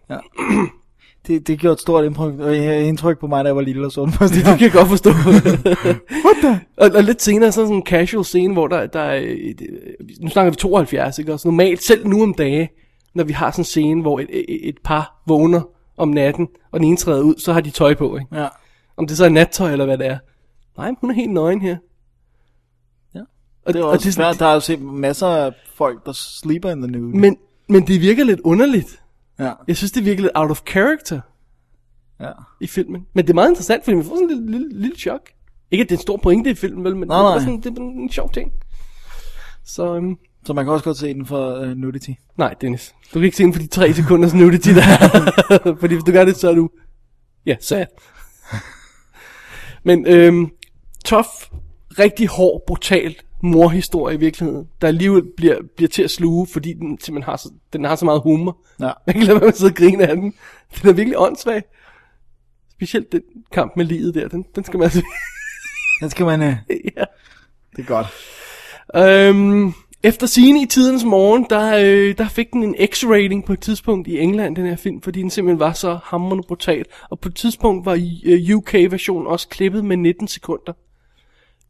Ja. 0.10 0.18
Det, 1.28 1.47
det 1.47 1.60
gjorde 1.60 1.74
et 1.74 1.80
stort 1.80 2.06
indtryk, 2.06 2.34
øh, 2.39 2.88
indtryk 2.88 3.20
på 3.20 3.28
mig, 3.28 3.43
da 3.43 3.47
jeg 3.47 3.56
var 3.56 3.62
lille 3.62 3.86
og 3.86 3.91
så 3.91 4.01
den 4.01 4.12
første 4.12 4.36
Det 4.38 4.43
kan 4.45 4.62
jeg 4.62 4.72
godt 4.72 4.88
forstå. 4.88 5.10
What 6.26 6.36
the? 6.43 6.62
Og, 6.78 6.89
og 6.95 7.04
lidt 7.04 7.22
senere, 7.22 7.51
så 7.51 7.62
er 7.62 7.66
sådan 7.66 7.76
en 7.76 7.86
casual 7.86 8.26
scene, 8.26 8.54
hvor 8.54 8.68
der, 8.68 8.86
der 8.88 8.99
er, 8.99 9.22
øh, 9.26 9.54
nu 10.22 10.30
snakker 10.30 10.51
vi 10.51 10.56
72, 10.56 11.20
ikke? 11.20 11.34
Og 11.34 11.39
så 11.39 11.47
normalt, 11.47 11.84
selv 11.84 12.08
nu 12.08 12.24
om 12.24 12.34
dage, 12.34 12.70
når 13.16 13.24
vi 13.24 13.34
har 13.34 13.51
sådan 13.51 13.62
en 13.62 13.66
scene, 13.66 14.01
hvor 14.01 14.20
et, 14.20 14.28
et, 14.34 14.45
et 14.70 14.76
par 14.84 15.22
vågner 15.28 15.62
om 15.97 16.08
natten, 16.10 16.47
og 16.72 16.80
den 16.80 16.88
ene 16.88 16.97
træder 16.97 17.22
ud, 17.24 17.36
så 17.38 17.54
har 17.54 17.62
de 17.62 17.70
tøj 17.70 17.93
på, 17.95 18.18
ikke? 18.18 18.36
Ja. 18.41 18.47
Om 18.97 19.08
det 19.08 19.18
så 19.18 19.26
er 19.26 19.30
nattøj, 19.30 19.72
eller 19.72 19.86
hvad 19.86 19.97
det 19.97 20.08
er. 20.08 20.18
Nej, 20.78 20.91
hun 21.01 21.10
er 21.10 21.14
helt 21.14 21.32
nøgen 21.32 21.62
her. 21.62 21.78
Ja. 23.16 23.20
Og, 23.66 23.74
Det 23.74 23.80
er 23.80 23.84
og 23.84 23.89
også 23.89 24.04
det 24.04 24.10
er 24.10 24.12
sådan- 24.14 24.34
svært. 24.34 24.39
Der 24.39 24.45
er 24.45 24.54
jo 24.54 24.60
set 24.60 24.82
masser 24.82 25.28
af 25.28 25.51
folk, 25.76 26.06
der 26.06 26.12
sleeper 26.12 26.70
in 26.72 26.82
the 26.82 26.91
nude. 26.91 27.18
Men, 27.18 27.38
men 27.70 27.88
det 27.88 28.01
virker 28.01 28.24
lidt 28.24 28.39
underligt. 28.39 28.99
Ja. 29.40 29.52
Jeg 29.68 29.78
synes, 29.78 29.92
det 29.92 30.06
virker 30.06 30.22
lidt 30.22 30.32
out 30.36 30.52
of 30.52 30.62
character 30.68 31.22
Ja. 32.20 32.32
i 32.62 32.68
filmen. 32.68 33.06
Men 33.14 33.26
det 33.26 33.30
er 33.30 33.36
meget 33.36 33.50
interessant, 33.50 33.84
fordi 33.84 33.96
man 33.96 34.06
får 34.06 34.16
sådan 34.16 34.30
en 34.30 34.36
lille, 34.46 34.52
lille, 34.60 34.82
lille 34.82 34.98
chok. 34.98 35.30
Ikke, 35.72 35.82
at 35.84 35.90
det 35.90 35.96
er 35.96 36.00
en 36.00 36.02
stor 36.02 36.18
pointe 36.18 36.50
i 36.50 36.56
filmen, 36.56 36.84
vel, 36.84 36.96
men 36.96 37.08
Nej, 37.08 37.18
det, 37.18 37.26
er 37.26 37.30
nej. 37.30 37.40
sådan, 37.40 37.62
det 37.62 37.78
er 37.78 37.82
en 37.82 38.10
sjov 38.10 38.32
ting. 38.32 38.52
Så, 39.66 39.96
øhm, 39.96 40.18
Så 40.46 40.54
man 40.54 40.66
kan 40.66 40.74
også 40.74 40.84
godt 40.86 40.98
se 40.98 41.14
den 41.14 41.26
for 41.26 41.60
uh, 41.60 41.68
nudity. 41.68 42.10
nej, 42.38 42.56
Dennis. 42.62 42.96
Du 43.14 43.20
kan 43.20 43.24
ikke 43.24 43.38
se 43.38 43.44
den 43.44 43.54
for 43.54 43.60
de 43.62 43.68
tre 43.68 43.94
sekunders 43.94 44.34
nudity 44.34 44.70
der. 44.70 45.76
fordi 45.80 45.94
hvis 45.94 46.04
du 46.04 46.12
gør 46.12 46.26
det, 46.26 46.36
så 46.38 46.50
er 46.50 46.56
du... 46.56 46.70
Ja, 47.46 47.56
sad. 47.62 47.86
men 49.84 50.08
øhm, 50.08 50.50
tough, 51.06 51.28
rigtig 52.00 52.28
hård, 52.28 52.64
brutal 52.68 53.16
morhistorie 53.44 54.16
i 54.16 54.20
virkeligheden, 54.20 54.68
der 54.82 54.88
alligevel 54.88 55.24
bliver, 55.38 55.58
bliver 55.76 55.89
til 55.89 56.04
at 56.04 56.12
sluge, 56.12 56.48
fordi 56.48 56.74
den 56.74 57.00
simpelthen 57.02 57.24
har 57.24 57.38
så, 57.38 57.50
den 57.74 57.84
har 57.84 57.96
så 57.96 58.06
meget 58.06 58.22
humor. 58.22 58.58
Ja. 58.80 58.86
Man 59.08 59.14
kan 59.14 59.24
lade 59.24 59.30
være 59.30 59.39
med 59.39 59.48
at 59.48 59.58
sidde 59.58 59.72
og 59.72 59.76
grine 59.76 60.08
af 60.08 60.16
den. 60.16 60.34
Den 60.82 60.89
er 60.89 60.94
virkelig 60.94 61.20
åndssvag. 61.20 61.64
Specielt 62.72 63.12
den 63.12 63.22
kamp 63.52 63.74
med 63.76 63.86
livet 63.86 64.16
der, 64.16 64.28
den, 64.28 64.46
den 64.56 64.64
skal 64.64 64.78
man 64.78 64.84
altså... 64.84 65.02
Den 66.02 66.10
skal 66.10 66.26
man... 66.26 66.41
Uh... 66.41 66.56
ja. 66.70 67.04
Det 67.76 67.82
er 67.82 67.84
godt. 67.84 68.08
Øhm, 68.96 69.74
efter 70.04 70.28
sine 70.28 70.62
i 70.62 70.66
tidens 70.66 71.04
morgen, 71.04 71.46
der, 71.50 71.78
øh, 71.78 72.18
der 72.18 72.30
fik 72.30 72.54
den 72.54 72.64
en 72.64 72.76
X-rating 72.76 73.46
på 73.46 73.54
et 73.54 73.60
tidspunkt 73.60 74.08
i 74.08 74.20
England, 74.20 74.56
den 74.56 74.66
her 74.66 74.76
film, 74.76 75.02
fordi 75.02 75.22
den 75.22 75.30
simpelthen 75.30 75.60
var 75.60 75.74
så 75.74 76.00
hammerende 76.04 76.44
brutal. 76.48 76.86
Og 77.10 77.20
på 77.20 77.30
et 77.30 77.36
tidspunkt 77.36 77.86
var 77.86 78.00
øh, 78.26 78.56
UK-versionen 78.56 79.28
også 79.28 79.48
klippet 79.48 79.86
med 79.86 79.98
19 79.98 80.28
sekunder. 80.28 80.74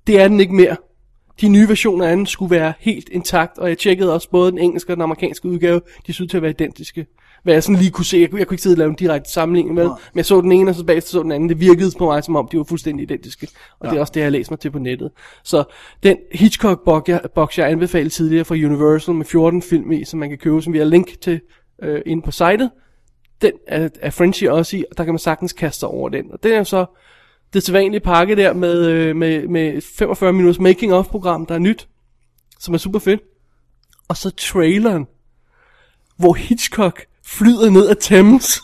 Det 0.07 0.21
er 0.21 0.27
den 0.27 0.39
ikke 0.39 0.55
mere. 0.55 0.77
De 1.41 1.47
nye 1.47 1.69
versioner 1.69 2.07
af 2.07 2.15
den 2.15 2.25
skulle 2.25 2.51
være 2.51 2.73
helt 2.79 3.09
intakt, 3.09 3.57
og 3.57 3.69
jeg 3.69 3.77
tjekkede 3.77 4.13
også 4.13 4.29
både 4.29 4.51
den 4.51 4.59
engelske 4.59 4.93
og 4.93 4.97
den 4.97 5.03
amerikanske 5.03 5.47
udgave, 5.47 5.81
de 6.07 6.13
ud 6.21 6.27
til 6.27 6.37
at 6.37 6.43
være 6.43 6.51
identiske. 6.51 7.05
Hvad 7.43 7.53
jeg 7.53 7.63
sådan 7.63 7.79
lige 7.79 7.91
kunne 7.91 8.05
se, 8.05 8.17
jeg 8.17 8.29
kunne, 8.29 8.39
jeg 8.39 8.47
kunne 8.47 8.55
ikke 8.55 8.63
sidde 8.63 8.73
og 8.73 8.77
lave 8.77 8.89
en 8.89 8.95
direkte 8.95 9.31
sammenligning 9.31 9.75
med, 9.75 9.83
men 9.83 9.97
jeg 10.15 10.25
så 10.25 10.41
den 10.41 10.51
ene, 10.51 10.71
og 10.71 10.75
så 10.75 10.83
bagefter 10.83 11.09
så 11.09 11.23
den 11.23 11.31
anden. 11.31 11.49
Det 11.49 11.59
virkede 11.59 11.91
på 11.97 12.05
mig, 12.05 12.23
som 12.23 12.35
om 12.35 12.47
de 12.51 12.57
var 12.57 12.63
fuldstændig 12.63 13.03
identiske. 13.03 13.47
Og 13.79 13.85
ja. 13.85 13.89
det 13.89 13.97
er 13.97 14.01
også 14.01 14.11
det, 14.11 14.19
jeg 14.19 14.25
har 14.25 14.31
læst 14.31 14.51
mig 14.51 14.59
til 14.59 14.71
på 14.71 14.79
nettet. 14.79 15.11
Så 15.43 15.63
den 16.03 16.17
Hitchcock-box, 16.31 17.01
jeg, 17.07 17.21
box, 17.35 17.57
jeg 17.57 17.69
anbefalede 17.69 18.09
tidligere 18.09 18.45
fra 18.45 18.55
Universal 18.55 19.15
med 19.15 19.25
14 19.25 19.61
film 19.61 19.91
i, 19.91 20.05
som 20.05 20.19
man 20.19 20.29
kan 20.29 20.37
købe, 20.37 20.61
som 20.61 20.73
vi 20.73 20.77
har 20.77 20.85
link 20.85 21.21
til 21.21 21.41
øh, 21.83 22.01
inde 22.05 22.21
på 22.21 22.31
sitet, 22.31 22.69
den 23.41 23.51
er, 23.67 23.89
er 24.01 24.09
Frenchie 24.09 24.51
også 24.51 24.77
i, 24.77 24.83
og 24.91 24.97
der 24.97 25.03
kan 25.03 25.13
man 25.13 25.19
sagtens 25.19 25.53
kaste 25.53 25.79
sig 25.79 25.89
over 25.89 26.09
den. 26.09 26.31
Og 26.31 26.43
den 26.43 26.51
er 26.51 26.57
jo 26.57 26.63
så 26.63 26.85
det 27.53 27.63
sædvanlige 27.63 27.99
pakke 27.99 28.35
der 28.35 28.53
med, 28.53 28.85
øh, 28.87 29.15
med, 29.15 29.47
med 29.47 29.81
45 29.97 30.33
minutters 30.33 30.59
making-of-program, 30.59 31.45
der 31.45 31.55
er 31.55 31.59
nyt, 31.59 31.87
som 32.59 32.73
er 32.73 32.77
super 32.77 32.99
fedt. 32.99 33.21
Og 34.07 34.17
så 34.17 34.29
traileren, 34.29 35.05
hvor 36.17 36.33
Hitchcock 36.33 37.05
flyder 37.25 37.69
ned 37.69 37.89
ad 37.89 37.95
Thames, 38.01 38.61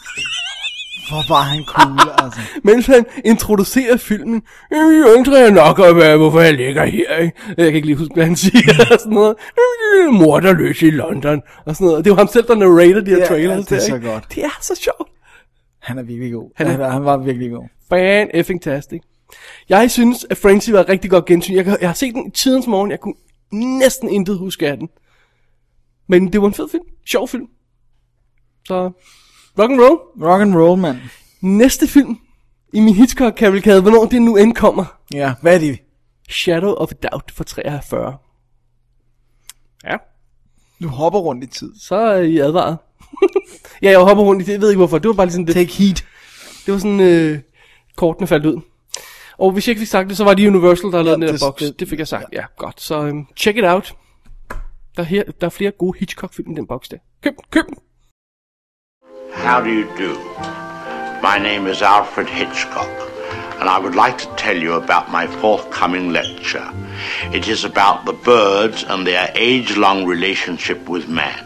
Hvor 1.10 1.34
var 1.34 1.42
han 1.42 1.64
cool, 1.68 2.00
altså. 2.24 2.40
mens 2.64 2.86
han 2.86 3.06
introducerer 3.26 3.98
filmen. 3.98 4.42
Jeg 4.72 5.14
ønsker 5.18 5.38
jeg 5.38 5.52
nok 5.52 5.80
være, 5.80 6.18
hvorfor 6.18 6.40
jeg 6.42 6.54
ligger 6.54 6.86
her, 6.86 7.16
ikke? 7.18 7.38
Jeg 7.48 7.66
kan 7.66 7.76
ikke 7.76 7.86
lige 7.88 7.98
huske, 7.98 8.14
hvad 8.14 8.26
han 8.26 8.36
siger, 8.36 8.74
og 8.94 9.00
sådan 9.00 9.14
noget. 9.14 9.36
Morderløs 10.12 10.82
i 10.82 10.90
London, 10.90 11.42
og 11.66 11.76
sådan 11.76 11.88
noget. 11.88 12.06
Det 12.06 12.12
jo 12.12 12.16
ham 12.16 12.28
selv, 12.28 12.48
der 12.48 12.56
narrater 12.56 13.02
de 13.02 13.12
her 13.12 13.18
Ja, 13.18 13.26
trailers 13.26 13.66
det 13.66 13.72
er 13.72 13.80
der, 13.80 13.86
så 13.88 13.96
ikke? 13.96 14.08
godt. 14.08 14.24
Det 14.36 14.44
er 14.44 14.58
så 14.62 14.76
sjovt. 14.76 15.10
Han 15.90 15.98
er 15.98 16.04
virkelig 16.04 16.34
god. 16.34 16.52
Han 16.56 16.68
Han, 16.68 16.82
er- 16.82 16.90
han 16.90 17.06
var 17.06 17.18
virkelig 17.18 17.52
god. 17.52 17.68
Fan 17.90 18.30
effing 18.34 18.62
tastic. 18.62 19.02
Jeg 19.70 19.92
synes, 19.92 20.26
at 20.30 20.38
Frenzy 20.38 20.70
var 20.72 20.90
rigtig 20.90 21.12
godt 21.12 21.26
gensyn. 21.26 21.56
Jeg, 21.56 21.78
jeg 21.82 21.90
har 21.90 21.94
set 21.94 22.14
den 22.14 22.28
i 22.28 22.32
tidens 22.32 22.68
morgen. 22.68 22.92
Jeg 22.92 23.00
kunne 23.00 23.14
næsten 23.52 24.10
intet 24.10 24.38
huske 24.38 24.68
af 24.68 24.78
den. 24.78 24.90
Men 26.08 26.34
det 26.34 26.42
var 26.42 26.48
en 26.48 26.54
fed 26.54 26.70
film. 26.70 26.84
Sjov 27.06 27.28
film. 27.28 27.46
Så 28.68 28.84
rock 29.60 29.72
and 29.72 29.80
roll. 29.82 30.30
Rock 30.32 30.42
and 30.42 30.56
roll, 30.56 30.82
mand. 30.82 30.98
Næste 31.42 31.88
film 31.88 32.18
i 32.74 32.80
min 32.80 32.94
Hitchcock-kavalkade, 32.96 33.82
hvornår 33.82 34.06
det 34.06 34.22
nu 34.22 34.36
end 34.38 34.56
kommer. 34.56 34.86
Ja, 35.14 35.34
hvad 35.42 35.56
er 35.56 35.60
det? 35.60 35.80
Shadow 36.30 36.74
of 36.74 36.92
a 36.92 37.08
Doubt 37.08 37.32
fra 37.32 37.44
43. 37.44 38.18
Ja. 39.84 39.98
Du 40.84 40.88
hopper 40.88 41.20
rundt 41.20 41.44
i 41.44 41.48
tid. 41.48 41.72
Så 41.80 41.96
er 41.96 42.22
I 42.22 42.38
advaret. 42.38 42.78
ja, 43.84 43.90
jeg 43.90 44.00
hopper 44.00 44.24
rundt 44.24 44.42
i 44.42 44.46
det. 44.46 44.52
Jeg 44.54 44.62
ved 44.62 44.70
ikke 44.70 44.78
hvorfor. 44.78 44.98
Det 45.00 45.08
var 45.08 45.14
bare 45.14 45.26
lige 45.26 45.34
sådan 45.34 45.48
det. 45.48 45.56
Take 45.56 45.72
heat. 45.74 46.06
Det 46.66 46.74
var 46.74 46.80
sådan, 46.80 47.00
øh, 47.00 47.40
kortene 47.96 48.28
faldt 48.28 48.46
ud. 48.46 48.62
Og 49.38 49.52
hvis 49.52 49.68
jeg 49.68 49.72
ikke 49.72 49.80
fik 49.80 49.88
sagt 49.88 50.10
det, 50.10 50.18
så 50.18 50.24
var 50.24 50.34
det 50.34 50.48
Universal, 50.48 50.92
der 50.92 50.98
Ja, 51.04 51.12
den 51.14 51.22
der 51.22 51.32
det- 51.32 51.40
box. 51.42 51.60
det- 51.60 51.80
Det 51.80 51.90
fik 51.90 52.00
jeg 52.00 52.08
sagt. 52.08 52.26
Ja, 52.34 52.44
godt. 52.58 52.82
Så 52.82 53.02
øhm, 53.06 53.26
check 53.38 53.58
it 53.58 53.64
out. 53.66 53.94
Der 54.96 55.04
er, 55.04 55.08
her, 55.08 55.24
der 55.42 55.46
er 55.48 55.50
flere 55.52 55.72
gode 55.72 56.00
Hitchcock-film 56.00 56.52
i 56.52 56.56
den 56.56 56.68
boks 56.68 56.90
der. 56.90 56.98
Køb, 57.24 57.34
den, 57.36 57.44
køb 57.52 57.66
den. 57.68 57.78
How 59.34 59.60
do 59.60 59.66
you 59.70 59.84
do? 60.00 60.12
My 61.24 61.38
name 61.48 61.72
is 61.72 61.82
Alfred 61.82 62.26
Hitchcock, 62.28 62.90
and 63.60 63.68
I 63.70 63.78
would 63.78 63.96
like 63.96 64.18
to 64.20 64.36
tell 64.36 64.58
you 64.58 64.74
about 64.74 65.12
my 65.12 65.28
forthcoming 65.28 66.12
lecture. 66.12 66.72
It 67.34 67.48
is 67.48 67.64
about 67.64 68.06
the 68.06 68.14
birds 68.14 68.84
and 68.84 69.06
their 69.06 69.32
age 69.36 69.76
long 69.76 70.06
relationship 70.06 70.88
with 70.88 71.10
man. 71.10 71.46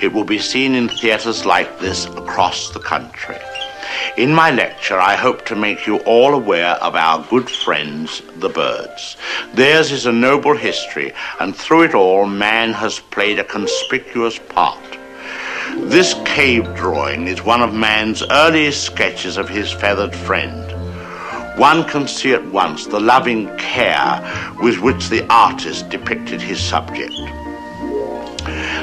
It 0.00 0.12
will 0.12 0.24
be 0.24 0.38
seen 0.38 0.74
in 0.74 0.88
theaters 0.88 1.44
like 1.44 1.80
this 1.80 2.06
across 2.06 2.70
the 2.70 2.80
country. 2.80 3.38
In 4.16 4.32
my 4.32 4.52
lecture, 4.52 4.98
I 4.98 5.16
hope 5.16 5.44
to 5.46 5.56
make 5.56 5.86
you 5.86 5.98
all 5.98 6.34
aware 6.34 6.74
of 6.76 6.94
our 6.94 7.24
good 7.28 7.50
friends, 7.50 8.22
the 8.36 8.48
birds. 8.48 9.16
Theirs 9.54 9.90
is 9.90 10.06
a 10.06 10.12
noble 10.12 10.56
history, 10.56 11.12
and 11.40 11.54
through 11.54 11.82
it 11.82 11.94
all, 11.94 12.26
man 12.26 12.72
has 12.74 13.00
played 13.00 13.40
a 13.40 13.44
conspicuous 13.44 14.38
part. 14.38 14.78
This 15.76 16.14
cave 16.24 16.72
drawing 16.76 17.26
is 17.26 17.42
one 17.42 17.60
of 17.60 17.74
man's 17.74 18.22
earliest 18.30 18.84
sketches 18.84 19.36
of 19.36 19.48
his 19.48 19.72
feathered 19.72 20.14
friend. 20.14 20.63
One 21.56 21.84
can 21.84 22.08
see 22.08 22.32
at 22.32 22.44
once 22.46 22.86
the 22.86 22.98
loving 22.98 23.46
care 23.58 24.54
with 24.60 24.80
which 24.80 25.08
the 25.08 25.24
artist 25.32 25.88
depicted 25.88 26.40
his 26.40 26.58
subject. 26.58 27.14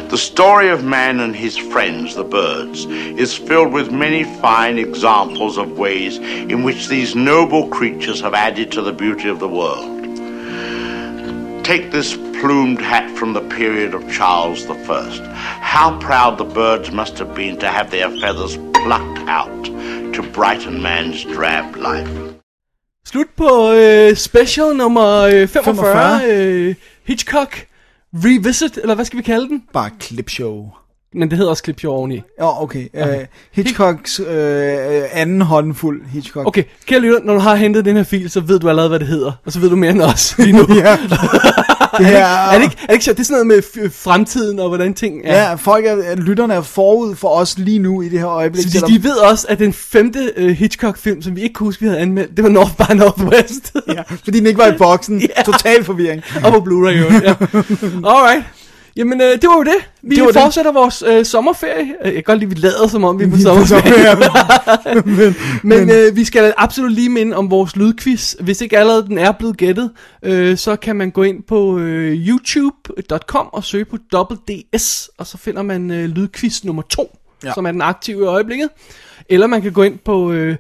The 0.10 0.18
story 0.18 0.70
of 0.70 0.84
man 0.84 1.20
and 1.20 1.36
his 1.36 1.58
friends, 1.58 2.16
the 2.16 2.24
birds, 2.24 2.86
is 2.86 3.38
filled 3.38 3.74
with 3.74 3.92
many 3.92 4.24
fine 4.24 4.78
examples 4.78 5.58
of 5.58 5.78
ways 5.78 6.18
in 6.18 6.64
which 6.64 6.88
these 6.88 7.16
noble 7.16 7.68
creatures 7.68 8.22
have 8.22 8.34
added 8.34 8.72
to 8.72 8.82
the 8.82 8.94
beauty 8.94 9.28
of 9.28 9.40
the 9.40 9.50
world. 9.50 9.88
Take 11.66 11.92
this 11.92 12.16
plumed 12.42 12.82
hat 12.82 13.10
from 13.18 13.34
the 13.34 13.48
period 13.50 13.94
of 13.94 14.12
Charles 14.12 14.66
I. 14.66 15.60
How 15.62 16.00
proud 16.00 16.38
the 16.38 16.46
birds 16.46 16.92
must 16.92 17.18
have 17.20 17.36
been 17.36 17.58
to 17.60 17.70
have 17.70 17.92
their 17.92 18.10
feathers 18.20 18.58
plucked 18.74 19.20
out 19.30 19.66
to 19.66 20.30
brighten 20.34 20.82
man's 20.82 21.24
drab 21.24 21.76
life. 21.76 22.31
Slut 23.06 23.28
på 23.38 23.72
øh, 23.72 24.16
special 24.16 24.76
nummer 24.76 25.20
øh, 25.20 25.48
45, 25.48 25.64
45. 25.64 26.22
Øh, 26.32 26.76
Hitchcock 27.08 27.66
Revisit, 28.14 28.78
eller 28.78 28.96
hvad 28.96 29.06
skal 29.06 29.18
vi 29.18 29.24
kalde 29.24 29.48
den? 29.50 29.64
Bare 29.74 29.90
clipshow. 30.02 30.66
Men 31.14 31.30
det 31.30 31.38
hedder 31.38 31.50
også 31.50 31.64
Clipshow 31.64 31.94
oveni. 31.94 32.22
Ja, 32.40 32.62
okay. 32.64 32.88
okay. 32.94 33.20
Uh, 33.20 33.26
Hitchcocks 33.52 34.20
uh, 34.20 34.28
anden 35.12 35.42
håndfuld 35.42 36.06
Hitchcock. 36.08 36.48
Okay, 36.48 36.64
kære 36.86 37.00
lytter, 37.00 37.20
når 37.24 37.34
du 37.34 37.40
har 37.40 37.56
hentet 37.56 37.86
den 37.86 37.96
her 37.96 38.04
fil, 38.04 38.30
så 38.30 38.40
ved 38.40 38.60
du 38.60 38.70
allerede, 38.70 38.90
hvad 38.90 39.00
det 39.00 39.08
hedder. 39.08 39.32
Og 39.46 39.52
så 39.52 39.60
ved 39.60 39.70
du 39.70 39.76
mere 39.76 39.92
end 39.92 40.02
os 40.02 40.36
lige 40.38 40.58
nu. 40.58 40.68
ja. 40.76 40.98
Det 41.98 42.06
her... 42.06 42.26
er, 42.26 42.56
det 42.56 42.64
ikke, 42.64 42.78
er 42.82 42.88
det 42.88 42.94
ikke 42.94 43.06
sjovt? 43.06 43.18
Det 43.18 43.24
er 43.24 43.26
sådan 43.26 43.46
noget 43.46 43.64
med 43.74 43.90
fremtiden 43.92 44.60
og 44.60 44.68
hvordan 44.68 44.94
ting 44.94 45.22
er. 45.24 45.42
Ja, 45.42 45.56
folk 45.56 45.86
er, 45.86 46.16
lytterne 46.16 46.54
er 46.54 46.62
forud 46.62 47.16
for 47.16 47.28
os 47.28 47.58
lige 47.58 47.80
nu 47.80 48.02
i 48.02 48.10
det 48.10 48.20
her 48.20 48.28
øjeblik. 48.28 48.64
Så 48.64 48.86
de, 48.88 48.94
de 48.94 49.04
ved 49.04 49.16
også, 49.16 49.46
at 49.50 49.60
den 49.60 49.74
femte 49.74 50.32
uh, 50.38 50.50
Hitchcock-film, 50.50 51.22
som 51.22 51.36
vi 51.36 51.42
ikke 51.42 51.54
kunne 51.54 51.68
huske, 51.68 51.82
vi 51.82 51.88
havde 51.88 52.00
anmeldt, 52.00 52.38
det 52.38 52.44
var 52.44 52.50
North 52.50 52.76
by 52.76 52.94
Northwest. 52.96 53.74
ja, 53.88 54.02
fordi 54.08 54.40
den 54.40 54.48
ikke 54.48 54.60
var 54.60 54.68
i 54.68 54.78
boksen. 54.78 55.22
ja. 55.38 55.44
Total 55.44 55.84
forvirring. 55.84 56.24
og 56.44 56.52
på 56.52 56.58
Blu-ray 56.58 56.92
jo, 56.92 57.06
ja. 57.24 57.36
Alright. 58.14 58.44
Jamen, 58.96 59.22
øh, 59.22 59.28
det 59.28 59.44
var 59.48 59.58
jo 59.58 59.64
det. 59.64 59.90
Vi 60.02 60.16
Det 60.16 60.24
var 60.24 60.32
det. 60.32 60.42
fortsætter 60.42 60.72
vores 60.72 61.04
øh, 61.08 61.26
sommerferie. 61.26 61.82
Øh, 62.02 62.06
Jeg 62.06 62.14
kan 62.14 62.24
godt 62.24 62.40
lide, 62.40 62.52
at 62.52 62.56
vi 62.58 62.62
lader 62.62 62.88
som 62.88 63.04
om, 63.04 63.20
vi 63.20 63.24
er 63.24 63.30
på 63.30 63.38
sommerferie. 63.48 64.16
men, 65.06 65.16
men 65.16 65.36
men 65.64 65.90
øh, 65.92 66.16
vi 66.16 66.26
skal 66.26 66.54
absolut 66.58 66.92
lige 66.92 67.10
minde 67.10 67.36
om 67.38 67.52
vores 67.52 67.76
lydquiz. 67.76 68.34
Hvis 68.40 68.62
ikke 68.62 68.78
allerede 68.78 69.04
den 69.08 69.18
er 69.18 69.32
blevet 69.32 69.58
gættet, 69.58 69.92
øh, 70.24 70.58
så 70.58 70.76
kan 70.76 70.96
man 70.96 71.12
gå 71.12 71.24
ind 71.24 71.44
på 71.48 71.78
øh, 71.78 72.28
youtube.com 72.28 73.48
og 73.54 73.64
søge 73.64 73.86
på 73.86 73.98
WDS, 74.16 75.10
og 75.18 75.28
så 75.28 75.38
finder 75.38 75.62
man 75.62 75.92
øh, 75.92 76.06
lydquiz 76.10 76.64
nummer 76.64 76.82
2, 76.82 77.18
Ja. 77.44 77.54
som 77.54 77.66
er 77.66 77.72
den 77.72 77.82
aktive 77.82 78.24
i 78.24 78.26
øjeblikket. 78.28 78.70
Eller 79.30 79.48
man 79.48 79.62
kan 79.62 79.72
gå 79.72 79.84
ind 79.84 80.00
på... 80.06 80.32
Øh, 80.32 80.56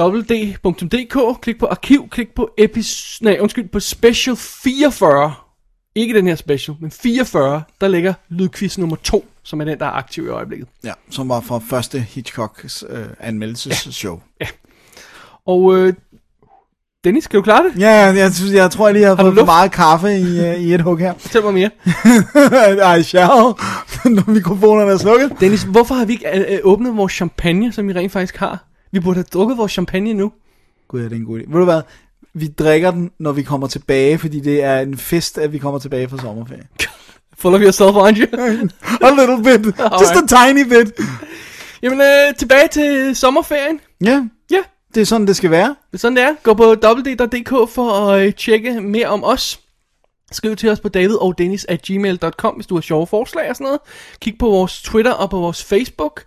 www.dk, 0.00 1.40
klik 1.42 1.58
på 1.58 1.66
arkiv, 1.66 2.08
klik 2.10 2.34
på 2.34 2.50
epis, 2.58 3.18
nej, 3.22 3.36
undskyld, 3.40 3.68
på 3.72 3.80
special 3.80 4.36
44. 4.36 5.34
Ikke 5.96 6.14
den 6.14 6.26
her 6.26 6.34
special, 6.34 6.76
men 6.80 6.90
44, 6.90 7.62
der 7.80 7.88
ligger 7.88 8.14
lydquiz 8.28 8.78
nummer 8.78 8.96
2, 8.96 9.26
som 9.42 9.60
er 9.60 9.64
den, 9.64 9.78
der 9.78 9.86
er 9.86 9.90
aktiv 9.90 10.24
i 10.24 10.28
øjeblikket. 10.28 10.68
Ja, 10.84 10.92
som 11.10 11.28
var 11.28 11.40
fra 11.40 11.58
første 11.58 12.00
Hitchcocks 12.00 12.84
øh, 12.88 13.04
anmeldelsesshow. 13.20 14.20
Ja. 14.40 14.46
Og 15.46 15.76
øh, 15.76 15.94
Dennis, 17.04 17.24
skal 17.24 17.38
du 17.38 17.42
klare 17.42 17.64
det? 17.64 17.80
Ja, 17.80 17.92
jeg, 17.92 18.34
synes, 18.34 18.52
jeg 18.52 18.70
tror, 18.70 18.86
jeg 18.86 18.94
lige 18.94 19.06
har, 19.06 19.14
Har 19.14 19.22
fået 19.22 19.38
for 19.38 19.44
meget 19.44 19.72
kaffe 19.72 20.18
i, 20.18 20.40
uh, 20.40 20.54
i 20.54 20.74
et 20.74 20.80
hug 20.80 20.98
her. 20.98 21.14
Fortæl 21.18 21.42
mig 21.42 21.54
mere. 21.54 21.70
Ej, 22.90 23.02
shall. 23.02 23.28
Når 24.16 24.30
mikrofonerne 24.30 24.92
er 24.92 24.96
slukket. 24.96 25.32
Dennis, 25.40 25.62
hvorfor 25.62 25.94
har 25.94 26.04
vi 26.04 26.12
ikke 26.12 26.38
øh, 26.38 26.44
øh, 26.48 26.58
åbnet 26.62 26.96
vores 26.96 27.12
champagne, 27.12 27.72
som 27.72 27.88
vi 27.88 27.92
rent 27.92 28.12
faktisk 28.12 28.36
har? 28.36 28.64
Vi 28.92 29.00
burde 29.00 29.14
have 29.14 29.24
drukket 29.32 29.58
vores 29.58 29.72
champagne 29.72 30.14
nu. 30.14 30.32
Gud, 30.88 31.00
ja, 31.00 31.04
det 31.04 31.12
er 31.12 31.16
en 31.16 31.24
god 31.24 31.38
idé. 31.38 31.52
Ved 31.52 31.58
du 31.58 31.64
hvad? 31.64 31.82
Vi 32.38 32.48
drikker 32.48 32.90
den, 32.90 33.10
når 33.18 33.32
vi 33.32 33.42
kommer 33.42 33.66
tilbage, 33.66 34.18
fordi 34.18 34.40
det 34.40 34.62
er 34.62 34.80
en 34.80 34.98
fest, 34.98 35.38
at 35.38 35.52
vi 35.52 35.58
kommer 35.58 35.78
tilbage 35.78 36.08
fra 36.08 36.18
sommerferie. 36.18 36.66
Full 37.38 37.54
of 37.54 37.60
yourself, 37.60 37.96
aren't 37.96 38.18
you? 38.18 38.28
a 39.08 39.10
little 39.10 39.42
bit. 39.44 39.74
Just 40.00 40.32
a 40.32 40.46
tiny 40.46 40.68
bit. 40.68 40.92
Jamen, 41.82 42.00
øh, 42.00 42.36
tilbage 42.38 42.68
til 42.68 43.16
sommerferien. 43.16 43.80
Ja. 44.04 44.24
Ja. 44.50 44.62
Det 44.94 45.00
er 45.00 45.04
sådan, 45.04 45.26
det 45.26 45.36
skal 45.36 45.50
være. 45.50 45.68
Det 45.68 45.94
er 45.94 45.98
sådan, 45.98 46.16
det 46.16 46.24
er. 46.24 46.34
Gå 46.42 46.54
på 46.54 46.64
www.dk 46.84 47.70
for 47.70 47.90
at 47.90 48.26
øh, 48.26 48.34
tjekke 48.34 48.80
mere 48.80 49.06
om 49.06 49.24
os. 49.24 49.60
Skriv 50.32 50.56
til 50.56 50.70
os 50.70 50.80
på 50.80 50.88
david 50.88 51.14
og 51.14 51.38
dennis 51.38 51.66
at 51.68 51.82
gmail.com, 51.82 52.54
hvis 52.54 52.66
du 52.66 52.74
har 52.74 52.82
sjove 52.82 53.06
forslag 53.06 53.50
og 53.50 53.56
sådan 53.56 53.64
noget. 53.64 53.80
Kig 54.20 54.38
på 54.38 54.46
vores 54.46 54.82
Twitter 54.82 55.12
og 55.12 55.30
på 55.30 55.38
vores 55.38 55.64
Facebook, 55.64 56.24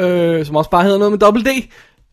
øh, 0.00 0.46
som 0.46 0.56
også 0.56 0.70
bare 0.70 0.82
hedder 0.82 0.98
noget 0.98 1.12
med 1.12 1.18
dobbelt 1.18 1.46
D, 1.46 1.48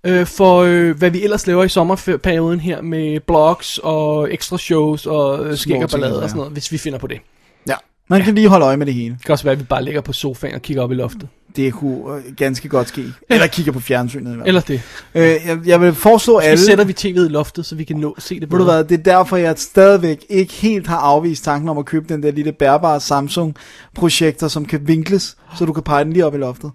øh, 0.04 0.26
for 0.26 0.62
øh, 0.62 0.98
hvad 0.98 1.10
vi 1.10 1.24
ellers 1.24 1.48
laver 1.48 1.64
i 1.64 1.70
sommerperioden 1.70 2.60
her 2.60 2.82
med 2.82 3.20
blogs 3.20 3.80
og 3.84 4.34
ekstra 4.34 4.58
shows 4.58 5.06
og 5.06 5.46
øh, 5.46 5.58
skæg 5.58 5.84
og 5.84 5.90
ballade 5.90 6.16
ja. 6.16 6.24
og 6.24 6.30
sådan 6.30 6.38
noget, 6.38 6.54
hvis 6.54 6.72
vi 6.72 6.78
finder 6.78 7.00
på 7.00 7.08
det. 7.08 7.20
Ja. 7.68 7.76
Man 8.08 8.22
kan 8.22 8.36
lige 8.36 8.48
holde 8.48 8.66
øje 8.66 8.78
med 8.78 8.86
det 8.86 8.94
hele. 8.94 9.16
Det 9.16 9.26
kan 9.26 9.32
også 9.32 9.44
være, 9.44 9.52
at 9.52 9.60
vi 9.60 9.64
bare 9.64 9.84
ligger 9.84 10.02
på 10.02 10.14
sofaen 10.14 10.56
og 10.56 10.62
kigger 10.62 10.84
op 10.84 10.92
i 10.92 10.96
loftet. 10.96 11.28
Det 11.56 11.74
kunne 11.74 12.16
øh, 12.16 12.36
ganske 12.38 12.70
godt 12.70 12.88
ske. 12.88 13.06
Eller 13.30 13.48
kigger 13.48 13.72
på 13.72 13.80
fjernsynet 13.80 14.32
i 14.32 14.36
hvert 14.36 14.38
fald. 14.38 14.48
Eller 14.48 14.62
det. 14.62 14.82
Øh, 15.16 15.48
jeg, 15.48 15.60
jeg 15.66 15.82
vil 15.82 15.94
foreslå 15.94 16.40
Så 16.42 16.48
alle... 16.48 16.66
sætter 16.66 16.84
vi 16.84 16.94
tv'et 17.00 17.26
i 17.26 17.30
loftet, 17.30 17.66
så 17.66 17.76
vi 17.76 17.84
kan 17.84 17.96
nå 17.96 18.16
se 18.18 18.40
det 18.40 18.52
Ved 18.52 18.58
du 18.58 18.64
hvad, 18.64 18.84
det 18.84 19.00
er 19.00 19.04
derfor, 19.04 19.38
jeg 19.38 19.54
stadigvæk 19.58 20.26
ikke 20.30 20.54
helt 20.54 20.88
har 20.88 20.98
afvist 20.98 21.44
tanken 21.44 21.70
om 21.70 21.78
at 21.78 21.86
købe 21.86 22.14
den 22.14 22.24
der 22.24 22.32
lille 22.32 22.52
bærbare 22.52 23.00
Samsung-projektor, 23.00 24.48
som 24.48 24.66
kan 24.66 24.88
vinkles, 24.88 25.38
så 25.58 25.66
du 25.66 25.74
kan 25.74 25.84
pege 25.84 26.04
den 26.04 26.14
lige 26.14 26.26
op 26.26 26.36
i 26.36 26.38
loftet. 26.38 26.72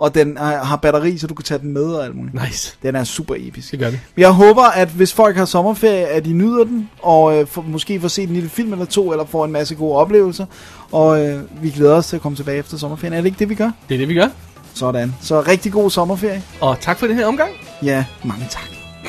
Og 0.00 0.14
den 0.14 0.36
har, 0.36 0.76
batteri, 0.76 1.18
så 1.18 1.26
du 1.26 1.34
kan 1.34 1.44
tage 1.44 1.58
den 1.58 1.72
med 1.72 1.84
og 1.84 2.04
alt 2.04 2.16
muligt. 2.16 2.34
Nice. 2.44 2.76
Den 2.82 2.96
er 2.96 3.04
super 3.04 3.34
episk. 3.38 3.70
Det 3.70 3.78
gør 3.78 3.90
det. 3.90 4.00
Jeg 4.16 4.30
håber, 4.30 4.62
at 4.62 4.88
hvis 4.88 5.12
folk 5.12 5.36
har 5.36 5.44
sommerferie, 5.44 6.06
at 6.06 6.24
de 6.24 6.32
nyder 6.32 6.64
den, 6.64 6.90
og 7.02 7.38
øh, 7.38 7.46
for, 7.46 7.62
måske 7.62 8.00
får 8.00 8.08
set 8.08 8.28
en 8.28 8.34
lille 8.34 8.48
film 8.48 8.72
eller 8.72 8.84
to, 8.84 9.12
eller 9.12 9.24
får 9.24 9.44
en 9.44 9.52
masse 9.52 9.74
gode 9.74 9.96
oplevelser. 9.96 10.46
Og 10.92 11.26
øh, 11.26 11.40
vi 11.62 11.70
glæder 11.70 11.94
os 11.94 12.06
til 12.06 12.16
at 12.16 12.22
komme 12.22 12.36
tilbage 12.36 12.58
efter 12.58 12.76
sommerferien. 12.76 13.12
Er 13.12 13.16
det 13.16 13.26
ikke 13.26 13.38
det, 13.38 13.48
vi 13.48 13.54
gør? 13.54 13.70
Det 13.88 13.94
er 13.94 13.98
det, 13.98 14.08
vi 14.08 14.14
gør. 14.14 14.28
Sådan. 14.74 15.14
Så 15.22 15.40
rigtig 15.40 15.72
god 15.72 15.90
sommerferie. 15.90 16.42
Og 16.60 16.80
tak 16.80 16.98
for 16.98 17.06
den 17.06 17.16
her 17.16 17.26
omgang. 17.26 17.50
Ja, 17.82 18.04
mange 18.24 18.46
tak. 18.50 18.62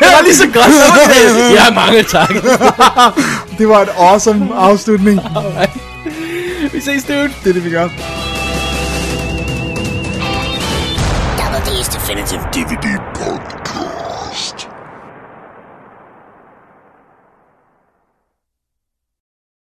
det 0.00 0.06
var 0.06 0.22
lige 0.22 0.34
så 0.34 0.46
godt. 0.46 0.72
Ja, 1.58 1.74
mange 1.74 2.02
tak. 2.02 2.34
det 3.58 3.68
var 3.68 3.80
et 3.82 3.90
awesome 3.98 4.54
afslutning. 4.54 5.20
Alright. 5.36 5.70
Vi 6.72 6.80
ses, 6.80 7.04
dude. 7.04 7.30
Det 7.44 7.50
er 7.50 7.52
det, 7.52 7.64
vi 7.64 7.70
gør. 7.70 7.88
Definitive 12.08 12.40
DVD 12.50 12.96
Podcast. 13.12 13.57